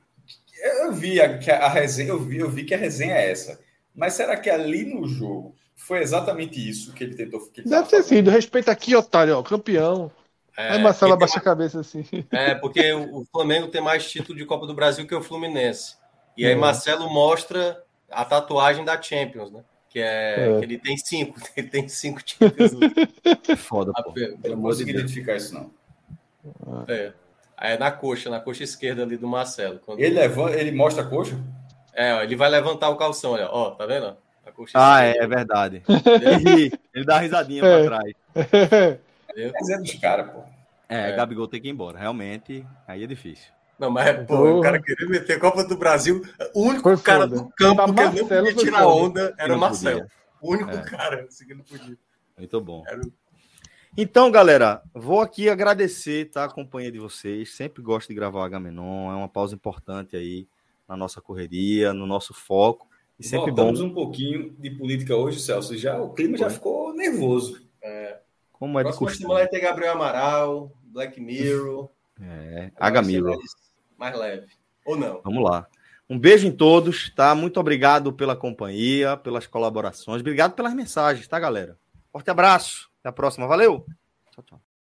eu 0.83 0.93
vi 0.93 1.21
a, 1.21 1.27
a, 1.27 1.69
resenha, 1.69 2.09
eu 2.09 2.19
vi, 2.19 2.39
eu 2.39 2.51
vi 2.51 2.65
que 2.65 2.75
a 2.75 2.79
resenha 2.79 3.15
é 3.15 3.31
essa. 3.31 3.61
Mas 3.95 4.15
será 4.15 4.37
que 4.37 4.51
ali 4.51 4.85
no 4.85 5.07
jogo 5.07 5.55
foi 5.87 6.01
exatamente 6.01 6.67
isso 6.67 6.93
que 6.95 7.05
ele 7.05 7.15
tentou? 7.15 7.41
Que 7.51 7.61
ele 7.61 7.69
Deve 7.69 7.89
ter 7.89 8.03
sido. 8.03 8.31
Respeita 8.31 8.73
aqui, 8.73 8.97
otário, 8.97 9.37
ó, 9.37 9.43
campeão. 9.43 10.11
É, 10.57 10.71
Aí 10.71 10.83
Marcelo 10.83 11.13
abaixa 11.13 11.39
a 11.39 11.43
cabeça 11.43 11.81
assim. 11.81 12.05
É, 12.31 12.55
porque 12.55 12.93
o 12.93 13.27
Flamengo 13.31 13.69
tem 13.69 13.83
mais 13.83 14.09
título 14.11 14.39
de 14.39 14.47
Copa 14.47 14.67
do 14.67 14.75
Brasil 14.75 15.07
que 15.07 15.15
o 15.15 15.23
Fluminense. 15.23 15.97
E 16.37 16.47
aí 16.47 16.53
é. 16.53 16.57
Marcelo 16.57 17.11
mostra 17.11 17.83
a 18.11 18.25
tatuagem 18.25 18.85
da 18.85 19.01
Champions, 19.01 19.51
né? 19.51 19.63
Que 19.91 19.99
é, 20.01 20.49
é. 20.49 20.59
que 20.59 20.65
ele 20.65 20.79
tem 20.79 20.97
cinco, 20.97 21.39
ele 21.55 21.69
tem 21.69 21.87
cinco 21.87 22.23
títulos. 22.23 22.73
Foda, 23.59 23.93
pô. 23.93 24.15
Eu 24.17 24.57
não 24.57 24.63
consegui 24.63 24.93
de 24.93 24.99
identificar 25.01 25.37
isso, 25.37 25.53
não. 25.53 25.71
É. 26.89 27.13
É 27.61 27.79
na 27.79 27.91
coxa, 27.91 28.31
na 28.31 28.41
coxa 28.41 28.65
esquerda 28.65 29.03
ali 29.03 29.17
do 29.17 29.29
Marcelo. 29.29 29.81
Quando... 29.85 30.01
Ele 30.01 30.15
levanta, 30.15 30.57
ele 30.57 30.73
mostra 30.73 31.03
a 31.03 31.07
coxa? 31.07 31.39
É, 31.93 32.15
ó, 32.15 32.23
ele 32.23 32.37
vai 32.37 32.49
levantar 32.49 32.89
o 32.89 32.97
calção, 32.97 33.33
olha. 33.33 33.49
Ó, 33.51 33.71
tá 33.73 33.87
vendo? 33.87 34.17
Ah, 34.75 35.05
é, 35.05 35.17
é, 35.19 35.27
verdade. 35.27 35.83
ele, 35.87 36.73
ele 36.95 37.05
dá 37.05 37.15
uma 37.15 37.21
risadinha 37.21 37.65
é. 37.65 37.87
pra 37.87 37.99
trás. 37.99 38.15
Mas 39.53 39.71
é 39.71 39.79
dos 39.79 39.95
caras, 39.95 40.31
pô. 40.31 40.43
É, 40.89 41.11
é, 41.11 41.17
Gabigol 41.17 41.49
tem 41.49 41.61
que 41.61 41.69
ir 41.69 41.71
embora. 41.71 41.99
Realmente, 41.99 42.65
aí 42.87 43.03
é 43.03 43.07
difícil. 43.07 43.53
Não, 43.79 43.91
mas, 43.91 44.27
pô, 44.27 44.59
o 44.59 44.61
cara 44.61 44.81
queria 44.81 45.09
meter 45.09 45.39
Copa 45.41 45.65
do 45.65 45.77
Brasil. 45.77 46.23
O 46.55 46.63
único 46.63 46.83
Foi 46.83 46.97
cara 46.99 47.29
foda. 47.29 47.37
do 47.37 47.49
campo 47.51 47.93
que 47.93 48.03
não 48.03 48.29
podia 48.29 48.55
tirar 48.55 48.87
onda 48.87 49.35
era 49.37 49.55
o 49.55 49.59
Marcelo. 49.59 50.01
Podia. 50.01 50.15
O 50.41 50.53
único 50.53 50.71
é. 50.71 50.83
cara 50.83 51.25
assim, 51.25 51.47
que 51.47 51.55
não 51.55 51.65
podia. 51.65 51.97
Muito 52.39 52.61
bom. 52.61 52.85
Era... 52.87 53.01
Então, 53.97 54.31
galera, 54.31 54.83
vou 54.93 55.21
aqui 55.21 55.49
agradecer 55.49 56.27
tá, 56.27 56.45
a 56.45 56.51
companhia 56.51 56.93
de 56.93 56.99
vocês. 56.99 57.55
Sempre 57.55 57.83
gosto 57.83 58.09
de 58.09 58.15
gravar 58.15 58.41
o 58.41 58.43
Agamenon. 58.43 59.11
É 59.11 59.15
uma 59.15 59.29
pausa 59.29 59.55
importante 59.55 60.17
aí 60.17 60.47
na 60.89 60.97
nossa 60.97 61.21
correria, 61.21 61.93
no 61.93 62.07
nosso 62.07 62.35
foco. 62.35 62.87
E 63.19 63.25
sempre 63.25 63.53
Voltamos 63.53 63.81
bom. 63.81 63.87
um 63.87 63.95
pouquinho 63.95 64.55
de 64.59 64.71
política 64.71 65.15
hoje, 65.15 65.41
Celso. 65.41 65.77
Já, 65.77 66.01
o 66.01 66.13
clima 66.13 66.37
já 66.37 66.51
ficou 66.51 66.93
nervoso. 66.95 67.65
É. 67.83 68.19
Como 68.53 68.79
é 68.79 68.83
de 68.83 68.91
Próxima 68.91 69.11
semana 69.11 69.41
vai 69.41 69.49
ter 69.49 69.61
Gabriel 69.61 69.93
Amaral, 69.93 70.73
Black 70.83 71.21
Mirror. 71.21 71.91
É, 72.21 72.71
H 72.77 73.03
Mirror. 73.03 73.37
Mais, 73.37 73.51
mais 73.99 74.17
leve. 74.17 74.47
Ou 74.87 74.97
não? 74.97 75.21
Vamos 75.25 75.43
lá. 75.43 75.67
Um 76.09 76.17
beijo 76.17 76.47
em 76.47 76.53
todos, 76.53 77.11
tá? 77.11 77.35
Muito 77.35 77.59
obrigado 77.59 78.13
pela 78.13 78.37
companhia, 78.37 79.17
pelas 79.17 79.49
colaborações. 79.49 80.21
Obrigado 80.21 80.53
pelas 80.55 80.75
mensagens, 80.75 81.27
tá, 81.27 81.41
galera? 81.41 81.77
Forte 82.13 82.31
abraço. 82.31 82.89
Até 83.01 83.09
a 83.09 83.13
próxima. 83.13 83.49
Valeu. 83.49 83.85
Tchau, 84.31 84.45
tchau. 84.45 84.64